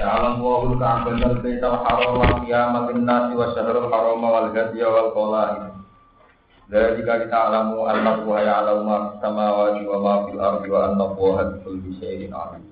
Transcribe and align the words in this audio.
Ja'alam 0.00 0.40
wa 0.40 0.64
hul 0.64 0.80
ka'ban 0.80 1.20
al 1.20 1.44
baita 1.44 1.68
al 1.68 1.84
haram 1.84 2.24
wa 2.24 2.40
qiyamatin 2.40 3.04
nasi 3.04 3.36
wa 3.36 3.52
syahrul 3.52 3.92
haram 3.92 4.24
wal 4.24 4.48
hadiya 4.48 4.88
wal 4.88 5.12
qalain. 5.12 5.76
Dari 6.72 7.04
kita 7.04 7.36
alamu 7.36 7.84
anna 7.84 8.24
wa 8.24 8.40
ya'lamu 8.40 8.88
ma 8.88 8.98
samawati 9.20 9.84
wa 9.84 9.98
ma 10.00 10.14
fil 10.24 10.40
ardi 10.40 10.68
wa 10.72 10.80
anna 10.88 11.04
Allaha 11.04 11.52
syai'in 12.00 12.32
alim. 12.32 12.64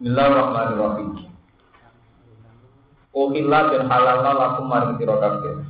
Bismillahirrahmanirrahim. 0.00 1.28
Uhilla 3.12 3.60
dan 3.76 3.92
halalna 3.92 4.32
lakum 4.40 4.72
maring 4.72 4.96
sira 4.96 5.20
kabeh. 5.20 5.68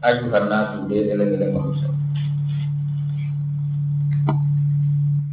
Ayuhan 0.00 0.48
nasu 0.48 0.88
de 0.88 1.12
eleng-eleng 1.12 1.52
manusia. 1.52 1.92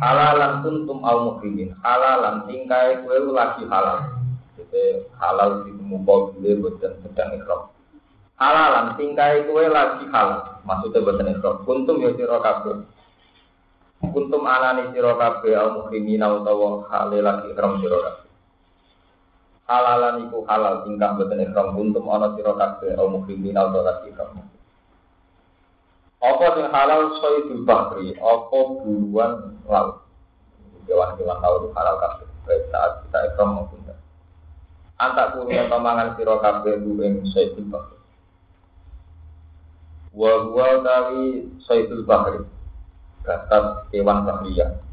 Halalan 0.03 0.53
kuntum 0.59 0.99
au 1.07 1.17
mukrimin 1.31 1.71
halalan 1.79 2.43
tingkai 2.43 2.99
kue 3.07 3.17
lagi 3.31 3.63
halal. 3.71 4.19
Jadi 4.59 5.07
halal 5.17 5.63
di 5.63 5.71
mumpau 5.79 6.35
gile 6.35 6.59
boten 6.59 6.93
sedang 7.01 7.31
ikram 7.39 7.71
halalan 8.35 8.99
tingkai 8.99 9.47
kue 9.47 9.63
lagi 9.71 10.03
halal. 10.11 10.59
Maksudnya 10.67 10.99
boten 11.07 11.31
ikram 11.31 11.63
kuntum 11.63 12.03
ya 12.03 12.11
kabeh. 12.11 12.83
Kuntum 14.03 14.43
anani 14.43 14.91
sira 14.91 15.15
kabeh 15.15 15.55
au 15.55 15.69
mukrimin 15.79 16.19
utawa 16.19 16.83
hale 16.91 17.23
lagi 17.23 17.55
ikram 17.55 17.79
sira 17.79 17.97
kabeh. 18.03 18.27
Halalan 19.63 20.27
iku 20.27 20.43
halal 20.43 20.83
tingkah 20.83 21.15
boten 21.15 21.39
ikram 21.39 21.71
kuntum 21.79 22.11
ana 22.11 22.35
sira 22.35 22.51
kabeh 22.59 22.99
au 22.99 23.07
mukrimin 23.07 23.55
utawa 23.55 23.87
lagi 23.87 24.11
ikram 24.11 24.51
apa 26.23 26.55
yang 26.55 26.71
halal? 26.71 27.01
Soidul 27.19 27.67
bahri, 27.67 28.15
apa 28.15 28.59
buruan 28.79 29.59
laut. 29.67 30.02
Hewan-hewan 30.87 31.37
laut 31.39 31.71
halal 31.71 31.95
kabeh. 31.99 32.27
Baik 32.43 32.67
saat 32.71 32.91
kita 33.07 33.19
ekrom 33.31 33.55
maupun 33.55 33.79
tidak. 33.83 33.99
Antak 34.99 35.39
kuliah 35.39 35.71
pamangan 35.71 36.15
siro 36.19 36.37
kabeh 36.43 36.79
buing 36.83 37.23
soidul 37.31 37.67
bahri. 37.71 37.97
Wa 40.11 40.31
gua 40.51 40.83
tawi 40.83 41.47
soidul 41.63 42.03
bahri. 42.03 42.43
Gatat 43.23 43.87
hewan 43.95 44.27
bahriyah. 44.27 44.83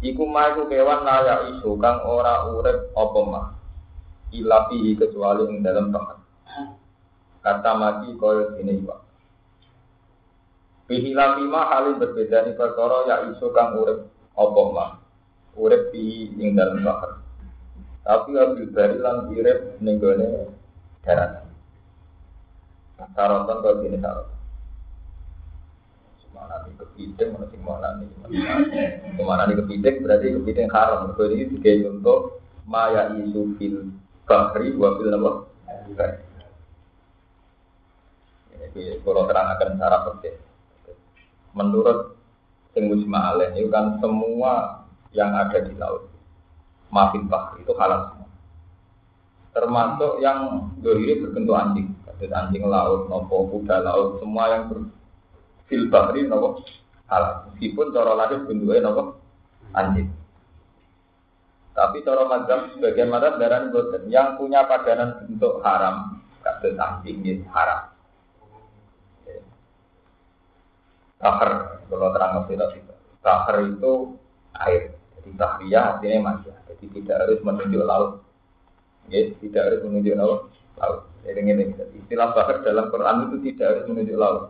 Iku 0.00 0.24
maiku 0.26 0.66
kewan 0.66 1.06
layak 1.06 1.54
isu 1.54 1.76
kang 1.78 2.02
ora 2.02 2.50
urip 2.50 2.90
apa 2.96 3.20
mah. 3.22 3.46
Ilapi 4.34 4.98
kecuali 4.98 5.46
ing 5.50 5.62
dalam 5.62 5.94
bahar. 5.94 6.18
Kata 7.40 7.72
mati 7.78 8.10
koyo 8.18 8.58
ini 8.58 8.82
pak. 8.84 9.00
Bihilah 10.90 11.38
lima 11.38 11.70
halin 11.70 12.02
berbeda 12.02 12.42
nih 12.50 12.58
perkara 12.58 13.06
ya 13.06 13.16
isu 13.30 13.46
kang 13.54 13.78
urip 13.78 14.10
apa 14.34 14.60
mah 14.70 14.90
urip 15.58 15.90
di 15.90 16.30
ing 16.38 16.54
dalam 16.54 16.82
bahar. 16.86 17.18
Tapi 18.06 18.32
abil 18.34 18.66
bari 18.70 18.96
lan 18.98 19.30
urip 19.30 19.78
ning 19.82 19.98
gone 19.98 20.50
darat. 21.02 21.46
Sarotan 23.16 23.56
kau 23.64 23.80
ini 23.82 23.98
sarotan. 23.98 24.38
Semana 26.20 26.54
nih 26.64 26.74
kepiting, 26.78 27.28
mana 27.34 27.46
sih 27.50 27.60
mana 27.60 27.88
nih? 28.00 28.08
Semana 29.16 29.42
nih 29.48 29.56
kepiting 29.60 29.96
berarti 30.04 30.26
kepiting 30.36 30.68
haram. 30.70 31.12
Kau 31.16 31.26
ini 31.28 31.50
tiga 31.58 31.88
contoh 31.88 32.40
maya 32.64 33.10
isu 33.18 33.56
fil 33.58 33.90
bahri 34.28 34.72
wa 34.78 34.94
fil 34.96 35.10
nama. 35.10 35.32
Ini 38.60 39.02
kalau 39.02 39.26
terang 39.26 39.48
akan 39.58 39.80
cara 39.80 39.98
penting 40.06 40.36
menurut 41.50 42.19
sing 42.74 42.86
mujma 42.86 43.34
itu 43.54 43.66
kan 43.70 43.98
semua 43.98 44.86
yang 45.10 45.34
ada 45.34 45.58
di 45.66 45.74
laut. 45.74 46.06
Mafin 46.90 47.26
bah 47.30 47.54
itu 47.58 47.70
halal 47.78 48.10
semua. 48.14 48.28
Termasuk 49.50 50.12
yang 50.22 50.70
dohiri 50.82 51.22
berbentuk 51.22 51.54
anjing. 51.58 51.88
Kasus 52.06 52.30
anjing 52.30 52.66
laut 52.66 53.10
nopo 53.10 53.50
kuda 53.50 53.82
laut 53.82 54.18
semua 54.22 54.44
yang 54.54 54.62
berfil 54.70 55.82
bahri 55.90 56.26
nopo 56.26 56.62
halal. 57.10 57.50
Meskipun 57.50 57.94
cara 57.94 58.12
lahir 58.14 58.42
bentuknya 58.46 58.90
nopo 58.90 59.18
anjing. 59.74 60.10
Tapi 61.74 62.02
cara 62.02 62.26
mazhab 62.26 62.74
sebagian 62.74 63.10
mazhab 63.10 63.38
darah 63.38 63.70
yang 64.10 64.34
punya 64.34 64.66
padanan 64.66 65.26
bentuk 65.26 65.62
haram 65.62 66.18
kasus 66.42 66.74
anjing 66.78 67.22
ini 67.22 67.42
haram 67.50 67.89
Kahar, 71.20 71.84
kalau 71.92 72.10
terang 72.16 72.48
tidak 72.48 72.72
itu. 72.80 72.94
Kahar 73.20 73.56
itu 73.68 74.16
air. 74.56 74.96
Jadi 75.20 75.30
tahriyah 75.36 75.84
artinya 75.96 76.32
masih. 76.32 76.56
Jadi 76.64 76.84
tidak 76.96 77.16
harus 77.28 77.40
menunjuk 77.44 77.84
laut. 77.84 78.10
Ya, 79.12 79.28
tidak 79.36 79.62
harus 79.68 79.80
menunjuk 79.84 80.16
laut. 80.16 80.40
Laut. 80.80 80.98
Jadi 81.20 81.40
ini, 81.44 81.64
istilah 82.00 82.32
bahar 82.32 82.64
dalam 82.64 82.88
Quran 82.88 83.28
itu 83.28 83.36
tidak 83.52 83.66
harus 83.68 83.84
menunjuk 83.92 84.16
laut. 84.16 84.42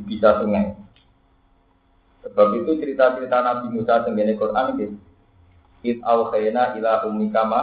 Bisa 0.00 0.40
sungai. 0.40 0.72
Sebab 2.24 2.48
itu 2.56 2.80
cerita-cerita 2.80 3.36
Nabi 3.44 3.66
Musa 3.76 4.00
tentang 4.00 4.36
Quran 4.40 4.66
ini. 4.76 4.86
It 5.84 6.00
awhayna 6.04 6.76
ila 6.80 7.04
umika 7.08 7.44
ma 7.44 7.60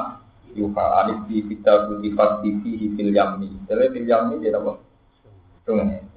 yuha 0.54 0.86
alif 1.06 1.26
di 1.30 1.42
kitab 1.46 1.90
di 2.02 2.14
fil 2.14 2.94
fil 2.94 3.10
yamni. 3.14 3.50
Jadi 3.66 3.94
fil 3.94 4.06
yamni 4.10 4.42
dia 4.42 4.58
apa? 4.58 4.78
Sungai. 5.66 6.17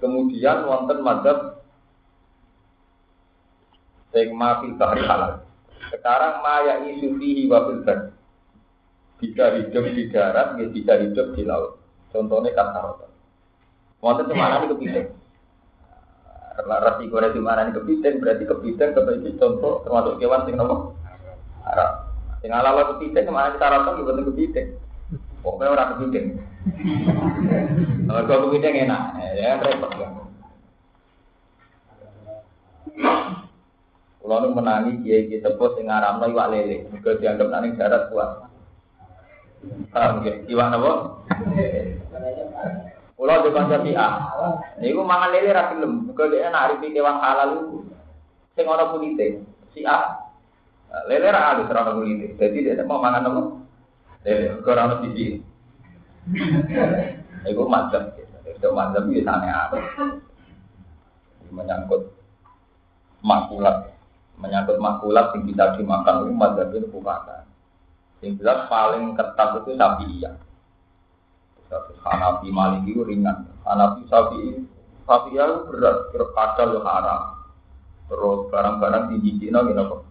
Kemudian 0.00 0.66
wonten 0.66 0.98
madhab 1.04 1.60
sing 4.10 4.34
bahri 4.76 5.02
halal. 5.06 5.46
Sekarang 5.90 6.42
maya 6.42 6.82
isu 6.86 7.18
fihi 7.18 7.46
wa 7.46 7.66
fil 7.66 7.82
Bisa 9.20 9.52
hidup 9.52 9.84
di 9.92 10.08
darat, 10.08 10.56
ya 10.56 10.66
bisa 10.72 10.96
hidup 10.96 11.36
di 11.36 11.44
laut. 11.44 11.76
Contohnya 12.08 12.56
kata. 12.56 13.04
Wonten 14.00 14.32
cuma 14.32 14.56
ini 14.56 14.72
kepiting. 14.72 15.06
Resiko 16.60 17.16
di 17.20 17.40
mana 17.40 17.68
ini 17.68 17.76
kepiting, 17.76 18.14
berarti 18.16 18.44
kepiting 18.48 18.90
sebagai 18.96 19.32
contoh 19.36 19.84
termasuk 19.84 20.16
kewan 20.16 20.44
sing 20.48 20.56
nopo 20.56 20.96
Arab. 21.68 22.08
Sing 22.40 22.48
ala 22.48 22.96
kepiting 22.96 23.28
ke 23.28 23.32
mana 23.32 23.52
kita 23.52 23.68
rata 23.68 23.90
juga 24.00 24.24
kepiting. 24.24 24.68
Pokoknya 25.44 25.72
orang 25.72 25.90
kepiting. 25.96 26.26
Kau 26.60 28.36
kepiting 28.52 28.84
enak, 28.84 29.02
ya 29.32 29.56
repot 29.64 29.92
ya. 29.96 30.08
Kalau 34.20 34.36
nu 34.44 34.48
menangi 34.52 35.00
kiai 35.00 35.26
kiai 35.26 35.40
tepus 35.40 35.74
sing 35.80 35.88
ngaramno 35.88 36.28
iwak 36.28 36.52
lele, 36.52 36.86
mergo 36.92 37.16
dianggap 37.16 37.48
nang 37.48 37.72
darat 37.74 38.12
kuat. 38.12 38.30
Paham 39.90 40.22
ya? 40.22 40.36
Iwak 40.46 40.68
napa? 40.68 40.92
Kulo 43.16 43.34
di 43.44 43.50
kanca 43.52 43.76
Ini 43.80 43.96
Niku 44.80 45.00
mangan 45.02 45.32
lele 45.32 45.50
ra 45.56 45.72
gelem, 45.72 46.12
mergo 46.12 46.24
dhek 46.28 46.44
naripi 46.52 46.92
kewan 46.92 47.18
halal 47.24 47.50
sing 48.52 48.68
ana 48.68 48.92
kulite. 48.92 49.42
Si 49.72 49.80
A. 49.88 50.28
Lele 51.08 51.32
ra 51.32 51.56
halus 51.56 51.72
ra 51.72 51.88
ana 51.88 51.96
kulite. 51.96 52.36
Dadi 52.36 52.68
dia 52.68 52.84
mau 52.84 53.00
mangan 53.00 53.26
apa? 53.26 53.42
Lele, 54.28 54.60
ora 54.60 54.82
ana. 54.84 55.49
Itu 57.50 57.64
madzhab. 57.66 58.14
Itu 58.46 58.68
madzhab 58.74 59.04
itu 59.08 59.24
aneh 59.24 59.50
aneh. 59.50 59.84
Menyangkut 61.50 62.14
makulat, 63.24 63.90
menyangkut 64.38 64.78
makulat 64.78 65.34
yang 65.34 65.42
bisa 65.48 65.64
dimakan 65.74 66.28
itu 66.28 66.32
madzhab 66.36 66.68
itu 66.70 66.86
bukan. 66.92 67.42
Yang 68.20 68.44
jelas 68.44 68.68
paling 68.68 69.16
ketat 69.16 69.48
itu 69.64 69.70
sapi 69.74 70.06
iya. 70.20 70.32
Hanafi 72.04 72.48
Maliki 72.52 72.92
itu 72.92 73.02
ringan. 73.06 73.48
Hanafi 73.64 74.04
sapi 74.06 74.62
sapi 75.08 75.30
itu 75.34 75.56
berat, 75.70 75.96
itu 76.14 76.78
haram. 76.84 77.20
Terus 78.10 78.40
barang-barang 78.50 79.04
tinggi 79.10 79.40
Cina 79.40 79.64
gitu 79.64 80.04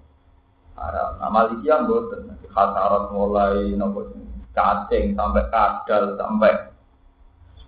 haram. 0.76 1.10
Nah 1.20 1.30
Maliki 1.30 1.68
yang 1.68 1.86
buatan, 1.86 2.36
khasarat 2.50 3.12
mulai 3.14 3.76
nopo 3.76 4.08
cacing 4.54 5.14
sampai 5.14 5.46
kadal 5.54 6.18
sampai 6.18 6.54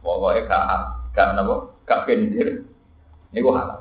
pokoknya 0.01 0.49
gak 0.49 0.65
gak 1.13 1.29
nabo 1.37 1.75
gak 1.85 2.09
gendir 2.09 2.65
ini 3.31 3.39
gua 3.39 3.61
halal 3.61 3.79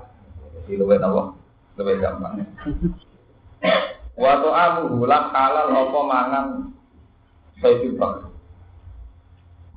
jadi 0.67 0.81
luwe 0.81 0.97
nabo 1.01 1.41
Lebih 1.81 1.97
gampang. 2.05 2.45
Waktu 4.21 4.49
amu 4.53 4.83
hulam 5.01 5.25
halal 5.33 5.69
apa 5.73 6.01
mangan 6.05 6.47
Sayyidul 7.65 7.97
Bakar. 7.97 8.29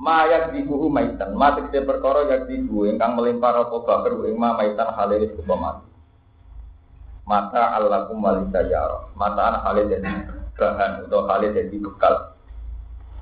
Mayak 0.04 0.52
dibuhu 0.52 0.92
maitan, 0.92 1.32
mati 1.32 1.64
ke 1.72 1.80
perkara 1.80 2.28
yak 2.28 2.52
dibu 2.52 2.84
ingkang 2.84 3.16
melimpar 3.16 3.56
apa 3.56 3.72
bakar 3.72 4.12
ing 4.28 4.36
ma 4.36 4.52
maitan 4.52 4.92
halil 5.00 5.32
sapa 5.32 5.56
mati. 5.56 5.88
Mata 7.24 7.80
Allahum 7.80 8.20
walisayara, 8.20 9.16
mata 9.16 9.42
anak 9.48 9.64
halil 9.64 9.88
jadi 9.88 10.12
bahan 10.60 11.08
atau 11.08 11.24
halil 11.24 11.56
jadi 11.56 11.76
bekal. 11.80 12.33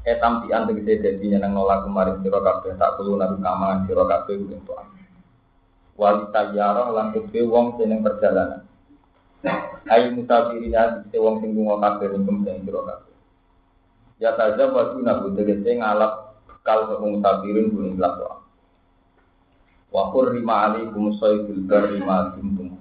Etam 0.02 0.42
pian 0.42 0.66
tegese 0.66 0.98
dadi 0.98 1.30
nyeneng 1.30 1.54
nolak 1.54 1.86
kemarin 1.86 2.18
sira 2.26 2.42
kabeh 2.42 2.74
tak 2.74 2.98
kulo 2.98 3.22
nabi 3.22 3.38
sira 3.86 4.02
kabeh 4.10 4.34
ing 4.34 4.62
tuan. 4.66 4.90
Walisayara 5.94 6.90
lan 6.90 7.14
kedhe 7.14 7.46
wong 7.46 7.78
seneng 7.78 8.02
perjalanan. 8.02 8.66
Ayo 9.86 10.18
musafirin 10.18 10.74
ati 10.74 11.18
wong 11.22 11.46
sing 11.46 11.54
lunga 11.54 11.78
kabeh 11.78 12.18
ing 12.18 12.26
sing 12.26 12.66
sira 12.66 12.82
kabeh. 12.82 13.14
Ya 14.18 14.34
taja 14.34 14.74
wa 14.74 14.90
guna 14.90 15.22
tegese 15.38 15.70
ngalap 15.70 16.34
kal 16.66 16.90
kepung 16.90 17.22
sabirin 17.22 17.70
buling 17.70 17.94
belakang. 17.94 18.42
Wa 19.94 20.10
hurrima 20.10 20.66
alaikum 20.66 21.14
sayyidul 21.14 21.70
barri 21.70 22.02
ma 22.02 22.34
hurum. 22.34 22.74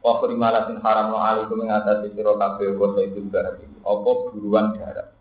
Wa 0.00 0.16
hurrima 0.16 0.48
latin 0.48 0.80
haram 0.80 1.12
alaikum 1.12 1.60
mengatasi 1.60 2.16
siro 2.16 2.40
kabeh 2.40 2.72
wa 2.72 2.88
sayyidul 2.96 3.28
barri. 3.28 3.68
Apa 3.84 4.10
buruan 4.32 4.80
darat. 4.80 5.19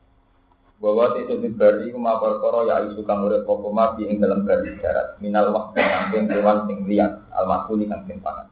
Bahwa 0.79 1.11
itu 1.19 1.35
di 1.43 1.51
bari 1.51 1.91
kuma 1.91 2.23
perkara 2.23 2.63
ya 2.63 2.75
isu 2.87 3.03
kang 3.03 3.27
urip 3.27 3.43
apa 3.43 3.67
mati 3.67 4.07
ing 4.07 4.23
dalam 4.23 4.47
bari 4.47 4.79
darat 4.79 5.19
minal 5.19 5.51
waktu 5.51 5.83
saking 5.83 6.31
kewan 6.31 6.71
sing 6.71 6.87
liat 6.87 7.19
al 7.35 7.51
makuli 7.51 7.83
kang 7.83 8.07
sing 8.07 8.23
pangan. 8.23 8.47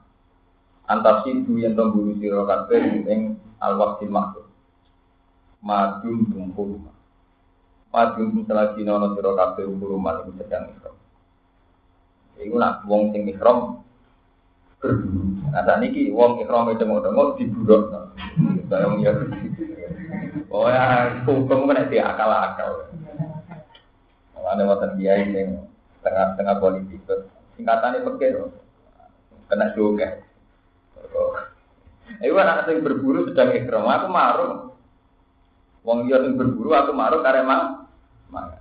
Antas 0.91 1.24
itu 1.24 1.56
yang 1.56 1.79
temburu 1.79 2.19
sira 2.19 2.44
kabeh 2.44 3.07
ing 3.07 3.39
al 3.63 3.79
waqti 3.79 4.12
makhluk. 4.12 4.44
Madum 5.63 6.27
hurum. 6.51 6.91
Padu 7.88 8.44
selagi 8.44 8.83
nono 8.83 9.15
siro 9.15 9.31
kafe 9.31 9.63
ukuruman 9.63 10.27
itu 10.27 10.44
sedang 10.44 10.68
ikram. 10.75 10.95
Iku 12.44 12.56
nak 12.59 12.83
wong 12.83 13.15
sing 13.15 13.24
berburu. 13.24 13.83
Nah 15.47 15.63
saat 15.63 15.79
wong 16.12 16.44
ikram 16.44 16.75
itu 16.75 16.83
mau 16.83 17.00
dengok 17.00 17.39
diburuk. 17.39 17.88
Saya 18.68 18.91
mau 18.91 19.00
Oh 20.57 20.65
ya, 20.65 21.13
hukum 21.21 21.69
kan 21.69 21.86
itu 21.86 22.01
akal-akal. 22.01 22.89
Ada 24.42 24.63
wonten 24.65 24.98
kiai 24.98 25.30
yang 25.30 25.69
tengah-tengah 26.01 26.57
politik. 26.57 27.06
Singkatannya 27.54 28.01
pakai 28.01 28.42
kena 29.54 29.68
juga. 29.77 30.18
Iku 32.25 32.33
anak 32.42 32.65
sing 32.65 32.81
berburu 32.81 33.30
sedang 33.30 33.54
ikram, 33.54 33.86
aku 33.86 34.07
marung. 34.09 34.54
Wong 35.86 36.09
dia 36.09 36.25
sing 36.25 36.33
berburu 36.42 36.74
aku 36.74 36.89
marung 36.89 37.21
karena 37.21 37.45
mangan. 38.33 38.57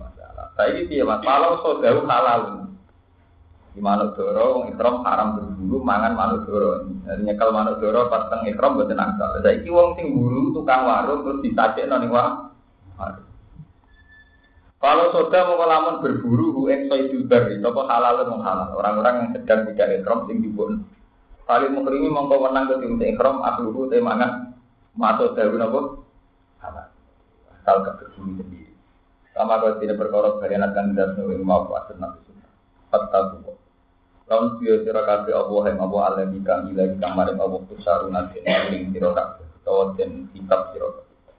Masalah. 0.00 0.46
Saya 0.56 0.80
ini 0.80 1.04
mas, 1.04 1.20
kalau 1.20 1.60
saudara 1.60 2.00
halal. 2.08 2.40
Di 3.70 3.78
manuk 3.78 4.18
doro, 4.18 4.58
wong 4.58 4.64
ikram 4.74 5.06
haram 5.06 5.38
berburu, 5.38 5.78
mangan 5.86 6.18
manuk 6.18 6.42
doro. 6.46 6.90
Jadi 7.06 7.22
nyekel 7.22 7.50
manuk 7.54 7.78
doro 7.78 8.10
pas 8.10 8.26
teng 8.26 8.42
ikram. 8.50 8.82
Saya 8.82 9.54
ini 9.54 9.70
wong 9.70 9.94
sing 9.94 10.10
buru 10.10 10.50
tukang 10.50 10.86
warung 10.86 11.22
terus 11.22 11.42
disajek 11.46 11.86
noni 11.86 12.10
wah. 12.10 12.50
Kalau 14.80 15.12
saudara 15.12 15.44
mau 15.44 15.60
lamun 15.68 16.00
berburu, 16.00 16.56
hu 16.56 16.60
eng 16.72 16.88
soidul 16.88 17.28
bari, 17.28 17.60
apa 17.60 17.82
halal 17.84 18.24
atau 18.24 18.40
halal. 18.40 18.68
Orang-orang 18.80 19.14
yang 19.22 19.28
sedang 19.36 19.68
tidak 19.70 20.00
ikram 20.00 20.24
sing 20.24 20.40
dibun. 20.40 20.88
Kali 21.44 21.68
mukrimi 21.68 22.08
mongko 22.08 22.48
menang 22.48 22.64
ke 22.70 22.80
tim 22.80 22.96
ikram, 22.96 23.44
akluhu 23.44 23.92
temangan 23.92 24.56
masuk 24.96 25.36
daun 25.36 25.60
apa? 25.60 25.80
Halal 26.64 26.90
asal 27.60 27.86
kebersuni 27.86 28.40
sendiri. 28.40 28.72
Sama 29.36 29.62
kalau 29.62 29.78
tidak 29.78 30.00
berkorok 30.00 30.42
kalian 30.42 30.66
akan 30.66 30.96
tidak 30.96 31.14
mau 31.44 31.68
puasa 31.68 31.94
nabi 31.94 32.18
sunnah. 32.26 33.59
Lawan 34.30 34.62
biyo 34.62 34.86
sira 34.86 35.02
kabeh 35.02 35.34
yang 35.34 35.50
Allah 35.82 36.02
Allah 36.06 36.26
di 36.30 36.38
kang 36.46 36.70
ila 36.70 36.86
di 36.86 36.96
kang 37.02 37.18
maring 37.18 37.34
Allah 37.42 37.66
kusarun 37.66 38.14
nanti 38.14 38.38
ing 38.46 38.94
sira 38.94 39.10
kabeh 39.10 39.42
utawa 39.58 39.90
den 39.98 40.30
kitab 40.30 40.70
sira 40.70 40.86
kabeh. 40.86 41.34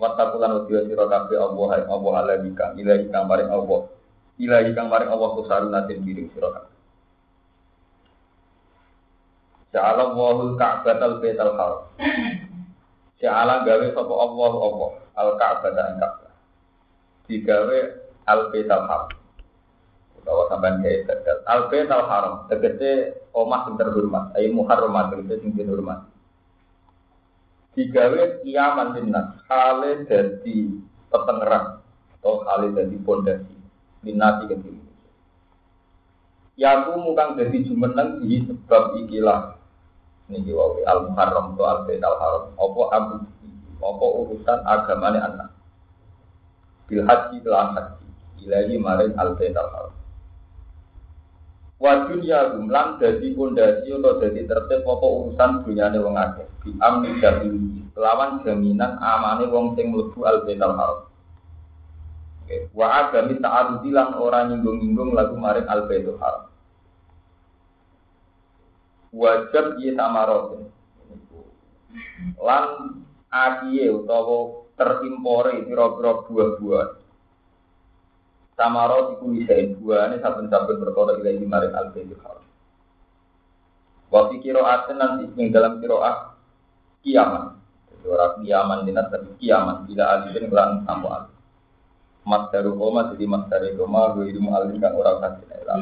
Wattaku 0.00 0.40
lan 0.40 0.64
biyo 0.64 0.88
sira 0.88 1.04
kabeh 1.04 1.36
yang 1.36 1.52
Allah 1.52 2.12
Allah 2.24 2.36
di 2.40 2.48
kang 2.56 2.80
ila 2.80 2.96
di 2.96 3.12
kang 3.12 3.28
maring 3.28 3.52
Allah 3.52 3.80
ila 4.40 4.56
di 4.64 4.72
kang 4.72 4.88
maring 4.88 5.10
Allah 5.12 5.28
kusarun 5.36 5.68
nanti 5.68 6.00
ing 6.00 6.32
sira 6.32 6.48
kabeh. 6.48 6.72
Ja'ala 9.76 10.02
Allahul 10.16 10.54
Ka'batal 10.56 11.18
Baital 11.20 11.52
Haram. 11.60 11.82
Ja'ala 13.20 13.68
gawe 13.68 13.86
sapa 13.92 14.14
Allah 14.16 14.52
Allah 14.64 14.90
al 15.18 15.30
Ka'bah 15.36 15.70
dan 15.76 15.98
Ka'bah. 16.00 16.32
Digawe 17.28 17.78
al 18.24 18.40
Baitul 18.48 18.84
Haram. 18.88 19.23
Utawa 20.24 20.48
sampean 20.48 20.80
gawe 20.80 21.04
tegal. 21.04 21.38
Al 21.44 21.60
Baitul 21.68 22.04
Haram. 22.08 22.34
Tegese 22.48 22.90
omah 23.36 23.68
sing 23.68 23.76
terhormat, 23.76 24.32
ayo 24.40 24.56
muharramat 24.56 25.12
tegese 25.12 25.44
sing 25.44 25.52
terhormat. 25.52 26.08
Digawe 27.76 28.40
kiaman 28.40 28.96
dinnas, 28.96 29.36
hale 29.52 30.08
dadi 30.08 30.72
petengeran 31.12 31.76
atau 32.16 32.40
hale 32.48 32.72
dadi 32.72 32.96
pondasi. 33.04 33.52
Ke 34.04 34.56
diri. 34.56 34.80
Yaku 36.56 36.92
mukang 37.04 37.36
dadi 37.36 37.60
jumeneng 37.60 38.24
di 38.24 38.48
sebab 38.48 38.96
ikilah. 39.04 39.60
Niki 40.32 40.56
wae 40.56 40.88
al 40.88 41.04
muharram 41.12 41.52
to 41.52 41.68
al 41.68 41.84
baitul 41.84 42.16
haram. 42.16 42.44
Apa 42.56 42.80
abu 42.96 43.16
apa 43.84 44.06
urusan 44.24 44.58
agamanya 44.64 45.20
anak? 45.28 45.50
Bil 46.88 47.04
haji 47.04 47.44
kelan 47.44 47.76
haji 47.76 48.04
ilahi 48.48 48.80
maring 48.80 49.12
al 49.20 49.36
baitul 49.36 49.68
haram 49.68 50.03
wa 51.84 52.08
dunya 52.08 52.56
gumlan 52.56 52.96
dadi 52.96 53.36
pondasi 53.36 53.92
atau 53.92 54.16
dadi 54.16 54.48
tertib 54.48 54.88
apa 54.88 55.04
urusan 55.04 55.68
dunyane 55.68 56.00
wong 56.00 56.16
akeh? 56.16 56.48
Bi 56.64 56.72
amni 56.80 57.20
jamini 57.20 57.84
kelawan 57.92 58.40
jaminan 58.40 58.96
amane 59.04 59.44
wong 59.52 59.76
sing 59.76 59.92
mlebu 59.92 60.24
al 60.24 60.48
baitul 60.48 60.72
haram. 60.72 61.04
Wa 62.72 62.86
agami 63.04 63.36
ta'arudi 63.36 63.92
lan 63.92 64.16
ora 64.16 64.48
nyinggung-nyinggung 64.48 65.12
lagu 65.12 65.36
maring 65.36 65.68
al 65.68 65.84
baitul 65.84 66.16
haram. 66.16 66.48
Wajib 69.12 69.76
ye 69.84 69.92
tamarotin 69.92 70.72
lan 72.40 72.64
akiye 73.28 73.92
utawa 73.92 74.66
terimpore 74.74 75.68
pira-pira 75.68 76.12
buah-buah 76.26 77.03
Samarot 78.54 79.18
iku 79.18 79.34
bisa 79.34 79.58
buahane 79.82 80.22
saben-saben 80.22 80.78
perkara 80.78 81.18
ilahi 81.18 81.42
maring 81.42 81.74
al-baitul 81.74 82.22
haram. 82.22 82.46
Wa 84.14 84.30
fi 84.30 84.38
qira'atin 84.38 84.94
nanti 84.94 85.26
ing 85.34 85.50
dalam 85.50 85.82
qira'ah 85.82 86.38
kiamat. 87.02 87.58
Jadi 87.90 88.06
ora 88.06 88.26
kiaman 88.38 88.86
dinat 88.86 89.10
tapi 89.10 89.34
kiamat 89.42 89.90
bila 89.90 90.02
alifin 90.06 90.46
kelan 90.46 90.86
sampo 90.86 91.08
alif. 91.10 91.34
Masdaru 92.24 92.78
koma 92.78 93.12
jadi 93.12 93.26
masdari 93.28 93.76
koma 93.76 94.14
gue 94.16 94.30
ilmu 94.32 94.50
alif 94.54 94.78
kan 94.78 94.92
ora 94.94 95.12
kasih 95.18 95.44
ilam. 95.60 95.80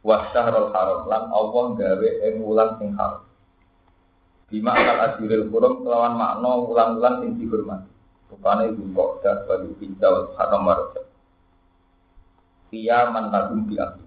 Wa 0.00 0.32
syahrul 0.32 0.72
haram 0.72 1.06
lan 1.12 1.28
Allah 1.28 1.64
gawe 1.76 2.08
ing 2.24 2.34
wulan 2.40 2.80
sing 2.80 2.90
haram. 2.96 3.22
Bima 4.48 4.74
akal 4.74 4.98
adilil 5.12 5.48
hurum 5.48 5.84
kelawan 5.84 6.16
makna 6.16 6.50
ulang-ulang 6.56 7.14
sing 7.20 7.30
dihormati. 7.36 7.88
Rupane 8.32 8.72
kok 8.72 9.10
dah 9.20 9.36
bagi 9.44 9.70
kita 9.76 10.08
wal 10.08 10.32
haram 10.40 10.64
marot. 10.64 10.96
Kiaman 12.72 13.28
tagum 13.28 13.68
di 13.68 13.76
api. 13.76 14.04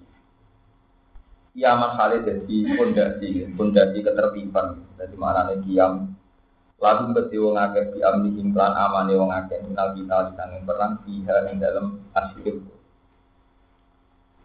Kiaman 1.54 1.92
kali 1.94 2.26
jadi 2.26 2.58
fondasi, 2.74 3.30
fondasi 3.54 3.98
ketertiban. 4.02 4.82
Jadi 4.98 5.16
mana 5.16 5.54
kiam. 5.62 6.18
Lalu 6.82 7.04
beti 7.14 7.38
wong 7.38 7.56
akeh 7.56 7.94
di 7.94 8.02
amni 8.02 8.36
implan 8.42 8.74
amane 8.74 9.14
wong 9.14 9.32
akeh 9.32 9.62
minal 9.64 9.94
kita 9.94 10.28
di 10.28 10.34
tangan 10.36 10.62
perang 10.66 10.94
fiha 11.06 11.36
ing 11.48 11.62
dalam 11.62 12.02
asyik. 12.18 12.58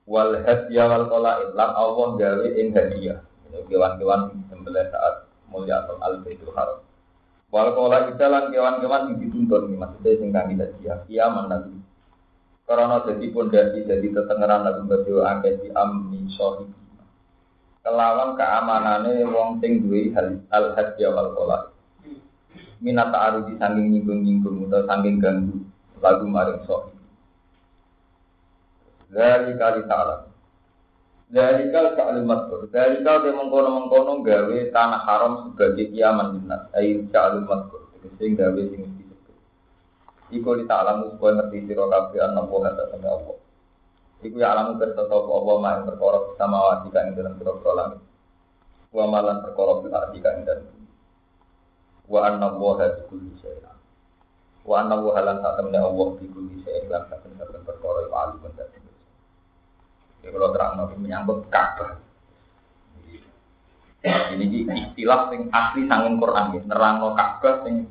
Wal 0.05 0.45
hadiah 0.45 0.87
wal 0.87 1.09
kola 1.09 1.41
lan 1.57 1.71
Allah 1.73 2.09
gawe 2.21 2.47
ing 2.53 2.77
hadiah. 2.77 3.19
Kewan-kewan 3.51 4.45
sembelih 4.47 4.87
saat 4.93 5.27
mulia 5.51 5.83
atau 5.83 5.99
al 6.05 6.23
baitul 6.23 6.55
haram. 6.55 6.90
Wal 7.51 7.75
kola 7.75 8.07
kita 8.07 8.31
lan 8.31 8.55
kewan-kewan 8.55 9.11
yang 9.11 9.19
dituntun 9.27 9.75
maksudnya 9.75 10.19
sing 10.23 10.31
kami 10.31 10.55
hadiah. 10.55 11.03
Kiaman 11.11 11.51
nanti. 11.51 11.75
Karena 12.63 13.03
jadi 13.03 13.27
pondasi 13.35 13.83
jadi 13.83 14.07
tetengeran 14.15 14.63
lagu 14.63 14.87
berdua 14.87 15.35
akeh 15.35 15.59
di 15.59 15.69
amni 15.75 16.31
sohibi. 16.31 16.79
Kelawan 17.83 18.39
keamanane 18.39 19.27
wong 19.27 19.59
sing 19.59 19.83
duwe 19.83 20.15
hal 20.15 20.39
al 20.55 20.79
hadiah 20.79 21.11
wal 21.11 21.35
kola. 21.35 21.59
Minat 22.79 23.11
ta'arudi 23.11 23.59
saking 23.59 23.99
nyinggung-nyinggung 23.99 24.71
atau 24.71 24.87
saking 24.87 25.19
ganggu 25.19 25.59
lagu 25.99 26.31
maring 26.31 26.63
sohibi. 26.71 27.03
Dari 29.11 29.59
kali 29.59 29.83
ta'ala. 29.91 30.30
Dari 31.31 31.71
kal 31.71 31.95
sa'al 31.95 32.27
matur. 32.27 32.67
Dari 32.75 33.07
kal 33.07 33.23
dia 33.23 33.39
mengkono-mengkono 33.39 34.19
gawe 34.27 34.57
tanah 34.75 35.01
haram 35.07 35.33
sebagai 35.47 35.95
kiaman 35.95 36.43
dinas. 36.43 36.67
Air 36.75 37.07
sa'al 37.07 37.47
matur. 37.47 37.87
Sing 38.19 38.35
gawe 38.35 38.59
sing 38.59 38.83
disebut. 38.99 39.39
Iku 40.35 40.59
di 40.59 40.67
ta'alamu 40.67 41.15
supaya 41.15 41.39
ngerti 41.39 41.71
siro 41.71 41.87
kabeh 41.87 42.19
anak 42.19 42.51
wa 42.51 42.59
kata 42.67 42.83
sama 42.91 43.09
Allah. 43.15 43.39
Iku 44.27 44.37
ya 44.43 44.53
alamu 44.53 44.77
kersa 44.77 45.07
sapa 45.07 45.31
Allah 45.31 45.57
ma 45.63 45.69
yang 45.79 45.85
perkara 45.87 46.19
sama 46.35 46.59
wati 46.61 46.89
kan 46.91 47.15
dalam 47.15 47.39
pira-pira 47.39 47.73
langit. 47.79 48.01
Wa 48.91 49.05
malan 49.07 49.39
perkara 49.47 49.73
bil 49.81 49.95
ardi 49.95 50.19
kan 50.19 50.43
dalam 50.43 50.67
Wa 52.11 52.27
anna 52.27 52.51
wa 52.59 52.75
bi 52.75 53.03
kulli 53.07 53.33
syai'in. 53.39 53.71
Wa 54.67 54.83
anna 54.83 54.99
wa 54.99 55.15
temne 55.55 55.79
Allah 55.79 56.07
bi 56.19 56.27
kulli 56.27 56.59
syai'in 56.67 56.91
lan 56.91 57.07
saben-saben 57.07 57.63
perkara 57.63 58.11
alim 58.11 58.45
dan 58.59 58.80
Ya 60.21 60.29
kalau 60.29 60.53
terang 60.53 60.77
nabi 60.77 60.95
menyangkut 61.01 61.49
Ka'bah. 61.49 61.97
Ini 64.01 64.65
istilah 64.69 65.29
sing 65.29 65.53
asli 65.53 65.85
sangin 65.85 66.17
Quran 66.17 66.57
ya, 66.57 66.61
nerangno 66.65 67.13
Ka'bah 67.17 67.65
sing 67.65 67.89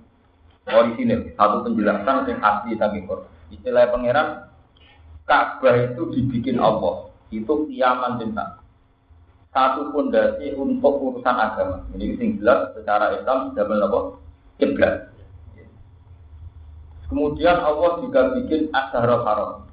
orisinil, 0.70 1.34
satu 1.34 1.66
penjelasan 1.66 2.26
sing 2.30 2.38
asli 2.42 2.78
sangin 2.78 3.06
Quran. 3.10 3.30
Istilah 3.50 3.90
pangeran 3.90 4.28
Ka'bah 5.26 5.74
itu 5.78 6.10
dibikin 6.14 6.58
Allah, 6.62 7.10
itu 7.30 7.70
kiaman 7.70 8.22
jenah. 8.22 8.62
Satu 9.50 9.90
fondasi 9.90 10.54
untuk 10.54 11.02
urusan 11.02 11.34
agama. 11.34 11.82
Ini 11.98 12.22
sing 12.22 12.38
jelas 12.38 12.70
secara 12.78 13.18
Islam 13.18 13.50
sudah 13.50 13.66
melakukan 13.66 14.22
kiblat. 14.62 15.10
Kemudian 17.10 17.58
Allah 17.58 17.98
juga 18.06 18.38
bikin 18.38 18.70
Asharul 18.70 19.26
Haram 19.26 19.69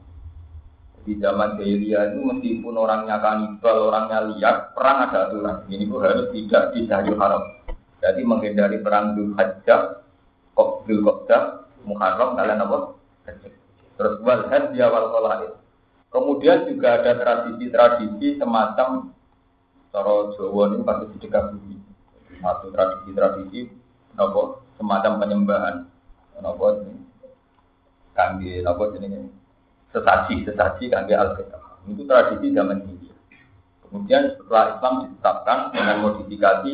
di 1.06 1.14
zaman 1.22 1.54
jahiliyah 1.54 2.10
itu 2.10 2.18
meskipun 2.18 2.74
orangnya 2.74 3.22
kanibal, 3.22 3.94
orangnya 3.94 4.26
liar, 4.26 4.74
perang 4.74 5.06
ada 5.06 5.30
aturan. 5.30 5.56
Ini 5.70 5.86
pun 5.86 6.02
harus 6.02 6.34
tidak 6.34 6.74
di 6.74 6.82
haram. 6.90 7.42
Jadi 8.02 8.20
menghindari 8.26 8.82
perang 8.82 9.14
dulu 9.14 9.38
hajjah, 9.38 10.02
kok 10.58 10.70
dulu 10.84 11.00
kokdah, 11.06 11.42
muharram, 11.86 12.34
kalian 12.34 12.58
apa? 12.66 12.78
Terus 13.96 14.14
wal 14.26 14.50
hajjah 14.50 14.88
wal 14.90 15.08
kolahid. 15.14 15.52
Kemudian 16.10 16.66
juga 16.66 16.98
ada 16.98 17.12
tradisi-tradisi 17.14 18.42
semacam 18.42 19.14
Cara 19.96 20.28
Jawa 20.36 20.76
ini 20.76 20.84
pasti 20.84 21.04
sedekah 21.16 21.56
bumi. 21.56 21.76
Satu 22.36 22.68
tradisi-tradisi 22.68 23.72
nopo 24.12 24.60
semacam 24.76 25.24
penyembahan. 25.24 25.88
Nopo 26.44 26.84
ini 26.84 27.00
kangge 28.12 28.60
nopo 28.60 28.92
ini 28.92 29.45
sesaji 29.96 30.44
sesaji 30.44 30.92
kangge 30.92 31.16
alkitab 31.16 31.62
itu 31.88 32.04
tradisi 32.04 32.52
zaman 32.52 32.84
ini 32.84 33.08
kemudian 33.88 34.36
setelah 34.36 34.76
Islam 34.76 34.94
ditetapkan 35.08 35.58
dengan 35.72 35.96
modifikasi 36.04 36.72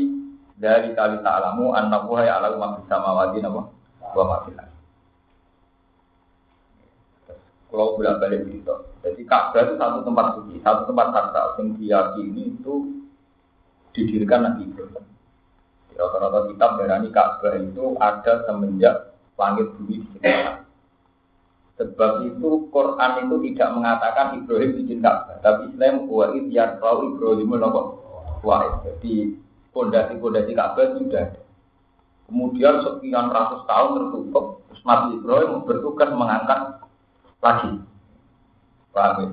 dari 0.59 0.91
kali 0.99 1.17
ta'alamu 1.23 1.71
anak 1.71 2.03
wahai 2.11 2.27
alau 2.27 2.59
ma 2.59 2.83
sama 2.91 3.15
wadi 3.15 3.39
nama 3.39 3.71
wa 4.03 4.25
ma 4.27 4.37
kalau 7.73 7.97
bolak 7.97 8.21
balik 8.21 8.45
gitu 8.51 8.93
jadi 9.03 9.23
Ka'bah 9.27 9.63
itu 9.67 9.75
satu 9.75 9.99
tempat 10.07 10.27
suci 10.39 10.55
satu 10.63 10.83
tempat 10.87 11.07
sakral 11.11 11.49
yang 11.59 11.69
diyakini 11.75 12.43
itu 12.55 12.75
didirikan 13.93 14.47
Nabi 14.47 14.71
Ibrahim. 14.71 15.05
Rata-rata 15.99 16.41
kitab 16.49 16.71
berani 16.79 17.09
Ka'bah 17.11 17.55
itu 17.59 17.99
ada 17.99 18.47
semenjak 18.47 19.19
langit 19.35 19.75
bumi 19.75 20.07
diciptakan 20.07 20.63
Sebab 21.81 22.29
itu 22.29 22.69
Quran 22.69 23.13
itu 23.25 23.37
tidak 23.49 23.69
mengatakan 23.73 24.37
Ibrahim 24.37 24.85
bikin 24.85 25.01
Ka'bah, 25.01 25.41
tapi 25.41 25.73
Islam 25.73 26.05
wa 26.05 26.29
id 26.37 26.53
yarfa'u 26.53 27.17
Ibrahim 27.17 27.49
nopo 27.57 27.81
wahid. 28.45 28.73
Jadi 28.85 29.41
pondasi-pondasi 29.73 30.53
Ka'bah 30.53 30.87
sudah. 31.01 31.27
Kemudian 32.29 32.85
sekian 32.85 33.33
ratus 33.33 33.65
tahun 33.65 33.91
tertutup, 33.99 34.61
terus 34.69 34.83
Nabi 34.85 35.09
Ibrahim 35.17 35.65
bertugas 35.65 36.11
mengangkat 36.13 36.61
lagi. 37.41 37.73
Paham 38.93 39.17
ya? 39.17 39.27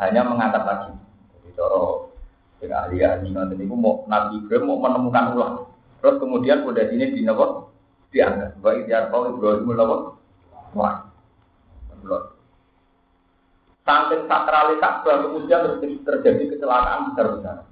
Hanya 0.00 0.20
mengangkat 0.24 0.64
lagi. 0.64 0.92
Jadi 1.36 1.48
coro 1.52 2.16
dengan 2.64 2.88
ahli-ahli 2.88 3.28
nanti 3.28 3.60
itu 3.60 3.76
mau 3.76 4.08
Nabi 4.08 4.40
Ibrahim 4.40 4.72
mau 4.72 4.80
menemukan 4.80 5.36
ulang. 5.36 5.56
Terus 6.00 6.16
kemudian 6.16 6.64
pondasi 6.64 6.96
ini 6.96 7.12
di 7.12 7.20
nopo 7.28 7.68
diangkat. 8.08 8.56
Wa 8.64 8.72
id 8.72 8.88
yarfa'u 8.88 9.36
Ibrahim 9.36 9.68
nopo 9.68 9.96
wahid 10.72 11.13
belum. 12.04 12.24
Saking 13.84 14.22
sakrali 14.28 14.80
Ka'bah 14.80 15.16
kemudian 15.28 15.60
terjadi 15.80 16.44
kecelakaan 16.56 17.12
besar-besar. 17.12 17.68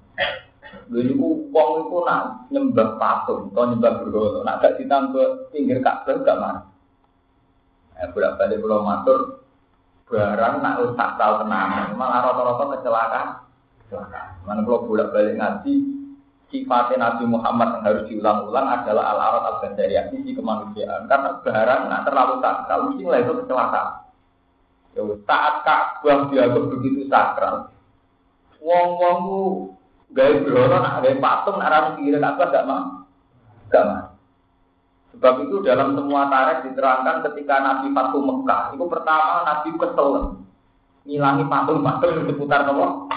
Lalu 0.92 1.12
itu 1.12 1.28
wong 1.52 1.70
itu 1.88 1.98
nak 2.04 2.24
nyembah 2.52 3.00
patung 3.00 3.52
atau 3.52 3.64
nyembah 3.72 3.92
berhala, 4.04 4.40
nak 4.44 4.60
gak 4.60 4.76
ditambah 4.76 5.52
pinggir 5.52 5.80
Ka'bah 5.80 6.20
gak 6.20 6.40
marah. 6.40 6.64
Eh, 8.00 8.08
bolak 8.12 8.40
balik 8.40 8.60
pulau 8.60 8.84
matur 8.84 9.44
barang 10.12 10.60
nak 10.60 10.84
rusak 10.84 11.10
tahu 11.16 11.34
tenang, 11.44 11.96
malah 11.96 12.20
rata-rata 12.28 12.64
kecelakaan. 12.76 13.28
Kecelakaan. 13.84 14.28
Mana 14.44 14.60
kalau 14.68 14.84
bolak 14.84 15.08
balik 15.16 15.40
ngaji 15.40 15.74
sifatnya 16.52 16.96
Nabi 17.00 17.24
Muhammad 17.24 17.80
yang 17.80 17.84
harus 17.88 18.04
diulang-ulang 18.12 18.66
adalah 18.68 19.16
al-arat 19.16 19.44
al-badariyah, 19.48 20.12
sisi 20.12 20.36
kemanusiaan. 20.36 21.08
Karena 21.08 21.40
barang 21.40 21.82
nak 21.88 22.04
terlalu 22.04 22.34
sakral, 22.44 22.80
mesti 22.92 23.02
mulai 23.08 23.24
itu 23.24 23.32
kecelakaan. 23.40 23.88
Ya 24.92 25.02
saat 25.24 25.64
Ka'bah 25.64 26.28
dianggap 26.28 26.64
begitu 26.68 27.08
sakral. 27.08 27.72
Wong-wong 28.60 29.16
ku 29.24 29.40
gawe 30.12 30.34
berhala 30.44 30.76
nak 30.84 30.96
gawe 31.00 31.16
patung 31.16 31.56
nak 31.56 31.70
ra 31.72 31.78
kira 31.96 32.18
Ka'bah 32.20 32.46
gak 32.52 32.66
mau. 32.68 32.84
Gak 33.72 33.84
mau. 33.88 34.04
Sebab 35.12 35.34
itu 35.44 35.60
dalam 35.64 35.92
semua 35.96 36.28
tarikh 36.32 36.72
diterangkan 36.72 37.20
ketika 37.28 37.60
Nabi 37.60 37.92
Fatu 37.92 38.18
Mekah, 38.24 38.72
itu 38.72 38.84
pertama 38.88 39.44
Nabi 39.44 39.68
kesel 39.76 40.08
ngilangi 41.04 41.44
patung-patung 41.50 42.12
di 42.16 42.22
seputar 42.32 42.60
nopo 42.64 43.08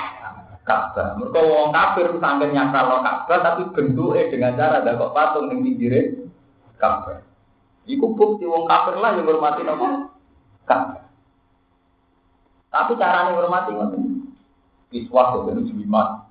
Ka'bah. 0.65 1.13
Mereka 1.21 1.39
wong 1.39 1.69
kafir 1.71 2.07
sampai 2.17 2.51
nyakal 2.51 2.99
Ka'bah 3.03 3.39
tapi 3.43 3.61
bentuknya 3.75 4.31
dengan 4.33 4.57
cara 4.57 4.81
ada 4.81 4.97
kok 4.97 5.13
patung 5.13 5.51
yang 5.51 5.61
pinggirnya 5.61 6.25
Ka'bah. 6.81 7.21
Iku 7.85 8.17
bukti 8.17 8.49
wong 8.49 8.65
kafir 8.65 8.97
lah 8.97 9.13
yang 9.15 9.27
hormati 9.29 9.61
nopo 9.61 10.09
Ka'bah. 10.65 11.04
Tapi 12.75 12.99
caranya 12.99 13.31
hormati 13.39 13.71
ngoten. 13.71 14.03
Iswah 14.91 15.47
itu 15.47 15.71
jimat. 15.71 16.27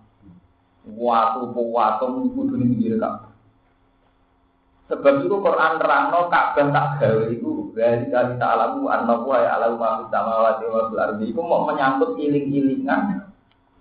Watu 0.84 1.48
watu 1.56 2.04
kudu 2.36 2.60
ning 2.60 2.76
pinggir 2.76 3.00
Ka'bah. 3.00 3.32
Sebab 4.92 5.24
itu 5.24 5.36
Quran 5.40 5.80
terangno 5.80 6.28
Ka'bah 6.28 6.68
tak 6.68 6.88
gawe 7.00 7.24
itu 7.32 7.72
dari 7.72 8.04
kali 8.12 8.36
ta'alamu 8.36 8.84
annahu 8.92 9.32
ya 9.32 9.56
alau 9.56 9.80
ma 9.80 10.04
samawati 10.12 10.64
wa 10.68 10.92
fil 10.92 11.00
ardi 11.00 11.32
mau 11.32 11.64
menyangkut 11.64 12.20
iling-ilingan 12.20 13.24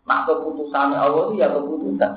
mak 0.08 0.24
keputusan 0.32 0.96
Allah 0.96 1.28
itu 1.28 1.44
ya 1.44 1.52
keputusan. 1.52 2.12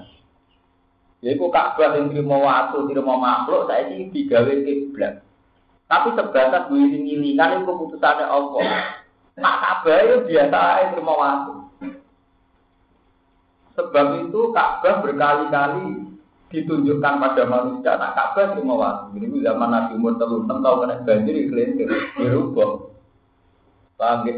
Ya 1.27 1.35
iku 1.35 1.51
Ka'bah 1.51 1.99
yang 1.99 2.15
terima 2.15 2.39
waktu, 2.39 2.87
terima 2.87 3.19
makhluk, 3.19 3.67
saya 3.67 3.91
ini 3.91 4.15
digawe 4.15 4.53
kiblat. 4.63 5.27
Tapi 5.91 6.15
sebatas 6.15 6.71
iling-ilingan 6.71 7.59
itu 7.59 7.63
keputusannya 7.67 8.27
Allah. 8.31 8.63
Nak 9.37 9.57
Ka'bah 9.61 10.01
itu 10.01 10.17
biasa 10.33 10.61
terima 10.97 11.13
waktu. 11.13 11.55
Sebab 13.77 14.07
itu 14.25 14.41
Ka'bah 14.57 15.05
berkali-kali 15.05 16.17
ditunjukkan 16.49 17.15
pada 17.21 17.43
manusia. 17.45 18.01
Nak 18.01 18.17
Ka'bah 18.17 18.57
terima 18.57 18.75
waktu. 18.81 19.21
Ini 19.21 19.45
zaman 19.45 19.69
Nabi 19.69 19.93
umur 20.01 20.17
telur 20.17 20.49
enam 20.49 20.65
tahun 20.65 20.81
kena 20.89 20.97
banjir 21.05 21.37
kelintir, 21.53 21.89
dirubah. 22.17 22.97
Paham? 24.01 24.29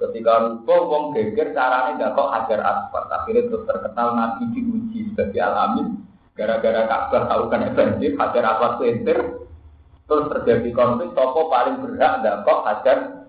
Ketika 0.00 0.32
rubah, 0.48 0.80
wong 0.88 1.04
geger 1.14 1.54
caranya 1.54 1.94
gak 1.94 2.12
kok 2.18 2.32
hajar 2.34 2.60
asfalt. 2.64 3.06
Akhirnya 3.12 3.46
terus 3.52 3.68
terkenal 3.68 4.08
Nabi 4.16 4.42
diuji 4.50 5.12
sebagai 5.12 5.44
alamin. 5.44 6.00
Gara-gara 6.32 6.88
Ka'bah 6.88 7.28
tahu 7.28 7.52
kan 7.52 7.68
banjir, 7.76 8.16
hajar 8.16 8.44
asfalt 8.48 8.80
kelintir. 8.80 9.44
Terus 10.08 10.26
terjadi 10.32 10.72
konflik, 10.72 11.12
topo 11.12 11.52
paling 11.52 11.84
berhak 11.84 12.24
gak 12.24 12.48
kok 12.48 12.60
hajar 12.64 13.21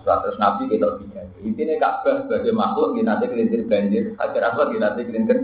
Terus 0.00 0.36
Nabi 0.40 0.72
kita 0.72 0.96
bisa. 0.96 1.20
Intinya 1.44 1.76
Ka'bah 1.76 2.24
sebagai 2.24 2.52
makhluk 2.56 2.96
di 2.96 3.04
nanti 3.04 3.28
kelintir 3.28 3.68
banjir, 3.68 4.16
hajar 4.16 4.66
di 4.72 4.78
nanti 4.80 5.00
kelintir. 5.04 5.38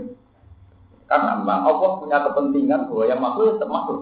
Karena 1.07 1.39
memang 1.39 1.63
Allah 1.63 1.89
punya 2.03 2.17
kepentingan 2.25 2.91
bahwa 2.91 3.03
yang 3.07 3.21
makhluk 3.21 3.55
tetap 3.55 3.69
makhluk. 3.71 4.01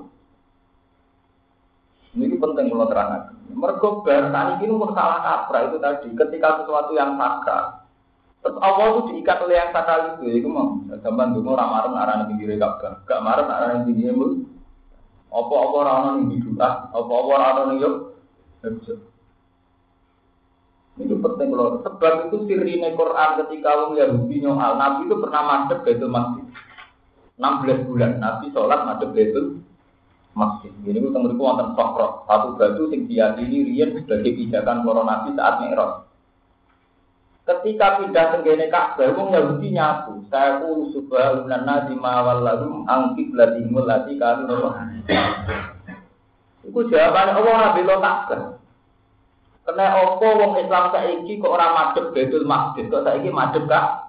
Ini 2.16 2.36
penting 2.40 2.72
kalau 2.72 2.88
terangkan. 2.88 3.36
Mereka 3.52 3.88
bertani 4.02 4.64
ini 4.64 4.74
salah 4.96 5.20
kaprah 5.20 5.62
itu 5.68 5.78
tadi. 5.84 6.08
Ketika 6.16 6.64
sesuatu 6.64 6.92
yang 6.96 7.20
sakral, 7.20 7.84
terus 8.40 8.58
Allah 8.64 8.86
itu 8.96 9.02
diikat 9.12 9.38
oleh 9.44 9.56
yang 9.60 9.72
sakral 9.76 10.00
itu. 10.16 10.24
Itu 10.40 10.48
mau 10.48 10.80
zaman 11.04 11.36
dulu 11.36 11.54
orang 11.60 11.70
marah 11.70 11.92
arah 11.92 12.16
nabi 12.24 12.40
diri 12.40 12.56
gak 12.56 13.20
marah 13.20 13.46
arah 13.46 13.68
nabi 13.84 13.92
diri 13.92 14.16
Apa 15.36 15.52
apa 15.52 15.76
orang 15.84 16.00
yang 16.16 16.20
hidup, 16.32 16.56
apa 16.64 16.96
apa 16.96 17.32
orang 17.36 17.68
yang 17.76 17.84
yuk. 17.84 17.96
Penting 21.26 21.50
loh. 21.58 21.82
Sebab 21.82 22.30
itu 22.30 22.46
sirine 22.46 22.94
Quran 22.94 23.30
ketika 23.42 23.70
wong 23.82 23.98
Yahudi 23.98 24.46
nyongal, 24.46 24.78
Nabi 24.78 25.10
itu 25.10 25.16
pernah 25.18 25.42
madep 25.42 25.82
Baitul 25.82 26.14
Masjid. 26.14 26.46
16 27.42 27.90
bulan 27.90 28.12
Nabi 28.22 28.46
sholat 28.54 28.86
madep 28.86 29.10
Baitul 29.10 29.66
Masjid. 30.38 30.70
Ini 30.86 31.02
itu 31.02 31.10
tengeriku 31.10 31.42
wonten 31.42 31.74
sokro. 31.74 32.30
Satu 32.30 32.54
batu 32.62 32.94
sing 32.94 33.10
diyakini 33.10 33.66
riyen 33.66 33.98
sebagai 33.98 34.38
pijakan 34.38 34.86
para 34.86 35.02
Nabi 35.02 35.30
saat 35.34 35.56
Mi'raj. 35.66 36.06
Ketika 37.46 38.02
pindah 38.02 38.26
ke 38.34 38.38
gene 38.42 38.66
Ka'bah, 38.74 39.10
wong 39.18 39.30
Yahudi 39.34 39.70
nyaku, 39.74 40.30
saya 40.34 40.62
pun 40.62 40.90
subhanallah 40.94 41.90
di 41.90 41.94
mawal 41.94 42.42
lahum 42.42 42.86
angkit 42.90 43.34
ladimul 43.34 43.86
lati 43.86 44.18
kanu. 44.18 44.74
Iku 46.66 46.90
jawabannya 46.90 47.38
Allah 47.38 47.56
nabi 47.70 47.82
lo 47.86 47.98
Ka'bah. 48.02 48.65
Karena 49.66 49.98
apa 49.98 50.28
wong 50.30 50.62
Islam 50.62 50.94
saiki 50.94 51.42
kok 51.42 51.50
ora 51.50 51.74
madhep 51.74 52.14
Baitul 52.14 52.46
Maqdis, 52.46 52.86
kok 52.86 53.02
saiki 53.02 53.34
madhep 53.34 53.66
Kak? 53.66 54.06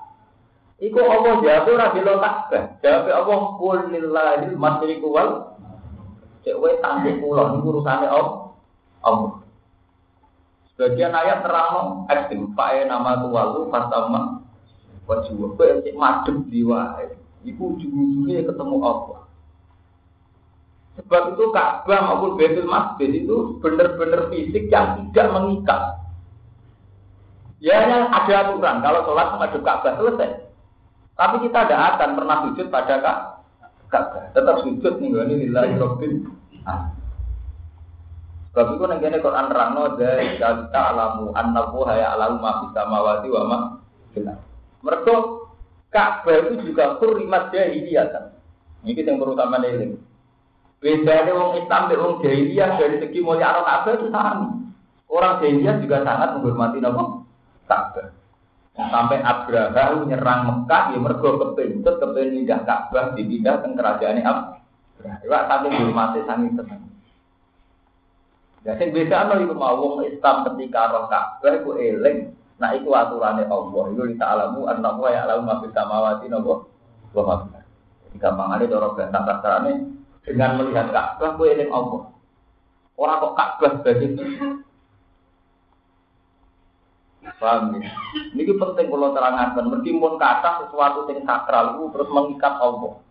Iku 0.76 1.00
Allah 1.00 1.40
jawab 1.40 1.68
ora 1.72 1.86
bela 1.96 2.14
Ka'bah. 2.20 2.64
Jawab 2.84 3.08
Allah 3.08 3.40
qul 3.56 3.78
lillahil 3.88 4.52
masyriqu 4.60 5.08
wal 5.08 5.56
cek 6.44 6.60
wae 6.60 6.76
tangke 6.84 7.16
kula 7.18 7.56
niku 7.56 7.72
urusane 7.72 8.04
Allah. 8.04 9.40
Sebagian 10.76 11.16
ayat 11.16 11.40
terang 11.40 12.04
ekstrim, 12.12 12.52
pae 12.52 12.84
nama 12.84 13.24
tuwalu 13.24 13.72
fatama 13.72 14.44
wajib 15.08 15.40
kowe 15.40 15.72
cek 15.80 15.96
madhep 15.96 16.36
diwae. 16.52 17.16
Iku 17.48 17.80
ujung-ujungnya 17.80 18.44
ketemu 18.44 18.76
Allah. 18.84 19.25
Sebab 20.96 21.36
itu 21.36 21.44
Ka'bah 21.52 22.00
maupun 22.08 22.40
Baitul 22.40 22.64
Masjid 22.64 23.12
itu 23.12 23.60
benar-benar 23.60 24.32
fisik 24.32 24.72
yang 24.72 25.12
tidak 25.12 25.28
mengikat. 25.36 25.82
Ya 27.60 27.84
hanya 27.84 28.08
ada 28.12 28.48
aturan 28.48 28.80
kalau 28.80 29.04
sholat 29.04 29.28
menghadap 29.36 29.60
Ka'bah 29.60 29.92
selesai. 30.00 30.30
Tapi 31.16 31.36
kita 31.44 31.68
tidak 31.68 31.84
akan 31.96 32.10
pernah 32.16 32.36
sujud 32.48 32.66
pada 32.72 32.94
Ka'bah. 33.92 34.24
Tetap 34.32 34.56
sujud 34.64 34.94
nih 34.98 35.08
ini 35.12 35.34
lillahi 35.46 35.76
rabbil 35.76 36.12
Sebab 38.50 38.66
itu 38.72 38.84
nih 38.88 39.20
Quran 39.20 39.52
rano 39.52 40.00
dari 40.00 40.40
kita 40.40 40.80
alamu 40.80 41.28
annahu 41.36 41.84
haya 41.84 42.16
alamu 42.16 42.40
ma 42.40 42.64
fis 42.64 42.72
samawati 42.72 43.28
wa 43.28 43.42
ma 43.44 43.58
Mereka 44.80 45.14
Ka'bah 45.92 46.36
itu 46.40 46.72
juga 46.72 46.96
kurimat 46.96 47.52
jahiliyah. 47.52 48.32
Ini 48.80 48.96
yang 48.96 49.20
terutama 49.20 49.60
nih 49.60 50.05
Bedanya 50.86 51.34
wong 51.34 51.58
Islam 51.58 51.90
dan 51.90 51.98
wong 51.98 52.14
jahiliyah 52.22 52.78
dari 52.78 53.02
segi 53.02 53.18
mulia 53.18 53.50
Allah 53.50 53.82
Ka'bah 53.82 53.98
itu 53.98 54.06
sama. 54.14 54.54
Orang 55.10 55.42
jahiliyah 55.42 55.82
juga 55.82 56.06
sangat 56.06 56.38
menghormati 56.38 56.78
nama 56.78 57.26
Ka'bah. 57.66 58.14
Sampai 58.78 59.18
Abraha 59.18 59.98
menyerang 59.98 60.40
Mekah, 60.46 60.94
ya 60.94 60.98
mergo 61.02 61.42
kepintut, 61.42 61.98
kepintut 61.98 62.38
pindah 62.38 62.60
Ka'bah, 62.62 63.18
dipindah 63.18 63.66
ke 63.66 63.68
kerajaan 63.74 64.22
Abraha. 64.22 65.26
Iwak 65.26 65.42
sampai 65.50 65.70
menghormati 65.74 66.20
sangat 66.22 66.54
tenang. 66.54 66.82
Ya 68.62 68.78
sing 68.78 68.94
beda 68.94 69.26
ana 69.26 69.42
iku 69.42 69.58
mau 69.58 69.74
wong 69.82 70.06
Islam 70.06 70.46
ketika 70.46 70.94
roh 70.94 71.10
Ka'bah 71.10 71.50
iku 71.66 71.82
eling, 71.82 72.30
nah 72.62 72.70
iku 72.78 72.94
aturane 72.94 73.42
Allah. 73.42 73.84
Iku 73.90 74.06
ta'alamu 74.14 74.70
annahu 74.70 75.10
ya'lamu 75.10 75.50
ma 75.50 75.58
fis 75.66 75.74
samawati 75.74 76.30
wa 76.30 77.22
ma 77.26 77.34
fil 77.42 77.58
Jadi 78.06 78.16
gampangane 78.22 78.70
cara 78.70 78.86
bahasa 78.94 79.18
kasarane 79.18 79.72
dengan 80.26 80.58
melihat 80.58 80.90
Ka'bah 80.90 81.38
kowe 81.38 81.46
eling 81.46 81.70
Allah. 81.70 82.10
Orang 82.98 83.18
kok 83.22 83.34
Ka'bah 83.38 83.70
sebagai 83.78 84.18
Paham 87.36 87.82
ya? 87.82 87.90
Ini 88.32 88.42
penting 88.54 88.86
kalau 88.88 89.12
terangkan. 89.12 89.66
Meskipun 89.68 90.14
kata 90.16 90.50
sesuatu 90.66 91.10
yang 91.10 91.26
sakral 91.26 91.76
itu 91.76 91.84
terus 91.92 92.08
mengikat 92.08 92.54
Allah. 92.62 93.02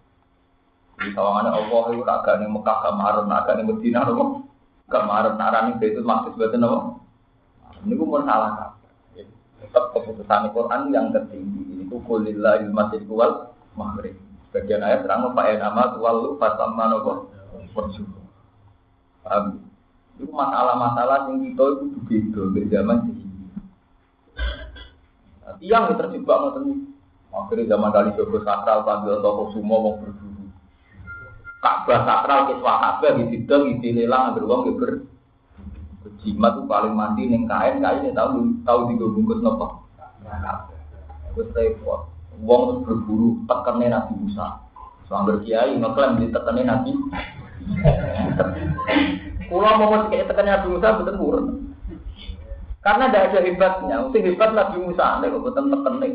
Di 0.95 1.11
kawangannya 1.11 1.51
Allah 1.51 1.83
itu 1.91 2.03
agak 2.07 2.39
nih 2.39 2.47
Mekah 2.47 2.77
kemarin, 2.87 3.27
agak 3.27 3.53
nih 3.59 3.65
Medina, 3.67 4.07
kemarin 4.87 5.35
narani 5.35 5.75
itu 5.83 5.99
maksud 5.99 6.39
betul 6.39 6.63
apa? 6.63 6.79
Ini 7.83 7.93
pun 7.99 8.23
salah 8.23 8.73
Tetap 9.59 9.91
keputusan 9.91 10.55
Quran 10.55 10.81
yang 10.95 11.11
tertinggi. 11.11 11.63
Ini 11.75 11.83
kulillah 11.91 12.63
ilmasir 12.63 13.03
kual 13.05 13.51
maghrib. 13.75 14.15
Bagian 14.55 14.87
ayat 14.87 15.03
terang 15.03 15.35
Pak 15.35 15.59
nama 15.59 15.99
walu 15.99 16.39
fatamma 16.39 16.87
nopo 16.87 17.27
bersyukur. 17.75 18.23
Paham? 19.19 19.67
Itu 20.15 20.31
masalah-masalah 20.31 21.27
yang 21.27 21.43
kita 21.43 21.63
itu 21.75 21.85
begitu 21.99 22.41
di 22.55 22.61
zaman 22.71 23.03
ini. 23.11 23.51
Nah, 25.43 25.59
yang 25.59 25.91
terjebak 25.99 26.39
ngoten 26.39 26.95
Akhirnya 27.35 27.75
zaman 27.75 27.91
kali 27.91 28.15
Joko 28.15 28.39
sakral 28.47 28.87
panggil 28.87 29.19
toko 29.19 29.51
semua 29.51 29.83
mau 29.83 29.99
berburu. 29.99 30.47
Ka'bah 31.59 32.07
sakral 32.07 32.47
kiswah 32.47 32.77
Ka'bah 32.79 33.11
di 33.19 33.23
situ 33.35 33.55
di 33.83 33.89
lelang 33.91 34.31
ambil 34.31 34.47
uang 34.47 34.79
ber 34.79 34.91
jimat 36.23 36.55
tuh 36.55 36.63
paling 36.63 36.95
mandi 36.95 37.27
neng 37.27 37.43
kain 37.43 37.83
kain 37.83 38.15
tahu 38.15 38.55
tahu 38.63 38.79
di 38.87 38.95
bungkus 38.95 39.43
nopo. 39.43 39.83
Terus 41.35 41.51
repot. 41.51 42.14
Wong 42.43 42.83
berburu 42.83 43.43
tekannya 43.47 43.93
Nabi 43.93 44.13
Musa. 44.19 44.59
Sambil 45.07 45.39
kiai 45.45 45.77
ngeklaim 45.77 46.19
di 46.19 46.27
tekannya 46.33 46.63
Nabi. 46.65 46.91
Kulo 49.47 49.69
mau 49.77 50.09
kayak 50.09 50.27
tekannya 50.27 50.51
Nabi 50.59 50.67
Musa 50.75 50.97
betul 50.99 51.15
burun. 51.21 51.45
Karena 52.81 53.09
tidak 53.09 53.23
ada 53.33 53.39
hebatnya. 53.45 53.95
Mesti 54.03 54.19
hebat 54.25 54.51
Nabi 54.51 54.77
Musa. 54.81 55.03
Anda 55.17 55.31
kok 55.31 55.45
betul 55.45 55.65
tekannya. 55.71 56.09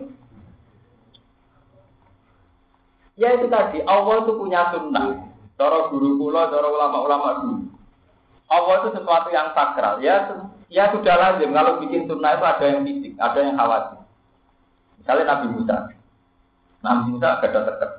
Ya 3.20 3.37
itu 3.37 3.52
tadi, 3.52 3.85
Allah 3.85 4.24
itu 4.24 4.33
punya 4.33 4.72
sunnah. 4.72 5.28
Cara 5.61 5.92
guru 5.92 6.16
kula, 6.16 6.48
cara 6.48 6.72
ulama-ulama 6.72 7.28
dulu. 7.44 7.68
Allah 8.48 8.74
itu 8.80 8.88
sesuatu 8.96 9.28
yang 9.28 9.52
sakral. 9.52 10.00
Ya, 10.00 10.40
ya 10.72 10.88
sudah 10.88 11.14
lazim. 11.20 11.52
Kalau 11.52 11.85
bikin 11.85 12.09
sunnah 12.09 12.40
itu 12.40 12.44
ada 12.48 12.64
yang 12.64 12.80
fisik, 12.88 13.12
ada 13.20 13.38
yang 13.44 13.61
khawatir. 13.61 14.00
Misalnya 14.98 15.24
Nabi 15.28 15.46
Musa. 15.52 15.76
Nabi 16.81 17.12
Musa 17.12 17.40
gada 17.45 17.61
teket. 17.69 17.90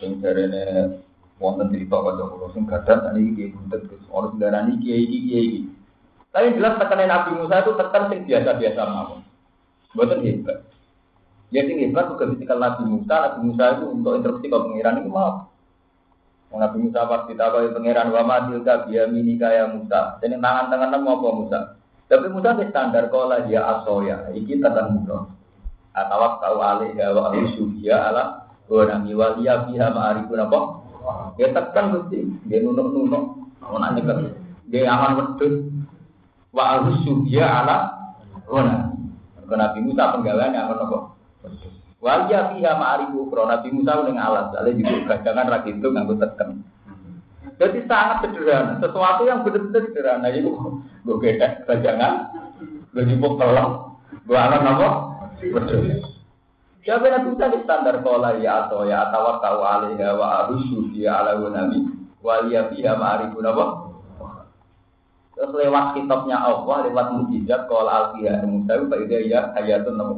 Sing 0.00 0.10
jarene 0.24 0.96
wonten 1.36 1.68
cerita 1.68 2.00
kanca 2.00 2.24
kula 2.32 2.46
sing 2.56 2.64
gada 2.64 2.94
tadi 3.04 3.20
iki 3.28 3.52
buntet 3.52 3.84
Gus. 3.88 4.04
Ora 4.08 4.32
ini 4.64 4.80
kiai 4.80 5.04
iki 5.04 5.18
kiai 5.28 5.44
iki. 5.44 5.60
Tapi 6.32 6.56
jelas 6.56 6.80
tekanan 6.80 7.08
Nabi 7.12 7.30
Musa 7.38 7.60
itu 7.60 7.72
tekan 7.76 8.04
sing 8.08 8.20
biasa-biasa 8.24 8.82
mawon. 8.88 9.20
Mboten 9.94 10.24
hebat. 10.24 10.58
Ya 11.52 11.62
sing 11.68 11.76
hebat 11.78 12.10
juga 12.10 12.24
ketika 12.34 12.56
Nabi 12.56 12.82
Musa, 12.88 13.14
Nabi 13.20 13.38
Musa 13.52 13.64
itu 13.78 13.84
untuk 13.92 14.12
instruksi 14.18 14.46
ke 14.48 14.58
pengiran 14.58 15.04
itu 15.04 15.10
mau. 15.12 15.52
Nabi 16.54 16.86
Musa 16.86 17.06
pas 17.06 17.26
ditawarin 17.26 17.74
pengiran 17.74 18.14
wa 18.14 18.22
ma 18.24 18.36
tilka 18.48 18.86
biya 18.88 19.10
mini 19.12 19.36
kaya 19.36 19.68
Musa. 19.68 20.18
Jadi 20.24 20.40
tangan-tangan 20.40 20.90
apa 20.96 21.28
Musa? 21.34 21.58
Tapi 22.08 22.26
Musa 22.32 22.54
standar 22.54 23.10
kalau 23.10 23.38
dia 23.46 23.62
asoya, 23.62 24.30
iki 24.32 24.58
tatan 24.62 25.02
Musa 25.02 25.34
atau 25.94 26.42
tahu 26.42 26.58
alih 26.58 26.90
wa 26.98 27.30
ya 27.78 28.10
ala 28.10 28.50
wa 28.66 28.82
nami 28.82 29.14
waliya 29.14 29.70
fiha 29.70 29.94
ma'arifun 29.94 30.42
apa? 30.42 30.58
Ya 31.38 31.54
tekan 31.54 31.94
mesti 31.94 32.26
dia 32.50 32.58
nunuk-nunuk. 32.66 33.24
Mau 33.62 33.78
nanya 33.78 34.02
ke 34.02 34.14
dia 34.68 34.90
aman 34.90 35.22
wedus 35.22 35.70
wa 36.50 36.82
ya 37.30 37.46
ala 37.62 37.76
nami 38.50 39.54
Nabi 39.54 39.78
Musa 39.86 40.12
penggawaan 40.18 40.56
yang 40.56 40.66
akan 40.72 40.84
apa 40.88 40.98
Waliya 42.04 42.52
fiha 42.52 42.72
ma'arifu. 42.76 43.32
Kalau 43.32 43.48
Nabi 43.48 43.68
Musa 43.72 44.04
dengan 44.04 44.28
alat 44.28 44.52
Soalnya 44.52 44.76
juga 44.76 44.96
gajangan 45.08 45.46
ragi 45.48 45.70
itu 45.72 45.88
nganggut 45.88 46.20
tekan. 46.20 46.60
Jadi 47.56 47.78
sangat 47.88 48.28
sederhana. 48.28 48.76
Sesuatu 48.82 49.22
yang 49.24 49.40
benar-benar 49.40 49.88
sederhana. 49.88 50.28
Itu 50.28 50.52
gue 51.06 51.16
gedek 51.22 51.64
gajangan. 51.64 52.12
Gue 52.92 53.08
jemput 53.08 53.40
tolong. 53.40 53.96
Gue 54.28 54.36
alat 54.36 54.60
apa? 54.60 54.88
Betul. 54.90 55.13
Siapa 56.84 57.04
yang 57.08 57.32
bisa 57.32 57.48
di 57.48 57.58
standar 57.64 58.04
kola 58.04 58.36
ya 58.36 58.68
atau 58.68 58.84
ya 58.84 59.08
atau 59.08 59.40
tahu 59.40 59.60
alaiha 59.64 60.08
wa 60.20 60.26
arusu 60.44 60.92
dia 60.92 61.16
ala 61.16 61.40
nabi 61.48 61.80
waliya 62.20 62.68
fiha 62.68 62.92
ma'arifun 62.96 63.44
apa? 63.48 63.64
Terus 65.34 65.50
lewat 65.50 65.98
kitabnya 65.98 66.38
Allah, 66.44 66.86
lewat 66.86 67.06
mujizat 67.16 67.66
kola 67.72 68.12
al-fiha 68.12 68.44
Musa 68.44 68.72
itu 68.76 68.84
pada 68.86 69.16
ya 69.24 69.40
hayatun 69.56 69.96
nabi. 69.96 70.16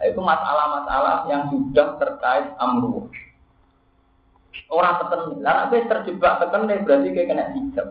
Nah, 0.00 0.04
itu 0.08 0.20
masalah-masalah 0.20 1.16
yang 1.28 1.42
sudah 1.52 2.00
terkait 2.00 2.56
amru. 2.56 3.06
Orang 4.70 4.96
teken, 5.02 5.44
karena 5.44 5.66
saya 5.68 5.82
terjebak 5.86 6.40
teken 6.40 6.66
berarti 6.66 7.08
kayak 7.12 7.28
kena 7.28 7.44
hijab. 7.54 7.88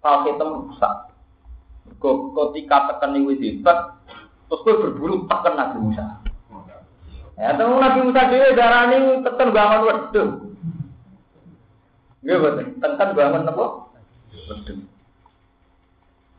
Kalau 0.00 0.18
kita 0.26 0.44
rusak, 0.44 0.94
ketika 2.02 2.76
teken 2.90 3.16
ini 3.20 3.62
Terus 4.46 4.62
gue 4.62 4.74
berburu 4.78 5.26
tekan 5.26 5.54
Nabi 5.58 5.76
Musa. 5.82 6.04
Ya, 7.36 7.52
temu 7.58 7.82
Nabi 7.82 7.98
Musa 8.06 8.30
dhewe 8.30 8.54
darani 8.54 8.96
tekan 9.26 9.48
bangun 9.50 9.82
wedhus. 9.90 10.30
Nggih 12.22 12.36
betul, 12.42 12.66
tekan 12.78 13.08
bangun 13.12 13.50
apa? 13.50 13.64
Wedhus. 14.30 14.80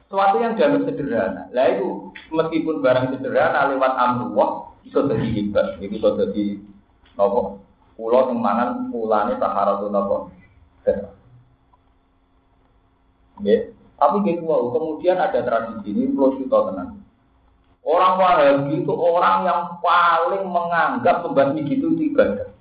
Sesuatu 0.07 0.39
yang 0.39 0.55
dianggap 0.55 0.87
sederhana. 0.87 1.51
Lah 1.51 1.65
itu 1.67 2.15
meskipun 2.31 2.79
barang 2.79 3.11
sederhana 3.11 3.75
lewat 3.75 3.91
amrullah 3.99 4.71
itu 4.87 4.95
jadi 5.03 5.27
hebat. 5.35 5.67
Itu 5.83 5.99
bisa 5.99 6.15
jadi 6.15 6.63
nopo. 7.19 7.59
Pulau 7.99 8.31
yang 8.31 8.39
mana 8.39 8.87
pulane 8.87 9.35
saharatun 9.35 9.91
nopo. 9.91 10.31
Ya. 13.43 13.67
Tapi 13.99 14.15
gitu 14.23 14.47
kemudian 14.47 15.19
ada 15.19 15.43
tradisi 15.43 15.91
ini 15.91 16.15
kita 16.15 16.57
tenang. 16.71 17.03
Orang 17.87 18.19
Wahabi 18.19 18.83
itu 18.83 18.91
orang 18.91 19.47
yang 19.47 19.79
paling 19.79 20.43
menganggap 20.43 21.23
pembasmi 21.23 21.63
gitu 21.71 21.95
itu 21.95 22.11
ibadah. 22.11 22.51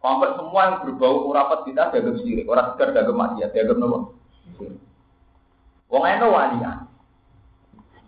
Sampai 0.00 0.32
semua 0.40 0.60
yang 0.72 0.76
berbau 0.88 1.28
urapat 1.28 1.68
kita 1.68 1.92
dianggap 1.92 2.16
syirik, 2.24 2.48
orang 2.48 2.72
sekedar 2.72 2.96
dianggap 2.96 3.16
maksiat, 3.16 3.50
dianggap 3.52 3.76
nopo. 3.76 3.98
Wong 5.92 6.04
eno 6.08 6.26
walian. 6.32 6.88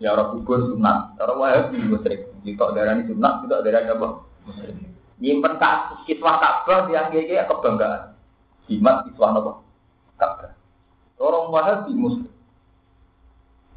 Ya 0.01 0.17
orang 0.17 0.33
kubur 0.33 0.65
sunat, 0.73 1.13
orang 1.21 1.37
Wahabi 1.37 1.77
musyrik. 1.77 2.25
Darah 2.41 2.93
ini 2.97 3.05
sunat, 3.05 3.33
darah 3.45 3.81
ini 3.81 3.93
apa? 3.93 4.07
Nyimpen 5.17 5.53
kak, 5.57 6.05
kiswah 6.05 6.37
Ka'bah 6.37 6.89
yang 6.89 7.09
kayak 7.13 7.49
kebanggaan. 7.49 8.13
Jimat 8.65 9.05
kiswah 9.09 9.33
apa? 9.33 9.61
Ka'bah. 10.17 10.53
Orang 11.21 11.53
Wahabi 11.53 11.93
musyrik. 11.93 12.36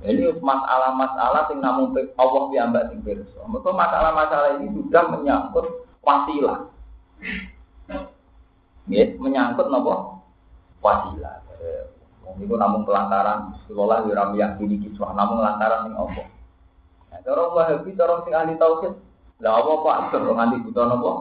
Ini 0.00 0.32
masalah-masalah 0.40 1.52
yang 1.52 1.60
namun 1.60 1.92
Allah 2.16 2.42
diambil 2.48 2.88
sing 2.88 3.04
pirsa. 3.04 3.40
Mereka 3.44 3.68
masalah-masalah 3.68 4.56
ini 4.56 4.72
sudah 4.72 5.12
menyangkut 5.12 5.66
wasilah. 6.00 6.72
Ya, 8.88 9.04
menyangkut 9.20 9.68
nopo 9.68 10.24
wasilah. 10.80 11.44
Ini 12.40 12.48
namun 12.48 12.88
pelantaran 12.88 13.52
sekolah 13.68 14.08
di 14.08 14.16
rami 14.16 14.40
yakini 14.40 14.80
kiswah, 14.80 15.12
namun 15.12 15.44
lantaran 15.44 15.92
yang 15.92 16.08
Allah. 16.08 16.26
Nah, 17.10 17.20
orang 17.26 17.52
wahabi, 17.58 17.90
orang 17.98 18.22
sing 18.24 18.32
ahli 18.32 18.54
tauhid, 18.56 18.94
lah 19.42 19.52
apa 19.60 19.72
pak, 19.82 19.98
terus 20.14 20.30
nganti 20.32 20.64
buta 20.64 20.82
nopo? 20.88 21.12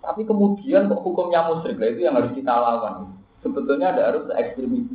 Tapi 0.00 0.20
kemudian 0.26 0.90
kok 0.90 1.00
hukumnya 1.00 1.48
musyrik, 1.48 1.80
itu 1.80 2.04
yang 2.04 2.18
harus 2.18 2.34
kita 2.36 2.52
lawan. 2.52 3.16
Sebetulnya 3.40 3.96
ada 3.96 4.12
harus 4.12 4.28
ekstremis. 4.36 4.92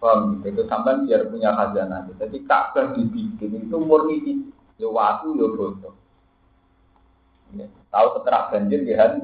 Paham? 0.00 0.40
Itu 0.40 0.64
sampai 0.64 1.04
biar 1.04 1.28
punya 1.28 1.52
khazanah. 1.52 2.08
Jadi 2.16 2.40
Ka'bah 2.48 2.96
dibikin 2.96 3.68
itu 3.68 3.76
murni 3.76 4.16
di 4.24 4.32
ya 4.80 4.88
waktu 4.88 5.36
ya 5.36 5.46
bodoh. 5.52 5.94
Ya, 7.52 7.68
tahu 7.92 8.06
seterak 8.16 8.48
banjir 8.48 8.80
ya 8.88 9.20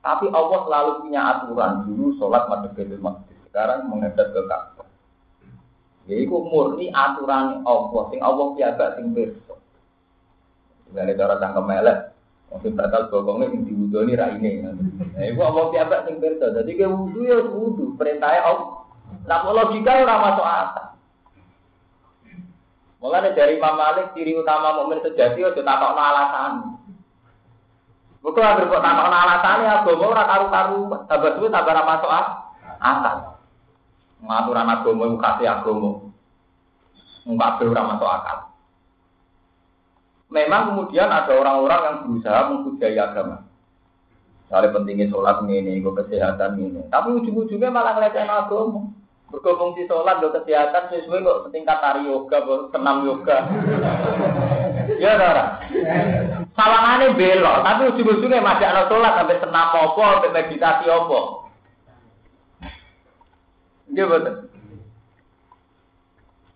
Tapi 0.00 0.26
Allah 0.32 0.58
selalu 0.64 0.92
punya 1.04 1.20
aturan 1.36 1.84
dulu 1.84 2.16
sholat 2.16 2.48
madhab 2.48 2.72
Baitul 2.72 3.04
Maqdis. 3.04 3.36
Sekarang 3.52 3.92
menghadap 3.92 4.32
ke 4.32 4.40
Ka'bah. 4.48 4.88
Ya 6.08 6.16
itu 6.16 6.32
murni 6.32 6.88
aturan 6.88 7.60
Allah. 7.68 8.02
Sing 8.08 8.24
Allah 8.24 8.46
piaga 8.56 8.96
sing 8.96 9.12
pirsa. 9.12 9.54
Dari 10.90 11.12
cara 11.14 11.36
cangkem 11.38 11.68
melek, 11.68 12.10
Mungkin 12.50 12.74
batal 12.74 13.06
bokongnya 13.14 13.54
yang 13.54 13.62
diwudoni 13.62 14.12
raine. 14.18 14.50
Nah, 15.10 15.26
ibu 15.26 15.40
Allah 15.42 15.64
piambak 15.74 16.00
sing 16.06 16.22
pirsa. 16.22 16.54
Jadi 16.54 16.70
ke 16.78 16.86
wudu 16.86 17.20
ya 17.26 17.38
wudu, 17.42 17.98
perintahnya 17.98 18.46
Allah. 18.46 18.86
Nah, 19.26 19.42
logika 19.50 20.06
ora 20.06 20.16
masuk 20.22 20.46
akal. 20.46 20.86
Mulai 23.00 23.32
dari 23.32 23.56
Imam 23.56 23.80
Malik 23.80 24.12
ciri 24.12 24.36
utama 24.36 24.76
mukmin 24.76 25.00
sejati 25.00 25.40
itu 25.40 25.62
takok 25.64 25.96
alasan. 25.96 26.76
Bukan 28.20 28.44
agar 28.44 28.68
kok 28.68 28.84
takok 28.84 29.08
alasan 29.08 29.64
ya 29.64 29.70
agama 29.80 30.04
ora 30.12 30.24
karu-karu, 30.28 30.80
tambah 31.08 31.30
suwe 31.40 31.48
tambah 31.48 31.72
ora 31.72 31.82
masuk 31.88 32.10
akal. 32.76 33.16
Ngaturan 34.20 34.68
agama 34.68 35.02
iku 35.08 35.16
kasih 35.16 35.48
agama. 35.48 35.90
Mbak 37.24 37.60
ora 37.72 37.82
masuk 37.88 38.08
akal. 38.08 38.38
Memang 40.30 40.62
kemudian 40.70 41.10
ada 41.10 41.32
orang-orang 41.34 41.80
yang 41.82 41.96
berusaha 42.06 42.40
menghujai 42.52 42.94
agama. 42.94 43.49
Misalnya 44.50 44.74
pentingnya 44.74 45.06
sholat 45.14 45.46
ini, 45.46 45.78
gue 45.78 45.94
kesehatan 45.94 46.58
ini. 46.58 46.82
Tapi 46.90 47.22
ujung-ujungnya 47.22 47.70
malah 47.70 47.94
ngeliatin 47.94 48.26
agama. 48.26 48.90
Bergabung 49.30 49.78
di 49.78 49.86
sholat, 49.86 50.18
gue 50.18 50.34
kesehatan, 50.42 50.90
sesuai 50.90 51.22
kok 51.22 51.40
setingkat 51.46 51.78
tari 51.78 52.10
yoga, 52.10 52.66
senam 52.74 53.06
yoga. 53.06 53.46
ya, 54.98 55.14
Dora. 55.14 55.62
Salangannya 56.58 57.14
belok, 57.14 57.62
tapi 57.62 57.82
ujung-ujungnya 57.94 58.42
masih 58.42 58.66
ada 58.66 58.90
sholat, 58.90 59.22
sampai 59.22 59.38
senam 59.38 59.70
apa, 59.70 60.02
sampai 60.18 60.34
meditasi 60.34 60.84
apa. 60.90 61.20
Iya 63.94 64.04
betul. 64.10 64.34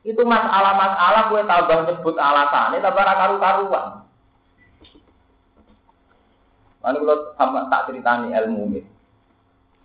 Itu 0.02 0.22
masalah-masalah 0.26 1.30
gue 1.30 1.40
tambah 1.46 1.78
nyebut 1.86 2.16
alasan, 2.18 2.74
ini 2.74 2.82
tambah 2.82 3.06
karu-karuan. 3.06 4.03
Lalu 6.84 6.98
kalau 7.08 7.18
sama 7.40 7.60
tak 7.72 7.88
ceritani 7.88 8.36
ilmu 8.36 8.62
ini. 8.76 8.80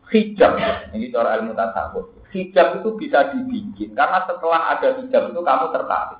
Hijab, 0.09 0.57
ini 0.91 1.13
cara 1.13 1.39
ilmu 1.39 1.55
tasawuf. 1.55 2.11
Hijab 2.33 2.81
itu 2.81 2.89
bisa 2.97 3.29
dibikin, 3.31 3.93
karena 3.93 4.25
setelah 4.25 4.73
ada 4.75 4.99
hijab 4.99 5.31
itu 5.31 5.39
kamu 5.39 5.65
tertarik. 5.69 6.19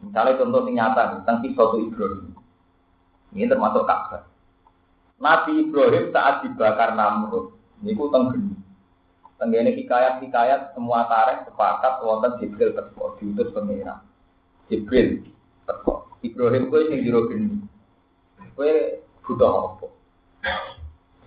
Misalnya 0.00 0.38
contoh 0.40 0.60
yang 0.68 0.92
nyata, 0.92 1.02
tentang 1.20 1.40
kisah 1.44 1.70
Ibrahim. 1.76 2.32
Ini 3.36 3.48
termasuk 3.48 3.84
Ka'bah. 3.84 4.24
Nabi 5.20 5.68
Ibrahim 5.68 6.08
saat 6.12 6.40
dibakar 6.40 6.96
Namrud, 6.96 7.52
ini 7.84 7.92
ku 7.92 8.08
tenggeni. 8.08 8.56
Tenggene 9.40 9.72
hikayat-hikayat 9.72 10.76
semua 10.76 11.08
tarik 11.08 11.48
sepakat 11.48 12.04
wonten 12.04 12.36
Jibril 12.40 12.76
teko 12.76 13.16
diutus. 13.16 13.52
Jibril 14.68 15.24
teko. 15.64 16.12
Ibrahim 16.20 16.68
kowe 16.68 16.84
sing 16.88 17.00
jero 17.00 17.24
geni. 17.28 17.56
Butuh 19.24 19.50
apa? 19.50 19.86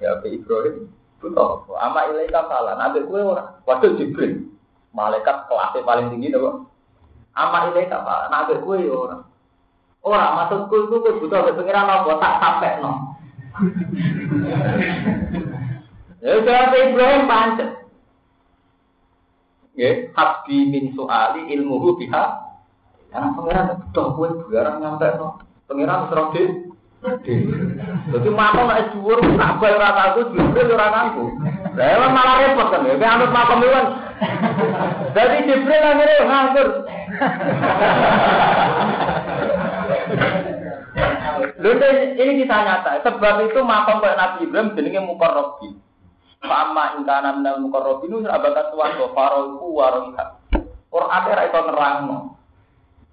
Ya 0.01 0.17
Ibrahim 0.25 0.89
butuh 1.21 1.63
apa? 1.63 1.71
Ama 1.79 1.99
ilaika 2.13 2.45
salah. 2.49 2.73
Nabi 2.75 3.05
kowe 3.07 3.21
ora. 3.21 3.57
Waduh 3.63 3.95
Jibril. 3.95 4.49
Malaikat 4.93 5.49
kelasnya 5.49 5.81
paling 5.81 6.13
tinggi 6.13 6.29
to, 6.29 6.69
Ama 7.33 7.73
ilaika 7.73 8.03
salah. 8.03 8.27
Nabi 8.29 8.59
kowe 8.61 8.77
ya 8.77 8.93
ora. 8.93 9.17
Ora 10.03 10.35
maksudku 10.43 10.75
itu 10.89 10.95
kowe 10.99 11.11
butuh 11.23 11.39
pengiran 11.55 11.87
apa 11.87 12.11
tak 12.19 12.37
sampai 12.41 12.81
no. 12.83 12.91
Ya 16.23 16.39
jawab 16.39 16.71
Ibrahim 16.71 17.27
pancet. 17.27 17.69
Ya, 19.73 20.05
habbi 20.13 20.69
min 20.69 20.93
soali 20.93 21.49
ilmuhu 21.49 21.97
biha. 21.97 22.25
Karena 23.09 23.33
pangeran 23.33 23.77
betul 23.77 24.07
kue 24.17 24.29
barang 24.49 24.77
nyampe 24.81 25.07
no. 25.19 25.41
Pangeran 25.67 26.07
serok. 26.09 26.33
Jadi 27.03 28.29
makam 28.31 28.71
nak 28.71 28.95
dhuwur 28.95 29.19
tak 29.19 29.59
bayar 29.59 29.75
ora 29.75 30.03
aku 30.15 30.31
Jibril 30.31 30.71
ora. 30.71 30.87
Lah 31.75 32.09
malah 32.09 32.35
repot 32.39 32.67
kan 32.71 32.87
ya, 32.87 32.95
anut 32.95 33.31
makam 33.35 33.59
iwan. 33.59 33.85
Jadi 35.11 35.37
Jibril 35.51 35.83
akhirnya 35.83 36.23
nganggur. 36.23 36.67
Lalu 41.63 41.87
ini 42.19 42.43
kita 42.43 42.57
nyata, 42.59 42.91
sebab 43.07 43.35
itu 43.47 43.59
makam 43.63 44.03
kayak 44.03 44.19
Nabi 44.19 44.37
Ibrahim 44.47 44.75
jenenge 44.75 45.01
Mukarrabi. 45.03 45.69
Fama 46.43 46.99
ingkana 46.99 47.39
minal 47.39 47.63
mukarrabinu 47.63 48.19
sahabat 48.19 48.75
suwargo 48.75 49.15
faroiku 49.15 49.67
waroiha. 49.79 50.25
Quran 50.91 51.23
era 51.31 51.47
itu 51.47 51.59
nerangno. 51.71 52.17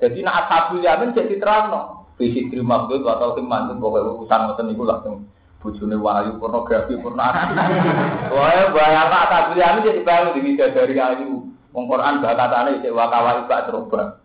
Jadi 0.03 0.18
nak 0.26 0.50
ashabul 0.50 0.83
yamin 0.83 1.14
jadi 1.14 1.38
terangno. 1.38 2.00
Visi 2.20 2.52
terima 2.52 2.85
maksud 2.85 3.00
atau 3.00 3.33
himan 3.33 3.72
itu 3.72 3.80
pokoknya 3.80 4.12
urusan 4.12 4.40
ngoten 4.44 4.64
niku 4.68 4.85
langsung 4.85 5.24
bojone 5.64 5.96
wahyu 5.96 6.37
pornografi 6.37 7.00
pornografi. 7.00 7.56
Wah, 8.37 8.68
bayang 8.76 9.09
ashabul 9.09 9.56
yamin 9.56 9.88
jadi 9.88 10.04
bangun 10.04 10.37
di 10.37 10.52
dari 10.61 10.94
ayu. 11.00 11.48
Wong 11.72 11.85
Quran 11.88 12.20
bakatane 12.20 12.85
cek 12.85 12.92
wakawa 12.92 13.48
ibak 13.48 13.72
teroba. 13.72 14.20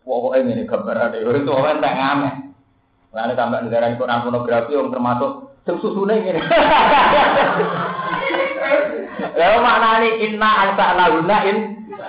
Pokoknya 0.00 0.56
ini 0.56 0.64
gambaran 0.64 1.12
itu 1.18 1.50
orang 1.52 1.84
tak 1.84 1.92
ngamen. 1.92 2.34
Lalu 3.12 3.32
tambah 3.36 3.60
negara 3.68 3.92
Quran 4.00 4.22
pornografi 4.24 4.72
yang 4.72 4.88
termasuk 4.88 5.32
susune 5.66 6.14
ngene. 6.24 6.40
Lah 9.36 9.60
maknane 9.60 10.08
inna 10.24 10.50
anta 10.64 10.96
lahuna 10.96 11.38
in 11.44 11.58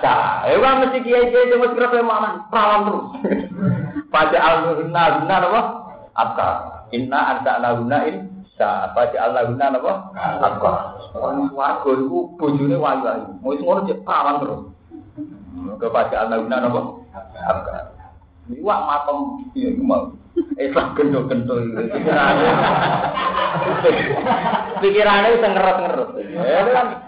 sa. 0.00 0.46
Eh 0.48 0.56
kan 0.56 0.80
mesti 0.84 1.04
kiai 1.04 1.28
kiai 1.28 1.52
itu 1.52 1.60
mesti 1.60 1.76
kerap 1.76 1.92
makna 2.00 2.48
perawan 2.48 2.80
terus. 2.88 3.06
Pada 4.08 4.38
al-lahuna 4.40 5.02
guna 5.20 5.36
apa? 5.36 5.60
Apa? 6.16 6.48
Inna 6.96 7.44
lahuna 7.44 7.98
in 8.08 8.44
sa. 8.56 8.92
Pada 8.96 9.16
al-lahuna 9.28 9.76
apa? 9.76 9.92
Orang 11.12 11.52
warga 11.52 11.90
itu 11.92 12.18
bojone. 12.40 12.76
Mau 12.80 13.52
ngono 13.52 13.84
cek 13.84 14.02
perawan 14.02 14.40
terus. 14.40 14.60
Kepada 15.76 16.14
al-lahuna 16.24 16.56
apa? 16.64 16.80
Apa? 17.44 17.72
Ini 18.48 18.64
wak 18.64 19.04
iya 19.52 19.76
mau. 19.76 20.08
Islam 20.56 20.94
gendong-gendong. 20.94 21.76
Pikirannya 24.78 25.34
bisa 25.36 25.48
ngerut-ngerut. 25.50 26.10
Ya 26.32 26.62
kan. 26.72 27.07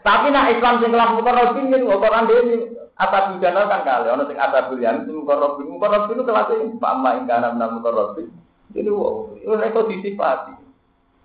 Tapi 0.00 0.26
nak 0.32 0.50
Islam 0.56 0.80
sing 0.80 0.90
kelas 0.90 1.10
mukarrabin 1.14 1.68
ini 1.68 1.84
Quran 1.84 2.26
dhewe 2.26 2.54
apa 3.00 3.32
bidana 3.32 3.68
kan 3.68 3.80
kali 3.84 4.08
ono 4.12 4.24
sing 4.28 4.36
ada 4.36 4.68
bulian 4.68 5.04
itu 5.04 5.24
mukarrabin 5.24 5.68
mukarrabin 5.68 6.16
itu 6.16 6.24
kelas 6.24 6.48
ini 6.56 6.76
Pak 6.80 6.94
Ma 6.98 7.16
ing 7.20 7.24
kana 7.30 7.52
mukarrabin. 7.54 8.28
Jadi 8.70 8.88
wow, 8.90 9.34
itu 9.38 9.80
disifati. 9.90 10.54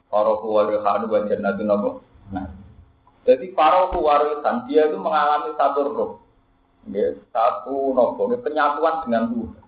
Para 0.10 0.34
kuwarisan 0.42 1.06
wa 1.12 1.20
jannatun 1.28 1.74
apa? 1.74 1.90
Nah. 2.34 2.48
Jadi 3.26 3.58
para 3.58 3.90
kewarisan 3.90 4.70
dia 4.70 4.86
itu 4.86 5.02
mengalami 5.02 5.50
satu 5.58 5.82
roh. 5.90 6.12
Satu 7.34 7.98
nopo, 7.98 8.30
penyatuan 8.38 9.02
dengan 9.02 9.34
Tuhan. 9.34 9.65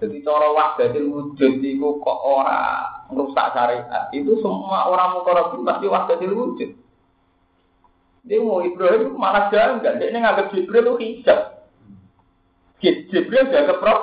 Jadi 0.00 0.24
cara 0.26 0.48
wahdatil 0.50 1.06
wujud 1.10 1.52
itu 1.62 1.88
kok 2.02 2.18
ora 2.24 2.88
merusak 3.10 3.54
syariat. 3.54 4.10
Itu 4.10 4.38
semua 4.42 4.90
orang 4.90 5.18
mukarrabin 5.18 5.62
pasti 5.62 5.86
wahdatil 5.86 6.34
wujud. 6.34 6.70
Dia 8.24 8.40
mau 8.40 8.64
Ibrahim 8.64 9.20
malah 9.20 9.52
janggal. 9.52 10.00
Dia 10.00 10.08
nganggap 10.08 10.48
Jibril 10.56 10.84
itu 10.84 10.94
hijab. 11.00 11.40
Jibril 12.80 13.52
dianggap 13.52 13.78
pro 13.84 13.96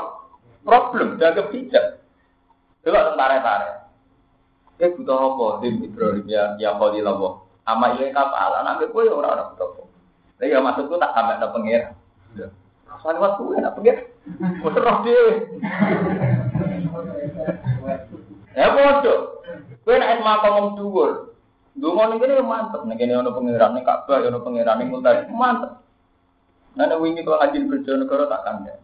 problem, 0.61 1.17
dianggap 1.17 1.49
hijab. 1.49 1.85
Coba 2.85 3.13
tentara-tentara. 3.13 3.69
Dia 4.77 4.93
butuh 4.93 5.17
apa? 5.17 5.45
Dia 5.65 5.69
Ibrahim 5.73 6.25
ya, 6.29 6.43
ya 6.61 6.77
Khalil 6.77 7.05
Allah. 7.05 7.33
Ama 7.69 7.97
iya 7.97 8.09
kapal, 8.09 8.57
anak 8.61 8.89
gue 8.89 9.01
ya 9.05 9.13
orang-orang 9.13 9.53
butuh 9.53 9.67
apa. 9.69 9.81
Tapi 10.41 10.49
ya 10.49 10.57
maksudku 10.57 10.97
tak 10.97 11.13
sampai 11.13 11.37
ada 11.37 11.47
pengira. 11.53 11.93
Rasanya 12.89 13.19
waktu 13.21 13.43
enak 13.61 13.73
pengira. 13.77 14.01
Roh 14.61 14.97
dhewe. 15.01 15.33
Ya 18.53 18.67
bodoh. 18.75 19.19
Kowe 19.81 19.95
nek 19.97 20.21
makom 20.21 20.77
dhuwur. 20.77 21.33
Donga 21.71 22.11
ning 22.11 22.19
kene 22.19 22.43
mantep, 22.43 22.83
ning 22.83 22.99
kene 22.99 23.15
ana 23.15 23.31
pangeran 23.31 23.71
ning 23.73 23.87
Ka'bah, 23.87 24.21
ana 24.21 24.43
pangeran 24.43 24.75
ning 24.77 24.91
Multazam, 24.91 25.31
mantep. 25.33 25.71
Nek 26.75 26.99
wingi 26.99 27.23
kok 27.23 27.41
ajin 27.41 27.71
kerja 27.71 27.95
negara 27.95 28.27
tak 28.27 28.43
kandha. 28.43 28.75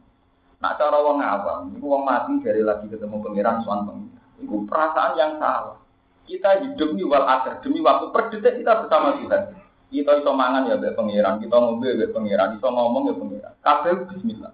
Nak 0.57 0.75
cara 0.81 0.97
wong 1.05 1.21
awam, 1.21 1.69
iku 1.77 1.85
wong 1.85 2.01
mati 2.01 2.41
dari 2.41 2.65
lagi 2.65 2.89
ketemu 2.89 3.21
pangeran 3.21 3.61
suan 3.61 3.85
pengiran. 3.85 4.25
Iku 4.41 4.55
perasaan 4.65 5.13
yang 5.13 5.31
salah. 5.37 5.77
Kita 6.25 6.59
hidup 6.65 6.97
di 6.97 7.03
wal 7.05 7.23
akhir 7.23 7.61
demi 7.61 7.79
waktu 7.79 8.09
per 8.11 8.33
detik 8.33 8.65
kita 8.65 8.83
bersama 8.83 9.15
Tuhan. 9.21 9.53
Kita 9.87 10.11
iso 10.19 10.31
mangan 10.35 10.67
ya 10.67 10.75
mbek 10.75 10.97
pangeran, 10.97 11.39
kita 11.39 11.55
ngombe 11.55 11.87
mbek 11.93 12.11
pangeran, 12.11 12.57
iso 12.57 12.67
ngomong 12.67 13.03
ya 13.07 13.13
pangeran. 13.15 13.53
Kabeh 13.63 13.93
bismillah. 14.09 14.51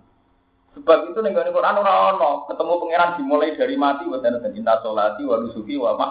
Sebab 0.73 1.13
itu 1.13 1.19
nih 1.21 1.31
Quran 1.53 1.79
ora 1.86 2.17
ono 2.17 2.49
ketemu 2.49 2.73
pangeran 2.81 3.09
dimulai 3.21 3.53
dari 3.53 3.77
mati 3.77 4.09
wa 4.09 4.17
dan 4.17 4.41
inna 4.41 4.81
sholati 4.81 5.21
wa 5.21 5.38
nusuki 5.38 5.77
wa 5.77 5.93
ma. 5.93 6.07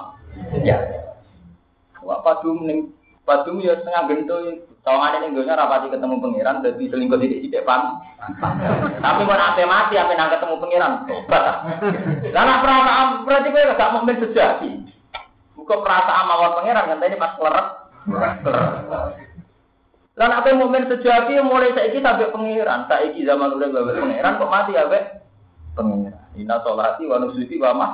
Ya. 0.63 0.79
Wa 1.99 2.23
padum 2.23 2.63
ning 2.63 2.95
padum 3.27 3.59
ya 3.59 3.75
setengah 3.75 4.07
gento 4.07 4.39
tawangane 4.87 5.27
ning 5.27 5.35
donya 5.35 5.59
rapati 5.59 5.91
ketemu 5.91 6.15
pangeran 6.23 6.63
dadi 6.63 6.85
selingkuh 6.87 7.19
titik 7.19 7.67
pan. 7.67 7.99
Tapi 9.03 9.27
kok 9.27 9.35
ate 9.35 9.63
mati 9.67 9.95
ape 9.99 10.15
nang 10.15 10.31
ketemu 10.31 10.55
pangeran 10.63 10.93
tobat. 11.11 11.45
Nek 12.31 12.61
perasaan 12.63 13.07
berarti 13.27 13.49
kowe 13.51 13.75
gak 13.75 13.93
mukmin 13.99 14.23
sejati. 14.23 14.71
Bukan 15.59 15.79
perasaan 15.83 16.31
mawon 16.31 16.55
pangeran 16.63 16.87
ngenteni 16.87 17.19
pas 17.19 17.35
kleret. 17.35 17.67
Lah 20.13 20.29
nek 20.29 20.45
mukmin 20.61 20.85
sejati 20.93 21.41
mulai 21.41 21.73
saiki 21.73 22.05
sampai 22.05 22.29
pangeran, 22.29 22.85
saiki 22.85 23.25
zaman 23.25 23.57
udah 23.57 23.69
bawa 23.73 23.97
pangeran 23.97 24.37
kok 24.37 24.53
mati 24.53 24.77
ya, 24.77 24.85
Pangeran. 25.73 26.21
Inna 26.37 26.61
sholati 26.61 27.09
wa 27.09 27.17
nusuki 27.17 27.57
wa 27.57 27.73
mah. 27.73 27.93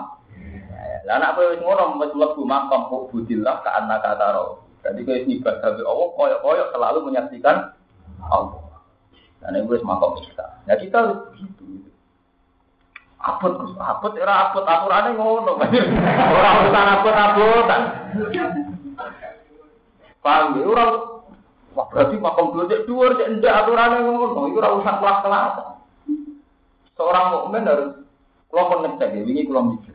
Nek 1.06 1.34
kowe 1.38 1.46
wis 1.54 1.62
ngono 1.62 1.96
wis 2.02 2.12
mlebu 2.12 2.42
makam 2.42 2.90
kok 2.90 3.14
budillah 3.14 3.62
ka 3.62 3.70
annaka 3.78 4.18
taro. 4.18 4.66
Jadi 4.82 5.06
kowe 5.06 5.14
ibadah 5.14 5.62
tapi 5.62 5.82
Allah 5.86 6.08
koyo-koyo 6.18 6.64
selalu 6.74 6.98
menyaksikan 7.06 7.56
Allah. 8.26 8.82
Dan 9.38 9.54
ini 9.54 9.70
wis 9.70 9.86
makam 9.86 10.18
kita. 10.18 10.46
Ya 10.66 10.74
kita 10.74 10.96
harus 10.98 11.18
begitu. 11.32 11.86
Apot 13.18 13.78
apot 13.78 14.14
era 14.18 14.50
apot 14.50 14.66
aturane 14.66 15.14
ngono. 15.14 15.58
Ora 16.34 16.50
urusan 16.66 16.86
apot-apotan. 16.98 17.82
Paham 20.18 20.58
ya? 20.58 20.64
Ora 20.66 20.84
Wah 21.78 21.86
berarti 21.94 22.18
makam 22.18 22.50
dua 22.50 22.66
cek 22.66 22.90
dua 22.90 23.14
cek 23.14 23.38
ndak 23.38 23.54
aturannya 23.54 24.02
ngono. 24.02 24.50
Itu 24.50 24.58
ora 24.58 24.74
usah 24.82 24.94
kelas 24.98 25.18
kelas. 25.22 25.52
Seorang 26.98 27.26
mukmin 27.30 27.70
harus 27.70 28.02
kalau 28.50 28.82
ngecek 28.82 29.14
ya, 29.14 29.22
ini 29.22 29.46
kalau 29.46 29.62
mikir. 29.70 29.94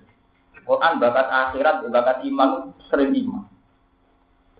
Quran 0.63 1.03
bakat 1.03 1.27
akhirat, 1.27 1.83
bakat 1.91 2.23
iman 2.23 2.71
sering 2.87 3.11
iman. 3.11 3.43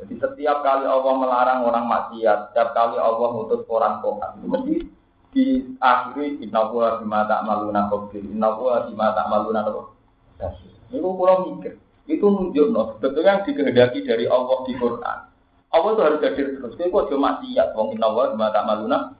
Jadi 0.04 0.20
setiap 0.20 0.68
kali 0.68 0.84
Allah 0.84 1.14
melarang 1.16 1.64
orang 1.64 1.88
maksiat, 1.88 2.52
setiap 2.52 2.76
kali 2.76 3.00
Allah 3.00 3.28
ngutus 3.32 3.64
orang 3.72 4.04
kohan, 4.04 4.44
mesti 4.44 4.84
di 5.32 5.64
akhiri 5.80 6.44
inna 6.44 6.68
huwa 6.68 7.00
bima 7.00 7.24
ta'maluna 7.24 7.88
khabir, 7.88 8.20
inna 8.20 8.52
huwa 8.52 8.84
bima 8.84 9.16
ta'maluna 9.16 9.64
khabir. 9.64 10.76
Ini 10.92 11.00
kalau 11.00 11.56
mikir, 11.56 11.80
itu 12.12 12.26
nunjuk 12.28 12.76
sebetulnya 13.00 13.40
yang 13.40 13.42
dikehendaki 13.48 14.04
dari 14.04 14.28
Allah 14.28 14.58
di 14.68 14.76
Quran 14.76 15.33
Allah 15.74 15.90
itu 15.98 16.02
harus 16.06 16.22
hadir 16.22 16.48
terus. 16.54 16.78
Kowe 16.78 16.86
kok 16.86 17.10
cuma 17.10 17.42
maksiat 17.42 17.74
wong 17.74 17.98
inna 17.98 18.08
wa 18.14 18.30
bima 18.30 18.54
ta'maluna. 18.54 19.18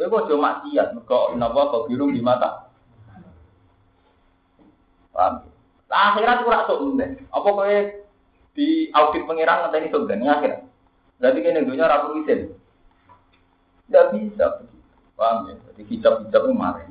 Kowe 0.00 0.08
kok 0.08 0.26
cuma 0.32 0.64
maksiat 0.64 0.96
mergo 0.96 1.36
inna 1.36 1.46
wa 1.52 1.64
khabirun 1.68 2.16
bima 2.16 2.40
ta. 2.40 2.72
Paham? 5.12 5.44
Akhirat 5.92 6.42
ora 6.48 6.64
sok 6.64 6.80
ndek. 6.96 7.28
Apa 7.28 7.48
kowe 7.52 7.76
di 8.56 8.88
audit 8.96 9.28
pengiran 9.28 9.68
ngenteni 9.68 9.92
sok 9.92 10.08
ndek 10.08 10.24
akhirat. 10.24 10.60
Berarti 11.20 11.38
kene 11.44 11.68
dunia 11.68 11.84
ora 11.84 12.02
perlu. 12.08 12.24
Tidak 12.24 14.04
bisa. 14.16 14.46
Paham 15.14 15.52
ya? 15.52 15.54
Jadi 15.68 15.82
hijab-hijab 15.94 16.42
kemarin. 16.48 16.90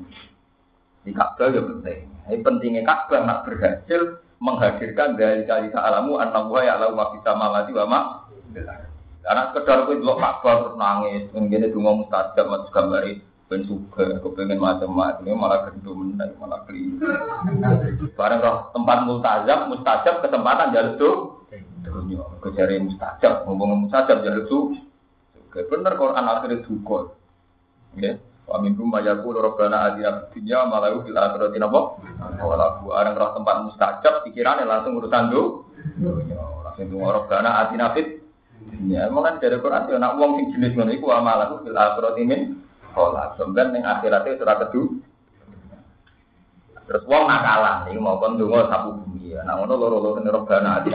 Di 1.04 1.12
Ka'bah 1.12 1.52
ya 1.52 1.60
penting. 1.60 2.08
Ini 2.30 2.40
pentingnya 2.40 2.82
Ka'bah 2.88 3.20
nak 3.26 3.44
berhasil 3.44 4.22
menghadirkan 4.40 5.20
dari 5.20 5.44
kali 5.44 5.68
alamu 5.76 6.16
anak 6.16 6.48
wa 6.48 6.64
ya 6.64 6.80
lalu 6.80 6.96
ma 6.96 7.12
bisa 7.12 7.36
malati 7.36 7.76
wa 7.76 8.23
karena 9.24 9.42
sekedar 9.50 9.88
kowe 9.88 9.96
delok 9.96 10.20
Ka'bah 10.20 10.54
terus 10.60 10.76
nangis, 10.76 11.24
ngene 11.32 11.72
donga 11.72 11.96
mustajab 11.96 12.44
mas 12.44 12.68
gambari 12.68 13.24
ben 13.48 13.60
suka, 13.68 14.20
kepengen 14.24 14.56
macam-macam, 14.56 15.36
malah 15.36 15.68
gendum 15.68 16.16
malah 16.16 16.64
keliru. 16.64 16.96
Bareng 18.16 18.40
roh 18.40 18.72
tempat 18.72 18.98
mustajab, 19.04 19.58
mustajab 19.68 20.14
kesempatan 20.24 20.72
jalur 20.72 20.94
tuh. 20.96 21.16
Dunia, 21.84 22.24
kejari 22.40 22.80
mustajab, 22.80 23.44
ngomong 23.44 23.88
mustajab 23.88 24.24
jalur 24.24 24.44
tuh. 24.48 24.64
Bener 25.52 25.92
Quran 25.94 26.24
akhirnya 26.24 26.64
duka. 26.64 27.14
Ya, 27.94 28.18
Wa 28.44 28.58
minkum 28.58 28.90
mayaku 28.90 29.38
robbana 29.38 29.86
adina 29.92 30.26
dunya 30.34 30.66
malahu 30.66 31.04
fil 31.06 31.14
akhirati 31.14 31.60
napa? 31.60 32.00
Wala 32.42 32.80
bu 32.80 32.90
areng 32.96 33.14
roh 33.14 33.30
tempat 33.38 33.56
mustajab 33.70 34.24
pikirannya 34.24 34.66
langsung 34.66 34.98
urusan 34.98 35.30
tuh. 35.30 35.68
Langsung 36.64 36.90
robbana 36.96 37.64
adina 37.64 37.92
fit 37.92 38.23
Ya, 38.90 39.06
kan 39.06 39.38
dari 39.38 39.56
Quran 39.62 39.86
ya 39.86 39.96
nak 40.02 40.18
wong 40.18 40.36
sing 40.36 40.46
jenis 40.58 40.74
ngono 40.74 40.92
iku 40.92 41.06
amalan 41.14 41.62
fil 41.62 41.78
akhirati 41.78 42.22
min 42.26 42.40
khola. 42.90 43.32
Sampeyan 43.38 43.70
ning 43.70 43.82
akhirate 43.86 44.36
ora 44.42 44.54
kedu. 44.66 44.98
Terus 46.84 47.04
wong 47.08 47.24
nakalan 47.24 47.88
iki 47.88 47.96
mau 47.96 48.20
kon 48.20 48.36
donga 48.36 48.68
sapu 48.68 48.92
bumi. 48.98 49.32
Nak 49.40 49.56
ngono 49.56 49.74
loro-loro 49.78 50.20
ning 50.20 50.34
robana 50.34 50.82
ati. 50.82 50.92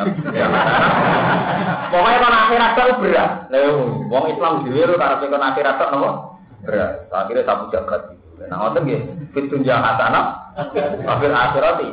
Pokoke 1.90 2.14
kon 2.22 2.36
akhirat 2.46 2.72
tok 2.78 3.00
berat. 3.02 3.32
Lha 3.50 3.60
wong 4.12 4.24
Islam 4.30 4.54
dhewe 4.68 4.82
ora 4.86 5.06
arep 5.16 5.24
kon 5.26 5.48
akhirat 5.50 5.76
tok 5.82 5.90
napa? 5.96 6.10
Berat. 6.62 6.92
Akhirnya 7.10 7.48
sapu 7.48 7.64
jagat. 7.74 8.02
Nah 8.40 8.56
ngoten 8.56 8.88
nggih, 8.88 9.02
fit 9.36 9.46
tunja 9.52 9.84
hasanah, 9.84 10.56
akhir 11.04 11.28
akhirati. 11.28 11.90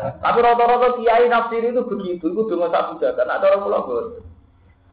Tapi 0.00 0.38
rata-rata 0.40 0.96
kiai 0.96 1.28
nafsir 1.28 1.60
itu 1.60 1.84
begitu, 1.84 2.32
itu 2.32 2.40
donga 2.48 2.72
sapu 2.72 2.96
jagat. 3.02 3.28
Nak 3.28 3.44
cara 3.44 3.60
kula 3.60 3.84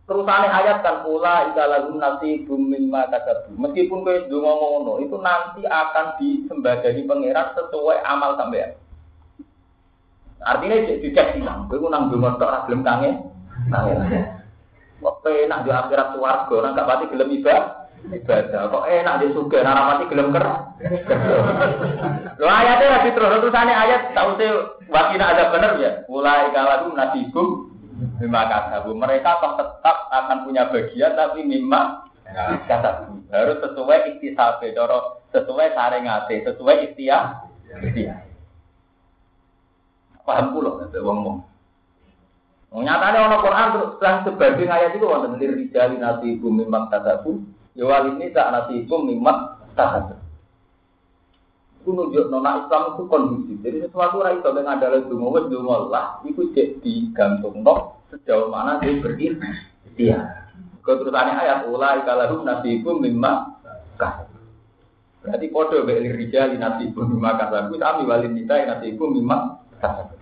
Terusannya 0.08 0.48
ayat 0.48 0.88
kan 0.88 1.04
pula 1.04 1.52
ikalahum 1.52 2.00
nasi 2.00 2.48
bumin 2.48 2.88
mata 2.88 3.20
Meskipun 3.52 4.08
kau 4.08 4.16
itu 4.16 4.40
ngomong 4.40 5.04
itu 5.04 5.20
nanti 5.20 5.68
akan 5.68 6.16
disembadani 6.16 7.04
pangeran 7.04 7.52
sesuai 7.52 8.08
amal 8.08 8.40
sampean. 8.40 8.72
Artinya 10.40 10.80
jadi 10.80 11.04
dicek 11.04 11.36
silang. 11.36 11.68
Kau 11.68 11.92
nang 11.92 12.08
dungo 12.08 12.40
tok 12.40 12.48
ora 12.48 12.64
gelem. 12.64 12.88
Kangen. 12.88 13.16
Kok 15.04 15.28
enak 15.28 15.68
di 15.68 15.72
akhirat 15.76 16.16
swarga, 16.16 16.56
nang 16.64 16.72
gak 16.80 16.88
pati 16.88 17.06
gelem 17.12 17.30
ibadah. 17.36 17.92
Ibadah. 18.08 18.62
Kok 18.72 18.88
enak 18.88 19.16
di 19.20 19.36
surga, 19.36 19.58
nang 19.60 19.88
pati 19.92 20.06
gelem 20.08 20.32
ker. 20.32 20.46
Lo 22.40 22.48
ayatnya 22.48 22.96
lagi 22.96 23.10
terus 23.12 23.44
terusannya 23.44 23.76
ayat 23.76 24.02
tahu 24.16 24.40
sih 24.40 24.50
wakina 24.88 25.36
ada 25.36 25.52
bener 25.52 25.72
ya. 25.84 25.92
Mulai 26.08 26.48
kalau 26.56 26.96
nasi 26.96 27.28
bum 27.36 27.76
Mimma 27.98 28.42
kasabu. 28.46 28.94
Mereka 28.94 29.30
toh 29.42 29.54
tetap 29.58 29.98
akan 30.14 30.46
punya 30.46 30.70
bagian 30.70 31.18
tapi 31.18 31.42
mimma 31.42 32.06
kasabu. 32.70 33.26
Harus 33.34 33.58
sesuai 33.60 34.16
ikhtisabe, 34.16 34.72
doro 34.78 35.26
sesuai 35.34 35.74
saringate, 35.74 36.46
sesuai 36.46 36.92
ikhtiar. 36.92 37.50
Ikhtiar. 37.82 38.28
paham 40.28 40.52
pulau 40.52 40.84
nanti 40.84 41.00
wong 41.00 41.20
wong. 41.24 41.38
Nyatanya 42.84 43.32
orang 43.32 43.44
Quran 43.48 43.68
terus 43.72 43.92
selang 43.96 44.18
sebagian 44.28 44.76
ayat 44.76 44.92
itu 45.00 45.08
wonten 45.08 45.40
lir 45.40 45.56
rijali 45.56 45.96
nasibu 45.96 46.52
mimmat 46.52 46.92
tasabu 46.92 47.48
ya 47.80 48.04
ini 48.04 48.28
tak 48.36 48.52
nasibu 48.52 49.08
mimmat 49.08 49.56
tasabu. 49.80 50.20
Itu 51.88 51.96
nunjuk 51.96 52.28
nona 52.28 52.68
Islam 52.68 53.00
itu 53.00 53.04
kondusif. 53.08 53.58
Jadi 53.64 53.78
sesuatu 53.88 54.20
rai 54.20 54.36
itu 54.36 54.52
dengan 54.52 54.76
adalah 54.76 55.08
dungo 55.08 55.40
wes 55.40 55.48
dungo 55.48 55.88
lah 55.88 56.20
itu 56.28 56.52
cek 56.52 56.84
digantung 56.84 57.64
no 57.64 58.04
sejauh 58.12 58.52
mana 58.52 58.76
dia 58.84 59.00
berikhtiar. 59.00 60.52
Keterusannya 60.84 61.32
ayat 61.32 61.64
ulai 61.72 62.04
kalahum 62.04 62.44
nasibu 62.44 63.00
mimmat 63.00 63.56
tasabu. 63.96 64.36
Berarti 65.24 65.48
podo 65.48 65.88
be 65.88 65.96
lir 65.96 66.20
rijali 66.20 66.60
nasibu 66.60 67.08
mimmat 67.08 67.40
tasabu 67.40 67.80
sami 67.80 68.04
walin 68.04 68.36
nita 68.36 68.68
nasibu 68.68 69.08
mimmat 69.08 69.64
tasabu. 69.80 70.20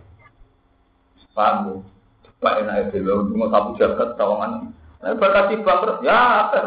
Paham 1.34 1.58
ya? 1.66 1.74
Pak 2.46 2.62
enak 2.62 2.94
itu 2.94 3.02
loh, 3.02 3.26
cuma 3.26 3.50
satu 3.50 3.74
jagat 3.74 4.14
tawangan. 4.22 4.70
Nah, 5.02 5.18
berkati 5.18 5.66
bangkrut, 5.66 5.98
ya 6.06 6.46
ter. 6.54 6.62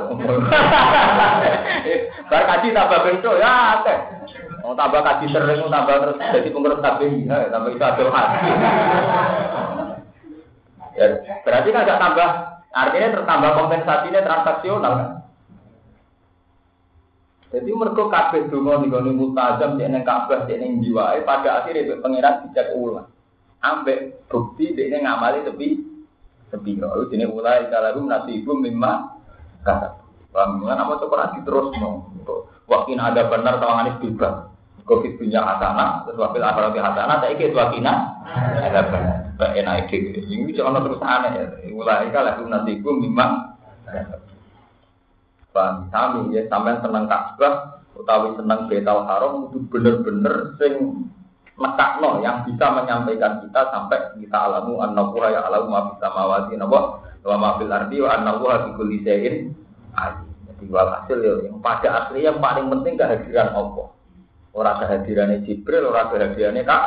berkati 2.34 2.74
tambah 2.74 3.00
bentuk, 3.06 3.38
ya 3.38 3.86
ter. 3.86 3.98
Mau 4.68 4.76
tambah 4.76 5.00
kaji 5.00 5.32
sering, 5.32 5.64
mau 5.64 5.72
tambah 5.72 5.96
terus. 5.96 6.20
Jadi 6.20 6.52
pengurus 6.52 6.84
tapi 6.84 7.24
ya, 7.24 7.48
tambah 7.48 7.72
itu 7.72 7.80
ada 7.80 8.04
hati. 8.12 8.50
ya, 10.92 11.06
berarti 11.40 11.68
kan 11.72 11.82
nggak 11.88 12.00
tambah, 12.04 12.28
artinya 12.76 13.08
tertambah 13.16 13.50
kompensasinya 13.56 14.20
transaksional 14.20 14.92
kan. 14.92 15.10
Jadi 17.48 17.70
mereka 17.72 18.12
kabeh 18.12 18.52
donga 18.52 18.84
ning 18.84 18.92
gone 18.92 19.08
multazam 19.16 19.80
cek 19.80 19.88
ning 19.88 20.04
Ka'bah 20.04 20.44
cek 20.44 20.60
ning 20.60 20.84
jiwae 20.84 21.24
pada 21.24 21.64
akhirnya 21.64 21.96
pengiran 22.04 22.44
dijak 22.44 22.76
ulang. 22.76 23.08
Ambek 23.64 24.28
bukti 24.28 24.76
dia 24.76 25.00
ngamali 25.00 25.48
tepi 25.48 25.80
tepi. 26.52 26.76
Kalau 26.76 27.08
ini 27.08 27.24
mulai 27.24 27.72
kalau 27.72 28.04
nasi 28.04 28.44
ibu 28.44 28.52
memang 28.52 29.16
kata 29.64 29.96
paham 30.28 30.60
nggak 30.60 30.76
nama 30.76 31.00
tuh 31.00 31.08
Quran 31.08 31.40
terus 31.40 31.72
mau 31.80 32.04
waktu 32.68 33.00
ada 33.00 33.32
benar 33.32 33.56
tawangan 33.64 33.96
itu 33.96 34.12
bebas 34.12 34.47
covid 34.88 35.20
punya 35.20 35.44
hatana 35.44 36.08
wakil 36.16 36.42
akhirat 36.42 36.72
hatana 36.72 37.20
tak 37.20 37.36
ikut 37.36 37.52
wakina 37.52 38.16
ada 38.64 38.82
benar 38.88 39.28
enak 39.46 39.86
itu 39.94 40.18
ini 40.26 40.50
jangan 40.50 40.82
terus 40.82 40.98
aneh 40.98 41.30
ya. 41.38 41.44
Mulai 41.70 42.10
kalau 42.10 42.50
nasi 42.50 42.74
ibu 42.74 42.90
memang. 42.98 43.54
Paham 45.54 45.88
kami 45.88 46.36
ya 46.36 46.44
sampai 46.50 46.76
senang 46.82 47.08
Ka'bah 47.08 47.80
utawi 47.96 48.36
senang 48.36 48.68
betal 48.68 49.08
haram 49.08 49.48
itu 49.48 49.58
bener-bener 49.72 50.54
sing 50.60 51.06
nekakno 51.58 52.22
yang 52.22 52.46
bisa 52.46 52.68
menyampaikan 52.70 53.42
kita 53.42 53.66
sampai 53.72 53.98
kita 54.20 54.38
alamu 54.38 54.78
annahu 54.84 55.18
ya 55.18 55.48
alamu 55.48 55.72
ma 55.72 55.80
fis 55.90 55.98
samawati 55.98 56.54
napa 56.54 57.00
wa 57.24 57.36
ma 57.40 57.50
fil 57.58 57.72
ardi 57.72 57.98
wa 57.98 58.10
annahu 58.12 58.44
bi 58.44 58.70
kulli 58.76 58.98
shay'in 59.02 59.34
Jadi 60.46 60.64
walhasil 60.74 61.18
ya 61.22 61.34
yang 61.48 61.58
pada 61.62 61.88
asli 62.06 62.26
yang 62.26 62.38
paling 62.38 62.66
penting 62.70 62.98
kehadiran 62.98 63.50
Allah. 63.54 63.97
Orang 64.58 64.82
kehadirannya 64.82 65.46
Jibril, 65.46 65.94
orang 65.94 66.10
kehadirannya 66.10 66.66
Kak. 66.66 66.86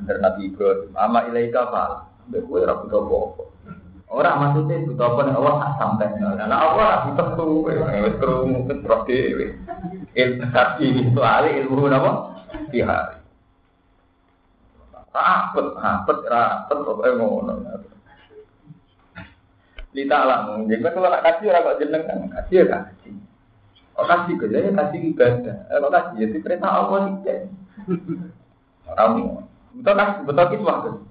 Bener 0.00 0.16
Nabi 0.24 0.48
Ibrahim, 0.48 0.96
ama 0.96 1.28
ilaika 1.28 1.68
fal. 1.68 1.92
Mbek 2.32 2.48
kowe 2.48 2.64
ora 2.64 2.80
butuh 2.80 3.00
apa-apa. 3.04 3.42
Ora 4.08 4.30
butuh 4.56 5.04
apa 5.04 5.20
nek 5.28 5.36
Allah 5.36 5.56
sampai. 5.76 6.08
Nah 6.16 6.56
Allah 6.56 6.72
ora 6.72 6.96
butuh 7.10 7.26
tuh, 7.36 7.68
wis 7.68 8.14
krungu 8.16 8.64
terus 8.64 9.00
dhewe 9.04 9.46
ilmu 10.16 11.20
ilmu 11.20 11.84
apa? 11.92 12.10
Pihak. 12.72 13.04
Rapet, 15.14 15.66
rapet, 15.78 16.18
rapet, 16.26 16.78
apa 16.80 17.02
yang 17.06 17.16
ngono. 17.22 17.52
Lita 19.94 20.16
alam, 20.26 20.66
jadi 20.66 20.90
kalau 20.90 21.06
nak 21.06 21.22
kasih 21.22 21.54
orang 21.54 21.70
kok 21.70 21.78
jeneng 21.78 22.02
kan 22.02 22.18
kasih 22.34 22.56
ya 22.58 22.64
kasih. 22.66 23.14
Oh 23.94 24.06
kasih 24.06 24.34
kerja 24.38 24.58
ya 24.58 24.70
kasih 24.74 25.00
ibadah. 25.14 25.56
Eh, 25.70 25.78
kalau 25.78 25.90
kasih 25.94 26.14
jadi 26.18 26.38
perintah 26.42 26.70
Allah 26.70 26.98
sih. 27.22 27.40
Orang 28.90 29.40
betul 29.78 29.94
kasih, 29.94 30.20
betul 30.26 30.46
kiswah 30.50 30.76
kasih. 30.82 31.02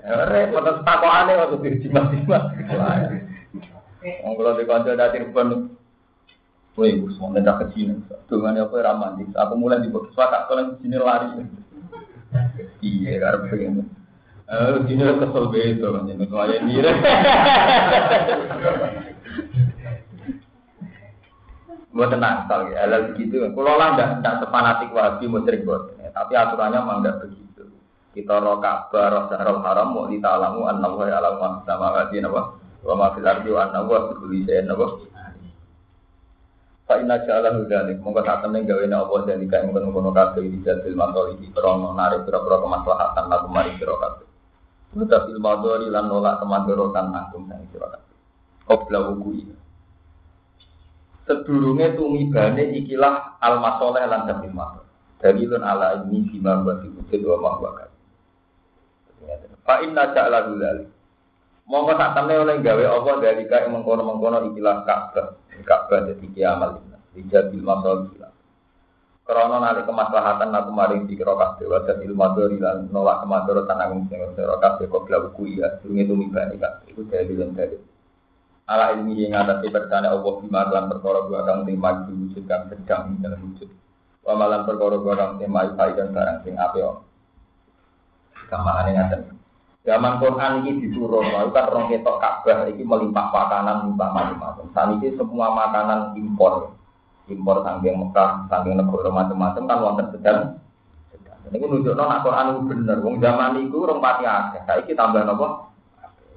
Enggak, 0.00 0.26
repot 0.30 0.64
tak 0.86 0.96
kok 1.02 1.12
aneh 1.12 1.34
waktu 1.36 1.56
dirjimat-jimat. 1.60 2.42
Wong 4.24 4.32
kalau 4.38 4.56
di 4.56 4.64
kantor 4.64 4.96
rupanya 4.96 5.56
Woi, 6.78 6.96
gue 6.96 7.12
semua 7.12 7.34
nggak 7.34 7.68
kecil. 7.68 7.98
Dengan 8.30 8.62
apa 8.62 8.78
ramah 8.80 9.18
Aku 9.18 9.54
mulai 9.58 9.82
di 9.82 9.90
bawah 9.90 10.06
suaka, 10.14 10.46
kalau 10.48 10.72
di 10.72 10.86
sini 10.86 10.96
lari. 10.96 11.44
Iya, 12.80 13.20
karena 13.20 13.50
pengen. 13.50 13.90
Eh, 14.48 14.78
sini 14.86 15.02
kesel 15.02 15.44
beto 15.50 15.86
kan, 15.92 16.08
jadi 16.08 16.24
saya 16.30 16.56
ini. 16.62 16.80
Gue 21.90 22.06
tenang, 22.06 22.46
sekali. 22.46 22.70
Hal 22.78 23.10
begitu. 23.10 23.42
Kalau 23.50 23.74
lah 23.74 23.98
nggak 23.98 24.08
nggak 24.22 24.34
sepanatik 24.46 24.94
wahabi 24.94 25.26
musyrik 25.26 25.66
buat. 25.66 25.90
Tapi 26.14 26.32
aturannya 26.38 26.78
memang 26.78 26.98
nggak 27.02 27.18
begitu. 27.26 27.66
Kita 28.14 28.38
roh 28.38 28.62
kabar, 28.62 29.10
roh 29.10 29.24
syahrul 29.26 29.62
haram, 29.62 29.94
mau 29.94 30.06
ditalamu, 30.06 30.66
an-nawa 30.70 31.10
ya 31.10 31.18
alamu, 31.18 31.62
sama 31.66 31.94
hati, 31.98 32.22
nawa. 32.22 32.58
Wa 32.82 32.94
ma 32.94 33.14
fil 33.14 33.26
ardi 33.26 33.50
wa 33.50 33.66
an-nawa, 33.66 34.10
bikuli 34.10 34.46
saya, 34.46 34.62
nawa. 34.66 34.86
Fa 36.90 36.98
inna 36.98 37.22
ja'ala 37.22 37.54
hudalik 37.54 38.02
mongko 38.02 38.26
sak 38.26 38.42
temen 38.42 38.66
gawe 38.66 38.82
nek 38.82 39.06
apa 39.06 39.14
jadi 39.30 39.46
kae 39.46 39.62
mungkin 39.62 39.94
ngono 39.94 40.10
kabeh 40.10 40.42
iki 40.42 40.66
jadil 40.66 40.98
mantol 40.98 41.38
iki 41.38 41.46
krono 41.54 41.94
narik 41.94 42.26
pira-pira 42.26 42.58
kemaslahatan 42.58 43.30
lan 43.30 43.46
mari 43.46 43.78
sira 43.78 43.94
kabeh. 43.94 44.26
Muta 44.98 45.22
fil 45.22 45.38
madori 45.38 45.86
lan 45.86 46.10
nolak 46.10 46.42
kemadorotan 46.42 47.14
agung 47.14 47.46
sang 47.46 47.62
sira 47.70 47.94
kabeh. 47.94 48.14
Obla 48.74 48.98
wuku 49.06 49.38
Sedurunge 51.30 51.94
tumibane 51.94 52.74
ikilah 52.74 53.38
al 53.38 53.62
masoleh 53.62 54.02
lan 54.02 54.26
dapil 54.26 54.50
mador. 54.50 54.82
Dalilun 55.22 55.62
ala 55.62 56.02
ini 56.02 56.26
bima 56.26 56.58
wa 56.58 56.74
diwujud 56.82 57.22
wa 57.22 57.38
mahwa 57.38 57.86
Fa 59.62 59.78
inna 59.84 60.10
ja'ala 60.10 60.48
hudalik 60.50 60.90
Mongko 61.70 61.94
sak 61.94 62.18
temne 62.18 62.34
oleh 62.34 62.58
gawe 62.58 62.82
apa 62.82 63.10
dari 63.22 63.46
kae 63.46 63.70
mengkono-mengkono 63.70 64.50
ikilah 64.50 64.82
Ka'bah. 64.82 65.38
Ka'bah 65.62 66.02
dadi 66.02 66.26
kiamal 66.34 66.82
dijabil 67.14 67.62
masal 67.62 68.10
gila. 68.10 68.26
Karena 69.22 69.62
nanti 69.62 69.86
kemaslahatan 69.86 70.50
aku 70.50 70.70
maring 70.74 71.06
dikira 71.06 71.38
kabeh 71.38 71.70
wa 71.70 71.78
dan 71.86 72.02
ilmu 72.02 72.26
dori 72.34 72.58
lan 72.58 72.90
nolak 72.90 73.22
kemadharatan 73.22 73.78
aku 73.78 73.94
sing 74.10 74.18
sira 74.34 74.58
kabeh 74.58 74.90
kok 74.90 75.06
bla 75.06 75.22
buku 75.22 75.62
ya 75.62 75.70
tumibane 75.78 76.58
kabeh 76.58 76.90
iku 76.90 77.06
dalil 77.06 77.38
lan 77.38 77.54
dalil. 77.54 77.78
Ala 78.70 78.94
ilmi 78.94 79.18
yang 79.18 79.34
ada 79.34 79.58
di 79.58 79.66
percaya 79.66 80.14
Allah 80.14 80.32
bima 80.38 80.62
lan 80.70 80.86
perkara 80.86 81.26
gua 81.26 81.42
kang 81.42 81.66
sing 81.66 81.74
maju 81.74 82.06
wujud 82.06 82.46
sedang 82.46 83.18
dalam 83.18 83.42
wujud. 83.50 83.66
Wa 84.22 84.38
malan 84.38 84.62
perkara 84.62 84.94
gua 85.02 85.14
kang 85.18 85.42
sing 85.42 85.50
mai 85.50 85.74
dan 85.74 86.14
barang 86.14 86.38
sing 86.46 86.54
apik. 86.54 86.86
Kamane 88.46 88.94
ngaten. 88.94 89.20
Zaman 89.80 90.20
Quran 90.20 90.60
ini 90.60 90.86
diturun, 90.86 91.32
lalu 91.32 91.56
kan 91.56 91.72
orang 91.72 91.88
ketok 91.88 92.20
Ka'bah 92.20 92.68
ini 92.68 92.84
melimpah 92.84 93.32
makanan, 93.32 93.88
melimpah 93.88 94.12
macam-macam. 94.12 94.68
Saat 94.76 94.92
ini 95.00 95.08
semua 95.16 95.56
makanan 95.56 96.20
impor, 96.20 96.76
impor 97.32 97.64
sanggeng 97.64 97.96
Mekah, 97.96 98.44
sanggeng 98.52 98.76
negara 98.76 99.08
macam-macam 99.08 99.62
kan 99.64 99.78
wonten 99.80 100.06
sedang. 100.12 100.60
Ini 101.48 101.56
menunjuk 101.56 101.96
nona 101.96 102.20
Quran 102.20 102.52
itu 102.52 102.60
bener. 102.68 102.96
Wong 103.00 103.16
zaman 103.24 103.56
itu 103.64 103.76
orang 103.80 104.04
pati 104.04 104.24
akeh. 104.28 104.62
Kita 104.92 105.08
tambah 105.08 105.24
nopo. 105.24 105.69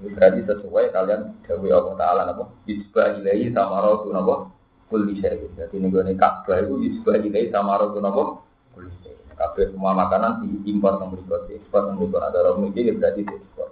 Berarti 0.02 0.42
sesuai 0.48 0.90
kalian 0.90 1.44
Dewi 1.46 1.70
Allah 1.70 1.94
Taala 2.00 2.22
nopo. 2.32 2.58
Isbah 2.66 3.20
ilahi 3.20 3.54
sama 3.54 3.84
roh 3.84 4.10
nopo. 4.10 4.36
Kuli 4.90 5.18
saya. 5.22 5.38
Jadi 5.58 5.78
nih 5.78 6.16
Ka'bah 6.18 6.58
itu 6.62 6.76
isbah 6.90 7.20
ilahi 7.22 7.54
sama 7.54 7.78
roh 7.78 7.94
nopo. 8.00 8.24
Kuli 8.74 8.90
Kabeh 9.34 9.74
semua 9.74 9.98
makanan 9.98 10.46
diimpor 10.46 11.02
yang 11.02 11.10
berikut, 11.10 11.50
ekspor 11.50 11.90
yang 11.90 11.98
berikut 11.98 12.22
ada 12.22 12.38
orang 12.46 12.70
mungkin 12.70 12.86
ya 12.86 12.94
berarti 12.94 13.22
diekspor. 13.26 13.70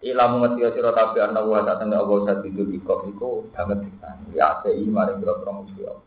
Ilamu 0.00 0.36
ngerti 0.44 0.60
sira 0.76 0.92
kabeh 0.96 1.20
ana 1.24 1.40
wa 1.44 1.60
tak 1.64 1.84
tengah 1.84 2.00
Allah 2.00 2.18
satu 2.24 2.48
itu 2.48 2.64
ikut 2.80 3.00
iku 3.16 3.48
banget 3.52 3.84
kita. 3.84 4.10
Ya 4.36 4.60
sei 4.64 4.84
mari 4.88 5.16
promosi 5.20 5.80
Allah. 5.84 6.04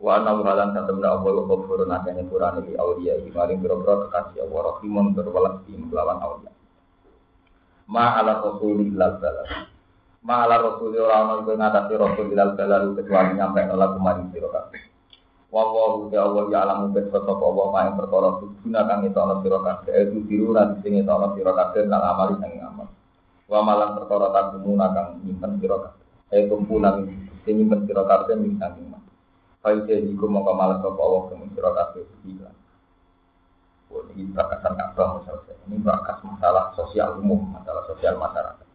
Wa 0.00 0.20
ana 0.20 0.40
halan 0.40 0.76
tak 0.76 0.84
tengah 0.88 1.20
Allah 1.20 1.32
wa 1.32 1.44
ghafurun 1.48 1.92
akene 1.92 2.24
Quran 2.28 2.64
iki 2.64 2.72
aulia 2.80 3.12
iki 3.20 3.30
mari 3.32 3.56
biro 3.60 3.80
kekasih 3.80 4.44
Allah 4.44 4.60
rahimun 4.72 5.16
berwalas 5.16 5.60
di 5.68 5.72
melawan 5.76 6.20
aulia. 6.20 6.52
Ma 7.84 8.16
ala 8.16 8.40
rasulillah 8.40 9.20
sallallahu 9.20 9.72
Ma 10.24 10.48
ala 10.48 10.56
rasulillah 10.56 11.04
ora 11.04 11.16
ana 11.20 11.34
ing 11.44 11.58
ngatasi 11.60 11.92
rasulillah 12.00 12.46
sallallahu 12.56 12.96
kecuali 12.96 13.30
nyampe 13.36 13.60
nolak 13.68 13.90
kemarin 14.00 14.26
sira 14.32 14.48
kabeh. 14.48 14.82
Wawahu 15.52 16.10
ya 16.10 16.24
Allah 16.24 16.44
ya 16.50 16.58
alamu 16.64 16.96
bet 16.96 17.12
sapa 17.12 17.30
Allah 17.30 17.66
main 17.70 17.92
perkara 17.94 18.40
guna 18.40 18.80
kang 18.88 19.00
itu 19.04 19.18
ana 19.20 19.34
sira 19.44 19.58
kabeh 19.60 19.92
itu 20.00 20.18
biru 20.24 20.48
lan 20.56 20.80
sing 20.80 20.96
itu 20.96 21.10
ana 21.12 21.28
sira 21.36 21.52
kabeh 21.52 21.84
nang 21.84 22.02
amal 22.02 22.28
sing 22.40 22.52
amal. 22.64 22.88
Wa 23.46 23.60
malan 23.60 24.00
perkara 24.00 24.32
tak 24.32 24.64
guna 24.64 24.86
kang 24.96 25.20
nyimpen 25.22 25.60
sira 25.60 25.76
kabeh. 25.76 26.04
Eh 26.32 26.48
kumpulan 26.48 27.04
sing 27.44 27.54
nyimpen 27.60 27.84
sira 27.84 28.02
kabeh 28.08 28.34
ning 28.40 28.56
saking 28.56 28.96
Fai 29.64 29.80
jadi 29.88 30.12
ku 30.12 30.28
mau 30.28 30.44
kemalas 30.44 30.84
sapa 30.84 31.00
Allah 31.00 31.22
kemun 31.32 31.48
sira 31.52 31.70
kabeh 31.72 32.04
Oh, 33.94 34.02
ini 34.10 34.26
bakasan 34.34 34.74
Ka'bah 34.74 35.22
misalnya. 35.22 35.54
Ini 35.70 35.78
bakas 35.78 36.18
masalah 36.26 36.74
sosial 36.74 37.14
umum, 37.22 37.54
masalah 37.54 37.86
sosial 37.86 38.18
masyarakat. 38.18 38.66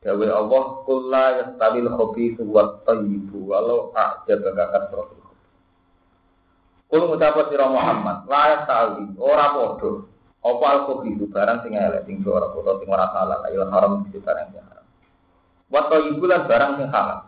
Dawe 0.00 0.26
Allah 0.32 0.64
kulla 0.88 1.24
yastawil 1.44 1.92
khabithu 1.92 2.48
wa 2.48 2.80
thayyibu 2.88 3.52
walau 3.52 3.92
a'jaba 3.92 4.54
kasratul 4.54 5.28
Kul 6.86 7.02
ngucap 7.02 7.50
sira 7.50 7.66
Muhammad, 7.66 8.30
la 8.30 8.42
yastawi 8.54 9.10
ora 9.18 9.50
padha 9.52 10.06
apa 10.46 10.64
al 10.70 10.80
khabithu 10.88 11.26
barang 11.28 11.58
sing 11.66 11.74
elek 11.76 12.06
sing 12.08 12.22
ora 12.24 12.48
padha 12.54 12.78
sing 12.80 12.88
ora 12.88 13.06
halal 13.12 13.40
ayo 13.50 13.66
haram 13.68 14.08
sing 14.08 14.22
barang 14.24 14.46
sing 14.56 14.62
haram. 14.62 14.86
Wa 15.68 15.80
thayyibu 15.92 16.24
lan 16.24 16.48
barang 16.48 16.72
sing 16.80 16.88
halal. 16.88 17.18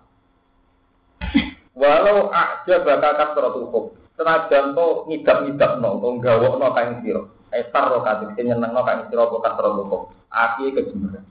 Walau 1.77 2.33
a'jaba 2.33 2.95
kasratul 3.21 3.69
khabith 3.69 3.98
senajan 4.19 4.75
to 4.75 5.07
ngidap-ngidap 5.07 5.79
no, 5.79 6.03
to 6.03 6.09
gawok 6.19 6.59
no 6.59 6.75
kain 6.75 6.99
siro. 7.01 7.31
Estar 7.55 7.89
ro 7.89 8.03
katik 8.03 8.35
nyeneng 8.35 8.75
no 8.75 8.83
kain 8.83 9.07
siro 9.07 9.31
apa 9.31 9.37
kasro 9.47 9.69
loko. 9.79 9.99
Aki 10.29 10.75
kejemberan. 10.75 11.25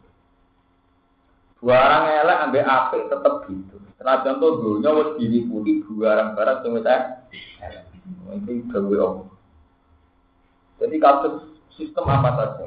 Barang 1.59 2.05
elek 2.07 2.41
ambek 2.47 2.65
apik 2.65 3.03
tetep 3.11 3.33
gitu. 3.51 3.75
Senajan 3.99 4.39
to 4.39 4.47
dunya 4.63 4.89
wis 4.95 5.09
diliputi 5.19 5.83
barang-barang 5.83 6.57
sing 6.63 6.71
wis. 6.79 6.87
Ini 8.07 8.71
gawe 8.71 8.95
apa? 9.03 9.23
Jadi 10.77 10.95
kasus 11.01 11.35
sistem 11.73 12.05
apa 12.05 12.29
saja, 12.37 12.65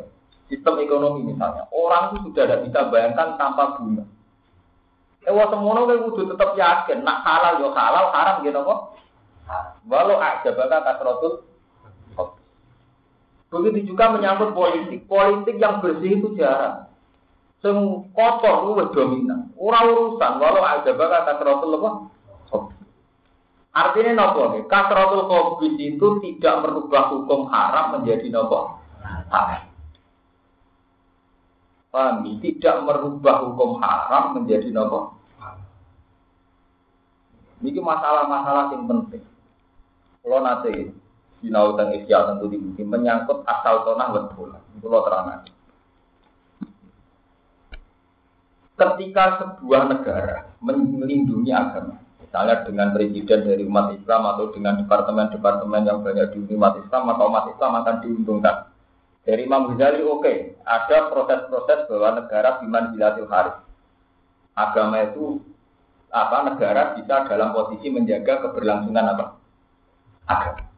sistem 0.50 0.82
ekonomi 0.82 1.30
misalnya, 1.30 1.66
orang 1.70 2.12
itu 2.12 2.30
sudah 2.30 2.44
tidak 2.46 2.62
bisa 2.66 2.80
bayangkan 2.90 3.38
tanpa 3.38 3.78
bunga. 3.78 4.04
Wah 5.30 5.46
semono 5.52 5.86
kayak 5.86 6.02
kudu 6.10 6.22
tetap 6.32 6.50
yakin, 6.56 7.04
nak 7.06 7.22
halal 7.22 7.60
yo 7.62 7.68
halal, 7.76 8.10
haram 8.10 8.42
gitu 8.42 8.56
kok. 8.56 8.80
Walau 9.90 10.22
aja 10.22 10.50
bakal 10.54 10.80
kasrotul 10.86 11.34
Begitu 13.50 13.90
juga 13.90 14.14
menyangkut 14.14 14.54
politik. 14.54 15.10
Politik 15.10 15.58
yang 15.58 15.82
bersih 15.82 16.22
itu 16.22 16.38
jarang. 16.38 16.86
Sing 17.58 18.06
kotor 18.14 18.78
itu 18.78 18.94
dominan. 18.94 19.50
Orang 19.58 19.90
urusan 19.90 20.38
walau 20.38 20.62
aja 20.62 20.90
bakal 20.94 21.20
kasrotul 21.26 21.76
apa? 21.82 21.90
Artinya 23.70 24.18
nopo 24.18 24.54
nih, 24.54 24.66
kasrotul 24.66 25.30
covid 25.30 25.74
itu 25.78 26.06
tidak 26.22 26.54
merubah 26.62 27.10
hukum 27.10 27.46
haram 27.50 27.98
menjadi 27.98 28.26
nopo. 28.30 28.78
Paham? 31.90 32.22
Tidak 32.22 32.76
merubah 32.86 33.46
hukum 33.46 33.82
haram 33.82 34.38
menjadi 34.38 34.70
nopo. 34.70 35.18
Ini 37.60 37.76
masalah-masalah 37.76 38.72
yang 38.72 38.88
penting. 38.88 39.29
Kalau 40.20 40.38
nanti 40.44 40.92
sinau 41.40 41.72
dan 41.76 41.96
tentu 41.96 42.44
dibuat 42.52 42.84
menyangkut 42.84 43.38
asal 43.48 43.88
tanah 43.88 44.08
betul. 44.12 44.52
Kalau 44.52 45.00
terang 45.08 45.44
Ketika 48.80 49.24
sebuah 49.36 49.92
negara 49.92 50.48
melindungi 50.64 51.52
agama, 51.52 52.00
misalnya 52.16 52.64
dengan 52.64 52.96
presiden 52.96 53.44
dari 53.44 53.60
umat 53.68 53.92
Islam 53.92 54.24
atau 54.24 54.48
dengan 54.56 54.80
departemen-departemen 54.80 55.84
yang 55.84 56.00
banyak 56.00 56.32
di 56.32 56.56
umat 56.56 56.80
Islam 56.80 57.12
atau 57.12 57.28
umat 57.28 57.44
Islam 57.52 57.72
akan 57.76 57.96
diuntungkan. 58.00 58.56
Dari 59.20 59.44
Imam 59.44 59.68
Ghazali 59.68 60.00
oke, 60.00 60.24
okay, 60.24 60.56
ada 60.64 61.12
proses-proses 61.12 61.84
bahwa 61.92 62.24
negara 62.24 62.56
biman 62.64 62.96
bilatil 62.96 63.28
haris. 63.28 63.56
Agama 64.56 64.96
itu 65.04 65.44
apa 66.08 66.36
negara 66.48 66.96
bisa 66.96 67.28
dalam 67.28 67.52
posisi 67.52 67.92
menjaga 67.92 68.48
keberlangsungan 68.48 69.12
apa 69.12 69.39
agama. 70.26 70.70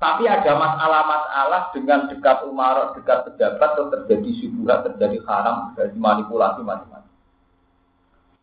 Tapi 0.00 0.24
ada 0.24 0.56
masalah-masalah 0.56 1.76
dengan 1.76 2.08
dekat 2.08 2.48
umar, 2.48 2.96
dekat 2.96 3.28
pejabat, 3.28 3.76
terjadi 3.76 4.30
syubuhat, 4.40 4.88
terjadi 4.88 5.20
haram, 5.28 5.76
terjadi 5.76 5.96
manipulasi 6.00 6.64
macam-macam. 6.64 7.12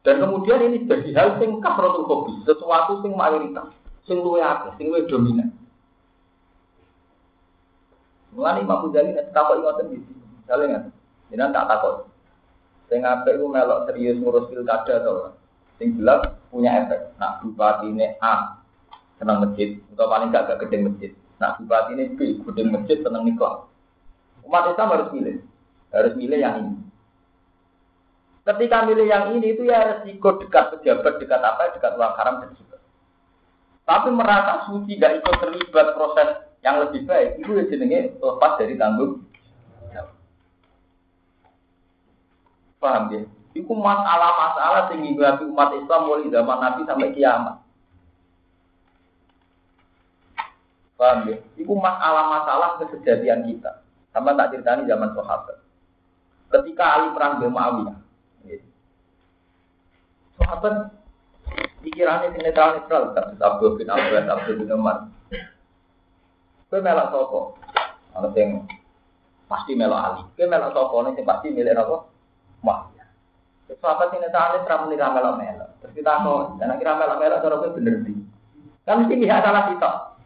Dan 0.05 0.21
kemudian 0.21 0.61
ini 0.69 0.85
jadi 0.85 1.09
hal 1.17 1.41
hobi, 1.41 2.33
sesuatu 2.45 3.01
sing 3.01 3.17
mayoritas, 3.17 3.73
sing 4.05 4.21
luwe 4.21 4.37
akeh, 4.37 4.69
sing 4.77 4.93
luwe 4.93 5.09
dominan. 5.09 5.49
Mulane 8.37 8.61
Imam 8.61 8.85
Ghazali 8.85 9.17
nek 9.17 9.33
takok 9.33 9.57
ngoten 9.57 9.97
iki, 9.97 10.13
misalnya 10.13 10.65
ngaten. 10.77 10.93
Jenengan 11.33 11.55
tak 11.57 11.67
takut. 11.73 11.95
Sing 12.87 13.01
apik 13.01 13.35
melok 13.41 13.89
serius 13.89 14.21
ngurus 14.21 14.45
pilkada 14.47 15.01
to. 15.01 15.33
Sing 15.81 15.97
jelas 15.97 16.37
punya 16.53 16.85
efek. 16.85 17.17
Nak 17.17 17.43
ini 17.83 18.13
A 18.21 18.61
senang 19.17 19.43
masjid, 19.43 19.77
atau 19.93 20.07
paling 20.09 20.29
gak 20.29 20.45
gak 20.49 20.59
gedeng 20.65 20.93
masjid. 20.93 21.11
Nah 21.37 21.57
bupati 21.57 21.93
ini 21.97 22.13
B, 22.17 22.41
gedeng 22.45 22.69
masjid 22.73 22.97
senang 23.01 23.25
nikah. 23.25 23.69
Umat 24.45 24.71
Islam 24.71 24.93
harus 24.93 25.09
milih, 25.13 25.37
harus 25.91 26.13
milih 26.15 26.39
yang 26.39 26.55
ini. 26.63 26.75
Ketika 28.47 28.87
milih 28.87 29.05
yang 29.11 29.35
ini 29.35 29.53
itu 29.53 29.67
ya 29.67 29.99
resiko 29.99 30.39
dekat 30.39 30.79
pejabat, 30.79 31.19
dekat 31.19 31.41
apa, 31.43 31.75
dekat 31.75 31.99
uang 31.99 32.13
haram 32.15 32.39
dan 32.39 32.55
juga. 32.55 32.77
Tapi 33.83 34.09
merasa 34.15 34.65
suci 34.71 34.95
gak 34.95 35.19
ikut 35.19 35.35
terlibat 35.43 35.93
proses 35.93 36.29
yang 36.63 36.79
lebih 36.79 37.03
baik, 37.05 37.37
itu 37.43 37.51
ya 37.53 37.63
jenenge 37.67 38.15
lepas 38.17 38.55
dari 38.55 38.79
tanggung. 38.79 39.27
Paham 42.77 43.09
ya? 43.09 43.25
Itu 43.57 43.73
masalah-masalah 43.73 44.93
tinggi 44.93 45.17
umat 45.17 45.73
Islam 45.73 46.01
mulai 46.05 46.29
zaman 46.29 46.57
Nabi 46.61 46.81
sampai 46.85 47.09
kiamat. 47.17 47.66
Paham 50.97 51.29
ya? 51.29 51.37
Itu 51.53 51.77
masalah-masalah 51.77 52.81
kesejatian 52.81 53.45
kita. 53.45 53.85
Sama 54.09 54.33
tak 54.33 54.49
ceritani 54.57 54.89
zaman 54.89 55.13
sahabat. 55.13 55.61
Ketika 56.49 56.83
Ali 56.97 57.13
perang 57.13 57.37
dengan 57.37 57.53
Muawiyah. 57.53 57.97
Ya. 58.49 58.57
Sahabat 60.41 60.73
pikirannya 61.85 62.33
si 62.33 62.39
netral 62.41 62.81
netral 62.81 63.13
kasus 63.13 63.37
Abdul 63.37 63.77
bin 63.77 63.93
Abbas, 63.93 64.25
Abdul 64.25 64.57
bin 64.57 64.73
Umar. 64.73 65.05
Kue 66.67 66.81
melak 66.81 67.13
sopo. 67.13 67.61
Kalau 68.11 68.33
yang 68.33 68.65
pasti 69.45 69.77
melak 69.77 70.01
Ali. 70.01 70.21
Kue 70.33 70.49
melak 70.49 70.73
sopo 70.73 71.05
nih 71.05 71.21
pasti 71.21 71.53
milik 71.53 71.77
apa? 71.77 72.09
Muawiyah. 72.65 73.07
Sahabat 73.77 74.09
si 74.09 74.17
netral 74.17 74.57
netral 74.57 74.89
muni 74.89 74.97
melak 74.97 75.33
melak. 75.37 75.69
Terus 75.77 75.93
kita 75.93 76.25
kok, 76.25 76.57
dan 76.57 76.73
akhirnya 76.73 76.97
melak 77.05 77.17
melak 77.21 77.39
cara 77.45 77.55
kue 77.61 77.69
bener 77.77 78.01
di. 78.01 78.17
Kan 78.81 79.05
lihat 79.05 79.45
salah 79.45 79.69
kita. 79.69 80.16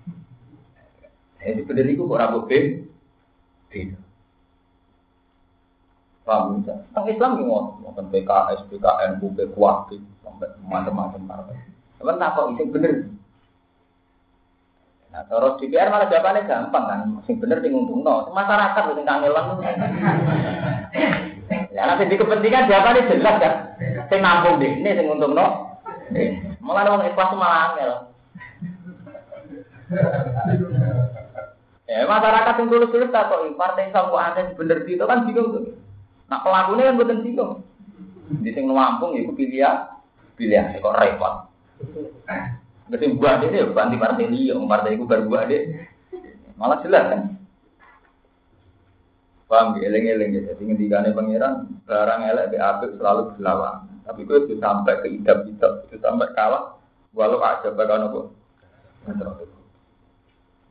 Jadi 1.41 1.61
bener 1.65 1.85
itu 1.89 2.05
kok 2.05 2.21
rabu 2.21 2.45
B, 2.45 2.51
beda. 3.73 3.97
Paham 6.21 6.61
bisa? 6.61 6.85
Islam 7.09 7.41
gimana? 7.41 7.81
Tentang 7.81 8.07
PKS, 8.13 8.69
PKN, 8.69 9.17
UB, 9.25 9.37
kuat, 9.57 9.89
sampai 10.21 10.53
macam-macam 10.61 11.21
partai. 11.25 11.57
Tapi 11.97 12.13
tak 12.13 12.31
kok 12.37 12.45
itu 12.53 12.63
bener. 12.69 12.93
Nah, 15.11 15.27
terus 15.27 15.59
DPR 15.59 15.91
malah 15.91 16.07
jawabannya 16.07 16.47
gampang 16.47 16.85
kan, 16.87 17.03
masih 17.19 17.35
bener 17.35 17.59
di 17.59 17.67
untung 17.67 17.99
no. 17.99 18.31
Masyarakat 18.31 18.95
itu 18.95 19.03
kangelan. 19.03 19.59
Ya 21.75 21.83
nanti 21.83 22.07
di 22.07 22.15
kepentingan 22.15 22.71
jawabannya 22.71 23.11
jelas 23.11 23.35
kan. 23.43 23.53
Sing 24.07 24.23
nampung 24.23 24.63
deh, 24.63 24.71
ini 24.71 24.95
sing 24.95 25.11
untung 25.11 25.35
no. 25.35 25.75
Malah 26.63 26.87
orang 26.87 27.11
ikhlas 27.11 27.35
malah 27.35 27.75
angel. 27.75 27.91
Ya, 31.91 32.07
masyarakat 32.07 32.55
yang 32.55 32.71
tulus 32.71 32.87
tulus 32.87 33.11
tak 33.11 33.27
kok 33.27 33.51
partai 33.59 33.91
kok 33.91 34.15
ada 34.15 34.55
bener 34.55 34.87
itu 34.87 35.03
kan 35.03 35.27
bingung 35.27 35.51
tuh. 35.51 35.75
Nah 36.31 36.39
pelakunya 36.39 36.87
kan 36.87 36.95
bukan 36.95 37.19
bingung. 37.19 37.51
Di 38.39 38.55
sing 38.55 38.71
Lampung 38.71 39.11
ya 39.19 39.27
pilihan 39.27 39.91
pilihan 40.39 40.79
kok 40.79 40.95
repot. 40.95 41.51
Berarti 42.87 43.11
buat 43.11 43.43
deh 43.43 43.51
ya 43.51 43.67
ganti 43.75 43.99
partai 43.99 44.31
dia, 44.31 44.55
partai 44.55 44.95
itu 44.95 45.03
baru 45.03 45.27
buat 45.27 45.51
deh. 45.51 45.83
Malah 46.55 46.79
jelas 46.79 47.11
kan. 47.11 47.21
Paham 49.51 49.75
ya, 49.75 49.91
eleng-eleng 49.91 50.31
ya. 50.31 50.41
Jadi 50.55 50.61
ngendikane 50.63 51.11
pangeran 51.11 51.75
barang 51.83 52.21
elek 52.23 52.55
BAP 52.55 52.81
selalu 52.95 53.35
berlawan. 53.35 53.83
Tapi 54.07 54.23
itu 54.23 54.33
itu 54.47 54.53
sampai 54.63 54.95
ke 55.03 55.07
idap-idap, 55.11 55.91
itu 55.91 55.99
sampai 55.99 56.31
kalah. 56.39 56.79
Walau 57.11 57.43
aja 57.43 57.67
bakal 57.75 57.99
nopo. 57.99 58.31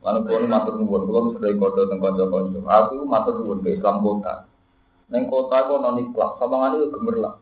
Lalu 0.01 0.19
kalau 0.25 0.49
matur 0.49 0.73
nuwun, 0.81 1.01
kalau 1.05 1.29
sering 1.37 1.61
kode 1.61 1.85
tentang 1.85 2.17
kanca 2.17 2.25
Aku 2.65 3.05
matur 3.05 3.37
nuwun 3.37 3.61
ke 3.61 3.77
Islam 3.77 4.01
kota. 4.01 4.49
Neng 5.13 5.29
kota 5.29 5.61
non 5.77 6.01
ikhlas, 6.01 6.41
sama 6.41 6.55
ngani 6.65 6.89
gemerlap. 6.89 7.35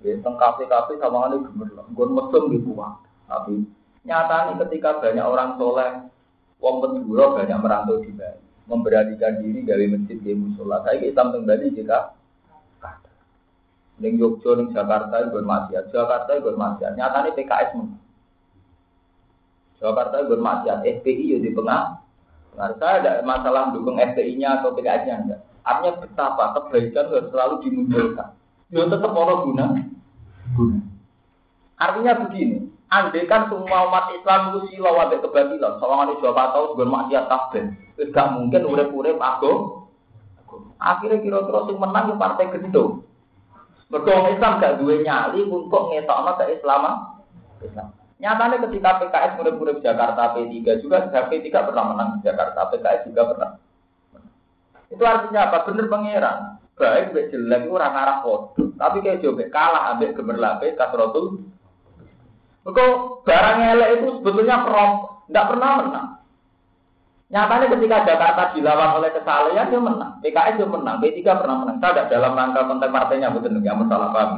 Ya, 0.00 0.16
teng 0.24 0.40
kafe-kafe 0.40 0.96
sama 0.96 1.28
ngani 1.28 1.44
gemerlap. 1.44 1.86
Gue 1.92 2.06
mesum 2.08 2.48
di 2.48 2.58
rumah. 2.62 3.04
Tapi 3.28 3.68
nyata 4.08 4.48
nih 4.48 4.54
ketika 4.64 4.96
banyak 4.96 5.26
orang 5.28 5.60
soleh, 5.60 6.08
wong 6.56 6.74
penduduk 6.80 7.36
banyak 7.36 7.58
merantau 7.60 8.00
di 8.00 8.10
Bali, 8.16 8.40
memberanikan 8.66 9.44
diri 9.44 9.60
gawe 9.60 9.84
masjid 9.92 10.18
di 10.24 10.32
musola. 10.32 10.80
Kayak 10.88 11.12
Islam 11.12 11.36
teng 11.36 11.44
Bali 11.44 11.68
jika 11.76 12.16
Neng 14.02 14.18
Yogyakarta, 14.18 14.58
neng 14.58 14.68
Jakarta, 14.74 15.16
gue 15.30 15.42
maksiat. 15.46 15.84
Jakarta, 15.94 16.34
gue 16.34 16.54
maksiat. 16.58 16.98
Nyata 16.98 17.22
nih 17.22 17.32
PKS 17.38 17.70
menang. 17.78 18.02
Jakarta 19.82 20.22
bermaksiat, 20.30 20.86
FPI 20.86 21.34
ya 21.34 21.38
di 21.42 21.50
pengah. 21.50 21.98
Nah, 22.54 22.70
saya 22.78 23.02
ada 23.02 23.12
masalah 23.26 23.74
dukung 23.74 23.98
FPI-nya 23.98 24.62
atau 24.62 24.70
PKS-nya 24.78 25.14
enggak. 25.26 25.40
Artinya 25.66 25.98
betapa 25.98 26.44
kebaikan 26.54 27.10
harus 27.10 27.26
selalu 27.34 27.54
dimunculkan. 27.66 28.30
Ya 28.70 28.86
tetap 28.86 29.10
orang 29.10 29.42
guna. 29.42 29.64
Guna. 30.54 30.78
Artinya 31.82 32.12
begini, 32.22 32.70
andai 32.94 33.26
kan 33.26 33.50
semua 33.50 33.90
umat 33.90 34.14
Islam 34.14 34.54
itu 34.54 34.70
silau 34.70 35.02
ada 35.02 35.18
kebatilan, 35.18 35.82
soalnya 35.82 36.14
di 36.14 36.22
Jawa 36.22 36.54
tahu 36.54 36.78
bermaksiat 36.78 37.24
kabeh. 37.26 37.64
Tidak 37.98 38.26
mungkin 38.38 38.62
urep-urep 38.70 39.18
aku. 39.18 39.82
Akhirnya 40.78 41.18
kira-kira 41.18 41.60
sing 41.66 41.78
menang 41.80 42.12
ya 42.12 42.14
partai 42.20 42.52
gendong. 42.54 43.02
Mergo 43.90 44.12
Islam 44.30 44.60
gak 44.60 44.80
duwe 44.80 45.04
nyali 45.04 45.44
untuk 45.46 45.92
ngetokno 45.92 46.32
keislaman. 46.38 46.94
Islam. 47.60 48.01
Nyatanya 48.22 48.62
ketika 48.70 49.02
PKS 49.02 49.34
murid-murid 49.34 49.82
Jakarta 49.82 50.30
P3 50.38 50.78
juga, 50.78 51.10
P3 51.10 51.50
pernah 51.50 51.84
menang 51.90 52.08
di 52.14 52.30
Jakarta, 52.30 52.70
PKS 52.70 53.10
juga 53.10 53.34
pernah. 53.34 53.50
Itu 54.94 55.02
artinya 55.02 55.50
apa? 55.50 55.66
Bener 55.66 55.90
pangeran. 55.90 56.38
Baik, 56.78 57.10
baik 57.10 57.30
jelek 57.34 57.66
orang 57.66 57.98
arah 57.98 58.16
kodoh. 58.22 58.70
Tapi 58.78 59.02
kayak 59.02 59.26
coba 59.26 59.44
kalah 59.50 59.82
ambil 59.94 60.14
gemerlape 60.14 60.70
kasrotul. 60.78 61.50
Kok 62.62 63.26
barang 63.26 63.58
elek 63.74 63.90
itu 63.98 64.06
sebetulnya 64.22 64.62
prom, 64.62 64.90
tidak 65.26 65.48
pernah 65.50 65.70
menang. 65.82 66.08
Nyatanya 67.34 67.66
ketika 67.74 67.96
Jakarta 68.06 68.42
dilawan 68.54 69.02
oleh 69.02 69.10
kesalahan 69.10 69.66
dia 69.66 69.80
menang. 69.82 70.12
PKS 70.22 70.62
dia 70.62 70.68
menang, 70.70 70.96
P3 71.02 71.18
pernah 71.26 71.56
menang. 71.58 71.76
Saya 71.82 72.06
dalam 72.06 72.38
rangka 72.38 72.70
konten 72.70 72.94
partainya 72.94 73.34
betul 73.34 73.58
nggak 73.58 73.78
masalah 73.82 74.14
paham. 74.14 74.30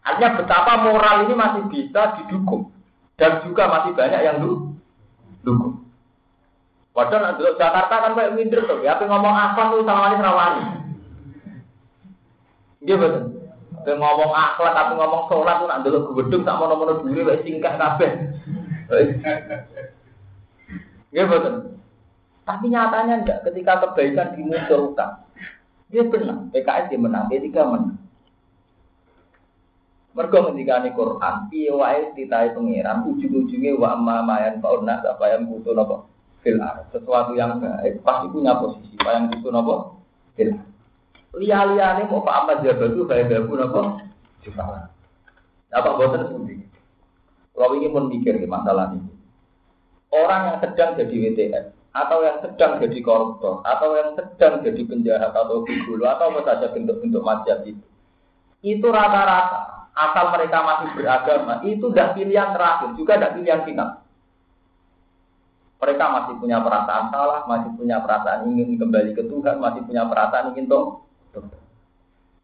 Artinya 0.00 0.30
betapa 0.40 0.72
moral 0.80 1.16
ini 1.28 1.34
masih 1.36 1.62
bisa 1.68 2.16
didukung. 2.16 2.77
Dan 3.18 3.42
juga 3.42 3.66
masih 3.66 3.92
banyak 3.98 4.20
yang 4.22 4.38
dukung. 5.42 5.82
Padahal 6.94 7.34
nanti 7.34 7.46
Jakarta 7.58 7.94
kan 8.02 8.14
kayak 8.14 8.34
minder 8.34 8.62
tuh. 8.66 8.82
Ya, 8.82 8.98
ngomong 8.98 9.34
apa 9.34 9.74
tuh 9.74 9.82
sama 9.82 10.14
ini 10.14 10.22
rawani. 10.22 10.62
Iya 12.82 12.94
betul. 12.94 13.24
Tapi 13.78 13.94
ngomong 13.94 14.30
akhlak, 14.34 14.74
tapi 14.74 14.92
ngomong 14.98 15.22
sholat 15.30 15.56
tuh 15.62 15.68
nanti 15.70 15.86
dulu 15.90 16.10
gedung 16.18 16.42
sama 16.42 16.66
nomor 16.66 16.98
dulu, 16.98 17.30
kayak 17.30 17.42
singkat 17.46 17.74
kabeh. 17.78 18.10
Iya 21.14 21.24
betul. 21.26 21.54
Tapi 22.42 22.64
nyatanya 22.72 23.14
enggak 23.22 23.44
ketika 23.44 23.72
kebaikan 23.86 24.34
dimunculkan. 24.34 25.10
Dia 25.88 26.04
benar, 26.04 26.50
PKS 26.52 26.92
dia 26.92 27.00
menang, 27.00 27.28
P3 27.32 27.48
menang. 27.64 27.96
Mergo 30.18 30.50
ngendikane 30.50 30.98
Quran, 30.98 31.46
piye 31.46 31.70
wae 31.70 32.10
titahe 32.18 32.50
pangeran 32.50 33.06
ujung-ujunge 33.06 33.78
wa 33.78 33.94
amma 33.94 34.26
mayan 34.26 34.58
fauna 34.58 34.98
apa 34.98 35.30
yang 35.30 35.46
butuh 35.46 35.78
napa 35.78 36.10
fil 36.42 36.58
Sesuatu 36.90 37.38
yang 37.38 37.62
baik 37.62 38.02
pasti 38.02 38.26
punya 38.34 38.58
posisi, 38.58 38.98
apa 38.98 39.14
yang 39.14 39.24
butuh 39.30 39.50
napa 39.54 39.74
fil 40.34 40.58
Liya-liyane 41.38 42.10
mau 42.10 42.26
Pak 42.26 42.34
Ahmad 42.34 42.66
Jabatu 42.66 43.06
bae 43.06 43.30
babu 43.30 43.62
napa 43.62 44.10
Jufala. 44.42 44.90
Apa 45.70 45.94
boten 45.94 46.26
pundi? 46.34 46.66
Kalau 47.54 47.78
ingin 47.78 47.94
pun 47.94 48.10
mikir 48.10 48.42
masalah 48.50 48.90
ini. 48.98 49.14
Orang 50.10 50.50
yang 50.50 50.58
sedang 50.58 50.98
jadi 50.98 51.14
WTF, 51.14 51.64
atau 51.94 52.18
yang 52.26 52.42
sedang 52.42 52.82
jadi 52.82 52.98
koruptor, 53.06 53.62
atau 53.62 53.94
yang 53.94 54.18
sedang 54.18 54.66
jadi 54.66 54.82
penjahat 54.82 55.30
atau 55.30 55.62
gigolo, 55.62 56.10
atau 56.10 56.32
apa 56.32 56.40
saja 56.48 56.72
bentuk-bentuk 56.72 57.20
maksiat 57.20 57.68
itu, 57.68 57.84
itu 58.64 58.86
rata-rata 58.88 59.77
asal 59.98 60.30
mereka 60.30 60.58
masih 60.62 60.88
beragama, 60.94 61.58
itu 61.66 61.86
tidak 61.90 62.14
pilihan 62.14 62.54
terakhir, 62.54 62.94
juga 62.94 63.18
tidak 63.18 63.34
pilihan 63.34 63.60
final. 63.66 63.88
Mereka 65.78 66.04
masih 66.10 66.34
punya 66.38 66.58
perasaan 66.62 67.10
salah, 67.10 67.42
masih 67.46 67.70
punya 67.74 67.98
perasaan 68.02 68.50
ingin 68.50 68.78
kembali 68.78 69.14
ke 69.14 69.22
Tuhan, 69.26 69.58
masih 69.58 69.82
punya 69.86 70.06
perasaan 70.06 70.54
ingin 70.54 70.70
toh. 70.70 71.02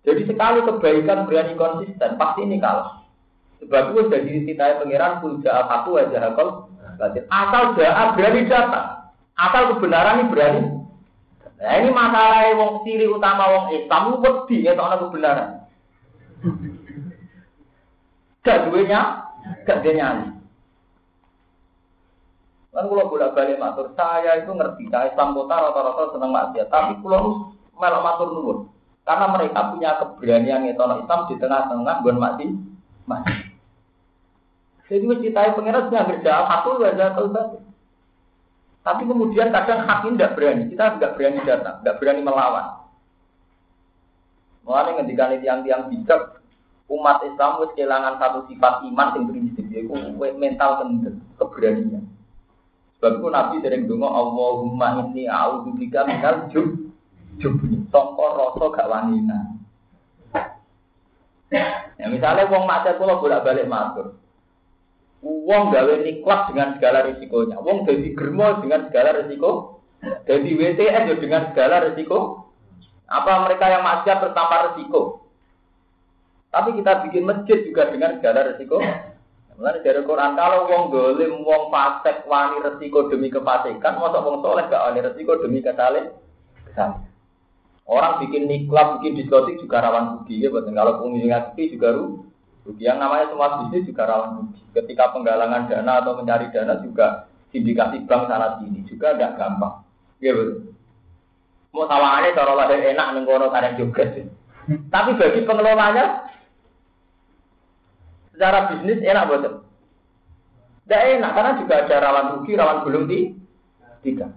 Jadi 0.05 0.22
sekali 0.28 0.61
kebaikan 0.66 1.26
berani 1.26 1.55
konsisten, 1.55 2.11
pasti 2.18 2.40
ini 2.44 2.59
kalah. 2.59 3.07
Sebab 3.62 3.96
itu 3.96 4.00
jadi 4.12 4.30
cita 4.44 4.82
pengiran 4.82 5.24
puja 5.24 5.64
satu 5.64 5.96
aja 5.96 6.18
hakol. 6.20 6.68
Asal 7.26 7.74
jahat 7.74 8.14
berani 8.14 8.46
datang, 8.46 9.11
asal 9.34 9.62
kebenaran 9.74 10.20
ini 10.22 10.30
berani. 10.30 10.62
Nah 11.59 11.74
ini 11.80 11.90
masalah 11.90 12.55
wong 12.55 12.84
ciri 12.84 13.09
utama 13.09 13.50
wong 13.50 13.66
Islam, 13.72 14.20
wedi 14.20 14.68
ya 14.68 14.76
kebenaran. 14.76 15.64
Gak 18.45 18.68
duenya, 18.68 19.01
gak 19.64 19.80
dia. 19.80 20.34
Kan 22.74 22.90
kalau 22.90 23.07
bolak 23.07 23.38
balik 23.38 23.62
matur, 23.62 23.95
saya 23.95 24.42
itu 24.42 24.51
ngerti, 24.51 24.90
saya 24.90 25.14
Islam 25.14 25.38
kota 25.38 25.55
rata-rata 25.62 26.11
seneng 26.11 26.34
maksiat, 26.34 26.68
tapi 26.68 26.99
kalau 27.07 27.55
melok 27.78 28.03
matur 28.03 28.28
nuwun. 28.34 28.59
Karena 29.07 29.30
mereka 29.30 29.70
punya 29.70 29.90
keberanian 30.03 30.66
itu 30.66 30.82
Islam 30.82 31.20
di 31.30 31.34
tengah-tengah 31.38 31.95
bukan 32.03 32.18
mati, 32.18 32.47
mati. 33.07 33.34
Jadi 34.90 35.32
tahu 35.32 35.57
pengirat 35.57 35.88
sudah 35.88 36.05
kerja 36.12 36.32
satu 36.45 36.68
wajah 36.76 37.09
tahu 37.16 37.28
Tapi 38.84 39.03
kemudian 39.09 39.49
kadang 39.49 39.88
hakim 39.88 40.20
tidak 40.20 40.36
berani, 40.36 40.68
kita 40.68 41.01
tidak 41.01 41.16
berani 41.16 41.40
datang, 41.40 41.80
tidak 41.80 41.97
berani 42.05 42.20
melawan. 42.20 42.66
Mulanya 44.68 44.90
ngendikan 45.01 45.40
tiang-tiang 45.40 45.88
bijak, 45.88 46.43
umat 46.89 47.24
Islam 47.24 47.64
wis 47.64 47.72
kehilangan 47.72 48.20
satu 48.20 48.45
sifat 48.49 48.85
iman 48.93 49.09
yang 49.16 49.24
prinsip 49.32 49.66
yaitu 49.72 49.95
mental 50.37 50.85
kendel 50.85 51.16
keberanian. 51.41 52.05
Sebab 53.01 53.20
itu 53.20 53.28
Nabi 53.28 53.57
sering 53.64 53.82
dengar 53.89 54.12
Allahumma 54.12 55.05
inni 55.05 55.24
a'udzubika 55.28 56.05
minal 56.09 56.49
jub 56.53 56.93
jubni 57.41 57.85
sangka 57.89 58.26
rasa 58.37 58.64
gak 58.72 58.89
wanina. 58.89 59.39
Ya 62.01 62.07
misalnya 62.11 62.51
wong 62.51 62.64
maksiat 62.68 62.99
kula 63.01 63.20
bolak-balik 63.20 63.70
matur. 63.70 64.18
Wong 65.24 65.72
gawe 65.72 65.95
niklat 66.05 66.53
dengan 66.53 66.76
segala 66.76 67.09
risikonya. 67.09 67.57
Wong 67.64 67.89
jadi 67.89 68.12
germo 68.12 68.61
dengan 68.61 68.93
segala 68.93 69.24
risiko. 69.24 69.80
Jadi 70.28 70.53
WTS 70.53 71.16
dengan 71.16 71.49
segala 71.53 71.80
risiko. 71.89 72.45
Apa 73.09 73.49
mereka 73.49 73.72
yang 73.72 73.85
maksiat 73.85 74.20
bertambah 74.20 74.61
risiko? 74.74 75.23
Tapi 76.55 76.78
kita 76.78 77.02
bikin 77.11 77.26
masjid 77.26 77.66
juga 77.66 77.90
dengan 77.90 78.14
segala 78.22 78.55
resiko. 78.55 78.78
Mulai 79.59 79.82
dari 79.82 80.02
Quran 80.02 80.34
kalau 80.38 80.70
wong 80.70 80.84
dolim, 80.94 81.42
wong 81.42 81.70
fasik, 81.70 82.26
wani 82.30 82.62
resiko 82.62 83.11
demi 83.11 83.30
kefasikan, 83.30 83.98
masa 83.98 84.22
wong 84.22 84.38
soleh 84.42 84.66
gak 84.70 84.82
wani 84.86 85.02
resiko 85.02 85.34
demi 85.42 85.59
kesalahan. 85.62 86.14
Orang 87.84 88.22
bikin 88.22 88.46
niklab, 88.46 88.98
bikin 88.98 89.18
diskotik 89.18 89.61
juga 89.61 89.82
rawan 89.84 90.22
rugi 90.22 90.40
ya, 90.40 90.48
betul. 90.48 90.72
Kalau 90.72 91.02
pengunjung 91.02 91.30
rugi 91.30 91.64
juga 91.74 91.88
rugi. 91.92 92.80
Yang 92.80 92.96
namanya 92.96 93.26
semua 93.28 93.48
bisnis 93.61 93.86
juga 93.86 94.02
rawan 94.09 94.30
rugi. 94.40 94.62
Ketika 94.72 95.12
penggalangan 95.12 95.68
dana 95.68 95.92
atau 96.00 96.16
mencari 96.16 96.48
dana 96.48 96.80
juga 96.80 97.28
sindikasi 97.52 98.02
bank 98.09 98.26
sana 98.26 98.59
sini 98.59 98.82
juga 98.88 99.14
tidak 99.14 99.36
gampang. 99.36 99.84
Ya 100.18 100.32
betul. 100.32 100.72
Mau 101.76 101.84
sawangannya 101.90 102.38
cara 102.38 102.52
lahir 102.57 102.80
enak 102.94 103.09
nengkono 103.14 103.52
karena 103.52 103.76
juga 103.76 104.02
sih. 104.16 104.24
Tapi 104.88 105.20
bagi 105.20 105.44
pengelolanya 105.44 106.23
Secara 108.35 108.74
bisnis 108.74 108.99
enak 109.07 109.30
betul. 109.30 109.62
Tidak 110.85 111.03
enak 111.16 111.30
karena 111.32 111.53
juga 111.62 111.74
ada 111.87 111.97
rawan 112.03 112.26
rugi, 112.37 112.53
rawan 112.59 112.78
gulung 112.82 113.07
di 113.07 113.32
tiga. 114.03 114.28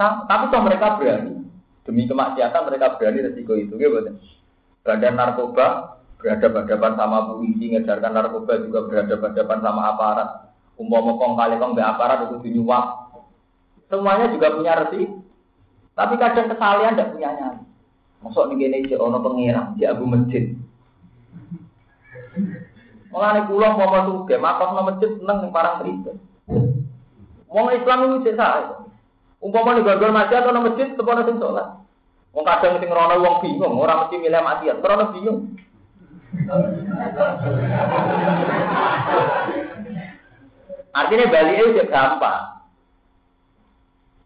Tapi 0.00 0.44
toh 0.48 0.62
mereka 0.64 0.96
berani 0.96 1.44
demi 1.82 2.06
kemaksiatan 2.06 2.62
mereka 2.62 2.96
berani 2.96 3.26
resiko 3.26 3.58
itu, 3.58 3.74
gitu 3.74 3.90
betul. 3.90 4.16
Badan 4.86 5.14
narkoba 5.18 5.98
berhadapan-hadapan 6.22 6.92
sama 6.94 7.18
polisi, 7.30 7.74
ngejarkan 7.74 8.12
narkoba 8.14 8.52
juga 8.62 8.86
berhadapan-hadapan 8.86 9.58
sama 9.60 9.82
aparat. 9.92 10.28
Umpama 10.78 11.20
kong 11.20 11.34
kali 11.36 11.54
kong 11.58 11.74
be 11.76 11.82
aparat 11.84 12.30
itu 12.30 12.38
dinyuap. 12.48 12.86
Semuanya 13.90 14.32
juga 14.32 14.56
punya 14.56 14.72
resiko. 14.78 15.20
Tapi 15.92 16.14
kadang 16.16 16.48
kesalahan 16.48 16.96
tidak 16.96 17.12
punya 17.12 17.30
nyali. 17.36 17.62
Masuk 18.24 18.48
nih 18.48 18.70
gini, 18.70 18.96
ono 18.96 19.18
pengirang, 19.20 19.76
di 19.76 19.84
abu 19.84 20.08
masjid. 20.08 20.54
Mulane 23.12 23.44
kula 23.44 23.76
mau 23.76 24.00
suge, 24.08 24.40
makos 24.40 24.72
nang 24.72 24.88
masjid 24.88 25.12
seneng 25.12 25.44
ning 25.44 25.52
parang 25.52 25.84
pribadi. 25.84 26.16
Wong 27.52 27.68
Islam 27.76 28.08
itu 28.08 28.24
cek 28.24 28.40
sae. 28.40 28.64
Umpama 29.44 29.76
ning 29.76 29.84
gondol 29.84 30.16
masjid 30.16 30.40
atau 30.40 30.56
nang 30.56 30.64
masjid 30.64 30.88
tepono 30.96 31.20
sing 31.28 31.36
salat. 31.36 31.76
Wong 32.32 32.44
kadang 32.48 32.80
sing 32.80 32.88
rono 32.88 33.20
wong 33.20 33.44
bingung, 33.44 33.76
ora 33.76 34.00
mesti 34.00 34.16
milih 34.16 34.40
maksiat, 34.40 34.80
rono 34.80 35.04
bingung. 35.12 35.38
Artinya 40.96 41.28
balik 41.28 41.60
itu 41.60 41.84
gampang. 41.92 42.61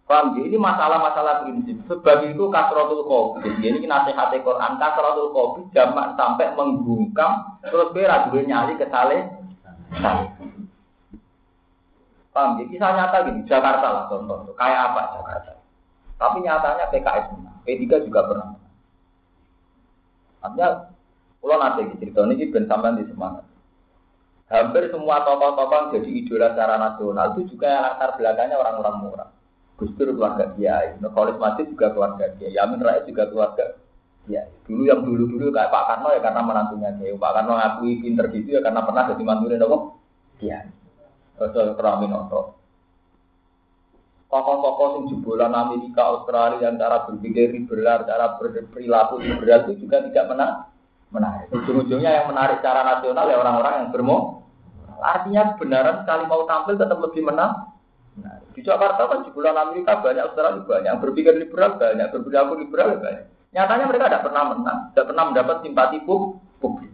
Paham 0.06 0.38
ya? 0.38 0.46
Ini 0.46 0.54
masalah-masalah 0.54 1.42
prinsip. 1.42 1.82
Sebab 1.90 2.30
itu 2.30 2.46
kasrotul 2.46 3.02
kopi. 3.10 3.50
Ini 3.58 3.82
nasihat 3.82 4.30
Quran. 4.38 4.78
Kasrotul 4.78 5.34
kopi 5.34 5.66
jamak 5.74 6.14
sampai 6.14 6.54
menggungkam. 6.54 7.58
Terus 7.66 7.90
berat 7.90 8.30
gue 8.30 8.46
nyali 8.46 8.78
ke 8.78 8.86
sale. 8.86 9.26
Paham 12.30 12.62
ya? 12.62 12.64
Kisah 12.70 12.90
nyata 12.94 13.26
gini, 13.26 13.42
Jakarta 13.50 13.86
lah 13.90 14.04
contoh. 14.06 14.54
Kayak 14.54 14.94
apa 14.94 15.02
Jakarta? 15.18 15.52
Tapi 16.16 16.36
nyatanya 16.40 16.86
PKS 16.94 17.26
menang. 17.34 17.56
P3 17.66 17.82
juga 18.06 18.20
pernah. 18.30 18.48
Artinya, 20.40 20.68
kalau 21.42 21.56
nanti 21.58 21.82
cerita 21.98 22.22
ini 22.30 22.46
ben 22.46 22.70
sampean 22.70 23.02
di 23.02 23.04
semangat. 23.10 23.42
Hampir 24.46 24.86
semua 24.94 25.26
tokoh-tokoh 25.26 25.98
jadi 25.98 26.06
idola 26.06 26.54
secara 26.54 26.78
nasional 26.78 27.34
itu 27.34 27.50
juga 27.50 27.66
yang 27.66 27.82
latar 27.82 28.14
belakangnya 28.14 28.54
orang-orang 28.54 28.96
murah. 29.02 29.28
Gus 29.76 29.92
Dur 30.00 30.16
keluarga 30.16 30.56
Kiai, 30.56 30.96
Nurholis 31.04 31.36
Masjid 31.36 31.68
juga 31.68 31.92
keluarga 31.92 32.32
Kiai, 32.40 32.56
Yamin 32.56 32.80
Rais 32.80 33.04
juga 33.04 33.28
keluarga 33.28 33.76
Kiai. 34.24 34.48
Dulu 34.64 34.82
yang 34.88 35.04
dulu-dulu 35.04 35.52
kayak 35.52 35.68
Pak 35.68 35.84
Karno 35.84 36.08
ya 36.16 36.20
karena 36.24 36.40
menantunya 36.40 36.90
Kiai. 36.96 37.12
Pak 37.12 37.32
Karno 37.36 37.52
ngakui 37.60 37.92
pinter 38.00 38.26
gitu 38.32 38.48
ya 38.56 38.60
karena 38.64 38.80
pernah 38.82 39.02
jadi 39.12 39.22
mantunya 39.22 39.56
nopo 39.60 40.00
Kiai. 40.40 40.68
Terus 41.36 41.76
Ramin 41.76 42.16
Oto. 42.16 42.40
Tokoh-tokoh 44.26 44.88
yang 44.90 45.04
jebolan 45.06 45.54
Amerika, 45.54 46.02
Australia 46.02 46.74
cara 46.74 47.06
berpikir 47.06 47.54
liberal, 47.54 48.02
cara 48.02 48.34
berperilaku 48.34 49.22
liberal 49.22 49.70
itu 49.70 49.86
juga 49.86 50.02
tidak 50.02 50.24
menang 50.34 50.66
menarik. 51.14 51.46
Ujung-ujungnya 51.54 52.10
yang 52.10 52.26
menarik 52.34 52.58
secara 52.58 52.82
nasional 52.82 53.30
ya 53.30 53.38
orang-orang 53.38 53.74
yang 53.78 53.88
bermo. 53.94 54.42
Artinya 54.98 55.54
benaran 55.60 56.02
sekali 56.02 56.24
mau 56.26 56.42
tampil 56.48 56.74
tetap 56.74 56.98
lebih 56.98 57.22
menang. 57.22 57.75
Nah, 58.16 58.40
di 58.56 58.60
Jakarta 58.64 59.04
kan 59.04 59.28
jebolan 59.28 59.56
Amerika 59.60 60.00
banyak, 60.00 60.24
Australia 60.24 60.64
banyak, 60.64 60.88
yang 60.88 61.00
berpikir 61.04 61.36
liberal 61.36 61.76
banyak, 61.76 62.08
berperilaku 62.08 62.52
liberal 62.56 62.96
banyak. 62.96 63.28
Nyatanya 63.52 63.84
mereka 63.88 64.08
tidak 64.08 64.24
pernah 64.24 64.42
menang, 64.52 64.78
tidak 64.92 65.06
pernah 65.12 65.24
mendapat 65.28 65.56
simpati 65.60 65.98
publik. 66.04 66.92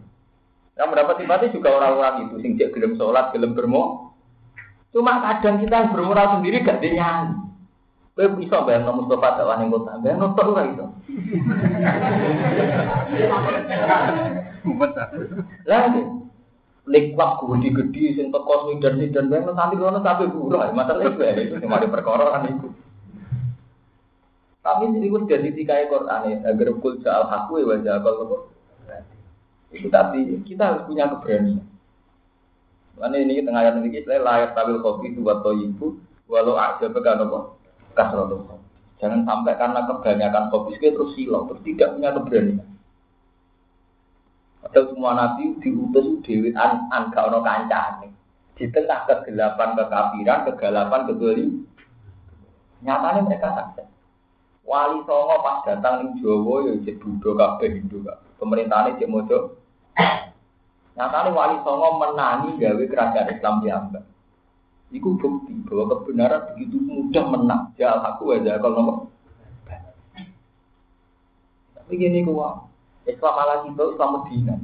Yang 0.75 0.87
mendapat 0.91 1.15
simpati 1.21 1.45
juga 1.55 1.69
orang-orang 1.79 2.27
itu, 2.27 2.35
sing 2.43 2.51
cek 2.59 2.75
gelem 2.75 2.99
sholat, 2.99 3.31
gelem 3.31 3.55
bermo. 3.55 4.11
Cuma 4.91 5.23
kadang 5.23 5.63
kita 5.63 5.73
yang 5.73 5.91
bermoral 5.95 6.39
sendiri 6.39 6.61
gak 6.61 6.83
dinyanyi. 6.83 7.43
Kowe 8.13 8.29
bisa 8.37 8.61
bayang 8.61 8.85
nomor 8.85 9.09
Mustafa 9.09 9.41
dakwah 9.41 9.57
ning 9.57 9.73
kota, 9.73 9.97
bayang 10.05 10.21
nonton 10.21 10.53
ora 10.53 10.69
iso. 10.69 10.85
Lah 15.65 15.89
nikmat 16.83 17.39
gede-gede 17.39 18.19
sing 18.19 18.27
teko 18.27 18.75
dan 18.83 18.99
dan 18.99 19.25
bayang 19.31 19.55
nanti 19.55 19.79
kono 19.79 20.03
sampai 20.03 20.27
buruh, 20.27 20.67
masalah 20.75 21.07
itu 21.07 21.21
ya 21.23 21.31
itu 21.39 21.55
cuma 21.63 21.79
di 21.79 21.87
perkara 21.87 22.35
kan 22.35 22.51
itu. 22.51 22.67
Tapi 24.63 24.83
ini 24.91 25.11
gue 25.11 25.27
jadi 25.27 25.49
tikai 25.51 25.91
Quran 25.91 26.43
agar 26.43 26.67
kul 26.79 26.99
soal 27.03 27.27
hakku 27.27 27.59
ya 27.59 27.67
wajah 27.67 27.99
kalau 28.03 28.47
itu 29.73 29.87
tapi 29.89 30.43
kita 30.43 30.63
harus 30.63 30.83
punya 30.85 31.09
keberanian. 31.09 31.63
Karena 32.93 33.15
ini 33.19 33.41
tengah 33.41 33.61
ayat 33.65 33.75
ini 33.81 33.89
kita 33.89 34.21
layak 34.21 34.53
tabil 34.53 34.77
kopi 34.79 35.11
itu 35.11 35.25
buat 35.25 35.41
ibu, 35.41 35.97
walau 36.29 36.55
aja 36.55 36.87
pegang 36.93 37.25
apa 37.25 37.57
kasrotul 37.97 38.45
Jangan 39.01 39.25
sampai 39.25 39.57
karena 39.57 39.83
kebanyakan 39.89 40.47
kopi 40.53 40.77
terus 40.79 41.11
silau, 41.17 41.49
terus 41.49 41.59
tidak 41.65 41.97
punya 41.97 42.09
keberanian. 42.13 42.72
Padahal 44.73 44.89
semua 44.89 45.13
nabi 45.13 45.53
diutus 45.61 46.25
dewi 46.25 46.49
an 46.57 46.89
an 46.89 47.13
gak 47.13 47.29
ono 47.29 47.45
kancane. 47.45 48.09
Di 48.57 48.65
tengah 48.73 49.05
kegelapan 49.05 49.77
kekafiran, 49.77 50.49
kegelapan 50.49 51.01
kegeli. 51.13 51.45
Nyatanya 52.81 53.21
mereka 53.21 53.53
sukses. 53.53 53.85
Wali 54.65 55.05
Songo 55.05 55.45
pas 55.45 55.61
datang 55.61 56.09
di 56.09 56.25
Jawa 56.25 56.65
ya 56.65 56.73
jadi 56.81 56.97
Buddha 56.97 57.37
kabeh 57.37 57.69
Hindu 57.69 58.01
kabeh. 58.01 58.29
Pemerintahnya 58.41 58.97
cek 58.97 59.11
mojo. 59.13 59.61
Nyatanya 60.97 61.29
Wali 61.37 61.57
Songo 61.61 61.89
menangi 62.01 62.57
gawe 62.57 62.83
kerajaan 62.89 63.29
Islam 63.29 63.61
diambil. 63.61 64.03
Iku 64.89 65.21
bukti 65.21 65.53
bahwa 65.69 66.01
kebenaran 66.01 66.49
begitu 66.49 66.81
mudah 66.81 67.25
menang. 67.29 67.63
Ya 67.77 67.93
aku 67.93 68.33
aja 68.33 68.57
kalau 68.57 68.73
nomor. 68.73 68.97
Tapi 71.77 71.93
gini 71.93 72.25
gua, 72.25 72.72
Islam 73.03 73.33
ala 73.35 73.55
kita 73.67 73.83
Islam 73.83 74.09
Medina. 74.19 74.55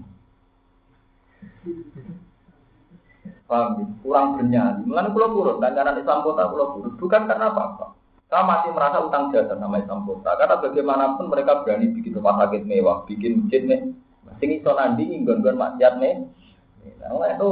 Paham 3.49 3.81
ya? 3.81 3.85
Kurang 4.05 4.37
bernyali. 4.37 4.81
Mengenai 4.85 5.11
pulau 5.11 5.33
buruk, 5.33 5.57
dan 5.59 5.97
Islam 5.97 6.21
kota 6.21 6.47
pulau 6.53 6.77
buruk. 6.77 6.93
Bukan 7.01 7.25
karena 7.25 7.49
apa-apa. 7.49 7.97
Saya 8.29 8.45
masih 8.45 8.69
merasa 8.77 9.01
utang 9.01 9.33
jasa 9.33 9.57
sama 9.57 9.81
Islam 9.81 10.05
kota. 10.05 10.37
Karena 10.37 10.61
bagaimanapun 10.61 11.33
mereka 11.33 11.65
berani 11.65 11.89
bikin 11.89 12.13
rumah 12.13 12.37
sakit 12.45 12.61
mewah, 12.69 13.01
bikin 13.09 13.41
masjid 13.41 13.65
nih. 13.65 13.81
Sing 14.37 14.53
iso 14.53 14.69
nandingi 14.77 15.25
gon-gon 15.25 15.57
maksiat 15.57 15.97
nih. 15.97 16.29
Nah, 16.79 17.27
itu 17.27 17.47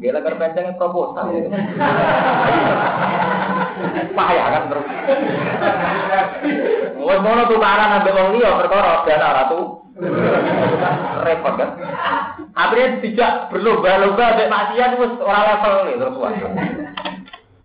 gila 0.00 0.18
kan 0.24 0.34
pencengnya 0.40 0.78
proposal. 0.78 1.26
Payah 4.16 4.46
kan 4.54 4.62
terus. 4.70 4.86
Wes 7.00 7.20
mono 7.20 7.42
tukaran 7.50 7.96
ambek 8.00 8.14
wong 8.14 8.28
liya 8.38 8.54
perkara 8.56 9.02
dana 9.04 9.28
ratu. 9.34 9.82
Repot 11.24 11.54
kan. 11.60 11.70
Akhirnya 12.56 12.88
tidak 13.04 13.32
berlomba-lomba 13.52 14.24
ambek 14.34 14.50
maksiat 14.50 14.90
wis 14.96 15.12
ora 15.20 15.40
level 15.44 15.74
nih 15.86 15.96
terus 16.00 16.16
wah. 16.16 16.32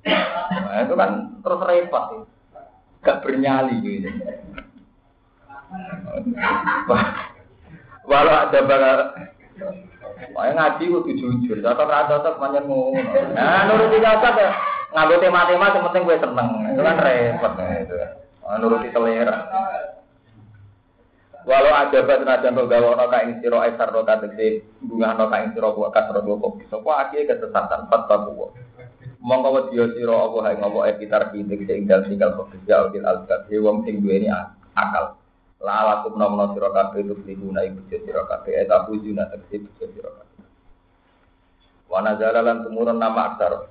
Nah, 0.05 0.79
itu 0.83 0.93
kan 0.93 1.11
terus 1.41 1.61
repot. 1.63 2.05
Gak 3.05 3.21
bernyali 3.21 3.75
gitu. 3.85 4.09
Walau 8.05 8.35
ada 8.45 8.59
bakal 8.65 8.99
Wah 10.35 10.51
ngaji 10.51 10.91
kudu 10.91 11.11
jujur, 11.15 11.59
cocok 11.59 11.91
ra 11.91 12.07
cocok 12.07 12.39
pancen 12.39 12.67
ngono. 12.67 12.99
Nah 13.35 13.67
nuruti 13.67 13.99
cocok 13.99 14.35
ya 14.35 14.51
nganggo 14.95 15.15
tema-tema 15.19 15.75
yang 15.75 15.83
penting 15.91 16.07
gue 16.07 16.23
seneng. 16.23 16.49
Itu 16.71 16.81
kan 16.83 16.99
repot 16.99 17.53
nah, 17.55 17.75
itu. 17.79 17.95
Nuruti 18.59 18.87
selera. 18.91 19.35
Walau 21.45 21.77
ada 21.77 22.01
najan 22.01 22.57
to 22.57 22.65
gawa 22.65 22.97
ana 22.97 23.05
kaing 23.05 23.37
sira 23.37 23.69
esar 23.69 23.93
to 23.93 24.01
tegese 24.01 24.65
bunga 24.81 25.13
ana 25.13 25.29
kaing 25.29 25.53
sira 25.53 25.69
wa 25.69 25.93
kasro 25.93 26.25
kok 26.25 26.57
sapa 26.73 26.91
akeh 27.05 27.29
kesesatan 27.29 27.85
fatwa 27.85 28.33
wa. 28.33 28.47
Monggo 29.21 29.53
wedya 29.53 29.93
sira 29.93 30.25
apa 30.25 30.37
hae 30.41 30.57
ngopo 30.57 30.89
e 30.89 30.97
pitar 30.97 31.29
pitik 31.29 31.69
sing 31.69 31.85
dal 31.85 32.01
tinggal 32.01 32.33
kok 32.33 32.49
ya 32.65 32.89
al 32.89 32.89
alqab 32.89 33.45
wong 33.61 33.85
sing 33.85 34.01
duweni 34.01 34.25
akal. 34.73 35.21
La 35.61 35.85
lakum 35.85 36.17
nomno 36.17 36.49
sira 36.57 36.73
kabeh 36.73 37.05
itu 37.05 37.13
lihuna 37.13 37.61
ibu 37.61 37.85
sira 37.93 38.25
kabeh 38.25 38.65
eta 38.65 38.89
bujuna 38.89 39.29
tegese 39.29 39.61
ibu 39.61 39.69
sira 39.77 40.09
kabeh. 40.17 40.49
Wa 41.93 42.01
nazala 42.01 42.41
lan 42.41 42.65
tumurun 42.65 42.97
nama 42.97 43.37
aksar. 43.37 43.69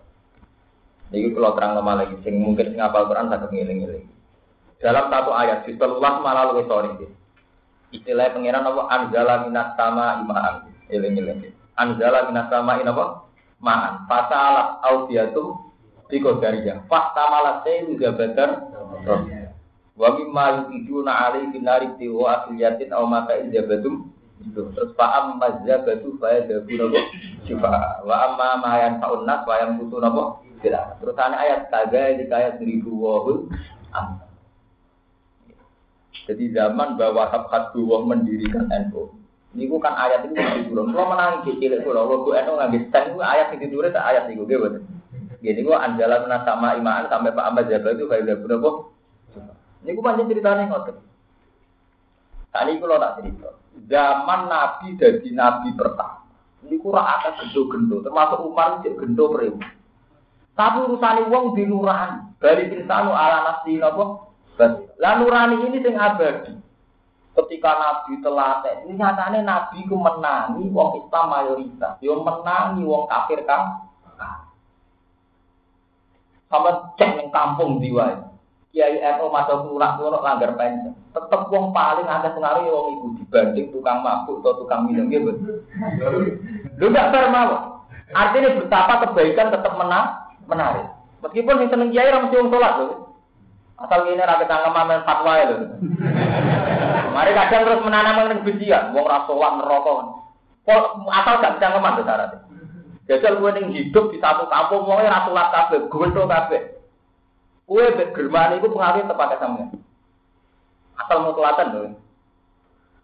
Ini 1.11 1.31
kalau 1.31 1.55
terang 1.55 1.79
lagi, 1.79 2.17
sing 2.27 2.43
mungkin 2.43 2.75
sing 2.75 2.81
apal 2.81 3.07
Quran 3.07 3.31
tak 3.31 3.47
ngiling-ngiling. 3.47 4.09
Dalam 4.83 5.07
satu 5.15 5.31
ayat, 5.31 5.63
di 5.63 5.79
selulah 5.79 6.19
malah 6.19 6.51
lebih 6.51 6.67
sorry. 6.67 6.91
Istilah 7.95 8.35
pengiran 8.35 8.67
apa? 8.67 8.83
Anzala 8.91 9.47
minas 9.47 9.79
sama 9.79 10.19
imaan. 10.27 10.67
Iling-iling. 10.91 11.55
Anzala 11.79 12.27
minas 12.27 12.51
sama 12.51 12.83
ini 12.83 12.91
apa? 12.91 13.31
Ma'an. 13.63 14.05
Fasalah 14.11 14.83
audiatu 14.83 15.63
bikodariyah. 16.11 16.91
Fahtamalah 16.91 17.63
sayu 17.63 17.95
gabadar. 17.95 18.67
Wa 19.95 20.11
mimma 20.19 20.67
yukiduna 20.67 21.31
alaihi 21.31 21.63
nari 21.63 21.95
tiwa 22.03 22.43
asliyatin 22.43 22.91
au 22.91 23.07
maka 23.07 23.39
ijabatum 23.47 24.11
Terus 24.53 24.93
fa'am 24.99 25.41
mazabatu 25.41 26.21
faya 26.21 26.45
dabu 26.45 26.75
nabo 26.77 27.01
syifa. 27.49 28.03
Wa 28.05 28.15
amma 28.29 28.61
ma 28.61 28.77
yang 28.83 29.01
fa'un 29.01 29.25
nas 29.25 29.47
wa 29.47 29.57
nabo 29.65 30.45
tidak. 30.61 31.01
Terus 31.01 31.17
ana 31.17 31.37
ayat 31.41 31.73
kaga 31.73 32.19
di 32.19 32.25
ayat 32.29 32.61
seribu 32.61 32.93
wahul 32.93 33.49
Jadi 36.25 36.55
zaman 36.55 36.95
bahwa 36.95 37.27
hak 37.29 37.75
wah 37.75 38.03
mendirikan 38.07 38.71
NU. 38.71 39.13
Ini 39.55 39.71
kan 39.79 39.95
ayat 39.95 40.27
itu 40.27 40.35
di 40.35 40.67
turun. 40.67 40.91
Kalau 40.91 41.15
menangi 41.15 41.47
kecil 41.47 41.79
itu, 41.79 41.87
kalau 41.87 42.27
gue 42.27 42.35
NU 42.35 42.53
nggak 42.59 42.91
stand 42.91 43.07
itu 43.15 43.23
ayat 43.23 43.49
itu 43.55 43.67
turun, 43.71 43.95
ayat 43.95 44.25
itu 44.31 44.43
gue 44.43 44.59
betul. 44.59 44.83
Jadi 45.45 45.61
gue 45.61 45.77
anjalan 45.77 46.25
sama 46.43 46.75
iman 46.81 47.05
sampai 47.13 47.37
Pak 47.37 47.47
Ahmad 47.53 47.69
Jabal 47.69 47.95
itu 47.95 48.09
udah 48.09 48.37
berapa? 48.41 48.71
Ini 49.85 49.91
gue 49.93 50.01
panjang 50.01 50.29
ceritanya 50.33 50.65
ngotot. 50.73 50.97
Tadi 52.49 52.73
kalau 52.81 52.97
tak 53.03 53.15
cerita, 53.21 53.51
zaman 53.91 54.41
Nabi 54.49 54.87
jadi 54.97 55.29
Nabi 55.35 55.69
pertama. 55.77 56.25
Ini 56.65 56.81
kurang 56.81 57.05
ada 57.05 57.37
gendo-gendo, 57.37 58.01
termasuk 58.01 58.41
Umar 58.41 58.81
cek 58.81 58.97
gendo 58.97 59.29
peribu. 59.29 59.61
Tapi 60.57 60.77
urusan 60.87 61.29
uang 61.29 61.59
di 61.59 61.67
nurani, 61.69 62.41
dari 62.41 62.73
insanu 62.73 63.13
ala 63.13 63.45
nafsi 63.45 63.77
napa? 63.77 64.33
Lah 64.99 65.13
nurani 65.19 65.67
ini 65.67 65.83
sing 65.83 65.99
abadi. 65.99 66.55
Ketika 67.35 67.71
Nabi 67.75 68.23
telah 68.23 68.63
ini 68.87 68.95
nyatanya 68.95 69.43
Nabi 69.43 69.83
ku 69.91 69.99
menangi 69.99 70.71
wong 70.71 71.03
Islam 71.03 71.25
mayoritas, 71.35 71.99
yo 71.99 72.23
menangi 72.23 72.87
wong 72.87 73.11
kafir 73.11 73.43
kan. 73.43 73.91
Sama 76.47 76.95
cek 76.95 77.19
yang 77.19 77.35
kampung 77.35 77.83
diwai. 77.83 78.15
Kiai 78.71 79.03
NU 79.03 79.27
masuk 79.31 79.71
lunak 79.71 79.99
lunak 79.99 80.23
langgar 80.23 80.55
pensiun. 80.55 80.95
Tetep 81.11 81.51
wong 81.51 81.75
paling 81.75 82.07
ada 82.07 82.31
pengaruh 82.31 82.63
wong 82.71 82.87
ibu 82.95 83.07
dibanding 83.19 83.67
tukang 83.75 84.03
mabuk 84.03 84.39
atau 84.43 84.63
tukang 84.63 84.87
minum 84.87 85.11
gitu. 85.11 85.35
Lu 86.79 86.87
nggak 86.91 87.11
fair 87.11 87.27
mau. 87.35 87.83
Artinya 88.15 88.63
betapa 88.63 89.11
kebaikan 89.11 89.51
tetap 89.51 89.75
menang, 89.75 90.23
menarik. 90.47 90.87
Meskipun 91.23 91.67
yang 91.67 91.71
seneng 91.71 91.91
kiai 91.91 92.15
mesti 92.15 92.39
wong 92.39 92.51
sholat 92.55 92.75
loh. 92.79 93.04
Asal 93.75 94.07
gini 94.07 94.23
rakyat 94.23 94.47
tangga 94.47 94.71
mamen 94.71 95.03
fatwa 95.03 95.35
itu. 95.43 95.57
Mari 97.11 97.31
kadang 97.35 97.63
terus 97.67 97.83
menanam 97.83 98.31
kebencian, 98.43 98.95
wong 98.95 99.07
rasulan 99.07 99.59
neraka. 99.59 99.93
Asal 101.11 101.35
gak 101.43 101.55
bisa 101.59 101.67
ngeman 101.75 101.99
tuh 101.99 102.07
syaratnya. 102.07 102.39
Jajal 103.05 103.35
gue 103.37 103.51
ning 103.61 103.67
hidup 103.75 104.09
di 104.15 104.19
satu 104.23 104.49
kampung, 104.49 104.89
mau 104.89 104.97
rasulat 104.97 105.53
kafe, 105.53 105.77
gue 105.91 106.07
tuh 106.15 106.25
kafe. 106.31 106.59
Gue 107.69 107.85
bergerman 107.99 108.63
itu 108.63 108.71
pengaruh 108.71 109.05
tepat 109.05 109.37
sama. 109.43 109.75
Asal 110.95 111.17
mau 111.21 111.37
telaten 111.37 111.67
tuh. 111.75 111.93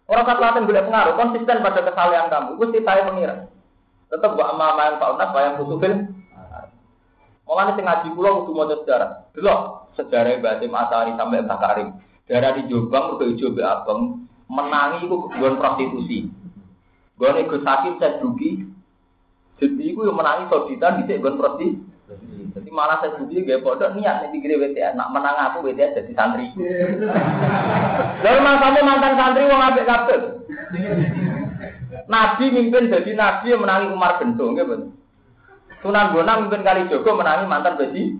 Orang 0.09 0.27
kat 0.27 0.37
telaten 0.39 0.67
boleh 0.67 0.83
pengaruh, 0.87 1.13
konsisten 1.15 1.63
pada 1.63 1.81
kesalahan 1.83 2.31
kamu. 2.31 2.49
Gue 2.57 2.67
sih 2.73 2.81
saya 2.83 3.05
mengira. 3.05 3.47
Tetap 4.11 4.35
buat 4.35 4.55
ama 4.55 4.75
ama 4.75 4.81
yang 4.91 4.99
pak 4.99 5.11
unas, 5.15 5.31
bayang 5.31 5.55
kutubin. 5.55 5.93
Mulane 7.47 7.75
sing 7.75 7.83
ngaji 7.83 8.07
kula 8.15 8.29
kudu 8.43 8.51
maca 8.55 8.75
sejarah. 8.83 9.11
Delok 9.35 9.80
sejarah 9.95 10.39
Basim 10.39 10.71
Asari 10.71 11.11
sampai 11.15 11.43
Mbah 11.43 11.59
Karim. 11.59 11.89
Daerah 12.29 12.55
di 12.55 12.69
Jombang 12.71 13.19
ijo 13.27 13.51
be 13.51 13.61
abang 13.65 14.23
menangi 14.47 15.07
iku 15.07 15.27
nggon 15.35 15.59
prostitusi. 15.59 16.27
Gone 17.19 17.41
Gus 17.47 17.65
Hakim 17.67 17.99
saya 17.99 18.19
dugi. 18.23 18.67
Jadi 19.61 19.83
iku 19.93 20.07
yang 20.07 20.17
menangi 20.17 20.47
sodita 20.47 20.95
di 20.95 21.07
nggon 21.07 21.35
prostitusi. 21.35 21.91
Jadi 22.51 22.69
malah 22.71 22.99
saya 22.99 23.15
dugi 23.15 23.47
gak 23.47 23.63
bodoh 23.63 23.95
niat 23.95 24.27
nih 24.27 24.29
pikir 24.35 24.59
WTA. 24.59 24.95
Nak 24.99 25.11
menang 25.15 25.35
aku 25.39 25.63
WTA 25.63 25.95
jadi 25.95 26.11
santri. 26.11 26.51
Lalu 28.23 28.39
kamu 28.43 28.79
mantan 28.83 29.13
santri 29.15 29.47
wong 29.47 29.61
apik 29.63 29.87
kabeh. 29.87 30.19
Nabi 32.11 32.45
mimpin 32.51 32.91
jadi 32.91 33.11
nabi 33.15 33.55
yang 33.55 33.63
menangi 33.63 33.87
Umar 33.91 34.19
Gento, 34.19 34.51
nggih 34.51 34.67
betul. 34.67 34.91
Sunan 35.81 36.13
Bonang 36.13 36.45
mimpin 36.45 36.61
kali 36.61 36.91
Joko 36.91 37.15
menangi 37.15 37.47
mantan 37.47 37.79
besi 37.79 38.19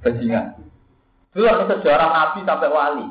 bajingan. 0.00 0.63
Dulu 1.34 1.46
ada 1.50 1.64
sejarah 1.66 2.08
Nabi 2.14 2.46
sampai 2.46 2.70
wali. 2.70 3.06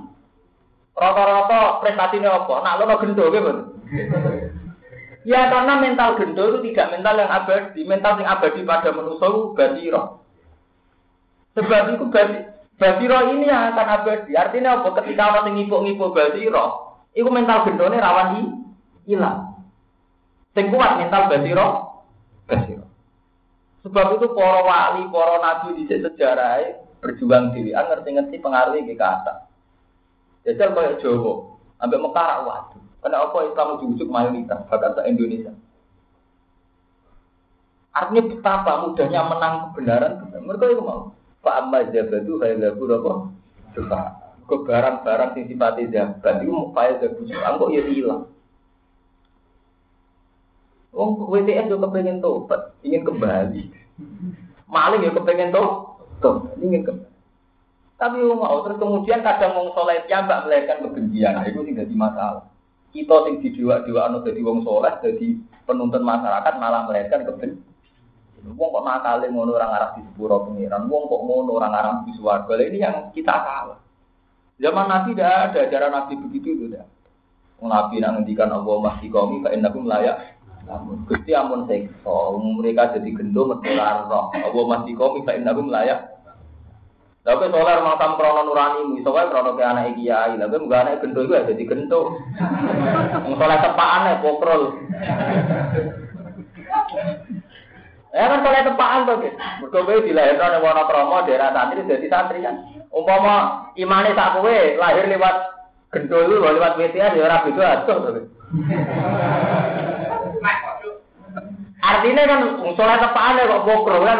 Rata-rata 0.96 1.84
prestasinya 1.84 2.44
apa? 2.44 2.56
Nak 2.64 2.78
lo 2.80 2.96
gendo 3.04 3.26
gitu. 3.28 3.52
Ya 5.24 5.48
karena 5.52 5.80
mental 5.80 6.20
gendo 6.20 6.44
itu 6.52 6.72
tidak 6.72 7.00
mental 7.00 7.16
yang 7.20 7.32
abadi, 7.32 7.82
mental 7.84 8.20
yang 8.20 8.30
abadi 8.32 8.60
pada 8.64 8.92
manusia 8.96 9.28
itu 9.28 9.42
basiro. 9.56 10.04
Sebab 11.56 11.84
itu 11.96 12.06
basi, 12.12 12.38
basiro 12.76 13.18
ini 13.32 13.48
yang 13.48 13.76
akan 13.76 13.88
abadi. 14.04 14.32
Artinya 14.36 14.84
apa? 14.84 15.04
Ketika 15.04 15.24
orang 15.32 15.56
ngipuk-ngipuk 15.60 16.12
basiro, 16.16 16.66
itu 17.16 17.28
mental 17.28 17.68
gendone 17.68 18.00
rawan 18.00 18.28
hilang. 19.08 19.64
Sing 20.56 20.72
kuat 20.72 21.00
mental 21.00 21.32
basiro, 21.32 21.68
basiro. 22.48 22.86
Sebab 23.84 24.16
itu 24.16 24.28
para 24.32 24.62
wali, 24.64 25.04
para 25.12 25.36
nabi 25.44 25.68
di 25.76 25.84
sejarah 25.92 26.83
berjuang 27.04 27.52
diri, 27.52 27.76
ngerti-ngerti 27.76 28.40
pengaruhnya 28.40 28.88
ke 28.88 28.96
kata. 28.96 29.34
Jajal 30.48 30.72
kayak 30.72 31.00
Jawa, 31.04 31.34
sampai 31.80 32.00
Mekah 32.00 32.30
waduh. 32.48 32.84
Karena 33.04 33.28
apa 33.28 33.38
Islam 33.44 33.84
diwujud 33.84 34.08
mayoritas, 34.08 34.64
bahkan 34.72 34.96
se 34.96 35.02
Indonesia. 35.12 35.52
Artinya 37.92 38.24
betapa 38.32 38.72
mudahnya 38.88 39.22
menang 39.28 39.56
kebenaran. 39.70 40.14
Mereka 40.34 40.66
itu 40.72 40.82
mau. 40.82 41.12
Pak 41.44 41.56
Amma 41.60 41.84
Jabatu 41.92 42.40
Khailabu 42.40 42.84
apa? 42.90 43.14
Suka. 43.76 44.02
Ke 44.48 44.56
barang-barang 44.64 45.36
yang 45.36 45.46
sifatnya 45.52 45.92
jabat 45.92 46.42
itu 46.42 46.52
mau 46.52 46.72
kaya 46.72 46.98
jabat. 47.04 47.28
Angkok 47.44 47.70
ya 47.76 47.84
hilang. 47.86 48.34
Wong 50.94 51.26
WTS 51.26 51.74
juga 51.74 51.90
kepengen 51.90 52.22
tobat, 52.22 52.78
ingin 52.86 53.02
kembali. 53.02 53.64
Maling 54.70 55.02
ya 55.02 55.12
kepengen 55.18 55.50
tobat, 55.50 55.93
ingin 56.60 56.82
kembali. 56.88 57.12
Tapi 58.00 58.18
mau 58.20 58.60
terus 58.68 58.82
kemudian 58.82 59.24
kadang 59.24 59.56
wong 59.56 59.70
soleh 59.72 60.04
mbak 60.04 60.42
melahirkan 60.44 60.84
kebencian, 60.84 61.40
nah, 61.40 61.46
itu 61.48 61.64
tidak 61.72 61.88
di 61.88 61.96
masalah. 61.96 62.44
Kita 62.92 63.16
sing 63.26 63.40
dua 63.56 63.82
dua 63.88 64.12
anu 64.12 64.26
jadi 64.28 64.42
wong 64.44 64.66
soleh, 64.68 64.92
jadi 65.00 65.40
penuntun 65.64 66.04
masyarakat 66.04 66.54
malah 66.60 66.84
melahirkan 66.84 67.24
kebencian. 67.24 67.72
Wong 68.44 68.70
kok 68.76 68.84
nakale 68.84 69.32
ngono 69.32 69.56
orang 69.56 69.72
arah 69.72 69.90
di 69.96 70.04
sepuro 70.04 70.44
pengiran, 70.52 70.92
wong 70.92 71.08
kok 71.08 71.22
ngono 71.24 71.52
orang 71.64 71.74
arah 71.80 71.94
di 72.04 72.12
suarga. 72.20 72.54
Ini 72.60 72.78
yang 72.84 72.96
kita 73.16 73.32
salah. 73.32 73.80
Zaman 74.60 74.86
Nabi 74.92 75.16
tidak 75.16 75.32
ada 75.56 75.62
cara 75.72 75.88
Nabi 75.88 76.14
begitu 76.20 76.48
itu 76.52 76.64
tidak. 76.68 76.92
Nabi 77.64 78.04
nang 78.04 78.20
ngendikan 78.20 78.52
Allah 78.52 78.76
masih 78.84 79.08
kami, 79.08 79.40
fa 79.40 79.56
innakum 79.56 79.88
layak 79.88 80.34
namun 80.64 81.04
Gusti 81.04 81.36
amun 81.36 81.68
sekso, 81.68 82.40
mereka 82.40 82.96
jadi 82.96 83.12
gendong 83.12 83.60
metular 83.60 84.08
roh. 84.08 84.32
Apa 84.32 84.60
masih 84.64 84.96
komi 84.96 85.28
pak 85.28 85.36
indah 85.36 85.56
layak. 85.60 86.00
Tapi 87.24 87.48
solar 87.56 87.80
makam 87.80 88.20
krono 88.20 88.44
nurani, 88.44 89.00
misalnya 89.00 89.32
krono 89.32 89.56
ke 89.56 89.64
anak 89.64 89.96
kiai, 89.96 90.36
tapi 90.36 90.56
nggak 90.60 90.82
anak 90.84 91.00
gendong 91.00 91.32
juga 91.32 91.48
jadi 91.48 91.64
gendong. 91.64 92.20
Soalnya 93.40 93.64
tepaan 93.64 94.12
ya 94.12 94.20
pokrol. 94.20 94.62
Ya 98.12 98.28
kan 98.28 98.44
soalnya 98.44 98.68
tepaan 98.76 99.08
tuh, 99.08 99.24
berkobe 99.64 100.04
dilahirkan 100.04 100.52
oleh 100.52 100.62
warna 100.68 100.84
kromo 100.84 101.24
daerah 101.24 101.56
santri 101.56 101.88
jadi 101.88 102.08
santri 102.12 102.44
kan. 102.44 102.60
Umpama 102.92 103.72
imane 103.80 104.12
tak 104.20 104.44
kue 104.44 104.76
lahir 104.76 105.08
lewat 105.08 105.36
gendol 105.96 106.28
lu 106.28 106.44
lewat 106.44 106.76
WTA 106.76 107.16
ya 107.16 107.24
ora 107.24 107.48
beda 107.48 107.66
atuh. 107.88 108.20
Artinya 111.80 112.24
kan 112.28 112.40
soleh 112.76 112.98
tepaan 113.00 113.40
kok 113.48 113.64
bokro 113.64 113.98
kan. 114.04 114.20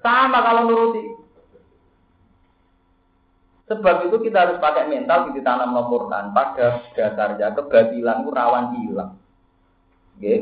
Sama 0.00 0.40
kalau 0.40 0.72
nuruti. 0.72 1.13
Sebab 3.78 3.96
itu 4.10 4.16
kita 4.30 4.38
harus 4.46 4.58
pakai 4.62 4.86
mental 4.86 5.30
kita 5.30 5.42
tanam 5.42 5.74
no 5.74 5.86
Quran. 5.90 6.30
Pada 6.30 6.80
dasarnya 6.94 7.54
kebatilan 7.54 8.22
itu 8.24 8.30
rawan 8.30 8.66
hilang. 8.78 9.10
Oke. 10.18 10.34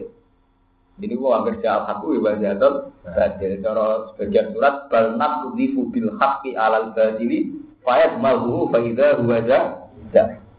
Jadi 1.00 1.14
gua 1.16 1.42
jawab 1.58 1.84
aku 1.88 2.20
ya 2.20 2.32
jatuh. 2.36 2.92
Jadi 3.40 3.64
cara 3.64 4.12
sebagian 4.12 4.52
surat 4.52 4.86
bal 4.92 5.16
nafudhifu 5.16 5.88
bil 5.88 6.14
haqqi 6.20 6.54
alal 6.54 6.92
badili 6.92 7.58
fayad 7.82 8.20
mahu 8.20 8.68
faida 8.70 9.18
huwa 9.18 9.40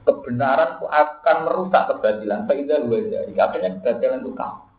Kebenaran 0.04 0.84
itu 0.84 0.86
akan 0.92 1.38
merusak 1.48 1.84
kebatilan. 1.96 2.44
Faida 2.50 2.82
huwa 2.84 2.98
Akhirnya 3.32 3.70
kebatilan 3.80 4.20
itu 4.26 4.32
kamu 4.36 4.74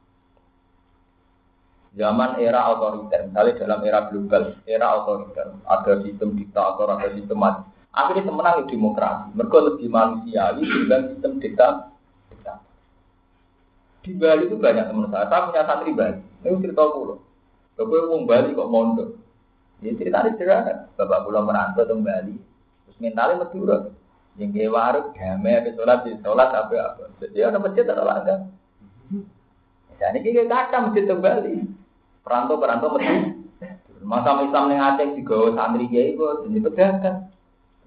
zaman 1.94 2.42
era 2.42 2.74
otoriter, 2.74 3.30
misalnya 3.30 3.58
dalam 3.62 3.80
era 3.86 4.00
global, 4.10 4.42
era 4.66 4.86
otoriter, 4.98 5.46
ada 5.62 5.92
sistem 6.02 6.34
diktator, 6.34 6.90
ada 6.90 7.08
sistem. 7.14 7.38
Akhirnya 7.94 8.26
temenang 8.26 8.66
demokrasi. 8.66 9.26
Mereka 9.38 9.58
lebih 9.70 9.86
manusiawi 9.86 10.62
dengan 10.66 11.00
sistem 11.14 11.32
diktator. 11.38 11.94
Di 14.04 14.12
Bali 14.12 14.44
itu 14.44 14.60
banyak 14.60 14.84
teman 14.84 15.08
saya. 15.08 15.30
Saya 15.32 15.46
punya 15.48 15.62
santri 15.64 15.96
Bali. 15.96 16.20
Ini 16.44 16.60
cerita 16.60 16.92
pulau. 16.92 17.24
Bapak 17.78 18.04
mau 18.04 18.28
Bali 18.28 18.52
kok 18.52 18.68
mondok. 18.68 19.08
Ya 19.80 19.96
cerita 19.96 20.28
sederhana. 20.28 20.92
Bapak 21.00 21.24
pulau 21.24 21.46
merantau 21.46 21.88
ke 21.88 21.94
Bali. 21.96 22.36
Terus 22.84 22.96
mentalnya 23.00 23.40
Madura. 23.40 23.78
Yang 24.34 24.50
kayak 24.50 24.74
warung, 24.74 25.08
damai, 25.14 25.62
ada 25.62 25.70
sholat, 25.78 25.98
di 26.02 26.10
sholat, 26.18 26.50
apa 26.50 26.74
apa. 26.74 27.02
Jadi 27.22 27.38
ada 27.38 27.58
masjid, 27.62 27.86
ada 27.86 28.02
langgar. 28.02 28.38
Jadi 29.94 30.18
ini 30.26 30.34
kayak 30.34 30.50
kata 30.50 30.76
masjid 30.90 31.04
ke 31.06 31.14
Bali. 31.14 31.56
Perantau-perantau 32.26 32.98
mesti. 32.98 33.14
Masa 34.04 34.36
Islam 34.44 34.68
yang 34.68 34.84
Aceh 34.84 35.16
juga 35.16 35.54
santri 35.56 35.88
kiai 35.88 36.12
itu 36.12 36.24
jadi 36.44 36.58
pedagang. 36.60 37.18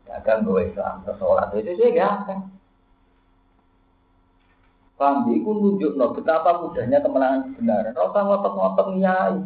Pedagang 0.08 0.48
gue 0.48 0.72
Islam 0.72 1.04
sholat 1.04 1.52
itu 1.52 1.76
sih 1.76 2.00
akan. 2.00 2.40
Paham, 4.96 5.30
itu 5.30 5.46
nunjuk 5.46 5.94
no, 5.94 6.16
betapa 6.16 6.64
mudahnya 6.64 7.04
kemenangan 7.04 7.54
kebenaran. 7.54 7.94
Rasa 7.94 8.20
ngotot-ngotot 8.24 8.88
nyai. 8.98 9.38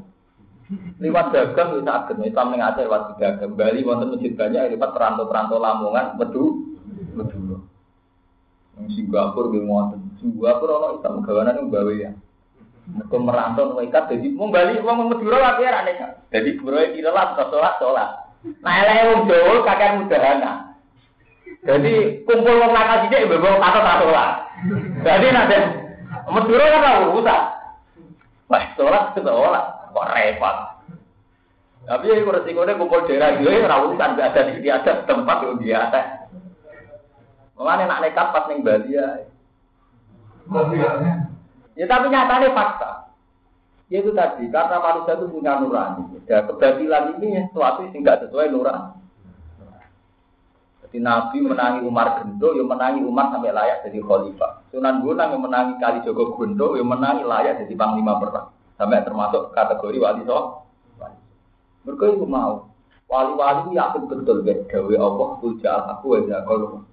Lewat 1.02 1.36
dagang 1.36 1.76
bisa 1.76 1.92
agak, 1.92 2.24
Islam 2.24 2.56
yang 2.56 2.72
Aceh 2.72 2.86
lewat 2.88 3.20
dagang. 3.20 3.58
Bali 3.58 3.84
wonten 3.84 4.16
masjid 4.16 4.32
banyak 4.38 4.78
lewat 4.78 4.96
perantau-perantau 4.96 5.60
Lamongan, 5.60 6.16
Medu, 6.16 6.78
Medu. 7.18 7.68
Singapura 8.96 9.50
gue 9.50 9.66
wonten. 9.66 10.00
Singapura 10.22 10.78
ono 10.78 10.88
Islam 11.02 11.26
gawanan 11.26 11.58
yang 11.58 11.74
bawa 11.74 11.92
ya. 11.98 12.12
Mereka 12.82 13.18
merantau 13.18 13.78
ikat 13.82 14.10
jadi 14.10 14.28
mau 14.34 14.50
balik 14.50 14.82
mau 14.82 15.10
Madura 15.10 15.38
wae 15.38 15.68
ra 15.68 15.86
nek. 15.86 16.32
Jadi 16.34 16.50
bro 16.58 16.80
iki 16.82 17.02
lah 17.04 17.36
sholat 17.38 17.76
sholat. 17.78 18.21
Nah 18.42 18.74
eleke 18.82 19.04
wong 19.14 19.22
Jawa 19.30 19.54
kakek 19.62 19.96
mudahana. 20.02 20.52
Jadi 21.62 22.26
kumpul 22.26 22.58
wong 22.58 22.72
nakal 22.74 23.06
sithik 23.06 23.30
mbok 23.30 23.62
kata 23.62 23.80
tak 23.86 24.00
sholat. 24.02 24.32
Jadi 25.06 25.28
nanti 25.30 25.58
Madura 26.26 26.66
kan 26.74 26.82
ora 26.82 27.10
usah. 27.14 27.42
Wah 28.50 28.64
sholat 28.74 29.14
sholat 29.14 29.66
kok 29.94 30.10
repot. 30.10 30.58
Tapi 31.82 32.10
ya 32.10 32.16
itu 32.18 32.30
resikonya 32.30 32.78
kumpul 32.78 33.06
daerah 33.06 33.38
gue 33.38 33.62
ora 33.62 33.82
urusan 33.86 34.18
gak 34.18 34.38
ada 34.38 34.42
di 34.54 34.70
ada 34.70 34.92
tempat 35.06 35.38
yang 35.46 35.58
biasa. 35.62 36.00
Mulane 37.58 37.84
nak 37.86 38.02
nekat 38.02 38.28
pas 38.34 38.46
ning 38.50 38.66
Bali 38.66 38.98
ya. 38.98 39.22
Ya 41.78 41.86
tapi 41.86 42.06
nyatanya 42.10 42.50
fakta. 42.58 43.11
Ya 43.92 44.00
itu 44.00 44.16
tadi, 44.16 44.48
karena 44.48 44.80
manusia 44.80 45.20
itu 45.20 45.28
punya 45.28 45.60
nurani. 45.60 46.24
Ya, 46.24 46.48
kebatilan 46.48 47.20
ini 47.20 47.44
sesuatu 47.52 47.84
yang 47.84 47.92
tidak 47.92 48.24
sesuai 48.24 48.48
nurani. 48.48 48.96
Jadi 50.88 50.98
Nabi 51.04 51.38
menangi 51.44 51.84
Umar 51.84 52.24
Gendo, 52.24 52.56
yang 52.56 52.72
menangi 52.72 53.04
Umar 53.04 53.36
sampai 53.36 53.52
layak 53.52 53.84
jadi 53.84 54.00
khalifah. 54.00 54.64
Sunan 54.72 55.04
Gunung 55.04 55.36
yang 55.36 55.44
menangi 55.44 55.76
Kali 55.76 56.00
Jogo 56.08 56.40
Gendo, 56.40 56.80
yang 56.80 56.88
menangi 56.88 57.28
layak 57.28 57.68
jadi 57.68 57.74
panglima 57.76 58.16
perang. 58.16 58.56
Sampai 58.80 59.04
termasuk 59.04 59.52
kategori 59.52 59.98
wali 60.00 60.24
soh. 60.24 60.64
Mereka 61.84 62.16
itu 62.16 62.24
mau. 62.24 62.72
Wali-wali 63.12 63.76
yakin 63.76 64.08
betul 64.08 64.40
gawe 64.48 64.96
Allah 64.96 65.30
puja 65.44 65.72
aku 65.92 66.16
aja 66.16 66.48
kalau 66.48 66.88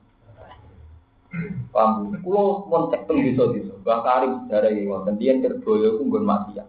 Paham? 1.70 2.16
Kulo 2.24 2.64
mon 2.66 2.88
cek 2.90 3.05
teng 3.05 3.20
desa-desa. 3.20 3.76
Bang 3.84 4.01
Karim 4.01 4.49
sejarah 4.49 4.72
iki 4.72 4.88
wonten 4.88 5.20
diyen 5.20 5.44
Lirboyo 5.44 6.01
ku 6.01 6.09
nggon 6.09 6.24
maksiat. 6.24 6.66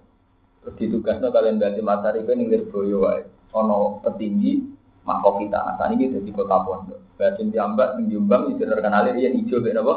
Terus 0.60 0.76
ditugasno 0.76 1.32
kalian 1.32 1.58
berarti 1.58 1.82
materi 1.82 2.20
kan 2.28 2.36
ning 2.36 2.52
Lirboyo 2.52 3.08
wae. 3.08 3.24
Ana 3.56 4.00
petinggi 4.04 4.62
mako 5.08 5.40
kita. 5.42 5.80
Saat 5.80 5.96
ini 5.96 6.12
jadi 6.12 6.30
kota 6.36 6.58
pondok. 6.68 7.00
Berarti 7.16 7.48
diambak 7.48 7.96
ning 7.98 8.12
Jombang 8.12 8.54
itu 8.54 8.64
terkenal 8.68 9.08
hijau 9.10 9.64
mek 9.64 9.74
napa? 9.74 9.94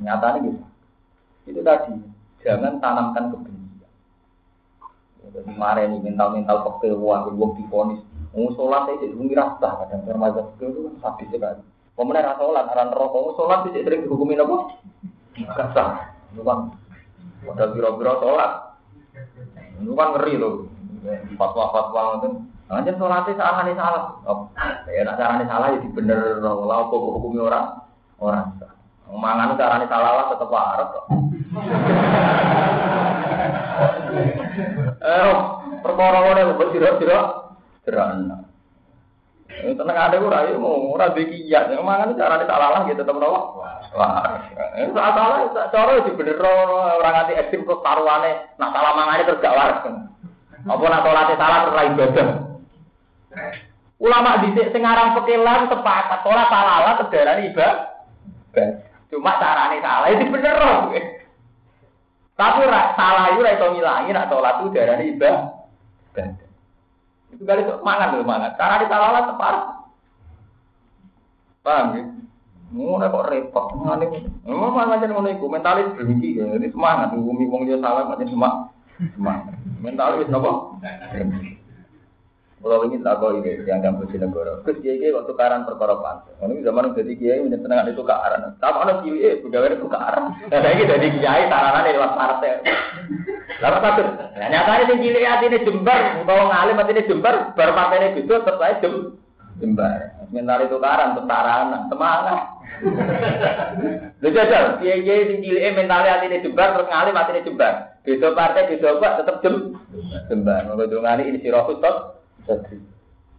Nyatanya 0.00 0.38
gitu. 0.44 0.60
Itu 1.48 1.60
tadi. 1.64 1.94
Jangan 2.42 2.82
tanamkan 2.82 3.30
kebencian. 3.30 3.90
Jadi 5.22 5.38
kemarin 5.46 6.02
mental-mental 6.02 6.66
wah, 6.98 7.22
wong 7.30 7.54
difonis 7.54 8.02
Mau 8.32 8.48
jadi 8.48 9.12
mengira 9.12 9.60
sah 9.60 9.84
kadang 9.84 10.08
termazhab 10.08 10.56
itu 10.56 10.88
kan 10.88 10.94
sadis 11.04 11.28
sekali. 11.28 11.60
Pemenang 11.92 12.32
rasa 12.32 12.40
sholat, 12.40 12.64
aran 12.72 12.88
rokok, 12.96 13.20
mau 13.20 13.36
sholat 13.36 13.58
sih 13.68 13.84
sering 13.84 14.08
dihukumin 14.08 14.40
apa? 14.40 14.56
Gak 15.52 15.68
sah. 15.76 16.16
Itu 16.32 16.40
kan, 16.40 16.72
modal 17.44 17.76
biro-biro 17.76 18.16
sholat. 18.24 18.71
Itu 19.80 19.92
kan 19.96 20.08
ngeri 20.12 20.34
loh. 20.36 20.68
Fatwa-fatwa 21.38 22.20
itu. 22.20 22.28
Anjir 22.72 22.96
sholatnya 22.96 23.36
nih 23.36 23.76
salah. 23.76 24.16
Oh, 24.24 24.48
ya 24.88 25.04
nak 25.04 25.20
caranya 25.20 25.44
salah 25.44 25.76
ya 25.76 25.84
bener 25.92 26.40
lah 26.40 26.88
apa 26.88 26.94
hukumi 26.96 27.36
orang 27.40 27.84
orang. 28.16 28.48
Mangan 29.12 29.60
caranya 29.60 29.86
salah 29.92 30.12
lah 30.16 30.26
tetap 30.32 30.48
waras 30.48 30.88
kok. 30.88 31.04
Eh, 35.02 35.34
perkara 35.84 36.18
ngene 36.24 36.56
kok 36.56 36.70
sira-sira 36.72 37.20
Sederhana. 37.84 38.36
Ini 38.38 38.41
tenang 39.62 39.94
ada 39.94 40.18
ora 40.18 40.50
ya 40.50 40.58
mau 40.58 40.90
ora 40.90 41.14
bekiat. 41.14 41.70
Mangan 41.78 42.18
carane 42.18 42.44
salah 42.50 42.68
lah 42.74 42.80
gitu 42.90 43.06
tetep 43.06 43.14
nopo. 43.14 43.62
Wah. 43.94 44.42
Ini 44.74 44.90
salah 44.90 45.46
cara 45.70 46.02
di 46.02 46.12
bener 46.18 46.42
orang 46.42 47.14
nganti 47.14 47.38
ekstrim 47.38 47.62
terus 47.62 47.78
taruhane 47.86 48.56
nak 48.58 48.74
salah 48.74 48.92
mangane 48.98 49.22
terus 49.22 49.38
gak 49.38 49.54
waras. 49.54 49.86
Apa 50.66 50.84
nak 50.90 51.02
salate 51.06 51.34
salah 51.38 51.58
terus 51.62 51.76
ra 51.78 51.84
ibadah. 51.86 52.26
Ulama 54.02 54.42
dhisik 54.42 54.74
sing 54.74 54.82
aran 54.82 55.14
pekelan 55.14 55.70
sepakat 55.70 56.20
ora 56.26 56.44
salah 56.50 56.76
lah 56.82 56.94
terdarani 57.06 57.54
ibadah. 57.54 57.74
Cuma 59.14 59.38
carane 59.38 59.78
salah 59.78 60.08
itu 60.10 60.26
bener 60.26 60.56
Tapi 62.34 62.60
salah 62.66 63.24
itu 63.30 63.40
ra 63.46 63.54
iso 63.54 63.66
nak 64.10 64.26
salat 64.26 64.54
itu 64.58 64.74
darani 64.74 65.04
ibadah. 65.14 66.41
Kali 67.42 67.60
itu 67.66 67.74
mangan 67.82 68.08
loh 68.14 68.26
mangan. 68.26 68.52
Karena 68.54 68.82
di 68.82 68.86
talalah 68.86 69.22
tepat. 69.28 69.54
Paham 71.62 71.86
ya? 71.94 72.02
Ngono 72.72 73.04
kok 73.06 73.26
repot. 73.28 73.66
Ngene. 73.76 74.06
Ngono 74.48 74.72
macam 74.72 75.08
ngono 75.10 75.28
iku 75.30 75.46
mentalis 75.50 75.92
bermiki 75.94 76.38
ya. 76.38 76.46
Jadi 76.56 76.72
semangat 76.72 77.12
ngumi 77.14 77.44
wong 77.50 77.68
dia 77.68 77.78
salah 77.78 78.06
macam 78.06 78.26
semangat. 78.26 78.60
Semangat. 79.14 79.54
Mentalis 79.82 80.30
napa? 80.30 80.78
Kalau 82.62 82.86
ini 82.86 83.02
kau 83.02 83.34
ini 83.34 83.66
yang 83.66 83.82
kampus 83.82 84.14
di 84.14 84.22
negara. 84.22 84.62
Terus 84.62 84.78
kiai 84.86 85.02
kiai 85.02 85.10
waktu 85.10 85.34
karan 85.34 85.66
perkara 85.66 85.98
pantai. 85.98 86.30
Ini 86.46 86.62
zaman 86.62 86.94
jadi 86.94 87.12
kiai 87.18 87.42
ini 87.42 87.58
tenang 87.58 87.90
itu 87.90 88.06
karan. 88.06 88.54
Tapi 88.62 88.78
ada 88.78 89.02
kiai 89.02 89.42
pegawai 89.42 89.74
itu 89.74 89.88
karan. 89.90 90.30
Dan 90.46 90.62
ini 90.70 90.86
jadi 90.86 91.06
kiai 91.18 91.50
taranan 91.50 91.82
di 91.82 91.98
luar 91.98 92.14
partai. 92.14 92.62
Lalu 93.62 93.78
satu. 93.82 94.02
Nah, 94.38 94.48
nyatanya 94.50 94.84
sing 94.90 94.98
cilik 95.02 95.26
hati 95.26 95.46
ini 95.46 95.58
jembar, 95.66 96.00
kalau 96.26 96.44
ngalim 96.50 96.78
hati 96.78 96.92
ini 96.94 97.06
jembar, 97.06 97.34
baru 97.54 97.72
partai 97.74 97.98
ini 97.98 98.18
gitu, 98.22 98.34
tetap 98.42 98.78
jem 98.82 98.94
jembar. 99.62 99.98
Sementara 100.30 100.62
itu 100.66 100.78
karan, 100.82 101.14
tentara 101.14 101.54
semangat. 101.86 102.40
Lu 104.18 104.28
jajal, 104.34 104.82
kiai 104.82 105.02
kiai 105.06 105.28
sing 105.30 105.38
cilik 105.46 105.78
mentalnya 105.78 106.18
hati 106.18 106.26
ini 106.26 106.42
jembar, 106.42 106.74
terus 106.74 106.90
ngalim 106.90 107.14
hati 107.14 107.30
ini 107.38 107.46
jembar. 107.46 107.74
Beda 108.02 108.28
partai, 108.34 108.66
beda 108.66 108.88
apa, 108.98 109.08
tetap 109.22 109.36
jem 109.46 109.54
jembar. 110.26 110.66
Mau 110.66 110.78
ngali 110.78 111.22
ini 111.26 111.38
si 111.38 111.50
rohut 111.50 111.78
tot. 111.78 112.11
Jadi, 112.42 112.76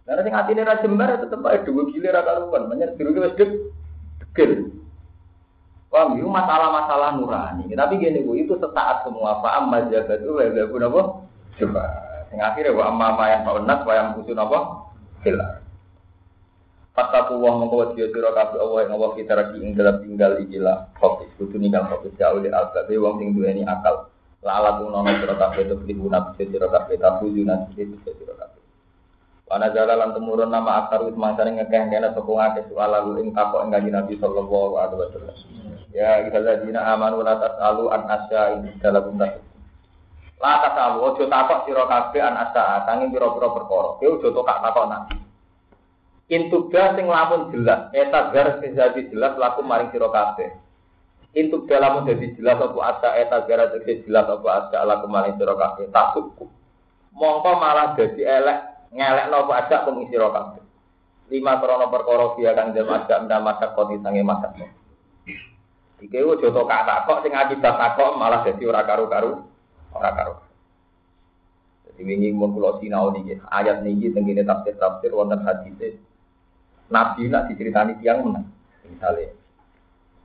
karena 0.04 0.20
sing 0.20 0.34
hati 0.36 0.50
ini 0.52 0.62
jembar, 0.84 1.16
tetap 1.16 1.40
aja 1.48 1.64
dua 1.64 1.82
gila 1.88 2.08
raka 2.12 2.32
lupan. 2.44 2.68
Banyak 2.68 2.96
biru 3.00 3.16
wis 3.16 3.36
degil. 3.36 4.52
Paham 5.94 6.18
itu 6.18 6.26
masalah-masalah 6.26 7.14
nurani. 7.14 7.70
Tapi 7.70 8.02
gini 8.02 8.26
bu, 8.26 8.34
itu 8.34 8.58
sesaat 8.58 9.06
semua. 9.06 9.38
Paham 9.38 9.70
majalah 9.70 10.18
itu 10.18 10.30
ya 10.42 10.66
pun 10.66 10.82
apa? 10.82 11.00
Coba. 11.54 11.84
Yang 12.34 12.42
akhirnya 12.50 12.74
wa 12.74 12.84
amma 12.90 13.08
ma 13.14 13.24
yang 13.30 13.42
maunas 13.46 13.80
wa 13.86 13.92
yang 13.94 14.08
usun 14.18 14.42
apa? 14.42 14.58
Hilang. 15.22 15.62
Fattaku 16.94 17.38
wa 17.38 17.62
mongko 17.62 17.94
dia 17.94 18.10
sira 18.10 18.30
kabeh 18.34 18.58
Allah 18.58 18.78
yang 18.86 18.94
Allah 18.98 19.10
kita 19.18 19.34
lagi 19.34 19.58
ing 19.58 19.74
dalam 19.74 19.98
tinggal 20.02 20.38
ikilah 20.38 20.94
fokus 20.98 21.26
kudu 21.38 21.58
ninggal 21.58 21.90
fokus 21.90 22.14
jauh 22.14 22.38
di 22.38 22.50
albabe 22.54 22.94
wong 22.98 23.18
sing 23.18 23.34
duweni 23.34 23.66
akal. 23.66 24.10
Lalat 24.46 24.78
nono 24.82 25.02
sira 25.06 25.34
kabeh 25.34 25.62
itu 25.62 25.74
beli 25.78 25.94
sira 26.50 26.66
kabeh 26.70 26.94
tabu 26.98 27.30
yunat 27.30 27.70
itu 27.74 27.98
sira 28.02 28.34
kabeh. 28.34 28.53
Wana 29.54 29.70
jala 29.70 29.94
lan 29.94 30.10
temurun 30.10 30.50
nama 30.50 30.82
akar 30.82 31.06
wis 31.06 31.14
mangsane 31.14 31.54
ngekeh 31.54 31.86
kene 31.86 32.10
sapa 32.10 32.26
ngake 32.26 32.74
soal 32.74 32.90
lalu 32.90 33.22
ing 33.22 33.30
takok 33.30 33.62
ing 33.62 33.70
kanjeng 33.70 33.94
Nabi 33.94 34.18
sallallahu 34.18 34.74
alaihi 34.74 34.98
wasallam. 34.98 35.36
Ya 35.94 36.26
dina 36.58 36.82
amanu 36.90 37.22
la 37.22 37.38
tasalu 37.38 37.86
an 37.86 38.02
asya 38.10 38.58
ing 38.58 38.74
dalam. 38.82 39.14
La 40.42 40.52
tasalu 40.58 41.06
ojo 41.06 41.30
takok 41.30 41.70
sira 41.70 41.86
kabeh 41.86 42.18
an 42.18 42.34
asya 42.34 42.82
sanging 42.82 43.14
pira-pira 43.14 43.46
perkara. 43.54 43.94
Kowe 44.02 44.06
ojo 44.18 44.28
takok 44.34 44.58
takok 44.58 44.86
nabi. 44.90 45.16
Intuga 46.34 46.98
sing 46.98 47.06
lamun 47.06 47.54
jelas, 47.54 47.94
eta 47.94 48.34
gar 48.34 48.58
sing 48.58 48.74
jadi 48.74 49.06
jelas 49.06 49.38
laku 49.38 49.62
maring 49.62 49.94
sira 49.94 50.10
kabeh. 50.10 50.50
Intuk 51.30 51.70
lamun 51.70 52.10
dadi 52.10 52.34
jelas 52.34 52.58
apa 52.58 52.78
asya 52.90 53.22
eta 53.22 53.46
gar 53.46 53.70
sing 53.70 54.02
jelas 54.02 54.26
apa 54.26 54.66
asya 54.66 54.82
laku 54.82 55.06
maring 55.06 55.38
sira 55.38 55.54
kabeh. 55.54 55.86
Takut. 55.94 56.42
Mongko 57.14 57.50
malah 57.62 57.94
dadi 57.94 58.26
elek 58.26 58.73
ngelek 58.94 59.26
nopo 59.28 59.52
asya 59.52 59.82
pun 59.82 60.00
isi 60.06 60.14
kabeh. 60.14 60.62
Lima 61.28 61.58
krono 61.58 61.90
perkara 61.90 62.38
dia 62.38 62.54
kang 62.54 62.70
dem 62.70 62.86
asya 62.86 63.26
ndak 63.26 63.42
masak 63.42 63.74
koti 63.74 63.98
sange 64.00 64.22
masak. 64.22 64.54
Iki 65.98 66.20
wo 66.22 66.38
joto 66.38 66.62
kak 66.68 66.86
takok 66.86 67.26
sing 67.26 67.34
akibat 67.34 67.74
takok 67.74 68.14
malah 68.14 68.46
dadi 68.46 68.62
ora 68.68 68.86
karu-karu, 68.86 69.40
ora 69.96 70.10
karu. 70.14 70.34
Jadi 71.88 72.00
wingi 72.04 72.28
mun 72.34 72.54
kula 72.54 72.78
sinau 72.78 73.10
niki 73.14 73.38
ayat 73.50 73.82
niki 73.82 74.10
teng 74.12 74.26
kene 74.26 74.42
tafsir-tafsir 74.42 75.14
wonten 75.14 75.42
hadis 75.46 75.96
Nabi 76.92 77.30
nak 77.32 77.48
diceritani 77.48 77.96
tiang 78.02 78.26
menang. 78.26 78.46
Misalnya 78.84 79.32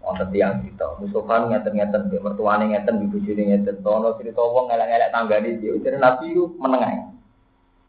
wonten 0.03 0.27
tiang 0.35 0.59
cerita, 0.59 0.99
Mustafa 0.99 1.47
ngeten-ngeten, 1.47 2.01
mertuane 2.19 2.65
ngeten, 2.75 3.07
bojone 3.07 3.43
ngeten, 3.53 3.75
tono 3.79 4.17
cerita 4.19 4.41
wong 4.43 4.67
ngelak-ngelak 4.67 5.13
tanggane. 5.15 5.49
Jadi 5.63 5.97
Nabi 5.97 6.25
itu 6.35 6.43
menengah. 6.59 7.18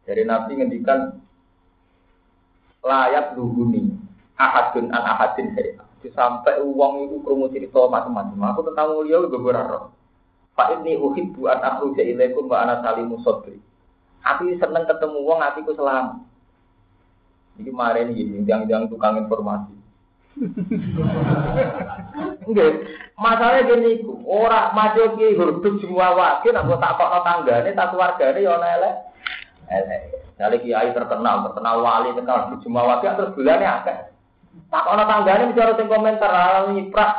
Jadi 0.08 0.22
Nabi 0.24 0.52
ngendikan 0.56 1.20
layak 2.80 3.36
luhuni 3.36 3.92
ahadun 4.40 4.88
an 4.88 5.04
ahadin 5.04 5.52
saya 5.52 5.76
sampai 6.08 6.64
uang 6.64 7.04
itu 7.04 7.20
krungu 7.20 7.52
cerita 7.52 7.84
macam-macam. 7.84 8.56
Aku 8.56 8.64
tentang 8.72 8.96
mulia 8.96 9.20
beberapa 9.20 9.68
roh. 9.68 9.84
Pak 10.56 10.80
ini 10.80 10.96
uhib 10.96 11.36
buat 11.36 11.60
aku 11.60 11.92
jadi 11.92 12.16
ilaikum 12.16 12.48
wa 12.48 12.64
anak 12.64 12.80
salimu 12.80 13.20
sodri. 13.20 13.60
Aku 14.24 14.48
seneng 14.56 14.88
ketemu 14.88 15.18
uang, 15.20 15.40
aku 15.44 15.72
selamat. 15.76 16.24
Jadi 17.56 17.68
kemarin 17.68 18.08
ini, 18.16 18.44
yang-yang 18.44 18.88
tukang 18.88 19.20
informasi. 19.20 19.76
Enggak, 22.48 22.72
masalahnya 23.16 23.68
gini, 23.68 24.04
orang 24.24 24.72
maju 24.72 25.02
ki 25.16 25.36
huruf 25.36 25.64
semua 25.80 26.16
wakil, 26.16 26.56
aku 26.56 26.76
tak 26.80 26.96
kok 26.96 27.24
tanggane, 27.24 27.70
tak 27.76 27.88
keluargane 27.92 28.40
ya 28.40 28.56
elek. 28.56 28.72
Elek. 28.80 28.94
Jadi 29.70 30.56
kiai 30.66 30.90
terkenal, 30.90 31.46
terkenal 31.46 31.76
wali, 31.84 32.10
terkenal 32.16 32.58
semua 32.58 32.82
wakil, 32.96 33.14
terus 33.14 33.34
bulannya 33.38 33.68
akeh. 33.70 33.96
Tak 34.66 34.86
ana 34.86 35.04
tanggane 35.06 35.54
bicara 35.54 35.78
sing 35.78 35.86
komentar 35.86 36.30
ala 36.30 36.74
nyiprak. 36.74 37.12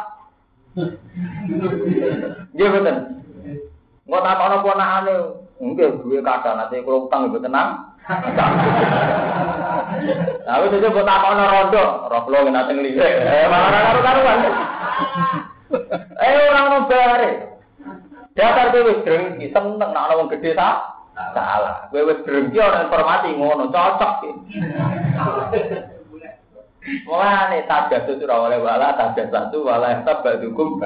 Nggih 2.51 2.67
mboten. 2.67 2.97
Engko 4.03 4.17
tak 4.19 4.41
ana 4.41 4.57
ponakane, 4.59 5.15
nggih 5.63 5.89
duwe 6.03 6.19
kadang 6.19 6.59
nanti 6.59 6.83
kula 6.83 7.07
utang 7.07 7.31
ibu 7.31 7.39
tenang. 7.39 7.95
Nah, 10.41 10.57
wis 10.65 10.73
aja 10.73 10.89
mbok 10.89 11.07
takokno 11.07 11.43
rondo, 11.47 11.83
roh 12.11 12.21
kula 12.27 12.49
nate 12.51 12.71
nglirik. 12.75 12.99
Eh, 12.99 13.47
malah 13.47 13.69
karo 13.71 13.99
karuan. 14.03 14.39
Eh, 16.19 16.35
ora 16.51 16.61
ono 16.67 16.79
bare. 16.89 17.31
Dasar 18.31 18.71
kowe 18.71 18.91
drengki, 19.03 19.51
seneng 19.51 19.75
nek 19.79 19.95
ana 19.95 20.17
wong 20.19 20.31
gedhe 20.31 20.55
ta? 20.55 20.99
Salah. 21.12 21.91
Kowe 21.91 22.07
wis 22.07 22.24
drengki 22.24 22.57
ora 22.59 22.88
informasi 22.88 23.36
ngono, 23.36 23.68
cocok 23.68 24.12
iki. 24.24 24.32
Mulane 27.05 27.62
tajat 27.70 28.09
itu 28.09 28.26
ora 28.26 28.49
oleh 28.49 28.57
wala 28.57 28.97
tajat 28.97 29.30
satu 29.30 29.62
wala 29.62 30.01
tabak 30.01 30.41
dukum. 30.41 30.82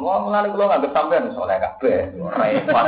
Mau 0.00 0.24
mulane 0.24 0.48
kula 0.48 0.72
nganggep 0.72 0.96
sampean 0.96 1.28
soleh 1.36 1.60
kabeh, 1.60 2.14
repot. 2.16 2.86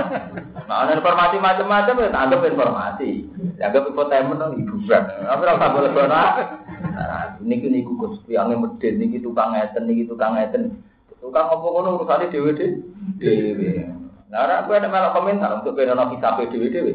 Nah, 0.64 0.86
ana 0.86 0.96
informasi 0.96 1.36
macam-macam 1.36 2.00
ya 2.00 2.08
anggap 2.16 2.40
informasi. 2.48 3.10
Anggap 3.60 3.92
infotainment 3.92 4.40
nang 4.40 4.56
hiburan. 4.56 5.02
Tapi 5.28 5.42
ora 5.44 5.58
usah 5.60 5.70
boleh 5.74 5.90
Nah, 6.96 7.36
niki 7.44 7.68
niku 7.68 7.92
Gus, 8.00 8.24
yang 8.32 8.48
medhit 8.48 8.96
niki 8.96 9.20
tukang 9.20 9.52
ngeten 9.52 9.84
niki 9.84 10.08
tukang 10.08 10.40
ngeten. 10.40 10.80
Tukang 11.20 11.52
apa 11.52 11.60
ngono 11.60 12.00
urusane 12.00 12.32
dhewe 12.32 12.56
dhewe. 12.56 13.95
Nah, 14.36 14.68
kowe 14.68 14.76
ada 14.76 14.92
malah 14.92 15.16
komentar 15.16 15.50
untuk 15.56 15.72
benono 15.72 16.12
kitab 16.12 16.36
dhewe 16.36 16.68
dhewe. 16.68 16.92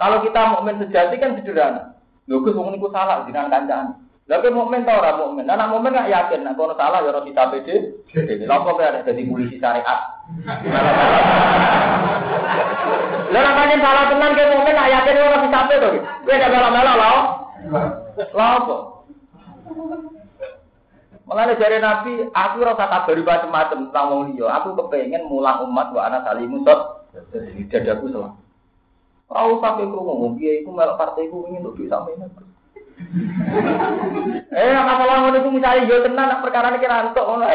Kalau 0.00 0.24
kita 0.24 0.40
mukmin 0.56 0.80
sejati 0.80 1.20
kan 1.20 1.36
sederhana. 1.36 2.00
Lho 2.24 2.40
Gus 2.40 2.56
wong 2.56 2.72
niku 2.72 2.88
salah 2.88 3.28
jinan 3.28 3.52
kancane. 3.52 3.92
Lah 4.24 4.40
kowe 4.40 4.56
mukmin 4.56 4.88
ta 4.88 4.96
ora 4.96 5.20
mukmin? 5.20 5.44
Nah, 5.44 5.68
mukmin 5.68 5.92
gak 5.92 6.08
yakin 6.08 6.48
nek 6.48 6.56
kono 6.56 6.72
salah 6.80 7.04
ya 7.04 7.12
ora 7.12 7.20
kita 7.28 7.52
pede. 7.52 7.76
Lha 8.48 8.56
kok 8.56 8.80
ada 8.80 9.04
dadi 9.04 9.28
polisi 9.28 9.60
syariat. 9.60 10.00
Lah 13.36 13.40
nek 13.44 13.80
salah 13.84 14.04
tenan 14.08 14.32
kowe 14.32 14.52
mukmin 14.56 14.76
gak 14.80 14.92
yakin 14.96 15.20
ora 15.20 15.38
kita 15.44 15.60
to. 15.68 15.88
Kowe 16.24 16.34
nek 16.40 16.50
melo-melo 16.56 16.92
lho. 16.96 17.12
Lha 18.32 18.46
apa? 18.64 18.76
Mulane 21.26 21.58
jare 21.58 21.82
Nabi, 21.82 22.30
aku 22.30 22.62
ora 22.62 22.78
usah 22.78 22.86
kabari 22.86 23.18
macam-macam 23.26 23.90
tentang 23.90 24.06
wong 24.14 24.22
liya. 24.30 24.46
Aku 24.62 24.78
kepengen 24.78 25.26
mulang 25.26 25.66
umat 25.66 25.90
wa 25.90 26.06
ana 26.06 26.22
salimu 26.22 26.62
sot. 26.62 27.10
Dadaku 27.66 28.14
selamat. 28.14 28.38
Ora 29.26 29.42
usah 29.50 29.74
kowe 29.74 29.90
krungu 29.90 30.14
wong 30.22 30.32
piye 30.38 30.62
iku 30.62 30.70
melok 30.70 30.94
partai 30.94 31.26
iku 31.26 31.50
ingin 31.50 31.66
untuk 31.66 31.82
sampeyan. 31.90 32.30
Eh, 34.56 34.72
masalah 34.72 35.20
ngono 35.20 35.36
iku 35.36 35.52
misale 35.52 35.84
yo 35.84 36.00
tenan 36.00 36.40
perkara 36.40 36.80
iki 36.80 36.88
ra 36.88 37.10
entuk 37.10 37.28
ngono. 37.28 37.44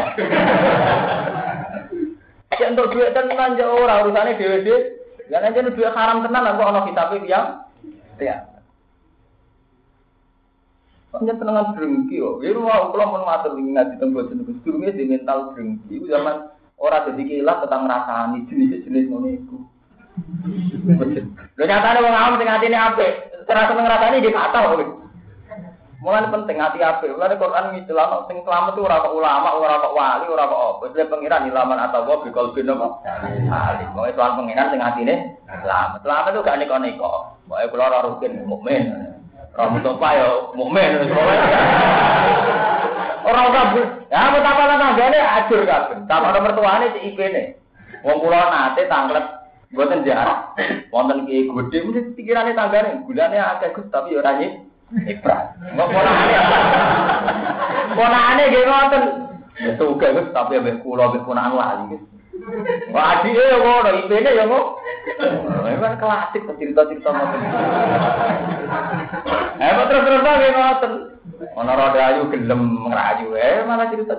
Cek 2.54 2.70
entuk 2.76 2.94
tenan 2.94 3.58
yo 3.58 3.74
ora 3.74 4.04
urusane 4.04 4.36
dhewe-dhewe. 4.36 5.00
Ya 5.32 5.40
nek 5.40 5.56
jenenge 5.56 5.80
duit 5.80 5.96
haram 5.96 6.28
tenan 6.28 6.60
kok 6.60 6.68
ana 6.68 6.86
kitabe 6.86 7.24
yang 7.24 7.64
ya. 8.20 8.51
Panjang 11.12 11.44
tenangan 11.44 11.76
drengki 11.76 12.24
yo. 12.24 12.40
Ya 12.40 12.56
rumah 12.56 12.88
kula 12.96 13.06
mun 13.12 13.28
matur 13.28 13.60
ngaji 13.60 14.00
teng 14.00 14.16
boten 14.16 14.48
sedurunge 14.48 14.96
di 14.96 15.04
mental 15.04 15.52
drengki. 15.52 16.08
Zaman 16.08 16.48
ora 16.80 17.04
dadi 17.04 17.24
kilat 17.28 17.68
tetang 17.68 17.84
ngrasani 17.84 18.48
jenis-jenis 18.48 19.12
ngono 19.12 19.28
iku. 19.28 19.58
Lho 21.60 21.64
nyatane 21.68 22.00
wong 22.00 22.16
awam 22.16 22.40
sing 22.40 22.48
atine 22.48 22.78
apik, 22.80 23.12
ora 23.44 23.68
seneng 23.68 23.92
rasane 23.92 24.16
nggih 24.24 24.32
kata 24.32 24.60
kok. 24.64 24.82
Mulane 26.02 26.34
penting 26.34 26.58
hati 26.58 26.80
apik. 26.82 27.14
Mulane 27.14 27.38
Quran 27.38 27.66
ngijelano 27.76 28.26
sing 28.26 28.42
selamat 28.42 28.74
itu 28.74 28.82
ora 28.88 29.06
kok 29.06 29.14
ulama, 29.14 29.50
ora 29.54 29.84
kok 29.84 29.94
wali, 29.94 30.26
ora 30.32 30.50
kok 30.50 30.62
apa. 30.64 30.84
Wis 30.96 31.12
pengiran 31.12 31.46
ilaman 31.46 31.78
atau 31.78 32.08
wa 32.10 32.24
bikol 32.26 32.56
bin 32.58 32.74
apa? 32.74 32.88
Ali. 33.52 33.86
Mau 33.94 34.10
soal 34.16 34.34
pengiran 34.40 34.74
sing 34.74 34.82
atine 34.82 35.38
selamat. 35.46 36.02
Selamat 36.02 36.32
itu 36.34 36.42
gak 36.42 36.58
neko-neko. 36.58 37.12
Pokoke 37.46 37.70
kula 37.70 37.84
ora 37.92 38.00
rutin 38.10 38.34
mukmin. 38.50 38.90
Ora 39.56 39.68
mutopa 39.68 40.10
yo 40.16 40.30
mukmin. 40.56 41.12
Ora 43.22 43.42
usah 43.52 43.66
Ya 44.12 44.28
betapa 44.28 44.68
tanggane 44.76 45.20
ajur 45.20 45.64
kabeh. 45.64 46.04
Sama 46.08 46.36
mertuane 46.36 46.92
si 46.92 47.12
IP-ne. 47.12 47.56
Wong 48.04 48.20
kula 48.20 48.52
nate 48.52 48.84
tanglet 48.92 49.24
Buatan 49.72 50.04
jarak. 50.04 50.52
Wonten 50.92 51.24
ki 51.24 51.48
gede 51.48 51.78
mesti 51.88 52.12
pikirane 52.20 52.52
tanggane, 52.52 53.08
gulane 53.08 53.40
akeh 53.40 53.72
Gus 53.72 53.88
tapi 53.88 54.20
ora 54.20 54.36
nyip. 54.36 54.68
Ibrat. 54.92 55.56
Kok 55.80 55.88
ponakane. 55.96 56.36
Ponakane 57.96 58.44
nggih 58.52 58.68
ngoten. 58.68 59.04
Ya 59.64 59.72
suka 59.80 60.12
Gus 60.12 60.28
tapi 60.36 60.60
ambek 60.60 60.84
kula 60.84 61.08
ambek 61.08 61.24
ponakan 61.24 61.56
lali 61.56 61.84
Gus. 61.96 62.04
Wah, 62.96 63.20
adike 63.20 63.44
yo 63.44 63.58
ngono, 63.60 63.90
ipene 64.08 64.30
yo 64.32 64.46
ngono. 64.48 64.80
Memang 65.68 66.00
klasik 66.00 66.48
cerita-cerita 66.48 67.10
ngoten. 67.12 67.42
Eh, 69.60 69.72
terus-terus 69.92 70.22
nggih 70.24 70.52
ngoten. 70.56 70.92
Ana 71.58 71.74
rada 71.76 72.00
ayu 72.14 72.32
gelem 72.32 72.88
ngrayu, 72.88 73.36
eh 73.36 73.66
malah 73.68 73.92
cerita. 73.92 74.16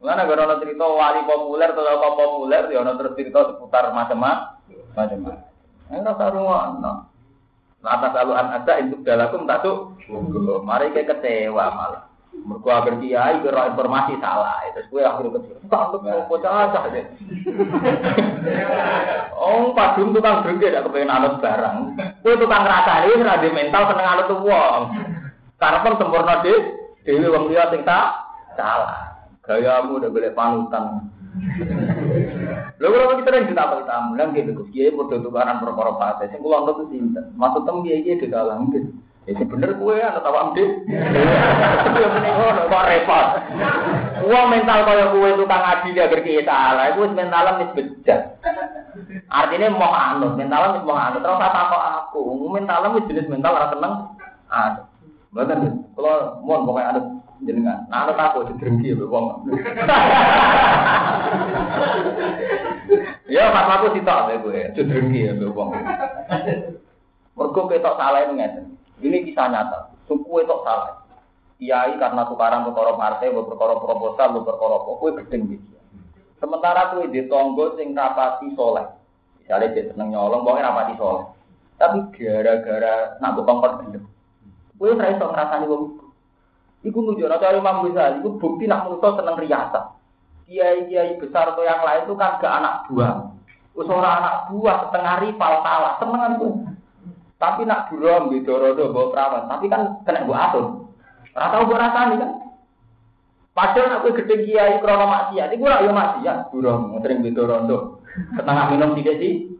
Mana 0.00 0.24
gara 0.24 0.56
cerita 0.62 0.84
wali 0.86 1.20
populer 1.26 1.74
atau 1.74 1.84
apa 1.84 2.08
populer, 2.14 2.62
ya 2.70 2.80
ana 2.80 2.96
terus 2.96 3.16
cerita 3.18 3.52
seputar 3.52 3.90
macam-macam 3.90 4.56
macam-macam. 4.94 5.44
Enggak 5.92 6.16
karuan. 6.18 6.82
Atas 7.86 8.12
lalu 8.18 8.32
an 8.34 8.50
ada 8.50 8.82
untuk 8.82 9.00
dalakum 9.06 9.46
tak 9.46 9.62
tuh. 9.62 9.94
Mari 10.64 10.90
kecewa 10.90 11.66
malah. 11.70 12.05
Mergo 12.46 12.70
agar 12.70 12.94
kiai 13.02 13.42
kira 13.42 13.72
informasi 13.74 14.20
salah, 14.22 14.62
itu 14.70 14.84
gue 14.92 15.02
akhirnya 15.02 15.40
kecewa. 15.40 15.66
Tak 15.66 15.82
untuk 15.90 16.00
mau 16.06 16.28
bocah 16.30 16.52
aja 16.68 16.80
deh. 16.94 17.06
Oh, 19.34 19.74
padung 19.74 20.14
tukang 20.14 20.46
drengke 20.46 20.70
tidak 20.70 20.86
kepengen 20.86 21.10
anut 21.10 21.42
barang. 21.42 21.76
Gue 22.22 22.34
tukang 22.38 22.62
rasa 22.62 23.02
ini 23.08 23.26
ada 23.26 23.48
mental 23.50 23.82
seneng 23.90 24.06
anut 24.06 24.30
uang. 24.30 24.82
Karena 25.58 25.90
sempurna 25.98 26.44
deh, 26.46 26.58
dewi 27.02 27.26
wong 27.26 27.50
liya 27.50 27.72
sing 27.72 27.82
tak 27.82 28.14
salah. 28.54 29.16
Gayamu 29.42 29.98
udah 30.02 30.10
boleh 30.10 30.30
panutan. 30.34 31.10
Lho 32.76 32.86
kalau 32.92 33.18
kita 33.20 33.30
yang 33.32 33.56
apa 33.56 33.74
kita 33.84 33.94
mulang 34.08 34.30
gitu, 34.36 34.50
Gus 34.52 34.68
Kiai 34.72 34.92
padha 34.92 35.16
tukaran 35.22 35.62
perkara 35.64 35.92
fase. 35.96 36.24
Sing 36.30 36.40
kula 36.44 36.64
nonton 36.64 36.92
sinten? 36.92 37.24
Maksud 37.38 37.62
tem 37.64 37.76
iki 37.86 38.22
di 38.22 38.26
dalam 38.28 38.68
Ya 39.26 39.42
bener 39.42 39.74
kue 39.74 39.98
ana 39.98 40.22
ndek. 40.22 40.70
Ya 40.86 42.06
mending 42.14 42.34
ngono 42.38 42.62
kok 42.70 42.86
repot. 42.86 43.26
Wong 44.22 44.46
mental 44.54 44.86
kaya 44.86 45.10
kue 45.10 45.34
tukang 45.34 45.66
adil 45.66 45.98
agar 45.98 46.20
kiai 46.22 46.46
salah, 46.46 46.94
iku 46.94 47.10
wis 47.10 47.14
mentalem 47.18 47.58
wis 47.58 47.74
bejat. 47.74 48.38
Artinya 49.26 49.74
mau 49.74 49.90
anut, 49.90 50.38
mentalem 50.38 50.78
wis 50.78 50.86
mau 50.86 50.94
anut. 50.94 51.26
Terus 51.26 51.42
apa 51.42 51.60
kok 51.74 51.84
aku? 51.98 52.22
Mentalem 52.54 52.94
wis 52.94 53.08
jenis 53.10 53.26
mental 53.26 53.58
ora 53.58 53.74
seneng 53.74 53.92
anut. 54.46 54.86
Mboten, 55.34 55.58
kalau 55.98 56.38
mohon 56.46 56.64
pokoknya 56.70 56.90
anut 56.94 57.06
jenengan. 57.42 57.82
Nah, 57.90 58.06
anut 58.06 58.16
aku 58.22 58.46
didrengki 58.54 58.94
ya 58.94 59.04
wong. 59.10 59.50
Ya, 63.26 63.50
pas 63.50 63.74
aku 63.74 63.90
sitok 63.90 64.30
ya 64.30 64.36
gue, 64.38 64.70
didrengki 64.78 65.26
ya 65.26 65.34
wong. 65.50 65.74
Mergo 67.36 67.62
ketok 67.68 67.98
salah 67.98 68.22
itu 68.22 68.32
ngeten. 68.38 68.64
Ini 69.00 69.28
kisah 69.28 69.46
nyata. 69.52 69.92
Suku 70.08 70.40
itu 70.40 70.56
salah. 70.64 71.04
Kiai 71.56 71.96
karena 71.96 72.28
tukaran 72.28 72.68
perkara 72.68 72.92
partai, 73.00 73.32
perkara 73.32 73.74
proposal, 73.80 74.44
perkara 74.44 74.76
apa, 74.76 74.90
kowe 74.92 75.10
gedeng 75.24 75.56
gitu. 75.56 75.76
Sementara 76.36 76.92
kowe 76.92 77.04
di 77.08 77.24
tonggo 77.32 77.76
sing 77.80 77.96
rapati 77.96 78.52
soleh. 78.52 78.84
Misalnya 79.40 79.72
dia 79.72 79.88
seneng 79.88 80.12
nyolong, 80.12 80.44
pokoknya 80.44 80.68
rapati 80.68 80.94
soleh. 81.00 81.24
Tapi 81.80 81.98
gara-gara 82.12 83.16
nak 83.24 83.40
kongkon 83.40 83.72
gendem. 83.84 84.04
Kowe 84.76 84.92
ora 84.92 85.12
iso 85.12 85.24
ngrasani 85.24 85.64
wong 85.64 85.82
iku. 85.88 86.06
Iku 86.86 86.98
nunjukno 87.00 87.36
cara 87.40 87.56
Imam 87.56 87.88
Ghazali 87.88 88.20
iku 88.20 88.36
bukti 88.36 88.68
nak 88.68 88.84
manusa 88.86 89.16
seneng 89.16 89.36
riasa. 89.40 89.80
Kiai-kiai 90.46 91.18
besar 91.18 91.56
atau 91.56 91.64
yang 91.66 91.82
lain 91.82 92.06
itu 92.06 92.14
kan 92.14 92.38
gak 92.38 92.54
anak 92.62 92.74
buah. 92.86 93.32
Ora 93.76 94.10
anak 94.20 94.36
buah 94.52 94.76
setengah 94.88 95.14
rival 95.24 95.52
salah, 95.64 95.92
senengan 95.98 96.32
tuh. 96.38 96.54
Tapi 97.36 97.68
nak 97.68 97.92
burom 97.92 98.32
di 98.32 98.40
dorodo 98.40 98.96
bawa 98.96 99.12
perawan, 99.12 99.44
tapi 99.52 99.66
kan 99.68 100.00
kena 100.08 100.24
gua 100.24 100.48
atur. 100.48 100.88
Ora 101.36 101.52
tau 101.52 101.68
gua 101.68 101.78
rasani 101.84 102.14
kan. 102.16 102.30
Padahal 103.52 104.00
aku 104.00 104.16
gede 104.20 104.44
kiai 104.44 104.80
krono 104.80 105.08
maksiat, 105.08 105.52
iku 105.52 105.64
ora 105.64 105.84
yo 105.84 105.92
maksiat, 105.92 106.52
burom 106.52 106.96
sering 107.00 107.20
di 107.20 107.32
dorodo. 107.32 108.04
Setengah 108.36 108.64
minum 108.72 108.96
tidak 108.96 109.20
sih? 109.20 109.52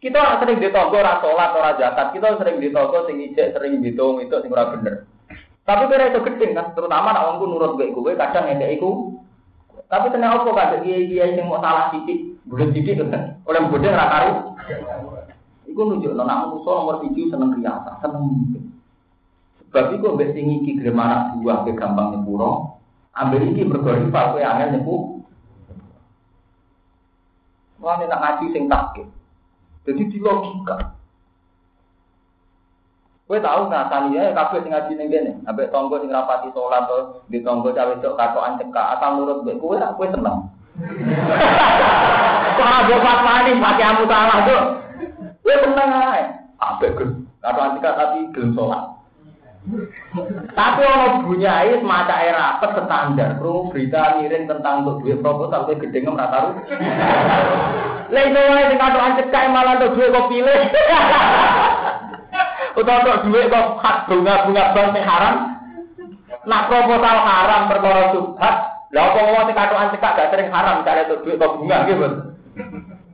Kita 0.00 0.40
sering 0.40 0.60
ditonggo 0.60 1.00
ora 1.00 1.20
salat 1.20 1.50
ora 1.56 1.72
zakat, 1.80 2.12
kita 2.16 2.36
sering 2.40 2.60
ditonggo 2.60 3.08
sing 3.08 3.16
ijek 3.20 3.56
sering 3.56 3.80
ditung 3.80 4.20
itu 4.20 4.36
sing 4.40 4.52
ora 4.52 4.72
bener. 4.72 5.08
Tapi 5.64 5.88
kira 5.88 6.12
itu 6.12 6.20
gede 6.32 6.46
kan, 6.52 6.72
terutama 6.76 7.12
nak 7.12 7.24
wongku 7.32 7.44
nurut 7.48 7.74
gue 7.74 7.90
gue 7.90 8.12
kadang 8.16 8.48
ngekek 8.52 8.80
iku. 8.80 9.16
Tapi 9.88 10.12
kena 10.12 10.36
apa 10.36 10.48
kadang 10.48 10.84
kiai-kiai 10.84 11.36
sing 11.36 11.44
mau 11.48 11.60
salah 11.60 11.92
titik, 11.92 12.36
bulan 12.48 12.72
titik 12.72 13.00
kan, 13.00 13.40
oleh 13.48 13.60
bodoh 13.68 13.92
ora. 13.92 15.15
Iku 15.76 15.84
nunjuk 15.84 16.16
nona 16.16 16.48
manusia 16.48 16.72
nomor 16.72 17.04
tujuh 17.04 17.28
seneng 17.28 17.52
riasa, 17.60 18.00
seneng 18.00 18.32
mimpi. 18.32 18.64
Sebab 19.60 19.92
itu 19.92 20.08
mbek 20.08 20.32
sing 20.32 20.48
iki 20.48 20.80
gelem 20.80 20.96
anak 20.96 21.36
buah 21.36 21.68
ke 21.68 21.76
gampang 21.76 22.16
nyepuro, 22.16 22.80
ambil 23.12 23.44
iki 23.44 23.68
bergori 23.68 24.08
kowe 24.08 24.40
angel 24.40 24.72
nyepu. 24.72 25.20
Wah, 27.76 28.00
nak 28.00 28.08
ngaji 28.08 28.56
sing 28.56 28.72
takut. 28.72 29.04
Jadi 29.84 30.02
di 30.08 30.16
logika. 30.16 30.96
Kowe 33.28 33.36
tahu 33.36 33.68
ngasani 33.68 34.16
ya 34.16 34.32
kabeh 34.32 34.64
sing 34.64 34.72
ngaji 34.72 34.92
ning 34.96 35.08
kene, 35.12 35.32
ambek 35.44 35.68
tangga 35.68 36.00
sing 36.00 36.08
rapati 36.08 36.56
salat 36.56 36.88
to 36.88 37.20
di 37.28 37.44
tangga 37.44 37.76
cawe 37.76 37.92
cok 38.00 38.16
katokan 38.16 38.56
cekak 38.64 38.90
asal 38.96 39.20
nurut 39.20 39.44
kowe 39.44 39.76
kowe 39.76 39.76
kowe 39.76 40.08
seneng. 40.08 40.40
Kok 42.56 42.64
ora 42.64 42.96
fatwani 43.04 43.60
pakai 43.60 43.84
amu 43.92 44.04
salah 44.08 44.40
tuh. 44.48 44.85
Ya 45.46 45.62
tenang 45.62 45.90
ae. 45.94 46.22
Apik 46.58 46.98
Gus. 46.98 47.14
Karo 47.38 47.58
antika 47.62 47.94
tapi 47.94 48.26
gelem 48.34 48.58
sholat. 48.58 48.96
Tapi 50.54 50.80
ono 50.86 51.26
bunyai 51.26 51.82
semacam 51.82 52.18
era 52.22 52.42
apa 52.54 52.86
standar, 52.86 53.42
kru 53.42 53.66
berita 53.74 54.14
miring 54.18 54.46
tentang 54.46 54.86
untuk 54.86 55.02
duit 55.02 55.18
proposal 55.18 55.66
kowe 55.66 55.74
gede 55.74 56.06
nggak 56.06 56.30
tahu. 56.30 56.48
Lah 58.14 58.22
iso 58.22 58.38
wae 58.38 58.70
sing 58.70 58.78
kado 58.78 58.98
ancekai 59.02 59.50
malah 59.50 59.82
untuk 59.82 59.98
duit 59.98 60.14
kok 60.14 60.30
pilih. 60.30 60.60
Utawa 62.78 63.02
untuk 63.02 63.22
duit 63.26 63.50
kok 63.50 63.66
hak 63.82 63.96
bunga-bunga 64.06 64.64
bank 64.70 64.96
haram. 65.02 65.34
Nak 66.46 66.66
proposal 66.70 67.16
haram 67.26 67.66
perkara 67.66 68.14
subhat, 68.14 68.56
lah 68.94 69.02
apa 69.02 69.18
ngomong 69.18 69.44
sing 69.50 69.56
kado 69.58 69.74
ancekak 69.74 70.14
gak 70.14 70.30
sering 70.30 70.54
haram 70.54 70.86
cari 70.86 71.10
untuk 71.10 71.26
duit 71.26 71.42
kok 71.42 71.58
bunga 71.58 71.76
gitu. 71.90 72.06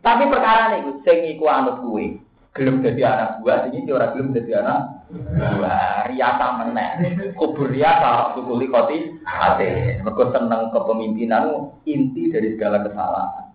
Tapi 0.02 0.22
perkara 0.26 0.74
nih, 0.74 0.98
sing 1.06 1.18
iku 1.38 1.46
anut 1.46 1.78
kuwe 1.78 2.18
gelem 2.52 2.84
dadi 2.84 3.00
anak 3.00 3.40
buah 3.40 3.64
sing 3.64 3.80
iki 3.80 3.90
ora 3.96 4.12
gelem 4.12 4.36
dadi 4.36 4.52
anak 4.52 5.08
buah 5.32 6.04
riasa 6.12 6.46
meneh 6.60 6.90
kubur 7.32 7.72
riasa 7.72 8.36
tukuli 8.36 8.68
koti 8.68 9.08
ate 9.24 10.04
mergo 10.04 10.28
seneng 10.28 10.68
kepemimpinan 10.68 11.72
inti 11.88 12.28
dari 12.28 12.52
segala 12.52 12.84
kesalahan 12.84 13.48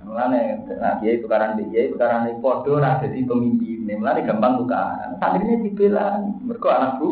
Mulane 0.00 0.64
nah 0.80 0.96
kiai 0.98 1.20
tukaran 1.20 1.60
di 1.60 1.68
kiai 1.70 1.92
tukaran 1.92 2.24
di 2.24 2.32
podo 2.40 2.80
nah 2.80 2.96
jadi 3.04 3.20
pemimpin. 3.20 3.84
Mulane 3.84 4.24
gampang 4.24 4.64
tukaran. 4.64 5.20
Santrinya 5.20 5.60
dibela 5.60 6.24
mergo 6.40 6.72
anak 6.72 6.96
bu 6.96 7.08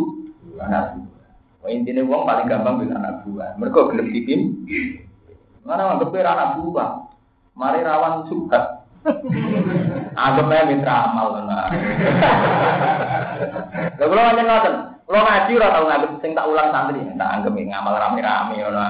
anak 0.56 0.96
bu. 0.96 1.00
Wah 1.60 1.68
intine 1.68 2.00
wong 2.08 2.24
paling 2.24 2.48
gampang 2.48 2.80
bela 2.80 2.96
anak 2.96 3.28
buah. 3.28 3.60
Mergo 3.60 3.92
gelem 3.92 4.08
dipimpin. 4.08 5.04
Mana 5.68 6.00
anggap 6.00 6.16
anak 6.16 6.64
buah. 6.64 7.07
Mari 7.58 7.82
rawan 7.82 8.30
suka 8.30 8.78
Anggap 10.18 10.50
aja 10.50 10.68
mitra 10.68 10.94
amal 11.08 11.38
nah. 11.46 11.70
Lha 13.96 14.04
kula 14.04 14.26
pancen 14.26 14.44
ngoten. 14.44 14.74
Kula 15.06 15.20
ngaji 15.24 15.52
ora 15.56 15.72
tau 15.72 15.84
nganggep 15.88 16.12
sing 16.20 16.32
tak 16.36 16.48
ulang 16.50 16.68
santri, 16.74 17.00
tak 17.16 17.32
anggap 17.38 17.54
ngamal 17.54 17.94
rame-rame 17.96 18.54
ngono. 18.58 18.82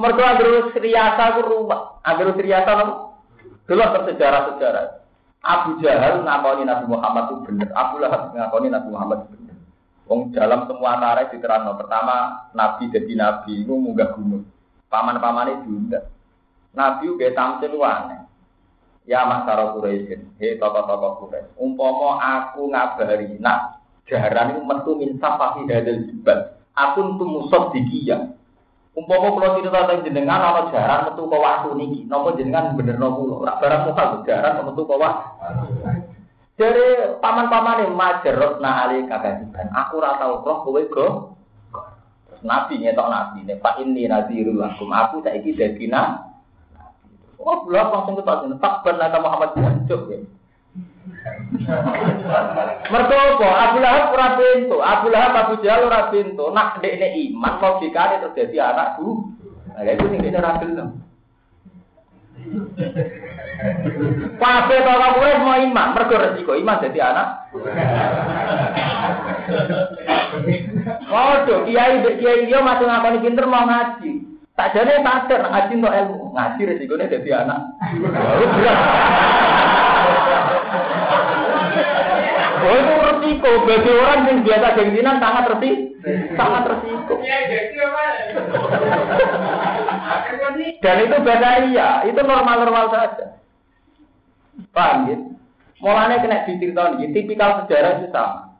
Mergo 0.00 0.26
terus 0.40 0.72
riasa 0.80 1.36
ku 1.36 1.40
rumah. 1.44 2.00
Anggere 2.02 2.32
riasa 2.40 2.70
nopo? 2.80 2.94
Dulu 3.68 3.84
sejarah-sejarah. 3.84 4.86
Abu 5.40 5.80
Jahal 5.80 6.26
ngakoni 6.26 6.66
Nabi 6.66 6.84
Muhammad 6.90 7.32
itu 7.32 7.36
bener. 7.48 7.68
Abu 7.72 7.96
Lahab 8.02 8.34
ngakoni 8.34 8.68
Nabi 8.68 8.88
Muhammad 8.92 9.18
itu 9.24 9.36
bener. 9.36 9.49
Wong 10.10 10.34
dalam 10.34 10.66
semua 10.66 10.98
tarikh 10.98 11.38
diterangno. 11.38 11.78
Pertama 11.78 12.50
Nabi 12.50 12.90
jadi 12.90 13.14
Nabi 13.14 13.62
itu 13.62 13.70
munggah 13.70 14.10
gunung 14.18 14.42
paman-pamane 14.90 15.62
juga. 15.62 16.10
Nabi 16.74 17.14
uga 17.14 17.30
tampil 17.30 17.78
aneh. 17.78 18.26
Ya 19.06 19.22
masyarakat 19.26 19.74
Quraisy, 19.74 20.18
he 20.42 20.58
tokoh-tokoh 20.58 21.24
Quraisy. 21.24 21.54
Umpomo 21.62 22.18
aku 22.18 22.74
ngabari 22.74 23.38
nak 23.38 23.80
jaran 24.10 24.58
itu 24.58 24.60
metu 24.66 24.90
min 24.98 25.14
safahi 25.22 25.62
hadal 25.70 26.02
jibal. 26.10 26.58
Aku 26.74 27.14
tuh 27.14 27.26
musod 27.30 27.70
dikia. 27.70 28.34
Umpama 28.90 29.30
kula 29.30 29.54
cerita 29.54 29.86
tentang 29.86 30.02
jenengan 30.02 30.42
ana 30.42 30.74
jaran 30.74 31.06
metu 31.06 31.30
ke 31.30 31.38
waktu 31.38 31.70
niki, 31.78 32.00
napa 32.10 32.34
jenengan 32.34 32.74
bener 32.74 32.98
kula? 32.98 33.34
Ora 33.38 33.54
barang 33.62 33.82
muka 33.86 34.26
jaran 34.26 34.66
metu 34.66 34.82
waktu. 34.82 36.09
Dari 36.60 37.16
paman-pamane 37.24 37.88
majerot 37.88 38.60
na 38.60 38.84
ali 38.84 39.08
kagadiban. 39.08 39.72
Aku 39.72 39.96
ora 39.96 40.20
tau 40.20 40.44
roh 40.44 40.60
kowe 40.60 40.82
go 40.92 41.08
Nabi 42.40 42.80
nyetok 42.80 43.08
nabi 43.08 43.44
nek 43.44 43.60
Pak 43.64 43.80
ini 43.80 44.08
nazirul 44.08 44.60
lakum. 44.60 44.92
Aku 44.92 45.24
saiki 45.24 45.56
dadi 45.56 45.88
nabi. 45.88 46.28
Oh, 47.40 47.64
belum 47.64 47.88
langsung 47.88 48.20
jeneng 48.20 48.60
tak 48.60 48.84
benar 48.84 49.16
Muhammad 49.16 49.56
jancuk 49.56 50.12
ya. 50.12 50.20
Mergo 52.92 53.16
apa? 53.16 53.48
Abu 53.48 53.78
Lahab 53.80 54.12
ora 54.12 54.28
pintu, 54.36 54.76
Abu 54.84 55.06
Lahab 55.08 55.32
Abu 55.36 55.54
Jahal 55.64 55.88
ora 55.88 56.12
pintu. 56.12 56.44
Nak 56.52 56.80
ndekne 56.80 57.16
iman 57.32 57.54
logikane 57.56 58.20
terjadi 58.20 58.56
anak 58.60 59.00
bu. 59.00 59.32
Nah, 59.72 59.88
itu 59.88 60.04
ning 60.12 60.20
dene 60.20 60.36
ora 60.36 60.60
gelem. 60.60 60.88
Kabeh 64.40 64.78
to 64.80 64.92
kuwi 65.20 65.32
mau 65.36 65.60
iman, 65.60 65.92
mergo 65.92 66.16
resiko 66.16 66.56
iman 66.56 66.80
dadi 66.80 67.00
anak. 67.00 67.28
Waduh, 71.10 71.68
kiai 71.68 72.00
kiai 72.16 72.48
dia 72.48 72.64
masih 72.64 72.86
ngakoni 72.88 73.18
pinter 73.20 73.44
mau 73.44 73.68
ngaji. 73.68 74.30
Tak 74.56 74.76
jadi 74.76 75.00
sadar 75.00 75.48
ngaji 75.48 75.72
untuk 75.80 75.92
ilmu, 75.92 76.36
ngaji 76.36 76.60
resikonya 76.68 77.12
jadi 77.12 77.30
anak. 77.44 77.60
Oh 82.60 82.74
itu 82.76 82.92
resiko 82.92 83.50
bagi 83.64 83.92
orang 83.92 84.20
yang 84.28 84.38
biasa 84.44 84.76
gengsinan 84.76 85.16
sangat 85.16 85.44
resiko, 85.56 85.96
sangat 86.36 86.62
resiko. 86.68 87.14
Dan 90.80 90.96
itu 91.04 91.16
iya, 91.72 91.88
itu 92.04 92.20
normal-normal 92.20 92.92
saja. 92.92 93.39
Paham 94.70 94.98
ya? 95.08 95.16
Mulanya 95.80 96.20
kena 96.20 96.44
diceritakan, 96.44 97.00
tipikal 97.16 97.64
sejarah 97.64 98.04
itu 98.04 98.12
sama. 98.12 98.50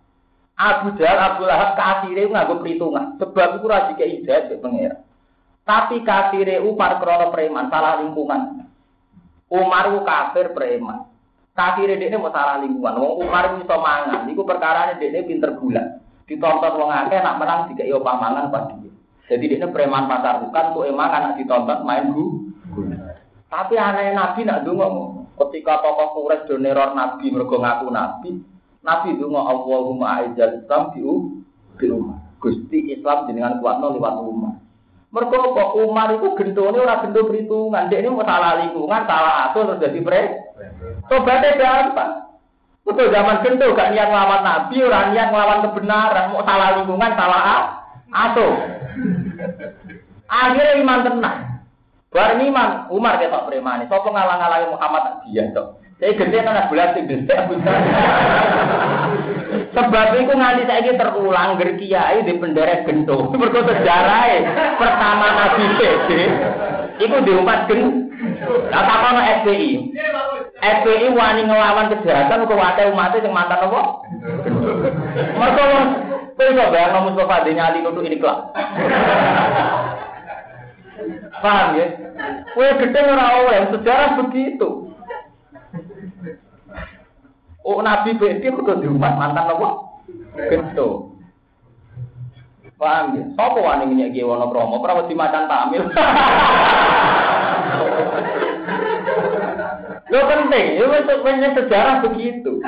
Abu 0.60 0.92
Jahal, 1.00 1.20
Abu 1.20 1.48
Lahab 1.48 1.72
kafire 1.72 2.28
nganggo 2.28 2.60
perhitungan. 2.60 3.16
Sebab 3.16 3.60
itu 3.60 3.66
ra 3.68 3.88
dikek 3.92 4.08
hidayat 4.12 4.44
ke 4.52 4.60
pengira. 4.60 5.00
Tapi 5.64 6.04
kafire 6.04 6.60
upar 6.60 7.00
krono 7.00 7.32
preman, 7.32 7.72
salah 7.72 8.04
lingkungan. 8.04 8.64
Umar 9.48 9.84
ku 9.88 10.00
kafir 10.04 10.52
preman. 10.52 11.08
Kafire 11.56 11.96
dekne 11.96 12.20
mau 12.20 12.32
salah 12.32 12.60
lingkungan. 12.60 12.96
Wong 13.00 13.24
Umar 13.24 13.56
iso 13.56 13.76
mangan, 13.80 14.28
iku 14.28 14.44
perkarane 14.44 15.00
dekne 15.00 15.24
pinter 15.24 15.56
gula. 15.56 16.00
Ditonton 16.28 16.76
wong 16.76 16.92
akeh 16.92 17.20
nak 17.20 17.36
menang 17.40 17.60
dikek 17.72 17.88
yo 17.88 18.00
pamangan 18.04 18.52
pas 18.52 18.68
dia. 18.80 18.92
Jadi 19.32 19.56
dekne 19.56 19.72
preman 19.72 20.08
pasar 20.08 20.44
bukan 20.44 20.76
tuh 20.76 20.88
emang 20.88 21.08
anak 21.08 21.36
ditonton 21.40 21.84
main 21.84 22.12
gu. 22.12 22.24
Tapi 23.48 23.74
aneh 23.80 24.12
Nabi 24.12 24.40
nak 24.44 24.62
dungo 24.62 25.19
ketika 25.46 25.80
tokoh 25.80 26.08
Quraisy 26.12 26.46
do 26.48 26.54
neror 26.60 26.92
Nabi 26.92 27.32
mergo 27.32 27.56
ngaku 27.56 27.88
Nabi, 27.88 28.30
Nabi 28.84 29.08
ngomong 29.16 29.44
Allahumma 29.48 30.06
aizal 30.20 30.60
Islam 30.60 30.92
di 30.92 31.00
umar. 31.88 32.20
Gusti 32.40 32.92
Islam 32.92 33.28
jenengan 33.28 33.60
kuatno 33.60 33.96
lewat 33.96 34.14
umar. 34.24 34.56
Mereka 35.10 35.42
kok 35.42 35.74
Umar 35.74 36.14
itu 36.14 36.38
gentone 36.38 36.78
ora 36.78 37.02
gento 37.02 37.26
perhitungan. 37.26 37.90
Dia 37.90 37.98
ini 37.98 38.14
mau 38.14 38.22
salah 38.22 38.62
lingkungan, 38.62 39.02
salah 39.10 39.50
atur 39.50 39.74
terus 39.74 39.82
jadi 39.82 40.00
pre. 40.06 40.22
Tobatnya 41.10 41.58
gampang. 41.58 42.12
Betul 42.86 43.10
zaman 43.10 43.42
gento 43.42 43.74
gak 43.74 43.90
niat 43.90 44.06
ngelawan 44.06 44.46
Nabi, 44.46 44.76
orang 44.86 45.10
niat 45.10 45.28
ngelawan 45.34 45.60
kebenaran, 45.66 46.30
mau 46.30 46.46
salah 46.46 46.68
lingkungan, 46.78 47.10
salah 47.18 47.42
atur. 48.14 48.54
Akhirnya 50.30 50.78
iman 50.78 51.00
tenang. 51.02 51.38
Bareng 52.10 52.42
iman, 52.42 52.90
Umar 52.90 53.22
ketok 53.22 53.46
premani. 53.46 53.86
Sopo 53.86 54.10
ngalang-alangi 54.10 54.74
Muhammad 54.74 55.22
dia 55.30 55.46
dong. 55.54 55.78
Saya 56.02 56.18
gede 56.18 56.42
anak 56.42 56.66
bulan 56.66 56.90
sing 56.96 57.06
gede 57.06 57.38
Sebab 59.70 60.06
itu 60.18 60.32
nganti 60.34 60.66
saya 60.66 60.90
terulang 60.98 61.54
gerkiai 61.54 62.26
di 62.26 62.34
penderek 62.34 62.82
gento. 62.82 63.30
Mergo 63.38 63.62
sejarah 63.62 64.26
pertama 64.74 65.26
Nabi 65.38 65.64
PD 65.78 66.10
itu 66.98 67.16
diumpat 67.22 67.70
gen. 67.70 68.10
Lah 68.74 68.82
takono 68.90 69.20
SPI. 69.22 69.70
SPI 70.58 71.06
wani 71.14 71.46
ngelawan 71.46 71.94
kejahatan 71.94 72.42
kok 72.50 72.58
wae 72.58 72.90
umat 72.90 73.14
sing 73.14 73.30
mantan 73.30 73.70
apa? 73.70 73.80
Mergo 75.38 75.62
kowe 76.34 76.50
bayang 76.56 76.74
bayang 76.74 77.06
Mustafa 77.06 77.46
nyali 77.46 77.86
nutuk 77.86 78.02
ini 78.02 78.18
kelak. 78.18 78.50
Paham 81.40 81.68
ya? 81.78 81.86
Kowe 82.52 82.68
gede 82.78 83.00
ora 83.00 83.26
oleh 83.44 83.60
sejarah 83.72 84.10
begitu. 84.24 84.68
Oh 87.60 87.80
Nabi 87.84 88.16
BD 88.16 88.50
kudu 88.50 88.80
di 88.80 88.88
umat 88.88 89.14
mantan 89.16 89.52
apa? 89.52 89.68
Gento. 90.48 91.16
Paham 92.80 93.16
ya? 93.16 93.24
Sopo 93.36 93.60
wani 93.64 93.88
minyak 93.88 94.16
gie 94.16 94.24
wono 94.24 94.48
promo? 94.48 94.80
Pernah 94.80 95.06
di 95.08 95.14
macan 95.16 95.44
tamil. 95.48 95.84
Lo 100.10 100.26
penting, 100.26 100.66
itu 100.82 101.14
punya 101.22 101.54
sejarah 101.54 102.02
begitu. 102.02 102.58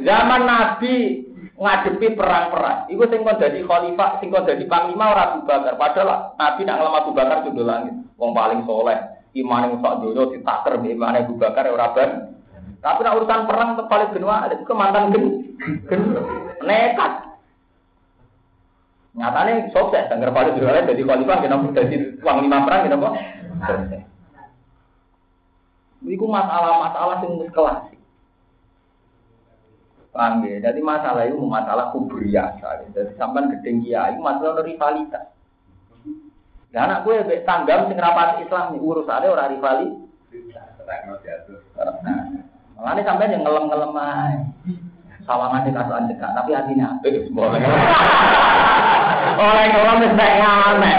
Zaman 0.00 0.48
Nabi 0.48 1.28
ngadepi 1.60 2.16
perang-perang. 2.16 2.88
Iku 2.88 3.04
sing 3.12 3.20
kon 3.20 3.36
dadi 3.36 3.60
khalifah, 3.60 4.16
sing 4.18 4.32
kon 4.32 4.48
dadi 4.48 4.64
panglima 4.64 5.12
ora 5.12 5.36
Abu 5.36 5.44
Bakar. 5.44 5.76
Padahal 5.76 6.32
Nabi 6.40 6.60
nak 6.64 6.76
ngelama 6.80 6.98
Abu 7.04 7.12
Bakar 7.12 7.38
judul 7.44 7.68
langit. 7.68 7.94
Wong 8.16 8.32
paling 8.32 8.64
soleh, 8.64 8.96
imane 9.36 9.76
sak 9.80 10.00
donya 10.00 10.24
ditaker 10.32 10.80
imane 10.80 11.28
Abu 11.28 11.36
Bakar 11.36 11.68
ora 11.68 11.92
ben. 11.92 12.10
Tapi 12.80 13.00
nak 13.04 13.16
urusan 13.20 13.44
perang 13.44 13.76
paling 13.76 14.08
benua 14.16 14.48
itu 14.48 14.72
mantan 14.72 15.12
gen, 15.12 15.24
nekat. 16.64 17.12
Nyatanya 19.10 19.68
sukses, 19.74 20.06
Khalid 20.06 20.54
bin 20.54 20.64
Walid 20.64 20.86
jadi 20.86 21.02
khalifah, 21.02 21.42
kenapa 21.42 21.66
jadi 21.74 22.14
uang 22.22 22.46
lima 22.46 22.62
perang, 22.62 22.86
kenapa? 22.86 23.08
Sukses. 23.66 24.02
Iku 26.06 26.24
masalah-masalah 26.30 27.26
yang 27.26 27.50
klasik. 27.50 27.89
Paham 30.10 30.42
ya? 30.42 30.58
Jadi 30.58 30.82
masalah 30.82 31.22
itu 31.22 31.38
masalah 31.38 31.94
kubur 31.94 32.18
biasa. 32.18 32.90
Jadi 32.90 33.14
sampai 33.14 33.46
gedeng 33.54 33.86
kiai 33.86 34.18
masalah 34.18 34.62
rivalitas. 34.66 35.30
Nah, 36.70 36.86
anak 36.86 37.02
gue 37.02 37.18
be 37.26 37.42
tanggam 37.42 37.90
sing 37.90 37.98
rapat 37.98 38.46
Islam 38.46 38.78
urusannya 38.78 39.26
orang 39.26 39.58
rivali. 39.58 39.90
Nah, 42.06 42.90
ini 42.94 43.02
sampai 43.02 43.30
yang 43.30 43.42
ngelem-ngelem 43.42 43.92
aja. 43.94 44.38
Sawangan 45.26 45.66
di 45.66 45.70
kasuan 45.74 46.10
dekat, 46.10 46.30
tapi 46.32 46.50
hatinya. 46.54 46.96
Oleh 49.38 49.66
orang 49.78 49.98
mesti 50.02 50.26
aneh. 50.42 50.96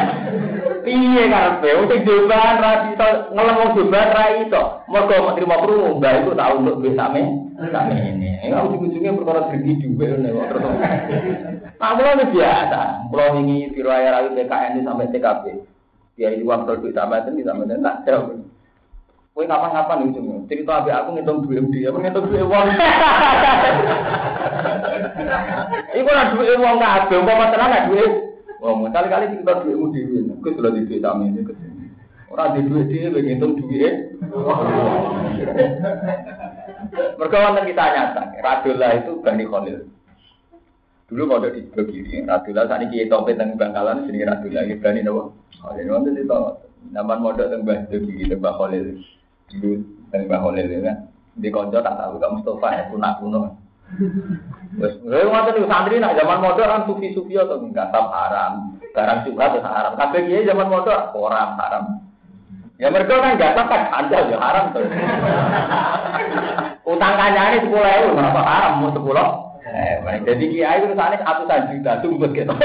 Piye 0.81 1.23
karepe? 1.29 1.69
Wong 1.77 1.87
joban 2.05 2.55
ra 2.57 2.71
iso 2.89 3.07
ngelem 3.33 3.59
wong 3.61 3.71
joban 3.77 4.07
ra 4.13 4.25
iso. 4.41 4.61
Mergo 4.89 5.15
menteri 5.29 5.45
mau 5.45 5.61
krungu, 5.61 5.97
mbah 6.01 6.13
itu 6.21 6.31
tahu 6.33 6.53
untuk 6.65 6.81
me. 6.81 7.23
Same 7.61 7.93
ini. 7.93 8.41
Ya 8.41 8.65
ujung-ujungnya 8.65 9.13
perkara 9.13 9.53
rezeki 9.53 9.85
juga 9.85 10.17
ngene 10.17 10.33
kok 10.33 10.47
terus. 10.49 10.65
Nah, 11.77 11.93
mulai 11.93 12.25
biasa. 12.33 12.81
Kalau 13.13 13.37
ini 13.37 13.69
diraya 13.69 14.09
rawi 14.17 14.33
PKN 14.33 14.81
sampai 14.81 15.13
TKP. 15.13 15.43
Dia 16.17 16.33
itu 16.33 16.43
uang 16.49 16.65
produk 16.65 16.91
sama 16.91 17.21
itu 17.21 17.45
sama 17.45 17.63
itu 17.69 17.77
tak 17.79 18.01
jauh. 18.09 18.41
Kowe 19.31 19.47
kapan-kapan 19.47 20.11
ujungnya 20.11 20.43
cerita 20.51 20.83
abe 20.83 20.91
aku 20.91 21.15
ngitung 21.15 21.47
duit 21.47 21.63
dia, 21.71 21.87
aku 21.87 22.03
ngitung 22.03 22.27
duit 22.27 22.43
uang. 22.43 22.67
Iku 25.95 26.09
lah 26.11 26.35
duit 26.35 26.51
uang 26.59 26.75
kabeh, 26.83 27.15
umpama 27.15 27.47
tenan 27.47 27.87
duit 27.87 28.30
Mau 28.61 28.85
kali-kali 28.93 29.41
kita 29.41 29.65
duitmu 29.65 29.89
dewi, 29.89 30.29
aku 30.37 30.53
sudah 30.53 30.69
di 30.69 30.85
duit 30.85 31.01
kami 31.01 31.33
ini. 31.33 31.41
Orang 32.29 32.53
di 32.53 32.61
duit 32.69 32.93
dia 32.93 33.09
begitu 33.09 33.57
duit. 33.57 34.21
Mereka 37.17 37.37
wonten 37.41 37.65
kita 37.65 37.83
nyata, 37.89 38.23
Radula 38.37 38.87
itu 39.01 39.17
Bani 39.25 39.49
Khalil. 39.49 39.89
Dulu 41.09 41.23
mau 41.25 41.41
di 41.41 41.65
sebelah 41.65 41.85
kiri, 41.89 42.21
Radula 42.21 42.69
saat 42.69 42.85
ini 42.85 43.01
kita 43.01 43.17
topet 43.17 43.41
tentang 43.41 43.57
Bangkalan, 43.57 44.05
sini 44.05 44.21
Radula, 44.21 44.61
ini 44.61 44.77
Bani 44.77 45.01
Nawa. 45.01 45.33
Khalil, 45.57 45.89
wonten 45.89 46.21
itu, 46.21 46.41
nama 46.93 47.17
modal 47.17 47.49
tentang 47.49 47.65
Bani 47.65 47.83
kiri, 47.89 48.29
tentang 48.29 48.55
Khalil. 48.61 49.01
Dulu 49.49 49.71
tentang 50.13 50.37
Khalil, 50.37 50.69
ya. 50.69 50.93
Di 51.33 51.49
konco 51.49 51.81
tak 51.81 51.97
tahu, 51.97 52.21
kamu 52.21 52.45
Mustafa 52.45 52.69
ya, 52.77 52.83
kuno-kuno. 52.93 53.57
Wes, 54.79 54.95
lha 55.03 55.27
ngoten 55.27 55.67
santri 55.67 55.99
nak 55.99 56.15
zaman 56.15 56.39
modern 56.39 56.71
kan 56.71 56.87
sufi-sufi 56.87 57.35
atau 57.35 57.59
enggak 57.59 57.91
tam 57.91 58.07
haram. 58.07 58.79
Barang 58.95 59.27
juga 59.27 59.51
terus 59.51 59.67
haram. 59.67 59.99
Kabeh 59.99 60.31
kiai 60.31 60.47
zaman 60.47 60.71
modern 60.71 61.11
orang 61.11 61.59
haram. 61.59 61.83
Ya 62.79 62.87
mereka 62.87 63.19
kan 63.19 63.35
enggak 63.35 63.51
kan 63.59 63.91
anda 63.91 64.31
ya 64.31 64.37
haram 64.39 64.71
tuh. 64.71 64.87
Utang 66.87 67.19
kancane 67.19 67.67
10.000 67.67 68.15
berapa 68.15 68.41
haram 68.47 68.79
mau 68.79 68.95
10. 68.95 69.03
Eh, 69.71 70.19
jadi 70.23 70.45
kiai 70.47 70.79
itu 70.83 70.95
sana 70.95 71.19
ratusan 71.19 71.67
juta 71.75 71.99
tumbet 71.99 72.31
gitu. 72.31 72.53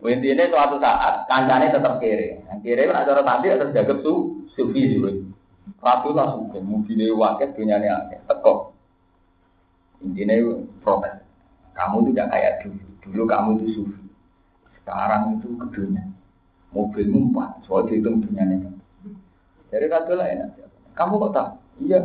Intinya 0.00 0.48
suatu 0.48 0.80
saat 0.80 1.26
kancane 1.26 1.74
tetap 1.74 1.98
kiri. 1.98 2.38
Kiri 2.62 2.86
kan 2.86 3.02
acara 3.02 3.20
tadi 3.20 3.46
harus 3.50 3.74
jaga 3.74 3.94
su 4.00 4.46
sufi 4.54 4.96
juga. 4.96 5.10
Ratu 5.80 6.12
langsung 6.12 6.52
ke 6.52 6.60
mobilnya 6.60 7.08
wakil 7.16 7.48
dunia 7.56 7.80
ini 7.80 7.88
akeh 7.88 8.20
teko. 8.28 8.74
Intinya 10.04 10.36
protes. 10.84 11.24
Kamu 11.76 12.04
tidak 12.12 12.28
kayak 12.32 12.52
dulu. 12.64 12.84
Dulu 13.00 13.22
kamu 13.24 13.48
itu 13.60 13.66
sufi. 13.80 14.04
Sekarang 14.80 15.40
itu 15.40 15.48
ke 15.56 15.66
dunia. 15.72 16.04
Mobil 16.76 17.08
empat. 17.08 17.64
Soal 17.64 17.88
dihitung 17.88 18.20
dunia 18.20 18.44
ini. 18.44 18.68
Jadi 19.72 19.86
ratu 19.88 20.12
lah 20.18 20.26
enak. 20.28 20.50
Kamu 20.98 21.16
kok 21.16 21.32
tahu? 21.32 21.50
Iya. 21.86 22.00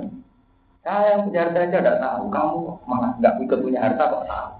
Saya 0.86 1.18
yang 1.18 1.26
punya 1.26 1.40
harta 1.49 1.60
aja 1.65 1.77
tidak 1.82 1.98
tahu. 1.98 2.23
Kamu 2.30 2.56
malah 2.86 3.11
nggak 3.18 3.41
ikut 3.41 3.60
punya 3.60 3.80
harta 3.82 4.03
kok 4.06 4.26
tahu. 4.30 4.52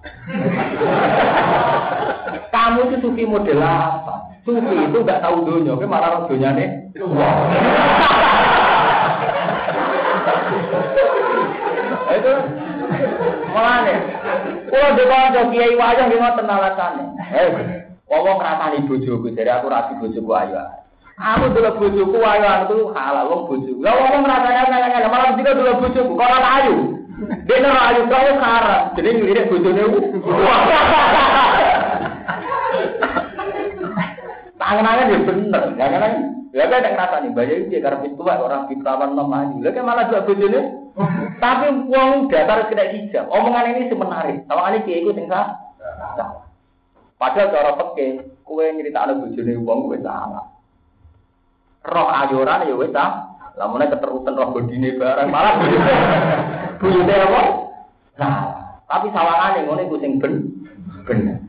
Kamu 2.56 2.80
itu 2.90 2.98
sufi 3.00 3.24
model 3.30 3.62
apa? 3.62 4.16
Sufi 4.42 4.76
itu 4.76 4.98
nggak 5.06 5.22
tahu 5.22 5.36
dunia. 5.46 5.78
Tapi 5.78 5.86
malah 5.86 6.26
dunia 6.26 6.50
nih. 6.58 6.70
itu? 12.16 12.34
Mulane 13.52 13.96
kula 14.68 14.88
dekonco 15.00 15.42
kiai 15.56 15.76
wayang 15.80 16.08
nggih 16.12 16.20
ngoten 16.20 16.52
alasane 16.52 17.04
eh 17.32 17.48
wong 18.12 18.38
ngrasani 18.38 18.84
bojoku 18.88 19.32
dari 19.32 19.52
aku 19.52 19.72
ra 19.72 19.88
bojoku 19.96 20.32
ayu 20.36 20.60
aku 21.16 21.46
dulu 21.56 21.72
bojoku 21.80 22.18
ayu 22.20 22.46
itu 22.68 22.78
halal 22.92 23.26
wong 23.32 23.42
bojoku. 23.48 23.80
Lha 23.80 23.92
wong 23.96 24.24
ngrasani 24.24 24.52
nang 24.92 25.12
malah 25.12 25.28
mesti 25.32 25.52
dulu 25.56 25.72
bojoku. 25.80 26.12
Kok 26.14 26.44
ayu? 26.44 26.76
Dia 27.48 27.64
ora 27.64 27.82
ayu 27.96 28.02
kau 28.12 28.28
karat, 28.44 28.92
jadi 29.00 29.10
ngelirik 29.16 29.48
bojone 29.48 29.84
Tangan-tangan 34.60 35.08
dia 35.08 35.24
bener, 35.24 35.64
jangan 35.80 36.12
Ya 36.56 36.72
kan 36.72 36.88
yang 36.88 36.96
ngerasa 36.96 37.16
nih, 37.20 37.32
banyak 37.36 37.58
itu 37.68 37.84
karena 37.84 38.08
itu 38.08 38.24
orang 38.24 38.72
fitrawan 38.72 39.12
maju. 39.12 39.60
Lha 39.60 39.76
kan 39.76 39.84
malah 39.84 40.08
juga 40.08 40.24
bojone. 40.24 40.85
Tapi 40.96 41.66
uang 41.92 42.32
datar 42.32 42.72
kena 42.72 42.88
hijab. 42.96 43.28
Omongan 43.28 43.76
ini 43.76 43.92
semenarik. 43.92 44.48
Sama 44.48 44.72
ini 44.72 44.88
kiai 44.88 45.04
itu 45.04 45.12
sing 45.12 45.28
Padahal 47.16 47.52
cara 47.52 47.72
peke, 47.80 48.28
kue 48.44 48.66
nyerita 48.76 49.08
ada 49.08 49.16
bojone 49.16 49.56
uang 49.56 49.80
kue 49.88 49.98
salah. 50.04 50.52
Roh 51.88 52.08
ayoran 52.12 52.68
ya 52.68 52.76
wes 52.76 52.96
ah. 52.96 53.40
Lamunnya 53.56 53.88
keterusan 53.96 54.36
roh 54.36 54.52
bodine 54.52 55.00
barang 55.00 55.32
malah 55.32 55.56
bojone 56.84 57.16
apa? 57.16 57.42
Nah, 58.20 58.36
tapi 58.84 59.08
sawangane 59.16 59.64
ngono 59.64 59.82
iku 59.88 59.96
sing 60.04 60.20
ben 60.20 60.44
bener. 61.08 61.40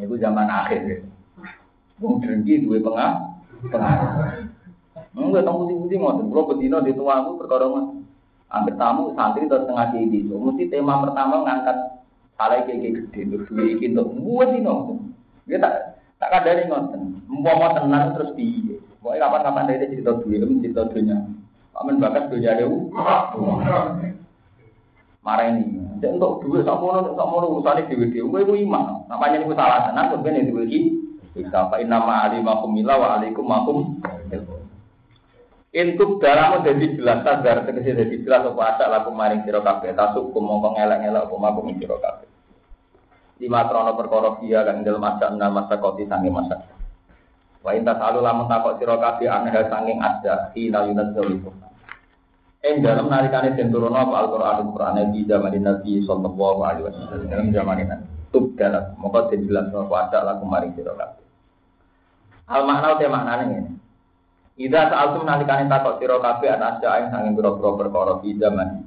Niku 0.00 0.16
zaman 0.16 0.48
akhir. 0.48 1.04
Wong 2.00 2.24
drengki 2.24 2.64
duwe 2.64 2.80
pengah 2.80 3.28
Enggak 5.10 5.44
tahu 5.44 5.68
putih-putih 5.68 5.96
ngoten. 6.00 6.32
Kalau 6.32 6.48
betina 6.48 6.80
di 6.80 6.96
tua 6.96 7.20
aku 7.20 7.36
perkara 7.36 7.66
Ambil 8.50 8.74
tamu 8.74 9.14
santri 9.14 9.46
atau 9.46 9.62
setengah 9.62 9.86
jadi 9.94 10.18
itu. 10.26 10.34
Mesti 10.34 10.64
tema 10.70 10.98
pertama 11.06 11.46
ngangkat 11.46 11.76
salah 12.34 12.66
kayak 12.66 12.82
gede 12.82 13.20
terus 13.30 13.46
duit 13.46 13.78
iki 13.78 13.94
untuk 13.94 14.10
buat 14.18 14.50
ini 14.50 14.66
ngoten. 14.66 14.98
Dia 15.46 15.62
tak 15.62 15.74
tak 16.18 16.30
ada 16.34 16.50
nih 16.58 16.66
ngoten. 16.66 17.02
Mau 17.30 17.70
tenang 17.78 18.18
terus 18.18 18.34
di. 18.34 18.74
Pokoknya 19.00 19.32
kapan-kapan 19.32 19.64
dari 19.70 19.86
cerita 19.96 20.12
duit, 20.20 20.44
cerita 20.60 20.82
duitnya. 20.92 21.16
Amin 21.78 22.02
bakat 22.02 22.28
duitnya 22.28 22.58
ada. 22.58 22.66
Marah 25.24 25.46
ini. 25.52 25.78
Dan 26.02 26.16
untuk 26.20 26.44
duit 26.44 26.66
sama 26.66 26.84
orang 26.84 27.14
sama 27.14 27.32
orang 27.38 27.52
urusannya 27.54 27.88
duit 27.88 28.12
dia. 28.12 28.26
Gue 28.26 28.44
iman. 28.44 29.06
Namanya 29.08 29.40
ini 29.40 29.54
salah 29.56 29.88
tenang. 29.88 30.16
Gue 30.20 30.32
ini 30.32 30.50
duit 30.50 30.68
kita 31.30 31.70
fa 31.70 31.78
inna 31.78 32.02
ma 32.02 32.26
alimakum 32.26 32.74
mila 32.74 32.98
wa 32.98 33.08
alaikum 33.18 33.46
makum 33.46 34.02
Intuk 35.70 36.18
dalam 36.18 36.66
jadi 36.66 36.98
jelas 36.98 37.22
sadar 37.22 37.62
tegese 37.62 37.94
jadi 37.94 38.16
jelas 38.26 38.42
apa 38.42 38.74
asak 38.74 38.90
laku 38.90 39.14
maring 39.14 39.46
sira 39.46 39.62
kabeh 39.62 39.94
tasuk 39.94 40.34
mongko 40.34 40.74
ngelak-ngelak 40.74 41.30
apa 41.30 41.34
makum 41.38 41.70
sira 41.78 41.94
kabeh. 41.94 42.26
Lima 43.38 43.70
krono 43.70 43.94
perkara 43.94 44.34
dia 44.42 44.66
kan 44.66 44.82
dalam 44.82 44.98
masa 44.98 45.30
enam 45.30 45.54
masa 45.54 45.78
kopi 45.78 46.10
sange 46.10 46.26
masa. 46.26 46.58
Wa 47.62 47.70
inta 47.78 47.94
salu 48.02 48.18
lamun 48.18 48.50
takok 48.50 48.82
sira 48.82 48.98
kabeh 48.98 49.30
aneh 49.30 49.54
sanging 49.70 50.02
ada 50.02 50.50
hina 50.58 50.90
yunat 50.90 51.14
zalikum. 51.14 51.54
Ing 52.66 52.82
dalam 52.82 53.06
narikane 53.06 53.54
den 53.54 53.70
turun 53.70 53.94
apa 53.94 54.26
Al-Qur'an 54.26 54.66
Al-Qur'an 54.66 54.98
di 55.14 55.22
zaman 55.22 55.54
Nabi 55.54 56.02
sallallahu 56.02 56.60
alaihi 56.66 56.84
wasallam 56.90 57.30
dalam 57.30 57.46
zaman 57.54 57.78
ini. 57.78 57.96
Tub 58.34 58.58
dalam 58.58 58.98
mongko 58.98 59.30
den 59.30 59.46
jelas 59.46 59.70
apa 59.70 59.94
asak 60.10 60.22
laku 60.26 60.44
maring 60.50 60.74
sira 60.74 60.98
kabeh. 60.98 61.24
Al 62.50 62.66
makna 62.66 62.98
udah 62.98 63.06
maknanya 63.06 63.44
ini. 63.54 63.72
Ida 64.60 64.92
saat 64.92 65.16
itu 65.16 65.24
nalikane 65.24 65.72
takut 65.72 65.96
siro 65.96 66.20
kafe 66.20 66.52
anak 66.52 66.84
aja 66.84 67.00
yang 67.00 67.08
sangin 67.08 67.32
biro-biro 67.32 67.80
perkara 67.80 68.20
di 68.20 68.36
zaman. 68.36 68.84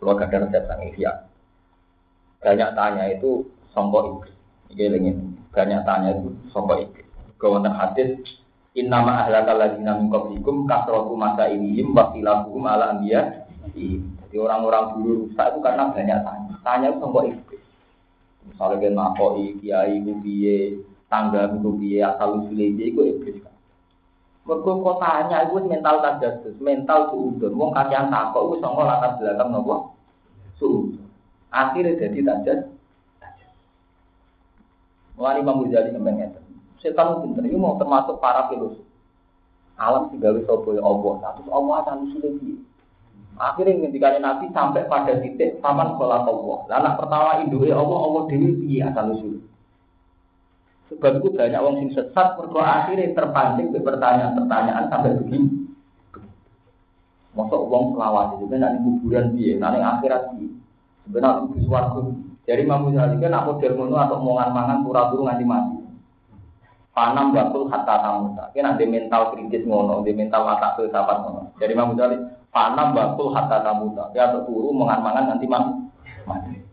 Kalau 0.00 0.16
gak 0.16 0.32
ada 0.32 0.48
resep 0.48 0.64
siap. 0.96 1.28
Banyak 2.40 2.72
tanya 2.72 3.04
itu 3.12 3.44
sombong 3.76 4.16
iblis. 4.16 4.32
Ini 4.72 4.96
ingin 4.96 5.36
banyak 5.52 5.84
tanya 5.84 6.16
itu 6.16 6.32
sombong 6.56 6.88
iblis. 6.88 7.04
Kawan 7.36 7.68
hadis 7.68 8.16
Innama 8.72 9.26
ahlakal 9.26 9.60
ladina 9.60 9.98
min 9.98 10.08
qablikum 10.08 10.64
kasratu 10.64 11.12
masa 11.18 11.50
inihim 11.52 11.92
wasilahuhum 11.92 12.64
ala 12.64 12.96
anbiya. 12.96 13.44
Jadi 13.68 14.36
orang-orang 14.40 14.96
dulu 14.96 15.12
rusak 15.26 15.52
itu 15.52 15.58
karena 15.60 15.92
banyak 15.92 16.18
tanya. 16.24 16.54
Tanya 16.64 16.86
itu 16.96 16.98
sombong 17.04 17.26
iblis. 17.28 17.64
Misalnya 18.48 18.88
kan 18.88 18.94
makoi, 18.96 19.46
kiai, 19.60 20.00
kubiye, 20.00 20.80
tangga 21.12 21.50
itu 21.52 21.70
biaya 21.76 22.16
asal 22.16 22.40
usulnya 22.40 22.72
dia 22.72 22.86
itu 22.88 23.02
iblis 23.04 23.49
Mereka 24.48 24.72
kotanya 24.72 25.46
itu 25.46 25.60
mental 25.68 26.00
tajadus, 26.00 26.56
mental 26.58 27.12
suudon. 27.12 27.52
Wong 27.54 27.70
kakian 27.76 28.08
takok 28.08 28.42
itu 28.50 28.54
songkol 28.64 28.88
latar 28.88 29.20
belakang 29.20 29.52
suudon. 30.56 31.06
Akhirnya 31.50 31.98
jadi 31.98 32.18
tajas. 32.22 32.60
Mulai 35.18 35.44
Imam 35.44 35.60
Ghazali 35.68 35.92
sampai 35.92 36.16
ngeten. 36.16 36.42
Setan 36.80 37.20
pinter 37.20 37.44
ini 37.44 37.60
mau 37.60 37.76
termasuk 37.76 38.16
para 38.24 38.48
filosof. 38.48 38.80
Alam 39.76 40.08
sih 40.08 40.16
gawe 40.16 40.40
sopo 40.48 40.72
ya 40.72 40.80
Allah. 40.80 41.12
Satu 41.20 41.44
Allah 41.52 41.74
asal 41.84 42.08
usulnya 42.08 42.30
dia. 42.40 42.56
Akhirnya 43.36 43.88
ketika 43.88 44.16
Nabi 44.20 44.48
sampai 44.52 44.88
pada 44.88 45.16
titik 45.20 45.60
paman 45.60 45.96
sholat 46.00 46.24
Allah. 46.24 46.58
Anak 46.72 47.00
pertama 47.00 47.40
induknya 47.44 47.76
Allah, 47.76 47.98
Allah 48.00 48.22
dewi 48.32 48.50
piye 48.64 48.80
asal 48.84 49.12
usul. 49.12 49.44
Sebab 50.90 51.22
itu 51.22 51.28
banyak 51.38 51.60
orang 51.62 51.76
sing 51.78 51.90
sesat 51.94 52.34
berdoa 52.34 52.66
akhirnya 52.66 53.14
terpancing 53.14 53.70
ke 53.70 53.78
pertanyaan-pertanyaan 53.78 54.90
sampai 54.90 55.14
begini. 55.22 55.70
Masa 57.30 57.54
uang 57.54 57.94
selawat 57.94 58.42
itu 58.42 58.50
kan 58.50 58.58
nanti 58.58 58.78
kuburan 58.82 59.26
dia, 59.38 59.54
nanti 59.54 59.78
akhirat 59.78 60.34
dia. 60.34 60.50
Sebenarnya 61.06 61.46
itu 61.46 61.58
suatu. 61.70 62.10
Jadi 62.42 62.66
Imam 62.66 62.90
Ghazali 62.90 63.22
kan 63.22 63.38
aku 63.38 63.62
model 63.62 63.72
ngono 63.78 63.96
atau 64.02 64.18
omongan 64.18 64.50
mangan 64.50 64.78
pura-pura 64.82 65.30
nganti 65.30 65.44
mati. 65.46 65.78
Panam 66.90 67.30
bakul 67.30 67.70
hatta 67.70 67.94
tamuta. 68.02 68.50
Kena 68.50 68.74
di 68.74 68.90
mental 68.90 69.30
kritis 69.30 69.62
ngono, 69.62 70.02
di 70.02 70.10
mental 70.10 70.42
mata 70.42 70.74
filsafat 70.74 71.16
ngono. 71.22 71.54
Jadi 71.62 71.70
Imam 71.70 71.94
Ghazali 71.94 72.18
panam 72.50 72.98
bakul 72.98 73.30
hatta 73.30 73.62
tamuta. 73.62 74.10
Dia 74.10 74.26
atau 74.26 74.42
turu 74.42 74.74
mangan 74.74 75.06
mangan 75.06 75.24
nanti. 75.30 75.46
Mati. 75.46 76.69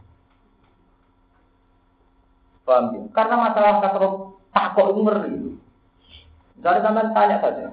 Paham 2.67 2.91
ya? 2.91 3.01
Karena 3.15 3.35
masalah 3.39 3.79
kasar 3.79 4.03
takut 4.51 4.85
itu 4.91 4.99
ngeri. 5.07 5.35
Misalnya 6.59 6.83
sampai 6.83 7.15
tanya 7.15 7.37
saja, 7.39 7.65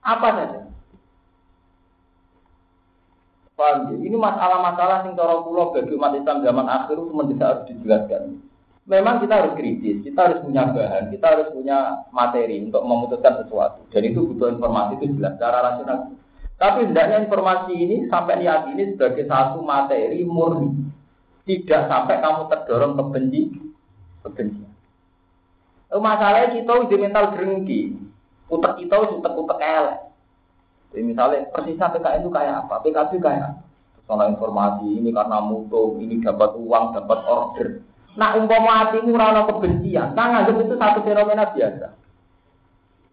apa 0.00 0.28
saja? 0.32 0.60
Paham 3.52 3.92
ya? 3.92 3.96
Ini 4.08 4.16
masalah-masalah 4.16 5.04
yang 5.04 5.20
cara 5.20 5.44
pulau 5.44 5.76
bagi 5.76 5.92
umat 5.92 6.16
Islam 6.16 6.40
zaman 6.40 6.64
akhir 6.64 6.96
itu 6.96 7.12
mendesak 7.12 7.44
harus 7.44 7.64
dijelaskan. 7.68 8.40
Memang 8.88 9.20
kita 9.20 9.34
harus 9.36 9.52
kritis, 9.52 10.00
kita 10.00 10.16
harus 10.16 10.40
punya 10.40 10.64
bahan, 10.72 11.12
kita 11.12 11.26
harus 11.28 11.52
punya 11.52 12.08
materi 12.08 12.56
untuk 12.64 12.80
memutuskan 12.88 13.44
sesuatu. 13.44 13.84
Dan 13.92 14.08
itu 14.08 14.32
butuh 14.32 14.48
informasi 14.56 14.96
itu 14.96 15.20
jelas 15.20 15.36
secara 15.36 15.60
rasional. 15.60 16.16
Tapi 16.56 16.88
hendaknya 16.88 17.28
informasi 17.28 17.76
ini 17.76 17.96
sampai 18.08 18.40
diyakini 18.40 18.96
sebagai 18.96 19.28
satu 19.28 19.60
materi 19.60 20.24
murni. 20.24 20.88
Tidak 21.44 21.84
sampai 21.84 22.16
kamu 22.16 22.48
terdorong 22.48 22.96
ke 22.96 23.04
benci, 23.12 23.42
kebencian. 24.26 24.72
Masalahnya 25.88 26.52
kita 26.52 26.72
udah 26.84 26.98
mental 27.00 27.24
gerengki. 27.32 27.96
Utek 28.48 28.80
kita 28.80 28.94
utek-utek 28.96 29.58
elek. 29.60 29.98
Jadi 30.92 31.02
misalnya 31.04 31.44
persisnya 31.52 31.92
PKN 31.92 32.20
itu 32.24 32.30
kayak 32.32 32.54
apa? 32.64 32.74
PKB 32.80 33.12
kayak 33.20 33.44
apa? 33.52 33.62
Soal 34.08 34.32
informasi 34.32 34.88
ini 34.88 35.12
karena 35.12 35.36
mutu, 35.44 36.00
ini 36.00 36.24
dapat 36.24 36.56
uang, 36.56 36.96
dapat 36.96 37.18
order. 37.28 37.84
Nah 38.16 38.40
umpama 38.40 38.88
hatimu 38.88 39.12
rana 39.12 39.44
kebencian, 39.44 40.16
nah 40.16 40.32
nganggap 40.32 40.64
itu 40.64 40.74
satu 40.80 41.04
fenomena 41.04 41.52
biasa. 41.52 41.92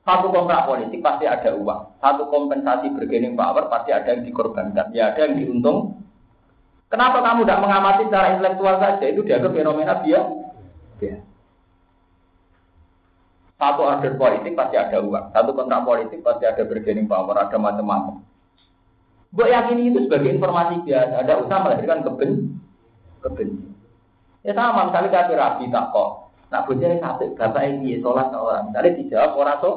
Satu 0.07 0.32
kontrak 0.32 0.69
politik 0.69 1.03
pasti 1.03 1.27
ada 1.27 1.52
uang. 1.52 1.99
Satu 1.99 2.32
kompensasi 2.32 2.95
bergening 2.95 3.36
power 3.36 3.68
pasti 3.68 3.91
ada 3.91 4.14
yang 4.14 4.23
dikorbankan. 4.23 4.94
Ya 4.95 5.11
ada 5.11 5.26
yang 5.26 5.36
diuntung. 5.36 5.99
Kenapa 6.94 7.26
kamu 7.26 7.44
tidak 7.44 7.61
mengamati 7.65 8.06
secara 8.06 8.38
intelektual 8.38 8.77
saja? 8.77 9.02
Itu 9.02 9.26
dianggap 9.26 9.52
fenomena 9.52 9.99
biasa. 10.06 10.44
Satu 13.55 13.81
order 13.88 14.13
politik 14.19 14.53
pasti 14.53 14.76
ada 14.76 14.99
uang. 14.99 15.31
Satu 15.31 15.55
kontrak 15.55 15.88
politik 15.88 16.19
pasti 16.19 16.43
ada 16.43 16.67
bergening 16.67 17.07
power, 17.07 17.39
ada 17.39 17.55
macam-macam. 17.55 18.19
Gue 19.31 19.47
yakin 19.51 19.80
itu 19.80 20.07
sebagai 20.07 20.35
informasi 20.35 20.84
biasa. 20.84 21.23
Ada 21.23 21.34
usaha 21.39 21.63
melahirkan 21.63 22.03
keben, 22.03 22.31
keben. 23.23 23.49
Ya 24.43 24.53
sama, 24.53 24.91
misalnya 24.91 25.09
kafir 25.09 25.39
rabi 25.39 25.65
tak 25.73 25.89
kok. 25.89 26.31
Nah, 26.53 26.61
bujanya 26.69 27.01
satu, 27.01 27.34
bapak 27.34 27.65
ini 27.65 27.97
sholat 27.99 28.30
orang. 28.30 28.69
Misalnya 28.69 28.95
dijawab 29.01 29.31
orang 29.35 29.59
so. 29.59 29.72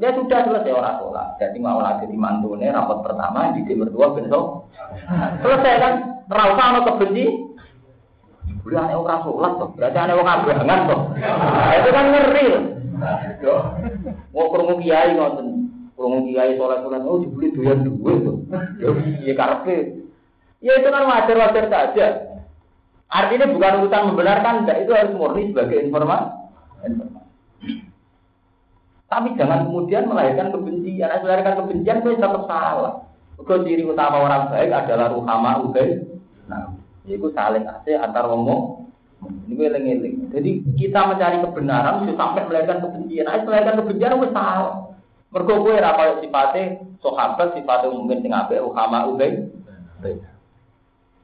Dia 0.00 0.10
sudah 0.16 0.40
selesai 0.40 0.72
orang 0.72 0.96
sholat. 0.98 1.28
Jadi 1.36 1.60
mau 1.60 1.78
lagi 1.84 2.08
di 2.08 2.16
mantune 2.16 2.72
rapat 2.72 2.98
pertama 3.04 3.52
di 3.52 3.60
tim 3.68 3.84
berdua 3.84 4.16
besok. 4.16 4.72
Selesai 5.44 5.74
kan? 5.78 5.94
Rasa 6.26 6.54
sama 6.56 6.80
kebenci. 6.84 7.45
Boleh 8.66 8.82
aneh 8.82 8.98
orang 8.98 9.22
sholat 9.22 9.52
tuh. 9.62 9.70
Berarti 9.78 9.94
aneh 9.94 10.14
orang 10.18 10.42
abangan. 10.42 10.80
Nah, 10.90 11.70
itu 11.78 11.90
kan 11.94 12.06
ngeri. 12.10 12.46
Mau 14.34 14.50
krungu 14.50 14.82
kiai 14.82 15.14
ngoten. 15.14 15.70
Krungu 15.94 16.26
kiai 16.26 16.58
sholat-sholat 16.58 17.06
oh 17.06 17.22
dibeli 17.22 17.54
doyan 17.54 17.86
duit 17.86 18.26
tuh. 18.26 18.42
Ya 18.82 18.90
iya 19.22 19.32
karpe. 19.38 20.02
Ya 20.58 20.82
itu 20.82 20.88
kan 20.90 21.06
wajar-wajar 21.06 21.70
saja. 21.70 22.06
Artinya 23.06 23.54
bukan 23.54 23.86
urusan 23.86 24.06
membenarkan, 24.10 24.66
enggak 24.66 24.82
itu 24.82 24.90
harus 24.90 25.14
murni 25.14 25.54
sebagai 25.54 25.86
informasi. 25.86 26.26
Tapi 29.06 29.38
jangan 29.38 29.70
kemudian 29.70 30.10
melahirkan 30.10 30.50
kebencian. 30.50 31.22
Melahirkan 31.22 31.54
kebencian 31.62 32.02
itu 32.02 32.18
tetap 32.18 32.50
salah. 32.50 33.06
Kau 33.38 33.62
ciri 33.62 33.86
utama 33.86 34.26
orang 34.26 34.50
baik 34.50 34.74
adalah 34.74 35.14
ruhama 35.14 35.62
ubai. 35.70 36.15
Nah, 37.06 37.14
itu 37.14 37.30
saling 37.30 37.62
asih 37.70 38.02
antar 38.02 38.26
ngomong 38.26 38.90
ini 39.46 39.62
eling-eling. 39.62 40.16
Jadi 40.34 40.50
kita 40.74 41.06
mencari 41.06 41.38
kebenaran 41.38 42.02
itu 42.02 42.18
sampai 42.18 42.42
melahirkan 42.50 42.82
kebencian. 42.82 43.30
Nah, 43.30 43.46
melahirkan 43.46 43.78
kebencian 43.78 44.18
itu 44.18 44.28
salah. 44.34 44.74
Mergo 45.30 45.54
kowe 45.62 45.70
ora 45.70 45.94
kaya 45.94 46.12
sifate 46.18 46.82
sahabat, 46.98 47.54
sifate 47.54 47.86
mungkin 47.90 48.26
sing 48.26 48.34
apik 48.34 48.58
ukama 48.58 49.06
ubay. 49.06 49.46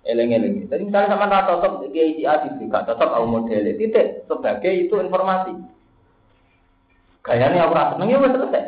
Eling-eling. 0.02 0.66
Jadi 0.66 0.82
misalnya 0.86 1.14
sama 1.14 1.30
rata 1.30 1.62
cocok 1.62 1.90
kiai 1.94 2.18
si 2.18 2.26
A 2.26 2.42
gak 2.42 2.86
cocok 2.90 3.10
au 3.14 3.26
model 3.26 3.74
titik 3.78 4.26
sebagai 4.26 4.72
itu 4.86 4.94
informasi. 4.98 5.54
Gayanya 7.22 7.70
aku 7.70 7.74
rasa 7.74 8.02
wis 8.02 8.34
selesai. 8.34 8.64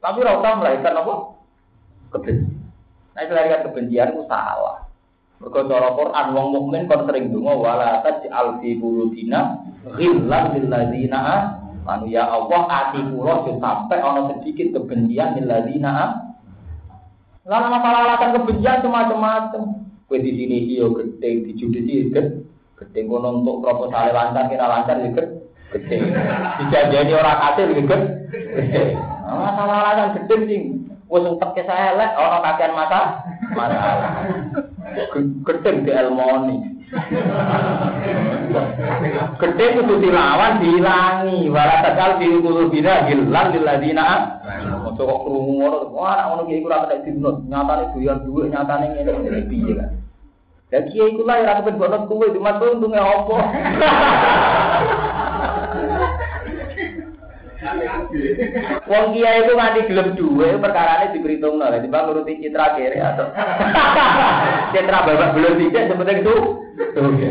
Tapi 0.00 0.18
ora 0.20 0.60
melahirkan 0.60 1.00
apa? 1.00 1.14
Kebencian. 2.12 2.52
Nah, 3.16 3.24
melahirkan 3.24 3.64
kebencian 3.68 4.12
itu 4.12 4.24
salah. 4.28 4.83
Mergo 5.42 5.60
cara 5.66 5.88
Quran 5.98 6.26
wong 6.30 6.48
mukmin 6.54 6.86
kon 6.86 7.04
sering 7.10 7.34
donga 7.34 7.52
wala 7.58 7.90
taj'al 8.06 8.62
fi 8.62 8.78
qulubina 8.78 9.66
ghillan 9.98 10.44
lil 10.54 10.66
ladzina 10.70 11.20
Anu 11.84 12.08
ya 12.08 12.24
Allah 12.24 12.64
ati 12.64 12.96
kula 13.12 13.44
sampai 13.60 14.00
ana 14.00 14.32
sedikit 14.32 14.72
kebencian 14.72 15.36
lil 15.36 15.44
ladzina 15.44 16.16
Lalu 17.44 17.66
masalah 17.76 18.00
alasan 18.08 18.40
kebencian 18.40 18.88
macam-macam. 18.88 19.62
Kue 20.08 20.16
di 20.16 20.32
sini 20.32 20.64
iyo 20.64 20.96
gede, 20.96 21.44
di 21.44 21.52
judisi 21.60 22.08
gede, 22.08 22.40
gede 22.80 23.00
kono 23.04 23.40
untuk 23.40 23.60
proposal 23.60 24.16
lancar 24.16 24.48
kira 24.48 24.64
lancar 24.64 24.96
ya 25.00 25.12
gede, 25.12 25.44
gede. 25.76 25.96
Dijanjani 26.64 27.12
orang 27.12 27.40
kasir 27.44 27.68
ya 27.68 27.82
gede. 27.84 27.96
Masalah 29.28 29.76
alasan 29.92 30.08
gede 30.24 30.36
sih. 30.48 30.60
Wes 31.12 31.24
saya 31.68 32.00
lek 32.00 32.16
orang 32.16 32.44
kakean 32.48 32.72
mata 32.72 33.00
masalah. 33.52 34.12
Gedeng 35.44 35.76
di 35.84 35.90
Elmoni. 35.90 36.58
Gedeng 39.42 39.72
itu 39.82 39.94
dilawan 39.98 40.62
dihilangi. 40.62 41.50
Walau 41.50 41.78
takal 41.82 42.10
di 42.22 42.26
ulu 42.30 42.70
bina 42.70 43.04
hilang 43.10 43.50
di 43.50 43.58
ladina. 43.58 44.38
Mau 44.84 44.94
kok 44.94 45.26
kerungu 45.26 45.52
ngono, 45.58 45.78
wah 45.90 46.14
anak 46.14 46.24
ngono 46.30 46.42
kiai 46.46 46.62
kurang 46.62 46.82
kena 46.86 47.02
dinut. 47.02 47.36
Nyatane 47.50 47.84
doyan 47.92 48.18
duit, 48.22 48.46
nyatane 48.52 48.86
ngene 48.94 49.10
ngene 49.10 49.40
piye 49.50 49.72
kan. 49.74 49.90
Dan 50.70 50.82
kiai 50.90 51.14
kula 51.18 51.34
ya 51.38 51.46
ra 51.50 51.58
kepen 51.60 51.78
bonot 51.78 52.02
kuwe, 52.06 52.34
cuma 52.34 52.56
untunge 52.62 52.98
apa? 52.98 53.36
Wong 58.84 59.04
kiai 59.16 59.40
itu 59.44 59.52
nganti 59.56 59.88
gelem 59.88 60.08
duwe 60.12 60.60
perkarane 60.60 61.16
diperhitungno. 61.16 61.64
Lah 61.64 61.80
timbang 61.80 62.12
nuruti 62.12 62.44
citra 62.44 62.76
kere 62.76 62.98
atau 63.00 63.32
citra 64.76 65.06
babak 65.08 65.32
belum 65.32 65.56
tidak 65.56 65.88
sepenting 65.88 66.20
itu. 66.20 66.36
Oke. 67.00 67.30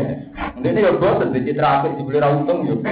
Ini 0.58 0.80
yo 0.82 0.98
bosen 0.98 1.30
di 1.30 1.46
citra 1.46 1.80
apik 1.80 1.94
dibeli 2.00 2.18
ra 2.18 2.34
untung 2.34 2.66
yo. 2.66 2.82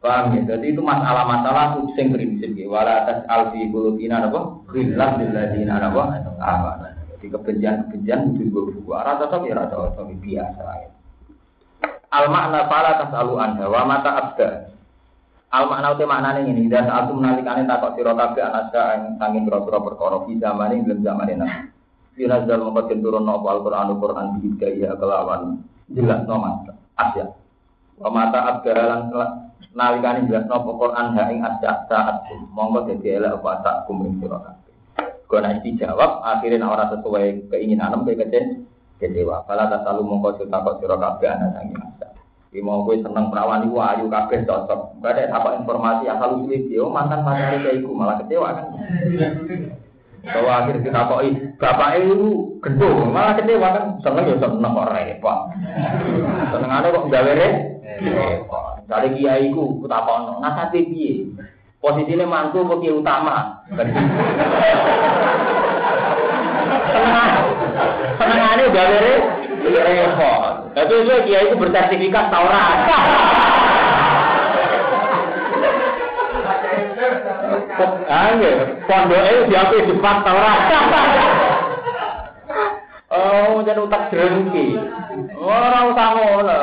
Paham 0.00 0.32
ya? 0.32 0.56
Jadi 0.56 0.72
itu 0.72 0.80
masalah-masalah 0.80 1.76
sing 1.96 2.12
prinsip 2.12 2.52
ya. 2.56 2.68
Wala 2.68 3.04
atas 3.04 3.24
alfi 3.28 3.68
kulubina 3.72 4.20
apa? 4.20 4.64
Ghillah 4.72 5.16
lilladzina 5.20 5.80
apa? 5.80 6.24
Apa? 6.40 6.70
Jadi 7.16 7.36
kebencian-kebencian 7.36 8.32
itu 8.36 8.48
juga 8.48 8.72
buku. 8.72 8.90
Rata 8.92 9.28
cocok 9.28 9.48
ya 9.48 9.54
rata 9.60 9.76
cocok 9.76 10.08
biasa 10.24 10.64
ya. 10.84 10.88
Al 12.10 12.26
makna 12.26 12.66
fala 12.66 12.98
tasalu 12.98 13.38
anda 13.38 13.70
wa 13.70 13.86
mata 13.86 14.10
abda. 14.18 14.48
Al 15.54 15.64
makna 15.70 15.94
uti 15.94 16.04
maknane 16.06 16.40
ngene, 16.42 16.66
dan 16.66 16.90
saat 16.90 17.06
menalikane 17.10 17.66
takok 17.70 17.94
sira 17.94 18.12
kabeh 18.18 18.42
anaska 18.42 18.82
ing 18.98 19.02
sanging 19.18 19.46
pira-pira 19.46 19.78
perkara 19.78 20.26
fi 20.26 20.32
zamane 20.42 20.74
ing 20.78 20.86
zamane 21.06 21.34
nabi. 21.38 21.70
Fira 22.18 22.42
zal 22.46 22.66
mongko 22.66 22.90
turun 22.90 23.22
no 23.22 23.38
Al-Qur'an 23.38 23.94
Al-Qur'an 23.94 24.42
bi 24.42 24.50
ya 24.58 24.98
kelawan 24.98 25.62
jelas 25.90 26.26
no 26.26 26.34
mas 26.42 26.66
asya. 26.98 27.30
Wa 27.98 28.10
mata 28.10 28.58
abda 28.58 28.72
lan 28.74 29.00
nalikane 29.74 30.26
jelas 30.26 30.50
no 30.50 30.66
Quran 30.66 31.14
ha 31.14 31.22
ing 31.30 31.46
asya 31.46 31.86
saat 31.86 32.26
mongko 32.50 32.90
dadi 32.90 33.06
elek 33.06 33.38
apa 33.38 33.50
tak 33.62 33.76
kumring 33.86 34.18
sira 34.18 34.38
kabeh. 34.38 34.74
Kau 35.30 35.38
nak 35.38 35.62
dijawab, 35.62 36.26
akhirnya 36.26 36.66
orang 36.66 36.90
sesuai 36.90 37.54
keinginan 37.54 38.02
kayak 38.02 38.26
kece, 38.26 38.66
kecewa. 39.00 39.42
Kalau 39.48 39.64
tak 39.72 39.80
selalu 39.82 40.02
mongko 40.04 40.28
cerita 40.36 40.60
kok 40.60 40.76
siro 40.78 40.96
kabeh 41.00 41.28
anak 41.32 41.50
sangi 41.56 41.74
masa. 41.74 42.06
Gue 42.50 42.96
seneng 43.00 43.32
perawan 43.32 43.64
itu 43.64 43.76
ayu 43.80 44.06
kabeh 44.12 44.44
cocok. 44.44 44.80
Gak 45.00 45.12
ada 45.16 45.22
apa 45.32 45.48
informasi 45.64 46.04
asal 46.06 46.44
usul 46.44 46.60
dia 46.68 46.84
oh, 46.84 46.92
mantan 46.92 47.24
pacar 47.24 47.56
kayak 47.56 47.80
iku 47.80 47.90
malah 47.96 48.20
kecewa 48.20 48.48
kan. 48.52 48.66
Bahwa 50.20 50.52
akhir 50.60 50.84
kita 50.84 51.08
kok 51.08 51.24
bapak 51.56 52.04
itu 52.04 52.28
gendong 52.60 53.08
malah 53.08 53.32
kecewa 53.40 53.68
kan 53.72 53.84
seneng 54.04 54.24
ya 54.28 54.36
seneng 54.36 54.76
kok 54.76 54.90
repot. 54.92 55.40
Seneng 56.52 56.70
ada 56.70 56.92
kok 56.92 57.08
gawe 57.08 57.32
repot. 57.40 58.72
Dari 58.84 59.08
kiai 59.16 59.54
ku 59.54 59.80
kutakono 59.80 60.42
nasate 60.42 60.84
piye? 60.84 61.30
Posisinya 61.80 62.28
mantu 62.28 62.66
kok 62.66 62.84
utama. 62.84 63.64
Senengane 68.16 68.64
gawe 68.72 68.96
repot. 69.00 70.42
Tapi 70.72 70.94
itu 70.94 71.14
kiai 71.28 71.44
itu 71.50 71.54
bersertifikat 71.58 72.24
Taurat. 72.32 72.76
Angge, 78.10 78.52
pondoknya 78.84 79.46
diaku 79.48 79.74
Jepang 79.88 80.20
Taurat. 80.26 80.60
Oh, 83.10 83.58
jadi 83.66 83.80
utak 83.82 84.12
jerengki. 84.14 84.78
Orang 85.34 85.90
usah 85.90 86.08
ngono. 86.14 86.58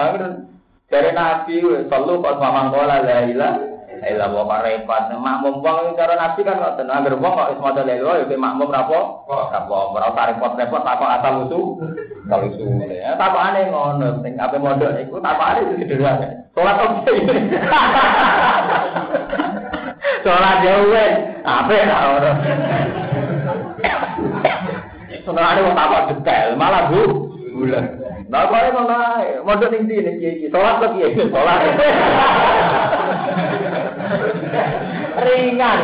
Dari 0.88 1.12
Nabi, 1.12 1.60
selalu 1.92 2.24
pas 2.24 2.40
mamang 2.40 2.72
kola 2.72 3.04
la 3.04 3.28
ilah 3.28 3.77
Ila 3.98 4.26
wa 4.30 4.44
marifat 4.46 5.10
makmum 5.18 5.66
wong 5.66 5.98
cara 5.98 6.14
nabi 6.14 6.46
kan 6.46 6.62
ngoten 6.62 6.92
anggar 6.92 7.18
wong 7.18 7.34
kok 7.34 7.50
wis 7.56 7.62
maca 7.64 7.82
lelo 7.82 8.12
yo 8.14 8.26
makmum 8.38 8.70
rapo 8.70 9.26
rapo 9.26 9.74
ora 9.96 10.14
repot-repot 10.14 10.82
takok 10.86 11.14
asal 11.18 11.34
usul. 11.50 11.64
Kalau 12.28 12.46
itu 12.52 12.68
mulai 12.68 13.02
ya. 13.02 13.16
Tak 13.16 13.34
ngono 13.72 14.20
penting 14.20 14.36
ape 14.38 14.58
mondok 14.60 15.00
iku 15.02 15.18
tak 15.24 15.64
itu 15.64 15.74
sederhana 15.82 16.48
salat 16.58 16.78
opo 16.82 17.10
iki 17.14 17.38
salat 20.26 20.58
yo 20.66 20.76
wes 20.90 21.14
ape 21.46 21.78
ra 21.86 21.98
ora 22.18 22.32
sebenarnya 25.22 25.62
mau 25.70 25.78
tambah 25.78 26.02
detail 26.10 26.50
malah 26.58 26.90
bu 26.90 27.02
bulan 27.54 27.86
Nah, 28.28 28.44
kalau 28.52 28.76
mau 28.76 28.92
naik, 28.92 29.40
mau 29.48 29.56
dong 29.56 29.72
ini, 29.72 30.04
ini, 30.04 30.20
ini, 30.20 30.52
sholat 30.52 30.84
lagi, 30.84 31.16
sholat. 31.16 31.64
ringan. 35.26 35.80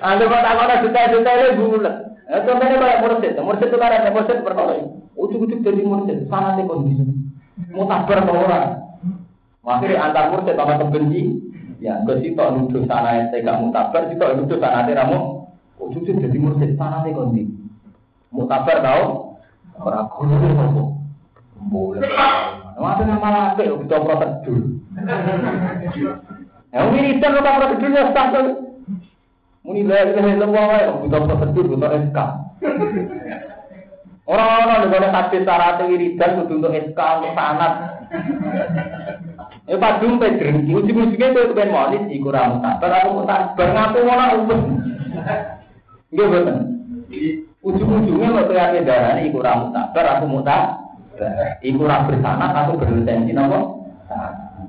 Anda 0.00 0.24
kok 0.24 0.40
tak 0.40 0.56
ada 0.56 0.74
juta-juta 0.80 1.30
itu 1.36 1.52
bulat. 1.60 1.96
Eh, 2.30 2.40
contohnya 2.46 2.78
kayak 2.78 3.00
mursid, 3.02 3.34
mursid 3.42 3.68
itu 3.68 3.76
kan 3.76 3.90
ada 3.90 4.14
mursid 4.14 4.38
perkara 4.46 4.86
Ujuk-ujuk 5.18 5.66
jadi 5.66 5.82
mursid, 5.82 6.30
sana 6.30 6.54
sih 6.54 6.64
kondisi. 6.64 7.04
Mutabar 7.74 8.22
ke 8.22 8.32
orang. 8.32 8.66
Akhirnya 9.66 9.98
antar 10.08 10.30
mursid 10.30 10.54
sama 10.54 10.78
kebenci. 10.78 11.22
Ya, 11.82 11.98
ke 12.06 12.22
situ 12.22 12.38
nuduh 12.38 12.84
sana 12.86 13.18
yang 13.18 13.26
saya 13.32 13.40
gak 13.40 13.60
mutabar, 13.64 14.02
situ 14.06 14.22
nuduh 14.22 14.58
sana 14.62 14.86
yang 14.86 14.96
ramu. 15.02 15.18
Ujuk-ujuk 15.82 16.22
jadi 16.22 16.38
mursid, 16.38 16.70
sana 16.78 17.02
sih 17.02 17.12
kondisi. 17.12 17.50
Mutabar 18.30 18.78
tau? 18.78 19.34
Orang 19.80 20.06
guru 20.14 20.92
Boleh. 21.68 22.08
Masa 22.80 23.04
nama 23.04 23.52
apa? 23.52 23.60
Udah 23.60 24.00
prosedur. 24.00 24.80
Ya 26.70 26.86
wiridan 26.86 27.34
kok 27.34 27.46
prosedurnya 27.58 28.10
stabil. 28.14 28.46
Muni 29.66 29.82
la 29.84 30.06
ilaha 30.06 30.30
illallah 30.30 30.64
wae 30.70 30.86
butuh 31.04 31.20
prosedur 31.26 31.64
butuh 31.66 31.90
SK. 32.08 32.18
Orang-orang 34.30 34.86
di 34.86 34.88
mana 34.94 35.08
hadis 35.10 35.42
syarat 35.42 35.82
wiridan 35.82 36.38
kudu 36.38 36.62
untuk 36.62 36.74
SK 36.78 37.00
untuk 37.18 37.34
sanat. 37.34 37.72
Ya 39.66 39.76
padung 39.78 40.22
pe 40.22 40.30
drengki 40.38 40.70
ujung-ujungnya 40.70 41.34
kowe 41.34 41.50
kepen 41.50 41.70
monis 41.70 42.04
iku 42.10 42.34
ra 42.34 42.50
mutabar 42.50 42.90
aku 42.90 43.10
mutabar 43.22 43.68
ngaku 43.70 43.98
ngono 44.02 44.24
umpet. 44.38 44.60
Nggih 46.14 46.26
boten. 46.26 46.56
Ujung-ujungnya 47.66 48.34
kok 48.34 48.46
kowe 48.46 48.58
ate 48.62 48.78
darane 48.86 49.20
iku 49.26 49.42
ra 49.42 49.58
mutabar 49.58 50.04
aku 50.14 50.24
mutabar. 50.30 50.78
Iku 51.66 51.82
ra 51.82 52.06
bersanat 52.06 52.54
aku 52.54 52.78
berlisensi 52.78 53.34
napa? 53.34 53.58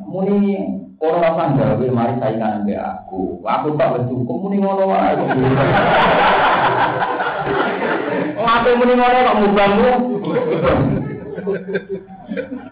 Muni 0.09 0.80
Orang 1.01 1.25
rasa 1.25 1.57
gawe 1.57 1.85
mari 1.89 2.13
saingan 2.21 2.61
ambek 2.61 2.77
aku. 2.77 3.41
Aku 3.41 3.73
tak 3.73 3.97
wis 3.97 4.05
cukup 4.05 4.37
muni 4.37 4.61
ngono 4.61 4.85
wae. 4.85 5.17
Ngape 8.37 8.69
muni 8.79 8.93
ngono 8.93 9.17
kok 9.25 9.39
mubangmu? 9.41 9.89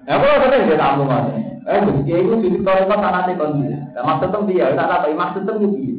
Ya 0.05 0.13
kalau 0.21 0.41
sering 0.45 0.69
dia 0.69 0.77
tamu 0.77 1.09
mas. 1.09 1.25
Eh, 1.65 1.81
dia 2.05 2.17
itu 2.21 2.37
jadi 2.37 2.57
toriko 2.61 2.95
sanate 3.01 3.33
kon. 3.33 3.65
Maksud 3.97 4.29
tem 4.29 4.41
dia, 4.45 4.77
tak 4.77 4.89
apa 4.93 5.09
maksud 5.09 5.49
tem 5.49 5.57
dia. 5.73 5.93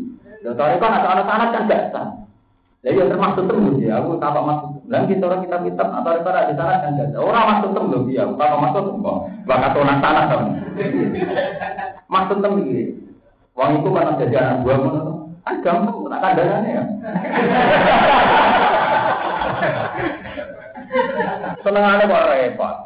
Ya 0.47 0.51
toriko 0.55 0.87
ada 0.87 1.09
anak 1.11 1.27
sanat 1.27 1.49
kan 1.51 1.67
gak 1.67 1.83
sah. 1.91 2.09
Jadi 2.87 2.97
yang 2.97 3.11
termasuk 3.11 3.45
tem 3.51 3.59
dia, 3.75 3.99
aku 3.99 4.23
tak 4.23 4.31
apa 4.31 4.41
maksud. 4.47 4.71
Dan 4.87 5.11
kita 5.11 5.27
orang 5.27 5.43
kita 5.51 5.57
kita 5.67 5.83
atau 5.83 6.15
kita 6.15 6.31
ada 6.31 6.55
sanat 6.55 6.79
kan 6.79 6.95
gak 6.95 7.09
sah. 7.11 7.21
Orang 7.27 7.47
maksud 7.59 7.71
tem 7.75 7.87
dia, 8.07 8.23
aku 8.23 8.35
tak 8.39 8.47
apa 8.47 8.57
maksud 8.63 8.85
kok. 9.03 9.19
Bakat 9.51 9.71
sanat 9.75 10.25
kan. 10.31 10.43
Maksud 12.11 12.43
tem 12.43 12.59
iki. 12.67 12.83
Wong 13.55 13.71
iku 13.79 13.89
kan 13.95 14.19
jadi 14.19 14.35
anak 14.43 14.67
buah 14.67 14.77
ngono 14.83 15.01
to. 15.07 15.15
Kan 15.47 15.55
gampang 15.63 16.11
tak 16.11 16.21
kandhane 16.23 16.69
ya. 16.75 16.85
Senengane 21.63 22.11
kok 22.11 22.29
repot. 22.35 22.77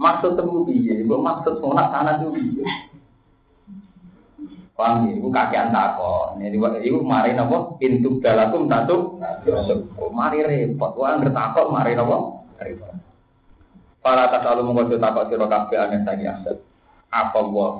Maksud 0.00 0.32
temu 0.34 0.64
piye? 0.64 1.04
Mbok 1.04 1.22
maksud 1.22 1.54
sunat 1.60 1.92
sana 1.92 2.16
tuh 2.18 2.32
piye? 2.32 2.64
Paham 4.74 5.06
ya, 5.06 5.14
itu 5.14 5.28
kakean 5.30 5.70
takon. 5.70 6.42
Ini 6.42 6.58
itu 6.82 6.98
mari 7.04 7.30
nopo 7.36 7.78
pintu 7.78 8.18
dalakum 8.18 8.66
satu. 8.66 9.20
Mari 10.10 10.40
repot. 10.40 10.96
Wah 10.96 11.20
ngerti 11.20 11.36
takon 11.36 11.68
mari 11.68 11.92
nopo 11.94 12.48
repot. 12.58 12.96
Para 14.00 14.32
tak 14.32 14.44
selalu 14.44 14.72
mengkodoh 14.72 15.00
takut 15.00 15.28
siro 15.28 15.46
kabeh 15.48 15.78
aneh 15.80 16.00
sagi 16.04 16.28
aset 16.28 16.58
apa 17.14 17.38
wa 17.46 17.78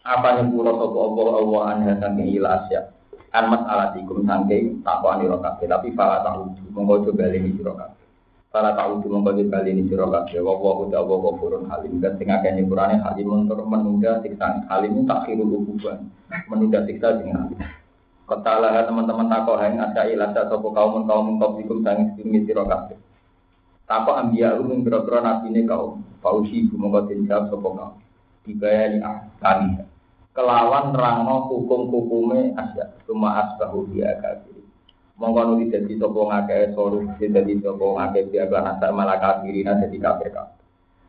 apa 0.00 0.40
nyepuro 0.40 0.80
sapa 0.80 0.96
Allah 0.96 1.28
Allah 1.36 1.62
anha 1.76 1.92
saking 2.00 2.40
ilas 2.40 2.64
ya? 2.72 2.88
An 3.36 3.52
mas'alatikum 3.52 4.24
saking 4.24 4.80
takwa 4.80 5.20
nira 5.20 5.36
kabeh 5.36 5.68
tapi 5.68 5.92
fala 5.92 6.24
ta'udu 6.24 6.72
monggo 6.72 7.04
coba 7.04 7.28
lini 7.28 7.52
sira 7.52 7.76
kabeh. 7.76 8.00
Fala 8.48 8.72
ta'udu 8.72 9.06
monggo 9.12 9.36
coba 9.36 9.60
lini 9.60 9.84
sira 9.92 10.08
halim. 10.08 11.92
Dan 12.00 12.12
sing 12.16 12.28
akeh 12.32 12.50
nyepurane 12.56 12.96
halim 13.04 13.28
untuk 13.28 13.60
menunda 13.68 14.24
siksa. 14.24 14.64
Halim 14.72 15.04
takhirul 15.04 15.68
menunda 16.48 16.80
siksa 16.88 17.20
halim. 17.20 17.60
Ketalah 18.24 18.86
teman-teman 18.86 19.26
takut 19.26 19.58
yang 19.58 19.82
ada 19.84 20.06
ilah 20.06 20.30
sopo 20.48 20.70
kaum 20.70 21.02
kaum 21.02 21.34
kaum 21.36 21.58
ikum 21.60 21.82
sangis 21.84 22.14
sini 22.16 22.48
siro 22.48 22.64
kabeh. 22.64 22.96
Takut 23.84 24.16
ambia 24.16 24.56
umum 24.56 24.80
biro-biro 24.80 25.18
nabi 25.20 25.52
kaum 25.68 26.09
Fausi 26.20 26.68
mongko 26.68 27.08
den 27.08 27.24
jawab 27.24 27.48
sapa 27.48 27.68
kau. 27.72 27.92
Dibayani 28.44 29.00
ahkami. 29.00 29.84
Kelawan 30.36 30.92
rangno 30.92 31.48
hukum-hukume 31.48 32.54
asya. 32.54 32.92
Cuma 33.08 33.40
asbahu 33.40 33.88
dia 33.92 34.20
kafir. 34.20 34.60
Mongko 35.16 35.40
nuli 35.48 35.72
dadi 35.72 35.96
sapa 35.96 36.20
ngakeh 36.20 36.76
soru 36.76 37.08
dadi 37.16 37.52
sapa 37.60 37.84
ngakeh 37.84 38.22
dia 38.28 38.44
kan 38.48 38.76
asal 38.76 38.92
malah 38.92 39.16
kafirin 39.16 39.68
dadi 39.80 39.96
kafir 39.96 40.28
kafir. 40.28 40.60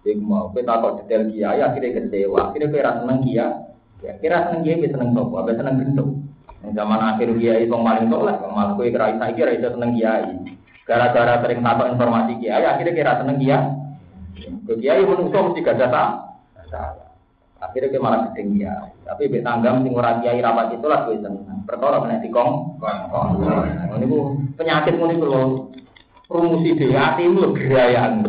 Iku 0.01 0.23
mau 0.25 0.49
kowe 0.49 0.65
takok 0.65 1.05
detail 1.05 1.29
kiai 1.29 1.61
akhirnya 1.61 2.01
kecewa. 2.01 2.49
Akhirnya 2.49 2.71
kowe 2.73 2.81
ra 2.81 2.91
seneng 3.03 3.19
kiai. 3.21 3.53
Ya 4.01 4.11
kira 4.17 4.49
seneng 4.49 4.61
kiai 4.65 4.89
seneng 4.89 5.09
sapa? 5.13 5.35
Apa 5.45 5.51
seneng 5.53 5.75
gendong? 5.77 6.11
Zaman 6.61 7.01
akhir 7.03 7.29
kiai 7.37 7.69
wong 7.69 7.81
paling 7.85 8.07
soleh, 8.09 8.35
malah 8.47 8.73
kowe 8.73 8.87
kira 8.87 9.13
isa 9.13 9.25
iki 9.29 9.41
ra 9.45 9.51
iso 9.53 9.69
seneng 9.75 9.91
kiai. 9.93 10.33
Gara-gara 10.89 11.33
sering 11.45 11.59
takok 11.61 11.87
informasi 11.93 12.33
kiai 12.41 12.63
akhirnya 12.65 12.97
kira 12.97 13.11
seneng 13.21 13.37
kiai. 13.37 13.80
Ke 14.67 14.73
kiai 14.79 15.03
menungso 15.03 15.37
mesti 15.51 15.63
gak 15.63 15.79
ada 15.79 16.03
Akhirnya 17.61 17.93
ke 17.93 18.01
malah 18.01 18.33
ya. 18.33 18.89
Tapi 19.05 19.29
be 19.29 19.45
tanggam 19.45 19.85
sing 19.85 19.93
ora 19.93 20.17
kiai 20.17 20.41
rapat 20.41 20.73
itu 20.73 20.87
lah 20.89 21.05
kowe 21.05 21.13
seneng. 21.13 21.45
Perkara 21.69 22.01
menek 22.01 22.25
dikong. 22.25 22.81
Ini 23.93 24.05
ku 24.09 24.19
penyakit 24.57 24.97
muni 24.97 25.21
kulo 25.21 25.69
rumusi 26.25 26.73
dhewe 26.73 26.97
atimu 26.97 27.53
gerayan. 27.53 28.25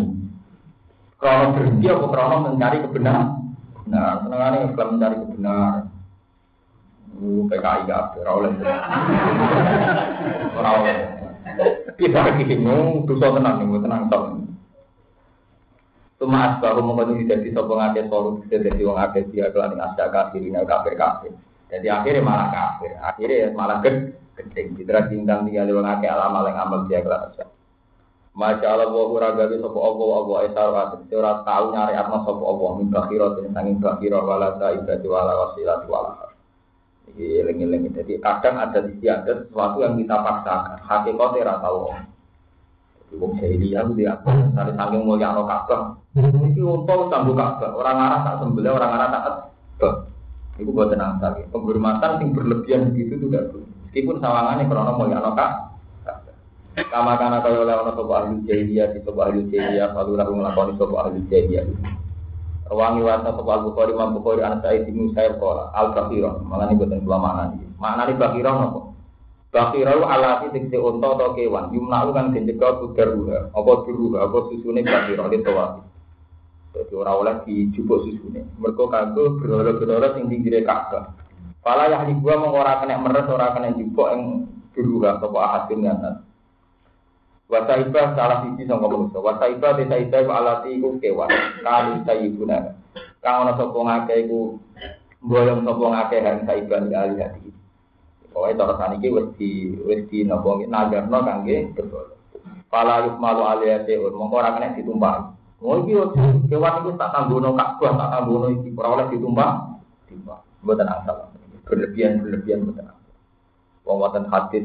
Krono 1.17 1.57
berhenti 1.57 1.89
krono 1.89 2.37
mencari 2.45 2.85
kebenaran? 2.85 3.57
Nah, 3.89 4.21
senengane 4.21 4.69
Islam 4.69 4.89
mencari 5.01 5.17
kebenaran. 5.17 5.85
Lu 7.17 7.49
PKI 7.49 7.89
gak 7.89 8.21
oleh. 8.29 8.53
Ora 10.61 10.71
oleh. 10.77 10.97
Kita 11.97 12.21
lagi 12.21 12.45
dosa 13.09 13.27
tenang 13.33 13.65
tenang 13.81 14.03
tok. 14.13 14.52
Cuma 16.23 16.55
asbahu 16.55 16.87
mengkono 16.87 17.19
jadi 17.19 17.51
sopong 17.51 17.83
ake 17.83 18.07
soru 18.07 18.47
jadi 18.47 18.79
wong 18.87 18.95
ake 18.95 19.27
dia 19.35 19.51
kelan 19.51 19.75
asya 19.75 20.07
kafir 20.07 20.39
ini 20.39 20.55
kafir 20.63 20.95
kafir. 20.95 21.35
Jadi 21.67 21.91
akhirnya 21.91 22.23
malah 22.23 22.49
kafir. 22.55 22.95
Akhirnya 23.03 23.51
malah 23.51 23.83
ged 23.83 24.15
gedeng. 24.39 24.79
Citra 24.79 25.11
bintang 25.11 25.51
tiga 25.51 25.67
lewat 25.67 25.99
akeh 25.99 26.07
alam 26.07 26.39
alang 26.39 26.55
amal 26.55 26.87
dia 26.87 27.03
kelas. 27.03 27.43
Masya 28.39 28.65
Allah 28.71 28.95
wa 28.95 29.11
uragawi 29.11 29.59
sopo 29.59 29.83
Allah 29.83 30.09
Allah 30.23 30.39
esarwat 30.47 30.89
Ora 31.11 31.43
tahu 31.43 31.65
nyari 31.75 31.95
atma 31.99 32.23
sopo 32.25 32.45
Allah 32.49 32.71
Min 32.81 32.89
bakhirah 32.89 33.29
dan 33.37 33.53
sangin 33.53 33.77
bakhirah 33.77 34.25
Wala 34.25 34.57
sa'ibati 34.57 35.05
wala 35.05 35.33
wasilati 35.37 35.85
wala 35.85 36.33
eling-eling 37.13 37.93
Jadi 37.93 38.17
kadang 38.25 38.57
ada 38.57 38.81
di 38.89 39.05
ada 39.05 39.37
sesuatu 39.37 39.85
yang 39.85 40.01
kita 40.01 40.17
paksakan 40.17 40.81
Hakikatnya 40.81 41.45
ora 41.45 41.55
tahu 41.61 41.79
Wong 43.17 43.37
jahiliyah 43.37 43.85
itu 43.89 43.93
dia 43.99 44.17
Dari 44.25 44.73
saking 44.73 45.03
mulia 45.05 45.37
no 45.37 45.45
Ka'bah. 45.45 46.01
Ini 46.17 46.61
untuk 46.65 47.13
sambung 47.13 47.37
Ka'bah. 47.37 47.77
Orang 47.77 47.97
arah 48.01 48.21
tak 48.25 48.35
sembelih, 48.41 48.73
orang 48.73 48.93
arah 48.97 49.09
tak 49.13 49.23
Ka'bah. 49.25 49.95
Itu 50.57 50.71
buat 50.73 50.93
tenang 50.93 51.21
sekali. 51.21 51.49
Penghormatan 51.53 52.21
yang 52.21 52.31
berlebihan 52.33 52.81
begitu 52.93 53.21
itu 53.21 53.27
tidak 53.29 53.53
boleh. 53.53 53.69
Meskipun 53.89 54.17
sawangannya 54.21 54.65
karena 54.69 54.93
mulia 54.97 55.19
no 55.21 55.33
Ka'bah. 55.33 55.73
Kama 56.73 57.21
kana 57.21 57.45
kaya 57.45 57.69
oleh 57.69 57.77
ana 57.77 57.93
sapa 57.93 58.13
ahli 58.25 58.49
jahiliyah 58.49 58.97
di 58.97 59.05
sapa 59.05 59.29
ahli 59.29 59.45
jahiliyah 59.53 59.93
lalu 59.93 60.17
lalu 60.17 60.33
nglakoni 60.41 60.73
sapa 60.81 60.95
ahli 61.05 61.21
jahiliyah. 61.29 61.69
Rawangi 62.73 63.05
wasa 63.05 63.29
sapa 63.37 63.51
Al-Bukhari 63.61 63.93
Imam 63.93 64.17
Bukhari 64.17 64.41
an 64.41 64.65
Sa'id 64.65 64.89
bin 64.89 65.13
Musayyib 65.13 65.37
qala 65.37 65.69
al-Bakhirah. 65.77 66.41
Malah 66.41 66.73
ini 66.73 66.81
boten 66.81 67.05
kula 67.05 67.19
maknani. 67.21 67.69
Maknane 67.77 68.13
Bakhirah 68.17 68.55
napa? 68.57 68.92
Bakhirah 69.53 70.01
alati 70.01 70.49
tikse 70.57 70.81
unta 70.81 71.13
atau 71.13 71.37
kewan. 71.37 71.69
Yumna 71.77 72.09
kan 72.17 72.33
dijaga 72.33 72.81
kudar 72.81 73.13
ruha. 73.13 73.53
Apa 73.53 73.85
duruha 73.85 74.25
apa 74.25 74.49
susune 74.49 74.81
Bakhirah 74.81 75.29
di 75.29 75.45
tawaf. 75.45 75.85
Jadi 76.73 76.93
ora 76.97 77.13
oleh 77.21 77.37
dijupuk 77.45 78.09
susune. 78.09 78.49
Mergo 78.57 78.89
kanggo 78.89 79.37
berhala-berhala 79.37 80.17
sing 80.17 80.33
pinggire 80.33 80.65
Ka'bah. 80.65 81.13
Pala 81.61 81.93
yahli 81.93 82.17
gua 82.17 82.41
mung 82.41 82.57
ora 82.57 82.81
kena 82.81 82.97
meres 82.97 83.29
ora 83.29 83.53
kena 83.53 83.77
jupuk 83.77 84.09
ing 84.17 84.49
duruha 84.73 85.21
sapa 85.21 85.39
ahadin 85.45 85.85
ngaten. 85.85 86.15
Wasaiba 87.53 88.17
salah 88.17 88.49
sisi 88.49 88.65
sangka 88.65 88.89
manusia. 88.89 89.21
Wasaiba 89.21 89.77
desa 89.77 90.01
ida 90.01 90.25
alati 90.33 90.81
iku 90.81 90.97
kewan. 90.97 91.29
Kali 91.61 92.01
sayibuna. 92.09 92.73
Kang 93.21 93.45
ana 93.45 93.53
sapa 93.61 93.77
ngake 93.77 94.15
iku 94.25 94.57
boyong 95.21 95.61
sapa 95.61 95.85
ngake 95.93 96.17
han 96.25 96.37
saiba 96.49 96.81
ali 96.81 97.21
hati. 97.21 97.62
Pokoke 98.33 98.57
cara 98.57 98.75
saniki 98.81 99.13
wis 99.13 99.29
di 99.37 99.77
wis 99.85 100.09
di 100.09 100.25
napa 100.25 100.57
nagarno 100.65 101.19
kangge 101.21 101.69
berdoa. 101.77 102.17
Pala 102.73 103.05
yuk 103.05 103.21
malu 103.21 103.45
aliyate 103.45 104.01
ur 104.01 104.17
mongko 104.17 104.41
ora 104.41 104.57
kena 104.57 104.73
ditumpah. 104.73 105.37
Oh 105.61 105.85
iki 105.85 105.93
kewan 106.49 106.81
iku 106.83 106.97
tak 106.97 107.13
tanggono 107.13 107.53
Ka'bah, 107.53 107.93
tak 107.95 108.09
tanggono 108.17 108.49
iki 108.49 108.73
ora 108.73 108.89
oleh 108.97 109.07
ditumpah. 109.13 109.77
Timbang. 110.09 110.41
Mboten 110.65 110.89
asal. 110.89 111.17
Berlebihan-berlebihan 111.69 112.65
mboten. 112.65 112.89
Wong 113.85 113.97
wonten 114.01 114.25
hadis 114.33 114.65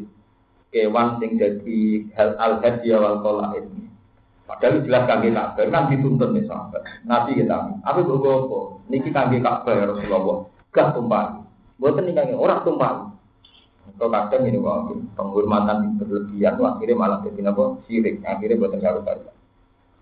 kewan 0.71 1.19
sing 1.19 1.35
jadi 1.35 1.79
hal 2.15 2.39
al 2.39 2.63
hadiah 2.63 2.97
wal 3.03 3.19
qolaid. 3.19 3.67
Padahal 4.47 4.79
jelas 4.87 5.03
kangge 5.11 5.29
Ka'bah 5.35 5.67
kan 5.67 5.91
dituntut 5.91 6.31
nih 6.31 6.47
sahabat. 6.47 6.81
Nabi 7.03 7.35
kita, 7.35 7.83
apa 7.83 7.99
bergo 7.99 8.31
apa? 8.47 8.59
Niki 8.87 9.11
kangge 9.11 9.43
Ka'bah 9.43 9.75
ya 9.75 9.91
Rasulullah. 9.91 10.47
Gak 10.71 10.95
tumpah. 10.95 11.43
Buatan 11.75 12.07
nih 12.07 12.15
kangge 12.15 12.35
orang 12.39 12.63
tumpah. 12.63 13.16
Kalau 13.95 14.11
kadang 14.11 14.43
ini 14.43 14.59
wah 14.59 14.91
penghormatan 15.15 15.95
berlebihan, 15.95 16.59
akhirnya 16.59 16.95
malah 16.99 17.19
jadi 17.23 17.47
apa? 17.47 17.79
Sirik. 17.87 18.19
Akhirnya 18.27 18.59
buatan 18.59 18.83
karu 18.83 18.99
karu. 19.07 19.21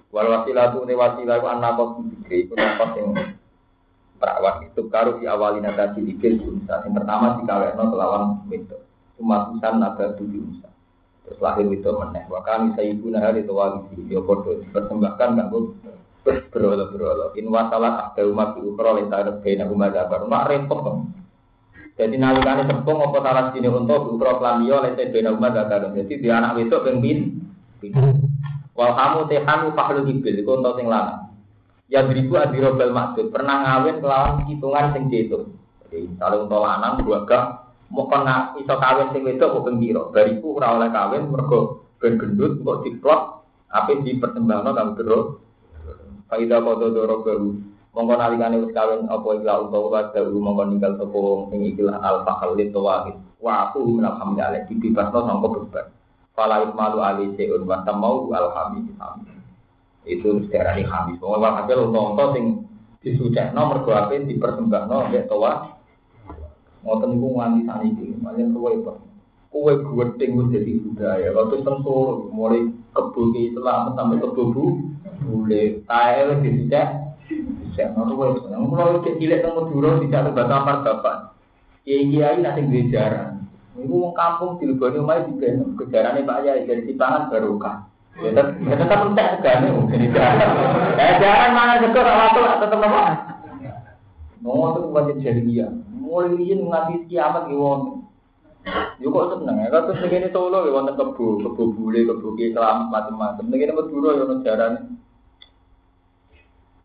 Wal 0.10 0.28
wasilah 0.32 0.74
tu 0.74 0.82
ne 0.88 0.94
wasilah 0.98 1.38
ku 1.44 1.48
anak 1.52 1.72
kos 1.78 1.90
dikri, 2.10 2.50
ku 2.50 2.58
nafas 2.58 2.90
yang 2.98 3.14
perawat 4.16 4.56
itu 4.64 4.82
karu 4.88 5.20
di 5.20 5.28
awalina 5.28 5.76
tadi 5.76 6.02
dikir 6.02 6.40
sunsa. 6.40 6.82
Yang 6.88 7.04
pertama 7.04 7.38
dikawekno 7.40 7.84
kelawan 7.92 8.24
itu 8.50 8.78
cuma 9.16 9.48
usan 9.56 9.80
naga 9.80 10.12
tujuh 10.20 10.44
usan 10.44 10.74
terus 11.26 11.40
lahir 11.42 11.66
itu 11.68 11.90
meneh. 11.90 12.24
Wa 12.30 12.46
kami 12.46 12.78
ibu 12.78 13.10
nahari 13.10 13.44
itu 13.44 13.52
wali 13.52 13.82
ya 14.08 14.22
bodoh. 14.22 14.62
Dipersembahkan 14.62 15.50
bu? 15.50 15.74
Berolo 16.26 16.90
berolo 16.90 17.26
in 17.38 17.54
wasalah 17.54 18.10
ada 18.10 18.26
umat 18.26 18.58
di 18.58 18.66
ukro 18.66 18.98
lenta 18.98 19.22
rebena 19.22 19.70
umat 19.70 19.94
dabar 19.94 20.26
mak 20.26 20.50
repot 20.50 21.06
jadi 21.96 22.16
nalikane 22.20 22.68
sepung 22.68 23.00
apa 23.00 23.18
salah 23.24 23.46
sini 23.56 23.72
untuk 23.72 24.20
ukro 24.20 24.40
pelamio 24.40 24.84
lenta 24.84 25.04
bena 25.08 25.32
umat 25.32 25.56
dabar 25.56 25.96
jadi 25.96 26.14
di 26.20 26.28
anak 26.28 26.60
itu 26.60 26.76
pengpin 26.84 27.20
wal 28.76 28.92
kamu 28.92 29.20
tehanu 29.32 29.68
fahlu 29.72 30.04
hibil 30.04 30.36
itu 30.36 30.52
untuk 30.52 30.76
sing 30.76 30.92
lana 30.92 31.32
ya 31.88 32.04
beribu 32.04 32.36
adirobel 32.36 32.92
maksud 32.92 33.32
pernah 33.32 33.64
ngawin 33.64 34.04
kelawan 34.04 34.44
hitungan 34.44 34.92
sing 34.92 35.04
jatuh 35.08 35.48
jadi 35.88 36.12
kalau 36.20 36.44
untuk 36.44 36.60
lanang 36.60 37.00
gak 37.06 37.44
mau 37.94 38.10
kena 38.12 38.58
iso 38.60 38.76
kawin 38.76 39.14
sing 39.16 39.24
wedok 39.24 39.64
kok 39.64 39.78
pira 39.80 40.04
bariku 40.12 40.60
ora 40.60 40.76
oleh 40.76 40.90
kawin 40.92 41.32
mergo 41.32 41.88
ben 42.02 42.20
gendut 42.20 42.60
kok 42.60 42.82
diplot 42.84 43.22
ape 43.72 44.04
dipertembangno 44.04 44.72
kang 44.76 44.90
dero 45.00 45.40
faida 46.28 46.60
kodo 46.60 46.92
doro 46.92 47.16
mongko 47.96 48.14
nalikane 48.20 48.60
wis 48.60 48.76
kawin 48.76 49.08
apa 49.08 49.28
ikla 49.40 49.72
utawa 49.72 49.88
wa 49.88 50.02
dalu 50.12 50.38
mongko 50.44 50.64
ninggal 50.68 50.94
sapa 51.00 51.20
sing 51.48 51.60
ikilah 51.64 51.96
al 52.04 52.28
fakal 52.28 52.52
li 52.60 52.68
tawahid 52.76 53.16
wa 53.40 53.72
aku 53.72 53.88
minal 53.88 54.20
hamdallah 54.20 54.68
dibebasno 54.68 55.20
sangka 55.24 55.48
beban 55.48 55.88
fala 56.36 56.68
ismalu 56.68 57.00
ali 57.00 57.26
seun 57.40 57.64
wa 57.64 57.88
tamau 57.88 58.28
al 58.36 58.52
hamid 58.52 58.92
itu 60.04 60.44
secara 60.46 60.76
hamid 60.76 61.16
pokoknya 61.24 61.64
hasil 61.64 61.88
untuk 61.88 62.28
sing 62.36 62.46
disucekno 63.00 63.62
mergo 63.64 63.96
ape 63.96 64.28
dipersembahno 64.28 65.08
mbek 65.08 65.32
tawah 65.32 65.80
ngoten 66.84 67.16
niku 67.16 67.28
nganti 67.32 67.62
saniki 67.64 68.06
paling 68.20 68.52
kowe 68.52 68.74
kok 68.84 68.98
kowe 69.56 69.72
gedeng 69.72 70.32
wis 70.36 70.48
dadi 70.52 70.84
budaya 70.84 71.32
waktu 71.32 71.64
sensor 71.64 72.28
mulai 72.28 72.68
kebo 72.92 73.32
Islam 73.34 73.96
sampai 73.96 74.20
kebo 74.20 74.42
bu 74.52 74.66
boleh 75.26 75.80
tae 75.88 76.28
wis 76.28 76.68
ngono 77.76 78.12
kowe 78.16 78.28
nang 78.48 78.72
kula 78.72 78.84
iki 79.04 79.12
cilik 79.20 79.40
teng 79.44 79.54
Madura 79.60 80.00
dicek 80.00 80.32
bahasa 80.32 80.56
amar 80.56 80.78
bapak 80.88 81.16
kiai 81.84 82.08
kiai 82.08 82.40
nanti 82.40 82.64
duwe 82.64 82.84
jaran 82.92 83.36
Iku 83.76 83.92
wong 83.92 84.16
kampung 84.16 84.56
dileboni 84.56 85.04
omahe 85.04 85.28
diben 85.28 85.76
kejarane 85.76 86.24
Pak 86.24 86.48
Yai 86.48 86.64
dari 86.64 86.88
Sipangan 86.88 87.28
barokah. 87.28 87.84
Ya 88.24 88.32
tetap 88.32 89.04
entek 89.12 89.44
segane 89.44 89.68
mungkin 89.76 90.08
itu. 90.08 90.16
Eh 90.96 91.12
jaran 91.20 91.52
mana 91.52 91.84
sekor 91.84 92.08
waktu 92.08 92.40
tetep 92.64 92.80
apa? 92.80 93.04
Mau 94.40 94.72
tuh 94.80 94.96
wajib 94.96 95.20
jahiliyah 95.20 95.68
mulai 96.06 96.40
ingin 96.40 96.72
nganti 96.72 97.12
kiamat 97.12 97.52
gitu 97.52 97.60
wong. 97.60 97.82
Yo 99.04 99.12
kok 99.12 99.36
seneng 99.36 99.62
ya, 99.62 99.70
terus 99.70 100.02
begini 100.02 100.32
solo 100.32 100.66
ya 100.66 100.74
wonten 100.74 100.98
kebo, 100.98 101.38
kebo 101.44 101.64
bule, 101.76 102.02
kebo 102.08 102.34
kelam 102.34 102.90
macam-macam. 102.90 103.46
Begini 103.52 103.76
Madura 103.76 104.10
ya 104.16 104.24
ono. 104.26 104.36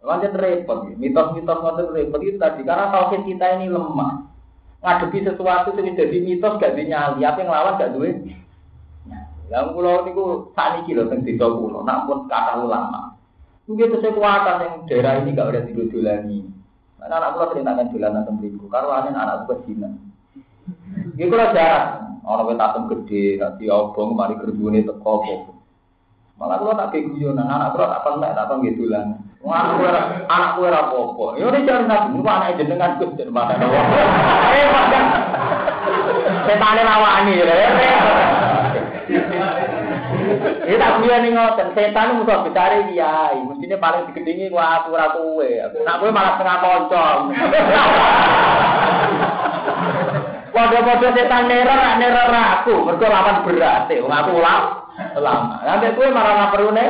Lanjut 0.01 0.33
repot, 0.33 0.89
mitos-mitos 0.97 1.59
ngoten 1.61 1.93
repot 1.93 2.21
itu 2.25 2.41
tadi 2.41 2.65
karena 2.65 2.89
tauhid 2.89 3.21
kita 3.29 3.61
ini 3.61 3.69
lemah. 3.69 4.25
Ngadepi 4.81 5.29
sesuatu 5.29 5.77
yang 5.77 5.93
jadi 5.93 6.17
mitos 6.25 6.57
gak 6.57 6.73
dinyali, 6.73 7.21
apa 7.21 7.39
yang 7.45 7.53
lawan 7.53 7.77
gak 7.77 7.93
duwe. 7.93 8.17
Yang 9.53 9.67
pulau 9.77 10.09
niku 10.09 10.25
saat 10.57 10.81
ini 10.81 10.97
loh 10.97 11.13
teng 11.13 11.21
desa 11.21 11.53
pulau, 11.53 11.85
namun 11.85 12.25
kata 12.33 12.65
ulama. 12.65 13.13
Mungkin 13.69 13.93
itu 13.93 13.99
kekuatan 14.01 14.57
yang 14.65 14.75
daerah 14.89 15.21
ini 15.21 15.37
gak 15.37 15.53
ada 15.53 15.61
lagi. 15.69 16.39
Karena 16.97 17.15
anak 17.21 17.31
pulau 17.37 17.51
ceritakan 17.53 17.93
jalan 17.93 18.21
atau 18.25 18.33
beriku, 18.41 18.65
kalau 18.73 18.89
ada 18.97 19.13
anak 19.13 19.45
pulau 19.45 19.61
Cina. 19.69 19.89
Ini 21.21 21.29
kalau 21.29 21.53
jarang, 21.53 22.25
orang 22.25 22.47
kita 22.49 22.57
tatem 22.57 22.83
gede, 22.89 23.25
nanti 23.37 23.65
obong, 23.69 24.17
mari 24.17 24.41
kerbuni 24.41 24.81
teko 24.81 25.13
Malah 26.41 26.57
kalau 26.57 26.73
tak 26.73 26.97
kayak 26.97 27.13
guyonan, 27.13 27.45
anak 27.45 27.77
pulau 27.77 27.93
tak 27.93 28.01
pernah, 28.01 28.33
tak 28.33 28.49
pernah 28.49 28.65
gitu 28.65 28.89
lah. 28.89 29.05
Anak 29.45 29.77
pulau, 29.77 29.93
anak 30.25 30.51
pulau 30.57 30.73
apa-apa. 30.73 31.27
Ya 31.37 31.45
udah 31.53 31.61
jangan 31.69 31.85
nabi, 31.85 32.17
ini 32.17 32.31
anak 32.33 32.57
jenengan 32.57 32.97
gus, 32.97 33.13
jadi 33.21 33.29
mana? 33.29 33.61
Eh, 36.51 36.57
padahal, 36.57 36.87
lawani, 36.87 37.37
ya. 37.37 37.45
Ini 40.65 40.77
tak 40.81 40.93
punya 40.99 41.17
nih 41.21 41.31
ngoten, 41.37 41.69
setan 41.77 42.17
musuh 42.17 42.41
besar 42.43 42.89
dia, 42.89 43.37
mestinya 43.45 43.77
paling 43.77 44.09
digedingi 44.11 44.49
gua 44.49 44.81
aku 44.81 44.97
ora 44.97 45.13
kowe. 45.13 45.51
Nak 45.85 45.99
kowe 46.01 46.11
malah 46.11 46.33
setengah 46.41 46.59
koncong. 46.65 47.21
Padha-padha 50.51 51.09
setan 51.17 51.45
neror, 51.53 51.79
nak 51.79 51.99
neror 52.01 52.33
aku, 52.33 52.75
mergo 52.89 53.07
lawan 53.07 53.45
berat, 53.45 53.93
wong 53.93 54.15
aku 54.15 54.31
ulang 54.41 54.80
lama. 55.19 55.57
Nanti 55.65 55.95
kowe 55.97 56.09
malah 56.11 56.35
ngaperune. 56.37 56.87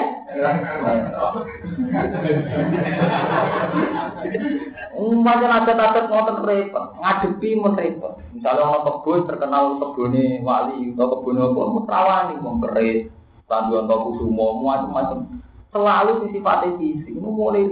Umpamanya 4.95 5.65
nasihat-nasihat 5.65 6.07
ngoten 6.07 6.37
repot, 6.47 6.85
ngadepi 7.03 7.51
mun 7.59 7.75
repot. 7.75 8.21
Misalnya 8.31 8.63
orang 8.63 8.85
kebun 8.87 9.27
terkenal 9.27 9.81
kebunnya 9.83 10.45
wali, 10.45 10.95
atau 10.95 11.19
kebunnya 11.19 11.51
apa, 11.51 11.63
rawani, 11.89 12.35
wong 12.45 12.57
keris 12.63 13.11
tanduan 13.51 13.91
toko 13.91 14.23
semua 14.23 14.55
macam-macam. 14.55 15.43
Selalu 15.75 16.13
sisi 16.27 16.39
fisik, 16.79 17.15
ini 17.17 17.29
mulai. 17.31 17.67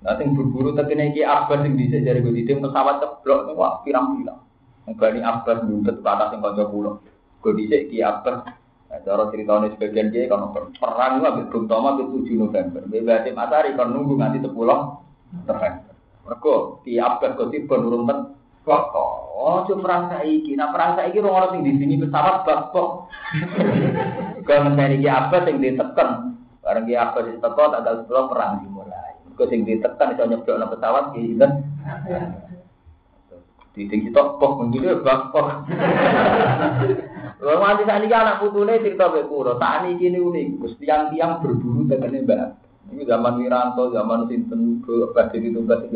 Nah, 0.00 0.16
sing 0.16 0.32
berburu 0.32 0.72
tekene 0.72 1.12
iki 1.12 1.20
Abbas 1.20 1.60
sing 1.60 1.76
dhisik 1.76 2.08
jare 2.08 2.24
gue 2.24 2.32
didim 2.32 2.64
pesawat 2.64 3.04
ceblok 3.04 3.52
wah 3.52 3.84
pirang-pirang. 3.84 4.40
Bani 4.96 5.20
Abbas 5.20 5.60
nuntut 5.68 6.00
ke 6.00 6.08
atas 6.08 6.32
yang 6.32 6.40
kanca 6.40 6.64
kula. 6.72 6.92
Gue 7.40 7.56
dhisik 7.56 7.88
iki 7.88 8.04
Nah, 8.90 8.98
cara 9.06 9.30
ceritanya 9.30 9.70
sebagian 9.70 10.10
dia 10.10 10.26
kalau 10.26 10.50
perang 10.50 11.22
habis 11.22 11.46
Bung 11.54 11.70
Toma 11.70 11.94
itu 11.94 12.26
7 12.26 12.42
November. 12.42 12.82
Berarti 12.90 13.30
Masari 13.30 13.78
kan 13.78 13.94
nunggu 13.94 14.18
nanti 14.18 14.42
10 14.42 14.50
November. 14.50 15.94
Mereka 16.26 16.54
di 16.82 16.98
Abbas 16.98 17.38
kok 17.38 17.54
tiba 17.54 17.78
nurun 17.78 18.10
ten 18.10 18.18
kok 18.66 18.90
oh 18.94 19.62
cuma 19.70 19.82
perang 19.86 20.04
saiki. 20.10 20.58
Nah 20.58 20.74
perang 20.74 20.98
saiki 20.98 21.22
orang 21.22 21.54
orang 21.54 21.62
di 21.62 21.78
sini 21.78 22.02
pesawat 22.02 22.42
bakpok. 22.42 23.06
Kalau 24.50 24.66
mencari 24.66 25.06
Abbas 25.06 25.46
yang 25.46 25.62
ditekan. 25.62 26.10
Barang 26.58 26.90
ki 26.90 26.94
Abbas 26.98 27.30
ditekan 27.30 27.70
tanggal 27.70 27.94
10 28.10 28.30
perang 28.34 28.52
dimulai. 28.66 29.14
Mereka 29.22 29.42
sing 29.54 29.62
ditekan 29.62 30.18
iso 30.18 30.26
nyeblok 30.26 30.74
pesawat 30.74 31.14
ki 31.14 31.30
sinten? 31.30 31.50
Di 33.70 33.86
sing 33.86 34.02
sitok 34.02 34.42
pok 34.42 34.66
menjadi. 34.66 34.98
Kalau 37.40 37.56
nanti 37.56 37.88
saat 37.88 38.04
ini 38.04 38.12
anak 38.12 38.44
putune 38.44 38.76
cerita 38.84 39.08
ke 39.08 39.24
kulo, 39.24 39.56
saat 39.56 39.88
ini 39.88 39.96
gini 39.96 40.20
unik, 40.20 40.60
Gus 40.60 40.76
tiang-tiang 40.76 41.40
berburu 41.40 41.88
dengan 41.88 42.12
mbak. 42.12 42.48
Ini 42.92 43.08
zaman 43.08 43.40
Wiranto, 43.40 43.88
zaman 43.96 44.28
Sinten, 44.28 44.84
badhe 44.84 45.40
itu 45.40 45.64
badhe 45.64 45.88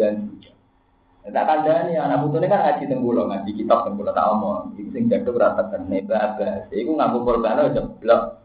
Tak 1.25 1.45
kandani 1.49 1.97
anak 1.97 2.21
putune 2.21 2.49
kan 2.49 2.61
ngaji 2.61 2.85
tenggulo, 2.85 3.25
ngaji 3.29 3.51
kitab 3.57 3.89
tenggulo 3.89 4.13
tak 4.13 4.29
omong. 4.29 4.77
Iku 4.77 4.93
sing 4.93 5.09
jatuh 5.09 5.33
rata 5.33 5.73
kene 5.73 6.05
babas. 6.05 6.69
Iku 6.69 6.93
ngaku 7.01 7.19
korban 7.25 7.61
aja 7.65 7.81
jeblok. 7.81 8.45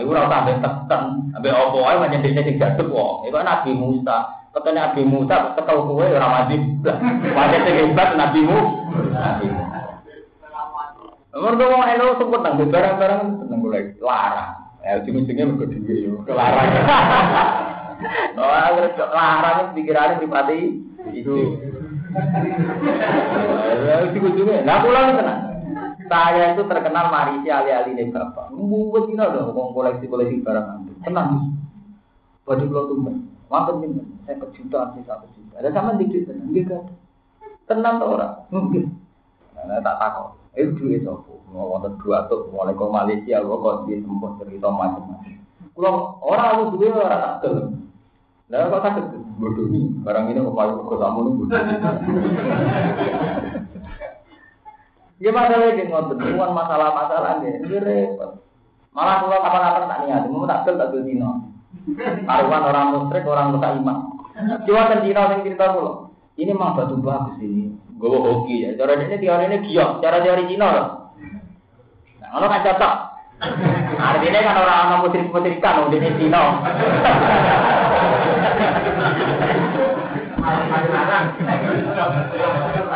Iku 0.00 0.08
ora 0.16 0.32
usah 0.32 0.38
ambek 0.40 0.64
tekan, 0.64 1.02
ambek 1.36 1.52
opo 1.52 1.84
ae 1.84 2.00
pancen 2.00 2.24
dene 2.24 2.40
sing 2.40 2.56
jatuh 2.56 2.88
kok. 2.88 3.28
Iku 3.28 3.36
Nabi 3.36 3.70
Musa. 3.76 4.16
Ketene 4.56 4.80
Nabi 4.80 5.02
Musa 5.04 5.52
ketemu 5.60 5.80
kowe 5.84 6.04
ora 6.08 6.28
mati. 6.40 6.56
Pancen 7.36 7.60
sing 7.68 7.74
hebat 7.84 8.08
Nabi 8.16 8.40
Musa. 8.40 9.24
Mereka 11.36 11.64
mau 11.68 11.84
elo 11.84 12.16
sebut 12.16 12.40
nang 12.40 12.56
barang-barang 12.56 13.20
seneng 13.44 13.60
gue 13.60 13.70
lagi 13.72 13.92
larang. 14.00 14.50
Ya 14.80 15.02
ujung-ujungnya 15.02 15.44
mereka 15.52 15.64
dua 15.68 15.94
yo 15.96 16.12
kelarang. 16.24 16.68
Oh, 18.36 18.44
larang 19.16 19.72
pikirannya 19.72 20.20
pribadi 20.20 20.84
itu. 21.16 21.56
Ya 23.84 23.94
ujung-ujungnya. 24.08 24.64
Nah 24.64 24.76
pulang 24.84 25.16
tenang. 25.16 25.40
Saya 26.06 26.54
itu 26.54 26.62
terkenal 26.68 27.08
marisi 27.08 27.48
ali-ali 27.48 27.96
nih 27.96 28.12
bapak. 28.12 28.52
Mbuat 28.52 29.10
ini 29.10 29.20
ada 29.20 29.48
ngomong 29.48 29.74
koleksi-koleksi 29.74 30.44
barang 30.44 30.86
Tenang. 31.02 31.56
Baju 32.46 32.64
kalau 32.70 32.88
tuh 32.88 32.96
Makan 33.46 33.78
ini, 33.86 34.02
saya 34.26 34.42
kejuta 34.42 34.90
sih 34.98 35.06
satu 35.06 35.26
juta. 35.38 35.62
Ada 35.62 35.70
sama 35.70 35.94
dikit 35.94 36.26
tenang, 36.26 36.50
gitu. 36.50 36.82
Tenang 37.70 38.02
tuh 38.02 38.18
orang, 38.18 38.42
mungkin. 38.50 38.90
Nah, 39.54 39.78
tak 39.86 39.96
takut. 40.02 40.34
Itu 40.56 40.72
duit 40.80 41.04
sopo. 41.04 41.44
Mau 41.52 41.76
wonten 41.76 42.00
dua 42.00 42.24
tuh 42.26 42.48
mulai 42.50 42.72
ke 42.72 42.84
Malaysia, 42.88 43.44
gua 43.44 43.56
kok 43.60 43.76
di 43.86 44.00
tempat 44.00 44.32
cerita 44.40 44.68
macam-macam. 44.72 45.36
Kalau 45.76 45.92
orang 46.24 46.48
aku 46.56 46.62
duit 46.80 46.96
orang 46.96 47.38
gelem. 47.44 47.66
Lah 48.48 48.72
kok 48.72 48.82
sakit 48.82 49.04
bodoh 49.36 49.66
nih. 49.68 49.84
Barang 50.00 50.32
ini 50.32 50.40
kok 50.40 50.56
payu 50.56 50.80
ke 50.80 50.96
tamu 50.96 51.20
nunggu. 51.28 51.44
Ya 55.16 55.32
masalah 55.32 55.72
ini 55.72 55.88
ngoten, 55.88 56.20
bukan 56.20 56.50
masalah-masalah 56.52 57.40
ini, 57.40 57.64
ini 57.64 57.76
repot. 57.80 58.36
Malah 58.92 59.24
kalau 59.24 59.40
kapan-kapan 59.40 59.88
tak 59.88 60.00
niat, 60.04 60.22
mau 60.28 60.44
tak 60.44 60.68
gel 60.68 60.76
tak 60.76 60.92
dino. 60.92 61.56
Taruhan 62.28 62.62
orang 62.68 62.86
musyrik, 62.92 63.24
orang 63.24 63.56
luka 63.56 63.68
iman. 63.80 64.12
Cuma 64.68 64.92
kan 64.92 65.00
dino 65.00 65.20
yang 65.20 65.40
cerita 65.40 65.72
dulu. 65.72 66.12
Ini 66.36 66.52
mah 66.52 66.76
batu 66.76 67.00
bagus 67.00 67.40
ini. 67.40 67.72
Gue 67.96 68.12
hoki 68.12 68.68
ya. 68.68 68.76
Cara 68.76 69.00
ini 69.00 69.16
teori 69.16 69.44
ini 69.48 69.56
giok. 69.72 70.04
Cara 70.04 70.20
teori 70.20 70.44
Cina. 70.52 70.68
Nah, 72.20 72.28
kalau 72.28 72.48
kan 72.52 72.64
cocok. 72.64 72.94
Artinya 73.96 74.40
kan 74.44 74.60
orang-orang 74.60 75.00
musrik-musrikan, 75.08 75.88
udah 75.88 75.98
ini 76.00 76.10
Cina. 76.20 76.42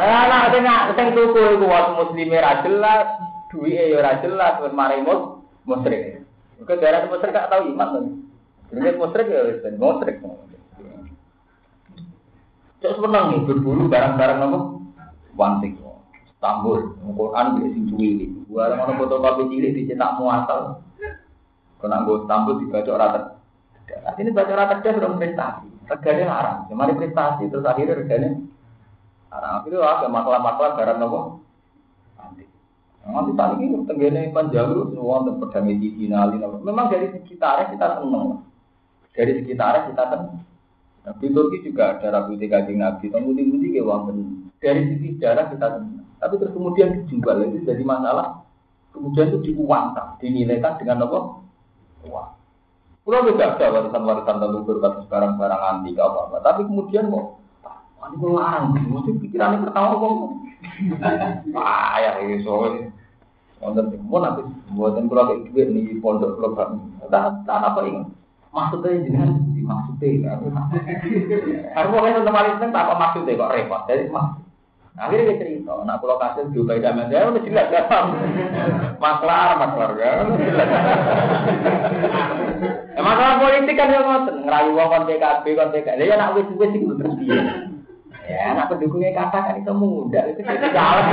Anak 0.01 0.52
tengah 0.52 0.78
sing 0.97 1.09
tuku 1.12 1.40
iku 1.56 1.66
wong 1.68 1.86
muslime 1.97 2.40
ra 2.40 2.64
jelas, 2.64 3.20
duwike 3.52 3.93
ya 3.93 4.01
ra 4.01 4.20
jelas, 4.24 4.60
wis 4.64 4.72
mari 4.72 5.05
mus 5.05 5.44
musyrik. 5.68 6.24
Musyrik 6.60 7.32
gak 7.36 7.48
tau 7.52 7.64
iman 7.64 7.89
to. 7.93 8.01
Jadi 8.72 8.97
musyrik 8.97 9.28
ya 9.28 9.40
wis 9.48 9.60
ben 9.60 9.77
musyrik. 9.77 10.24
Cok 12.81 12.97
berburu 13.44 13.93
barang-barang 13.93 14.40
apa? 14.40 14.80
Wanting. 15.40 15.80
Tambul, 16.40 16.96
Quran 17.00 17.46
bisa 17.56 17.68
sing 17.72 17.84
cuwili. 17.88 18.32
Gua 18.48 18.72
ada 18.72 18.96
foto 18.96 19.20
kopi 19.20 19.52
cilik 19.52 19.76
dicetak 19.76 20.16
muasal. 20.16 20.80
Kena 21.80 22.04
gue 22.04 22.28
tambul 22.28 22.60
dibaca 22.60 22.92
rata. 22.96 23.20
Ini 24.20 24.32
baca 24.32 24.52
rata 24.52 24.84
dia 24.84 24.96
sudah 24.96 25.16
prestasi. 25.16 25.68
Regane 25.88 26.24
larang. 26.28 26.68
Kemarin 26.68 26.96
prestasi 26.96 27.48
terus 27.48 27.64
akhirnya 27.64 27.96
regane 28.04 28.28
larang. 29.32 29.64
Itu 29.68 29.80
ada 29.80 30.08
masalah-masalah 30.08 30.76
barang 30.80 30.98
nopo. 31.00 31.20
Nanti. 32.20 32.44
Tadi 33.36 33.54
ini 33.64 33.76
tenggene 33.84 34.32
panjalu 34.32 34.96
semua 34.96 35.24
untuk 35.24 35.44
pedang 35.44 35.72
di 35.72 35.88
finali. 35.92 36.36
Memang 36.40 36.88
dari 36.88 37.16
sekitarnya 37.16 37.72
kita 37.72 38.00
seneng. 38.00 38.44
Dari 39.12 39.32
sekitarnya 39.40 39.92
kita 39.92 40.04
seneng. 40.08 40.36
Nah, 41.00 41.12
di 41.16 41.28
Turki 41.32 41.64
juga 41.64 41.96
ada 41.96 42.12
rabu 42.12 42.36
tiga 42.36 42.60
kajian 42.60 42.80
Nabi. 42.80 43.08
Kemudian 43.08 43.48
mudi 43.48 43.72
ke 43.72 43.80
Dari 44.61 44.81
sisi 44.93 45.16
sejarah 45.16 45.49
kita 45.57 45.66
senang. 45.81 46.05
Tapi 46.20 46.37
terus 46.37 46.53
kemudian 46.53 47.09
dijual 47.09 47.49
itu 47.49 47.65
jadi 47.65 47.81
masalah. 47.81 48.45
Kemudian 48.93 49.32
itu 49.32 49.41
diuangkan, 49.51 50.20
dinilaikan 50.20 50.77
dengan 50.77 51.09
apa? 51.09 51.19
Uang. 52.05 52.28
Pulau 53.01 53.24
juga 53.24 53.57
ada 53.57 53.73
warisan-warisan 53.73 54.37
leluhur 54.37 54.77
kasus 54.85 55.09
barang-barang 55.09 55.62
antik 55.65 55.97
apa 55.97 56.28
apa. 56.28 56.37
Tapi 56.45 56.69
kemudian 56.69 57.09
kok 57.09 57.41
ini 58.01 58.16
kok 58.16 58.32
larang, 58.32 58.65
mesti 58.77 59.11
pikirannya 59.23 59.65
pertama 59.65 59.93
kok. 59.97 60.12
Ah 61.57 61.97
ya 61.97 62.11
ini 62.20 62.45
soalnya. 62.45 62.93
Wonten 63.61 63.93
pun 64.09 64.24
nanti 64.24 64.41
buatan 64.73 65.09
pulau 65.09 65.28
kayak 65.28 65.53
duit 65.53 65.69
nih 65.73 66.01
pondok 66.01 66.37
pulau 66.37 66.57
kami. 66.57 66.81
Tak 67.09 67.45
apa 67.49 67.81
ingat. 67.89 68.09
Maksudnya 68.53 69.05
jangan 69.09 69.31
dimaksudnya. 69.53 70.32
Aku 71.77 71.89
mau 71.93 72.05
nonton 72.05 72.32
malis 72.32 72.57
neng 72.61 72.73
apa 72.73 72.93
maksudnya 72.97 73.37
kok 73.41 73.53
repot. 73.53 73.82
Jadi 73.89 74.09
maksud. 74.12 74.49
Akhirnya 74.98 75.32
dia 75.32 75.38
cerita, 75.38 75.72
nak 75.86 76.02
pulau 76.02 76.18
kasih 76.18 76.50
juga 76.50 76.74
tidak 76.74 77.06
ada, 77.06 77.14
ya 77.14 77.30
udah 77.30 77.42
jelas 77.46 77.66
ya. 77.70 77.82
Maklar, 78.98 79.48
maklar 79.56 79.90
ya, 79.96 80.12
Ya, 82.90 83.00
masalah 83.00 83.40
politik 83.40 83.78
kan 83.78 83.94
ya 83.94 84.02
ngoten, 84.02 84.44
ngerayu 84.44 84.76
wong 84.76 84.88
kon 84.90 85.06
PKB 85.08 85.44
kon 85.56 85.72
PKB. 85.72 86.00
Ya 86.04 86.18
nak 86.18 86.34
wis 86.36 86.50
wis 86.58 86.74
iku 86.74 86.98
terus 86.98 87.16
piye? 87.16 87.38
Ya 88.28 88.52
nak 88.52 88.68
pendukungnya 88.68 89.16
kata 89.16 89.38
kan 89.40 89.56
itu 89.62 89.72
muda 89.72 90.20
itu 90.28 90.42
jauh. 90.44 91.04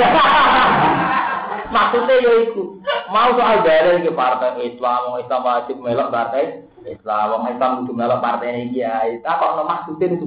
Maksudnya 1.67 2.15
ya 2.17 2.33
iku, 2.49 2.81
mau 3.13 3.29
soal 3.37 3.63
dalil 3.63 4.03
ke 4.03 4.11
partai 4.11 4.67
Islam, 4.67 4.99
mau 5.05 5.21
Islam 5.21 5.41
wajib 5.47 5.77
melok 5.79 6.11
partai 6.11 6.65
Islam, 6.83 7.23
wong 7.31 7.43
Islam 7.55 7.71
kudu 7.83 7.93
melok 7.95 8.19
partai 8.19 8.51
ini 8.51 8.75
kiai. 8.75 9.21
Tak 9.23 9.37
kok 9.39 9.63
maksudnya 9.63 10.17
itu 10.17 10.25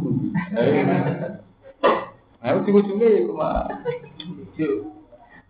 Nah, 2.40 2.56
ujung-ujungnya 2.56 3.08
ya 3.08 3.20
cuma 3.28 3.68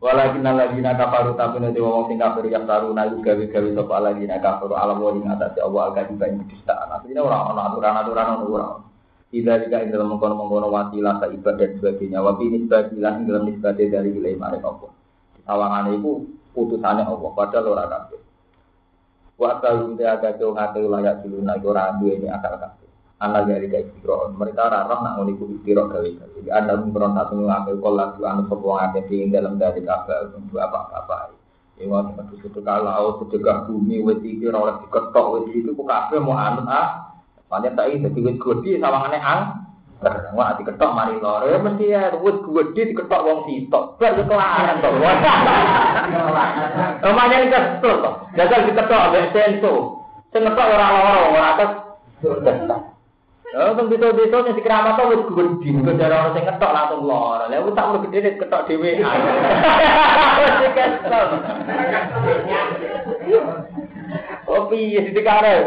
Walakin 0.00 0.40
nak 0.40 0.96
kafaru 0.96 1.36
tapi 1.36 1.60
nanti 1.60 1.76
ngomong 1.76 2.08
sing 2.08 2.16
kafir 2.16 2.48
yang 2.48 2.64
taru 2.64 2.96
nayu 2.96 3.20
gawe 3.20 3.44
gawe 3.52 3.68
sapa 3.76 4.16
nak 4.16 4.40
kafaru 4.40 4.72
alam 4.72 4.96
wali 4.96 5.20
atas 5.28 5.60
Allah 5.60 5.92
agak 5.92 6.08
juga 6.08 6.24
ini 6.32 6.40
kedustaan. 6.48 6.88
Artinya 6.88 7.20
orang 7.20 7.52
orang 7.52 7.66
aturan 7.68 7.94
aturan 8.00 8.26
orang 8.32 8.48
orang. 8.48 8.74
Tidak 9.28 9.56
juga 9.68 9.76
yang 9.84 9.92
dalam 9.92 10.08
mengkono 10.08 10.34
mengkono 10.40 10.72
wasilah 10.72 11.20
ke 11.20 11.26
ibadah 11.36 11.68
dan 11.68 11.76
sebagainya. 11.76 12.18
Wabi 12.24 12.44
ini 12.48 12.58
sebagian 12.64 13.04
yang 13.04 13.24
dalam 13.28 13.42
nisbatnya 13.44 13.84
dari 14.00 14.10
wilayah 14.16 14.40
mereka 14.40 14.66
Allah. 14.72 14.90
Sawangan 15.44 15.86
itu 15.92 16.12
putusannya 16.56 17.04
Allah. 17.04 17.30
Padahal 17.36 17.66
orang 17.68 17.88
kafir. 17.92 18.20
Wa 19.36 19.50
tahu 19.60 20.00
dia 20.00 20.16
agak 20.16 20.40
jauh 20.40 20.56
ngatur 20.56 20.88
layak 20.88 21.20
dulu 21.22 21.44
naik 21.44 21.62
orang 21.62 22.00
dua 22.00 22.12
ini 22.16 22.26
akal 22.32 22.56
kafir 22.56 22.89
anak 23.20 23.52
dari 23.52 23.68
kayak 23.68 23.92
istiro 23.92 24.32
mereka 24.32 24.72
rarah 24.72 24.98
nak 25.04 25.20
nguliku 25.20 25.44
istiro 25.60 25.92
gawe 25.92 26.08
jadi 26.40 26.50
anda 26.56 26.80
beron 26.80 27.12
satu 27.12 27.36
ngakai 27.36 27.76
kolak 27.76 28.16
dua 28.16 28.32
anu 28.32 28.48
sebuah 28.48 28.96
ngakai 28.96 29.12
di 29.12 29.28
dalam 29.28 29.60
dari 29.60 29.84
kafe 29.84 30.32
untuk 30.32 30.56
apa 30.56 30.88
apa 30.96 31.36
Iwan 31.80 32.12
itu 32.12 32.44
sudah 32.44 32.60
kalau 32.84 33.16
sedekah 33.24 33.64
bumi 33.64 34.04
wes 34.04 34.20
iki 34.20 34.44
oleh 34.52 34.76
diketok 34.84 35.26
wes 35.32 35.48
iki 35.48 35.72
ku 35.72 35.80
kafe 35.88 36.20
mau 36.20 36.36
anut 36.36 36.68
ah. 36.68 37.16
Banyak 37.48 37.72
tak 37.72 37.88
ini 37.88 38.04
jadi 38.04 38.20
wes 38.20 38.36
gede 38.36 38.72
sawangannya 38.84 39.16
ang. 39.16 39.64
Wah, 40.36 40.56
diketok 40.60 40.92
mari 40.92 41.16
lor, 41.20 41.44
ya 41.48 41.56
mesti 41.56 41.88
ya, 41.88 42.12
wes 42.20 42.36
gede 42.36 42.92
diketok 42.92 43.24
wong 43.24 43.48
sitok, 43.48 43.96
bar 43.96 44.12
kelaran 44.12 44.80
ini 47.32 47.52
kesel 47.52 47.92
toh, 48.04 48.14
jagal 48.36 48.60
diketok 48.68 49.04
abis 49.12 49.32
senso, 49.32 50.04
sing 50.32 50.40
ngetok 50.44 50.68
orang 50.72 50.92
loro, 51.00 51.20
orang 51.32 51.48
atas, 51.52 51.70
Oh, 53.50 53.74
teng 53.74 53.90
desa-desa 53.90 54.46
sing 54.46 54.54
dikeramat 54.62 54.94
kok 54.94 55.10
wis 55.10 55.26
gedhi, 55.26 55.74
kok 55.82 55.98
jare 55.98 56.14
orang 56.14 56.38
sing 56.38 56.46
ketok 56.46 56.70
langsung 56.70 57.02
lor. 57.02 57.42
Lah 57.42 57.50
aku 57.50 57.74
tak 57.74 57.90
gede 58.06 58.18
nek 58.22 58.38
ketok 58.38 58.64
dhewe. 58.70 59.02
Wis 60.38 60.70
kesel. 60.78 61.26
Oh 64.46 64.70
piye 64.70 65.02
ditikare? 65.02 65.66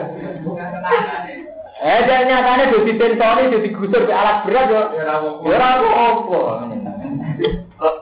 Eh, 1.83 1.99
jangan 2.07 2.27
nyatanya 2.31 2.71
udah 2.71 2.83
ditentoni, 2.87 3.51
udah 3.51 3.61
digusur 3.67 4.01
ke 4.07 4.13
alat 4.15 4.47
berat 4.47 4.71
yo. 4.71 4.81
Ya 5.03 5.19
ora 5.43 5.67
apa-apa. 5.75 6.41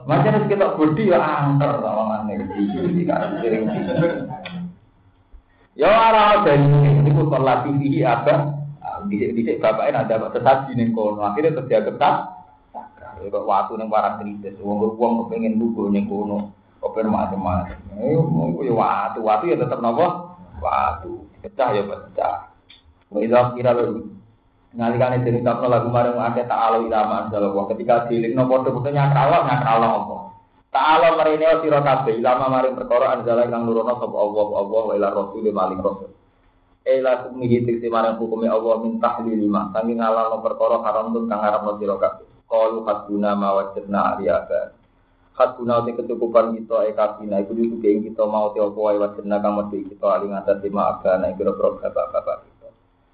Macam 0.05 0.29
harus 0.29 0.45
kita 0.45 0.77
budi 0.77 1.09
ya 1.09 1.17
antar 1.17 1.81
sama 1.81 2.21
mana 2.21 2.37
Ya 5.73 5.87
orang 5.89 6.45
ada 6.45 6.53
ini, 6.53 7.01
ini 7.01 7.09
pun 7.17 7.33
melatih 7.33 7.73
diri 7.81 8.05
apa? 9.01 9.09
Di 9.09 9.57
bapaknya 9.57 10.05
ada 10.05 10.29
tetap 10.29 10.69
di 10.69 10.85
kono, 10.93 11.21
akhirnya 11.25 11.57
kerja 11.63 11.77
ketat. 11.89 12.15
Kok 13.21 13.45
waktu 13.45 13.77
neng 13.77 13.89
barang 13.93 14.17
kritis, 14.21 14.57
uang 14.61 14.97
uang 14.97 15.13
kepengen 15.25 15.61
lugu 15.61 15.93
neng 15.93 16.09
kono, 16.09 16.53
koper 16.81 17.05
macam-macam. 17.05 17.77
Ayo, 18.01 18.21
ya 18.65 18.73
waktu, 18.73 19.19
waktu 19.21 19.45
ya 19.53 19.57
tetap 19.61 19.77
nopo, 19.77 20.37
waktu 20.61 21.11
pecah 21.45 21.69
ya 21.73 21.83
pecah. 21.85 22.49
Wa 23.13 23.19
idza 23.21 23.53
kira 23.53 23.77
lalu 23.77 24.21
ngalikane 24.71 25.27
dene 25.27 25.43
tapno 25.43 25.67
lagu 25.67 25.91
marang 25.91 26.15
akeh 26.15 26.47
ta'ala 26.47 26.79
ilama 26.79 27.27
anzalallah 27.27 27.67
ketika 27.75 28.07
dilingno 28.07 28.47
padha-padha 28.47 28.89
nyakralo 28.95 29.37
nyakralo 29.43 29.87
apa 29.99 30.17
ta'ala 30.71 31.07
marine 31.19 31.47
sira 31.59 31.83
kabeh 31.83 32.15
ilama 32.23 32.47
maring 32.47 32.79
perkara 32.79 33.19
anzala 33.19 33.51
kang 33.51 33.67
nurono 33.67 33.99
sapa 33.99 34.15
Allah 34.15 34.47
Allah 34.55 34.81
wa 34.87 34.93
ila 34.95 35.07
rasul 35.11 35.43
maling 35.43 35.79
rasul 35.83 36.09
Ela 36.81 37.29
kumihi 37.29 37.61
tiksi 37.61 37.87
marang 37.93 38.17
hukumi 38.17 38.49
Allah 38.49 38.81
min 38.81 38.97
tahlil 38.97 39.37
lima 39.37 39.69
Sangi 39.69 39.93
ngalalo 39.93 40.41
perkara 40.41 40.81
haram 40.81 41.13
tun 41.13 41.29
kang 41.29 41.41
haram 41.41 41.77
sira 41.77 41.95
kabeh 41.97 42.25
Qalu 42.49 42.83
haduna 42.89 43.37
ma 43.37 43.49
wajadna 43.53 44.17
aliyaka 44.17 44.73
Haduna 45.37 45.85
te 45.85 45.93
kecukupan 45.93 46.57
kita 46.57 46.89
ekasina 46.89 47.39
iku 47.45 47.53
dudu 47.53 47.77
kita 47.79 48.23
mau 48.25 48.49
te 48.51 48.59
apa 48.59 48.75
wae 48.75 48.97
wajadna 48.97 49.37
kang 49.39 49.53
mesti 49.61 49.93
kita 49.93 50.05
aling 50.09 50.33
atas 50.33 50.57
lima 50.65 50.97
agana 50.97 51.31
kira-kira 51.37 51.79
bapak-bapak 51.79 52.51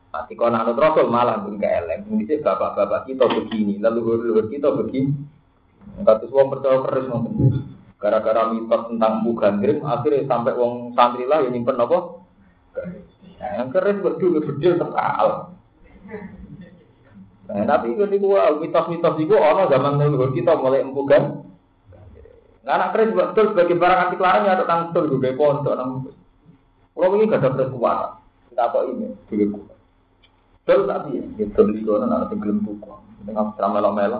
Nanti 0.07 0.33
kau 0.33 0.49
nak 0.49 0.71
rasul 0.73 1.13
malah 1.13 1.43
pun 1.43 1.61
ke 1.61 1.67
eleng. 1.67 2.09
Ini 2.09 2.41
bapak-bapak 2.41 3.05
kita 3.05 3.29
begini, 3.29 3.77
leluhur-leluhur 3.77 4.49
kita 4.49 4.73
begini. 4.73 5.13
Katus 6.01 6.33
uang 6.33 6.47
percaya 6.57 6.81
keris 6.81 7.05
nonton. 7.05 7.69
Gara-gara 8.01 8.49
mitos 8.49 8.93
tentang 8.93 9.25
bukan 9.25 9.61
gandring, 9.61 9.81
akhirnya 9.81 10.29
sampai 10.29 10.53
uang 10.53 10.93
santri 10.93 11.25
lah 11.25 11.41
yang 11.41 11.53
nyimpen 11.57 11.81
apa? 11.81 11.97
Nah, 13.37 13.49
yang 13.61 13.69
keris 13.69 14.01
berdua 14.01 14.41
berdua 14.41 14.73
terkal. 14.81 15.27
Nah, 17.47 17.63
tapi 17.63 17.95
ini 17.95 18.17
gua 18.17 18.57
mitos-mitos 18.57 19.15
itu 19.21 19.35
ono 19.37 19.69
zaman 19.69 20.01
leluhur 20.01 20.33
kita 20.33 20.57
mulai 20.57 20.81
empukan. 20.81 21.45
Nah, 22.65 22.71
anak 22.75 22.91
keris 22.97 23.13
betul 23.13 23.53
sebagai 23.53 23.77
barang 23.77 23.99
anti 24.09 24.17
larang 24.19 24.43
ya 24.49 24.59
tentang 24.59 24.91
betul 24.91 25.05
juga 25.15 25.37
pondok 25.37 25.75
nang. 25.77 25.89
Kalau 26.97 27.13
ini 27.13 27.29
gak 27.29 27.45
ada 27.45 27.65
kuat. 27.69 28.25
Kita 28.49 28.63
apa 28.73 28.79
ini? 28.89 29.13
Juga 29.29 29.45
kuat. 29.53 29.77
Betul 30.65 30.79
tapi 30.83 31.09
ya, 31.15 31.23
gitu 31.39 31.61
di 31.71 31.81
kono 31.85 32.05
nak 32.09 32.27
tenggelam 32.27 32.59
buku, 32.59 32.91
dengan 33.23 33.55
ceramah 33.55 33.87
melo 33.87 34.19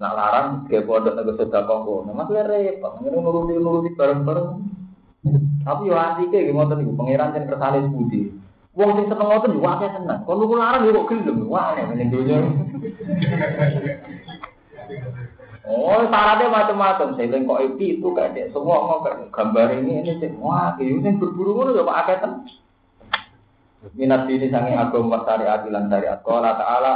Nak 0.00 0.12
larang 0.16 0.48
kayak 0.72 0.88
pondok 0.88 1.12
nego 1.18 1.36
sudah 1.36 1.62
kongko, 1.68 2.08
nama 2.08 2.24
tuh 2.24 2.40
repot, 2.40 2.92
nggak 2.96 3.12
nuruti 3.12 3.52
nuruti 3.60 3.90
bareng 3.92 4.24
bareng. 4.24 4.48
Tapi 5.62 5.86
yo 5.86 5.94
anti 5.94 6.26
kayak 6.34 6.50
gimana 6.50 6.74
nih, 6.74 6.90
pangeran 6.98 7.30
dan 7.30 7.46
kersane 7.46 7.78
budi. 7.94 8.34
Wong 8.74 8.90
sing 8.98 9.06
seneng 9.06 9.28
ngoten 9.30 9.54
yo 9.54 9.62
akeh 9.62 9.90
tenan. 9.94 10.26
Kon 10.26 10.42
nuku 10.42 10.54
larang 10.58 10.82
yo 10.88 11.04
kok 11.04 11.08
gelem, 11.14 11.46
wah 11.46 11.76
ning 11.76 12.08
donya. 12.10 12.42
Oh, 15.62 16.02
syaratnya 16.10 16.50
macam-macam. 16.50 17.14
Saya 17.14 17.38
kok 17.38 17.60
itu 17.78 18.08
kayak 18.10 18.50
semua 18.50 18.82
mau 18.82 18.98
gambar 19.30 19.78
ini 19.78 20.02
ini 20.02 20.12
sih. 20.18 20.34
Wah, 20.42 20.74
ini 20.82 21.06
berburu 21.14 21.54
ngono 21.54 21.70
yo 21.78 21.86
Pak 21.86 21.98
akeh. 22.02 22.18
Minat 23.98 24.30
ini 24.30 24.46
sangi 24.50 24.78
agama 24.78 25.22
syariat 25.26 25.62
lan 25.66 25.90
syariat. 25.90 26.18
Qala 26.22 26.54
ta'ala 26.54 26.92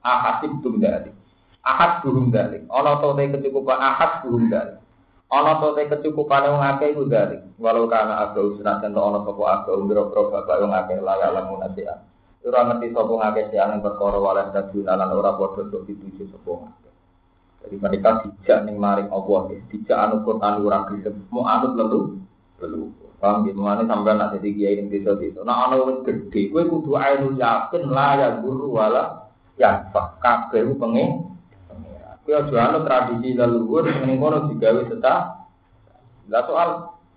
ahasib 0.00 0.60
tum 0.64 0.80
dari. 0.80 1.12
Ahad 1.60 2.00
burung 2.00 2.32
dari. 2.32 2.64
Ono 2.72 2.90
to 3.04 3.12
te 3.20 3.28
kecukupan 3.28 3.76
ahad 3.76 4.24
burung 4.24 4.48
dari. 4.48 4.79
Ono 5.30 5.52
to 5.62 5.78
kecukupan 5.78 6.50
wong 6.50 6.62
akeh 6.74 6.90
iku 6.90 7.06
dari. 7.06 7.38
Walau 7.62 7.86
kana 7.86 8.26
aga 8.26 8.42
usnat 8.42 8.82
ento 8.82 8.98
ono 8.98 9.22
sapa 9.22 9.42
aga 9.62 9.72
umbro-bro 9.78 10.34
bapak 10.34 10.58
wong 10.58 10.74
akeh 10.74 10.98
laya 10.98 11.30
lamun 11.30 11.62
nasihat. 11.62 12.02
Ora 12.42 12.66
ngerti 12.66 12.90
sapa 12.90 13.12
ngakeh 13.14 13.46
siang 13.54 13.78
perkara 13.78 14.18
walah 14.18 14.50
daduna 14.50 14.98
lan 14.98 15.14
ora 15.14 15.38
padha 15.38 15.62
untuk 15.70 15.86
dituju 15.86 16.34
sapa 16.34 16.74
Jadi 17.60 17.76
mereka 17.76 18.24
dijak 18.24 18.64
ning 18.64 18.80
maring 18.80 19.12
Allah, 19.12 19.52
dijak 19.68 19.92
anu 19.92 20.24
Quran 20.24 20.64
gelem, 20.64 21.28
mau 21.28 21.44
anut 21.44 21.76
lelu, 21.76 22.16
lelu. 22.56 22.88
Paham 23.20 23.44
gitu, 23.44 23.60
mana 23.60 23.84
sampai 23.84 24.16
nak 24.16 24.32
jadi 24.40 24.48
kiai 24.48 24.80
ini 24.80 24.88
desa 24.88 25.12
itu. 25.20 25.44
Nah, 25.44 25.68
anak 25.68 25.84
wis 25.84 25.98
gede, 26.08 26.48
gue 26.48 26.64
kudu 26.64 26.96
ainul 26.96 27.36
yakin 27.36 27.92
lah 27.92 28.16
ya 28.16 28.28
guru 28.40 28.80
wala 28.80 29.28
ya 29.60 29.92
kabeh 29.92 30.72
pengen. 30.80 31.36
Aja 32.30 32.58
anu 32.70 32.86
tradisi 32.86 33.34
leluhur 33.34 33.84
ning 34.06 34.18
kono 34.22 34.50
digawe 34.50 34.82
tetap. 34.86 35.50
Lah 36.30 36.42
soal 36.46 36.68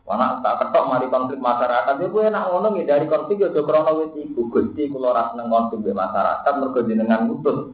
anak 0.04 0.44
tak 0.44 0.56
ketok 0.60 0.84
mari 0.90 1.08
konflik 1.08 1.40
masyarakat, 1.40 1.96
ya 1.96 2.08
gue 2.12 2.24
nak 2.28 2.52
ngono 2.52 2.76
dari 2.84 3.08
konflik 3.08 3.40
ya 3.40 3.50
krono 3.56 4.04
wis 4.04 4.12
iku 4.20 4.52
Gusti 4.52 4.92
kula 4.92 5.16
ora 5.16 5.32
konflik 5.32 5.80
di 5.86 5.94
masyarakat 5.96 6.54
mergo 6.60 6.80
jenengan 6.84 7.30
ngutus. 7.30 7.72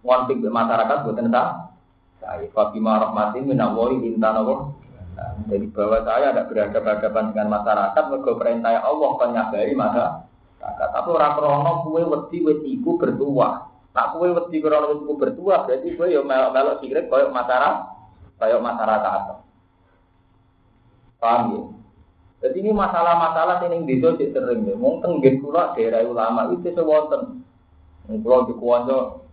Konflik 0.00 0.40
di 0.40 0.48
masyarakat 0.48 0.96
boten 1.04 1.28
sah. 1.28 1.68
Saya 2.24 2.48
Fatimah 2.56 3.04
rahmatin 3.04 3.44
minallahi 3.44 4.00
intana 4.00 4.40
jadi 5.46 5.66
bahwa 5.70 5.98
saya 6.02 6.34
ada 6.34 6.42
berhadapan-hadapan 6.50 7.24
dengan 7.30 7.48
masyarakat, 7.54 8.02
mergo 8.10 8.32
perintah 8.34 8.82
Allah 8.82 9.10
penyabari 9.14 9.74
masa 9.78 10.26
Tapi 10.64 11.08
orang 11.12 11.34
krono 11.36 11.72
kue 11.84 12.02
wedi 12.02 12.38
wetiku 12.40 12.96
bertua. 12.96 13.73
Nak 13.94 14.10
kue 14.18 14.34
wedi 14.34 14.58
krono 14.58 14.90
wetiku 14.90 15.14
bertua, 15.14 15.62
berarti 15.62 15.94
kue 15.94 16.10
yo 16.10 16.26
melok-melok 16.26 16.82
sigrek 16.82 17.06
koyok 17.06 17.30
masyarakat, 17.30 17.76
koyok 18.42 18.64
masyarakat. 18.66 19.20
Paham 21.22 21.42
ya? 21.54 21.62
Jadi 22.44 22.60
ini 22.60 22.76
masalah-masalah 22.76 23.64
yang 23.64 23.86
sini 23.86 24.34
sering 24.34 24.68
ya. 24.68 24.74
Mungkin 24.76 25.22
di 25.22 25.40
kula 25.40 25.72
daerah 25.72 26.04
ulama 26.04 26.52
itu 26.52 26.74
sewonten. 26.74 27.40
Di 28.10 28.20
kuwanto 28.60 29.24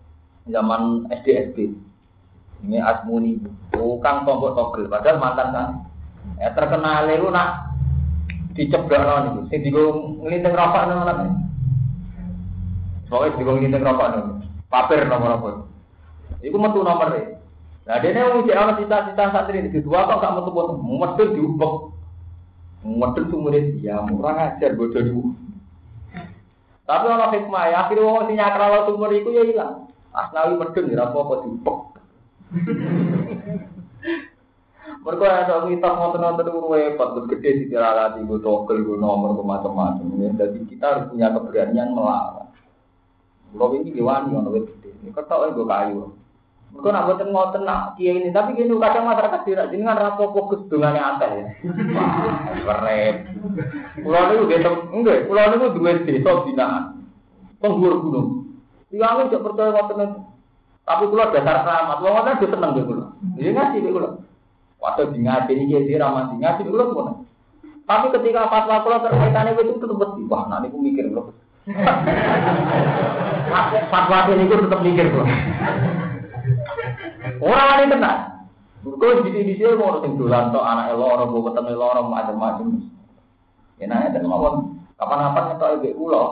zaman 0.48 1.12
SD 1.12 1.28
SD. 1.52 1.58
Ini 2.62 2.78
Asmuni, 2.78 3.42
tukang 3.74 4.24
tombok 4.24 4.54
togel, 4.54 4.86
padahal 4.86 5.18
mantan 5.18 5.48
kan. 5.52 5.70
Ya 6.38 6.54
terkenal 6.54 7.10
itu 7.10 7.28
nak 7.34 7.74
diceblok 8.54 9.02
itu. 9.02 9.42
Sing 9.50 9.60
digo 9.66 10.16
ngelinting 10.22 10.54
rokok 10.54 10.86
mana? 10.86 11.26
Soalnya 13.10 13.36
digo 13.42 13.58
ngelinting 13.58 13.82
rokok 13.82 14.08
nang. 14.14 14.41
Paper 14.72 15.03
nomor 15.11 15.31
apa? 15.35 15.49
Iku 16.39 16.56
metu 16.56 16.80
nomor 16.80 17.11
e. 17.19 17.35
Nah, 17.84 17.98
dia 17.99 18.15
nih 18.15 18.23
mau 18.23 18.45
cek 18.48 18.77
cita-cita 18.80 19.23
santri 19.35 19.60
ini 19.60 19.84
dua 19.84 20.07
kok 20.07 20.23
gak 20.23 20.35
metu 20.38 20.52
metu, 20.56 20.73
medel 20.80 21.27
diubek, 21.35 21.73
medel 22.88 23.26
sumurin, 23.27 23.65
ya 23.84 23.99
murah 24.06 24.56
ajar 24.56 24.77
bodoh 24.80 25.02
dulu. 25.02 25.35
Tapi 26.88 27.06
orang 27.10 27.34
hikmah 27.35 27.64
ya, 27.68 27.77
akhirnya 27.84 28.06
orang 28.07 28.26
sing 28.30 28.38
nyakral 28.39 28.85
sumur 28.88 29.11
itu 29.11 29.30
ya 29.34 29.43
hilang. 29.43 29.91
Asnawi 30.15 30.56
medel 30.56 30.88
ya 30.88 31.03
apa-apa 31.03 31.34
diubek. 31.43 31.80
Mereka 35.02 35.26
ada 35.26 35.65
mitos 35.65 35.93
nonton-nonton 35.98 36.45
itu 36.45 36.60
repot, 36.61 37.10
terus 37.18 37.30
gede 37.34 37.49
di 37.57 37.65
tilalati, 37.73 38.22
gue 38.22 38.38
togel, 38.38 38.85
gue 38.85 38.98
nomor, 39.02 39.34
gue 39.34 39.45
macam-macam. 39.45 40.06
Ya, 40.22 40.30
jadi 40.45 40.60
kita 40.69 40.85
harus 40.85 41.06
punya 41.10 41.34
keberanian 41.34 41.89
melawan. 41.98 42.41
Kalau 43.52 43.76
ini 43.76 43.91
diwani, 43.91 44.32
ono 44.32 44.49
gede. 44.56 44.90
Ini 45.03 45.11
ketok 45.11 45.53
gue 45.53 45.68
kayu. 45.68 46.15
Mereka 46.72 46.88
nak 46.88 47.03
buatin 47.03 47.30
ngoten 47.36 47.61
nak 47.68 47.99
kia 47.99 48.15
ini, 48.15 48.32
tapi 48.32 48.56
gini 48.56 48.72
kadang 48.80 49.03
masyarakat 49.03 49.44
tidak 49.44 49.76
jadi 49.76 49.84
kan 49.91 49.99
rapo 49.99 50.32
fokus 50.32 50.64
dengan 50.72 50.95
yang 50.95 51.19
ada 51.19 51.28
ya. 51.28 51.45
Wah, 51.91 52.11
keren. 52.64 53.15
Pulau 53.99 54.23
ini 54.32 54.44
udah 54.48 54.60
enggak, 54.95 55.28
pulau 55.28 55.52
ini 55.52 55.68
dua 55.76 55.99
desa 56.07 56.32
binaan, 56.48 56.84
penghulu 57.60 57.98
gunung. 58.07 58.28
Tiga 58.88 59.19
ini 59.19 59.28
tidak 59.28 59.52
percaya 59.52 59.76
ngoten 59.76 60.32
tapi 60.82 61.03
kulo 61.07 61.23
dasar 61.30 61.61
keramat, 61.61 61.98
wong 62.02 62.14
ngoten 62.18 62.40
dia 62.41 62.52
seneng 62.52 62.72
nggih 62.73 62.86
kulo. 62.90 63.06
Iya 63.38 63.49
ngaji 63.53 63.78
nggih 63.80 63.94
kulo. 63.94 64.10
Waktu 64.82 65.14
di 65.14 65.19
ngaji 65.22 65.52
ini 65.53 65.72
jadi 65.72 66.02
ramah 66.02 66.34
di 66.34 66.36
ngaji 66.41 66.61
kulo 66.65 66.84
kulo. 66.91 67.14
Tapi 67.86 68.06
ketika 68.11 68.49
fatwa 68.49 68.84
kulo 68.84 68.98
terkaitannya 69.06 69.56
itu 69.56 69.78
tetap 69.78 69.95
mesti 69.95 70.22
wah 70.26 70.44
nanti 70.49 70.68
aku 70.68 70.78
mikir 70.82 71.06
kulo. 71.14 71.32
Fatwa 73.91 74.32
ini 74.34 74.48
kulo 74.49 74.65
tetap 74.65 74.82
mikir 74.82 75.07
kulo. 75.11 75.26
Orang 77.41 77.68
lain 77.78 77.91
tenang. 77.91 78.19
Kau 78.82 79.22
di 79.22 79.30
sini 79.30 79.78
mau 79.78 80.02
sing 80.02 80.18
dolan 80.18 80.49
tok 80.49 80.65
anak 80.65 80.98
loro, 80.98 81.30
gue 81.30 81.45
ketemu 81.53 81.78
loro 81.78 82.02
macam-macam. 82.10 82.82
Ya 83.78 83.86
nanya 83.90 84.14
dan 84.14 84.26
mawon 84.26 84.82
kapan-kapan 84.98 85.44
ngetok 85.53 85.69
ibu 85.82 85.90
kulo. 85.98 86.23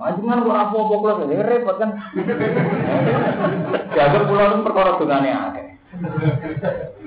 Anjungan 0.00 0.44
kok 0.44 0.56
apa 0.56 0.76
apa 0.76 0.94
kula 1.00 1.12
ini 1.24 1.44
repot 1.44 1.76
kan. 1.80 1.90
Jaga 3.96 4.18
pulau 4.28 4.46
itu 4.52 4.64
perkara 4.64 5.00
dongane 5.00 5.30
akeh. 5.32 5.66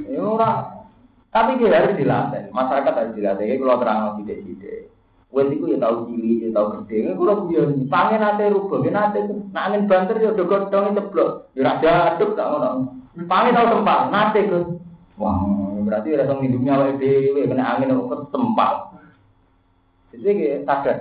Ya 0.09 0.19
ora. 0.21 0.51
Tapi 1.33 1.57
dia 1.57 1.73
harus 1.73 1.97
dilatih. 1.97 2.53
Masyarakat 2.53 2.93
harus 2.93 3.13
dilatih. 3.17 3.45
Ini 3.49 3.57
kalau 3.57 3.81
terang 3.81 4.21
tidak-tidak. 4.21 4.92
Wes 5.33 5.49
iku 5.49 5.65
ya 5.65 5.81
tau 5.81 6.05
cilik, 6.05 6.45
ya 6.45 6.49
tau 6.53 6.77
gede. 6.77 7.09
Ini 7.09 7.11
kalau 7.17 7.49
dia 7.49 7.65
pangen 7.89 8.21
nate 8.21 8.53
rubah, 8.53 8.85
ya 8.85 8.91
nate 8.93 9.19
nak 9.49 9.65
angin 9.65 9.89
banter 9.89 10.21
ya 10.21 10.29
udah 10.29 10.45
godong 10.45 10.93
ceblok. 10.93 11.29
Ya 11.57 11.61
raja 11.65 11.91
aduk 12.13 12.37
tak 12.37 12.45
ngono. 12.53 12.69
Pangen 13.25 13.57
tau 13.57 13.73
tempat, 13.73 13.99
nate 14.13 14.39
ke. 14.45 14.59
Wah, 15.17 15.41
berarti 15.81 16.13
ada 16.13 16.29
yang 16.29 16.45
hidupnya 16.45 16.77
awake 16.77 17.01
dhewe 17.01 17.49
kena 17.49 17.65
angin 17.65 17.97
kok 17.97 18.29
tempat. 18.29 18.73
Jadi 20.13 20.29
kayak 20.37 20.63
sadar. 20.69 20.97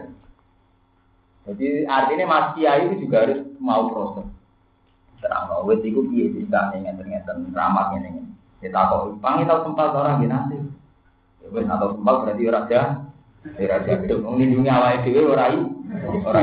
Jadi 1.45 1.85
artinya 1.85 2.25
Mas 2.25 2.47
Kiai 2.57 2.89
itu 2.89 3.05
juga 3.05 3.29
harus 3.29 3.45
mau 3.61 3.93
proses. 3.93 4.25
Terang 5.21 5.45
mau 5.53 5.69
wes 5.69 5.85
iku 5.85 6.09
piye 6.09 6.33
bisa 6.33 6.73
ngeten-ngeten 6.73 7.53
ramah 7.53 7.93
ngene. 7.93 8.33
Kita 8.65 8.89
kok 8.89 9.21
pangi 9.21 9.45
tahu 9.45 9.61
tempat 9.69 9.93
orang 9.93 10.25
gini 10.25 10.33
nanti. 10.33 10.57
Wes 11.53 11.69
atau 11.69 12.01
tempat 12.01 12.15
berarti 12.25 12.49
raja. 12.49 12.81
Raja 13.43 13.93
itu 13.99 14.15
melindungi 14.23 14.71
awal 14.71 15.03
dhewe 15.03 15.27
ora 15.27 15.51
ora 16.23 16.43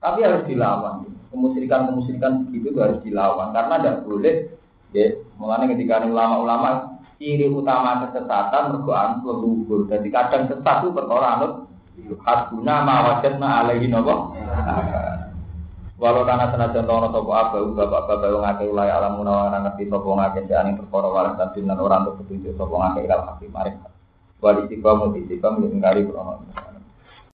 Tapi 0.00 0.18
harus 0.22 0.46
dilawan. 0.46 1.10
Kemusyrikan-kemusyrikan 1.30 2.50
begitu 2.50 2.74
itu 2.74 2.80
harus 2.82 2.98
dilawan 3.06 3.54
karena 3.54 3.74
tidak 3.78 3.96
boleh 4.02 4.34
ya 4.90 5.14
mulanya 5.38 5.70
ketika 5.74 6.02
ulama-ulama 6.02 6.98
ciri 7.20 7.46
utama 7.50 8.08
kesesatan 8.08 8.74
mergoan 8.74 9.22
leluhur. 9.22 9.86
Jadi 9.90 10.08
kadang 10.10 10.48
sesat 10.50 10.76
itu 10.82 10.90
perkara 10.94 11.38
anut 11.38 11.52
hasbuna 12.24 12.74
ma 12.82 12.96
wajadna 13.10 13.48
alaihi 13.66 13.90
nopo. 13.90 14.34
Walau 16.00 16.24
karena 16.24 16.48
senajan 16.48 16.88
tono 16.88 17.12
sopo 17.12 17.28
apa 17.36 17.60
bapak-bapak 17.60 18.24
yang 18.32 18.40
ngake 18.40 18.64
ulai 18.72 18.88
alam 18.88 19.20
munawa 19.20 19.52
ngerti 19.52 19.84
sopo 19.92 20.16
ngake 20.16 20.48
seani 20.48 20.80
perkara 20.80 21.12
waras 21.12 21.36
dan 21.36 21.76
orang 21.76 22.08
untuk 22.08 22.24
petunjuk 22.24 22.56
sopo 22.56 22.80
ngake 22.80 23.04
ilal 23.04 23.28
hakim 23.28 23.52
marif. 23.52 23.76
Wali 24.42 24.68
muti 24.96 25.20
sikwa 25.28 25.52
mengingkari 25.58 26.06
krono. 26.06 26.38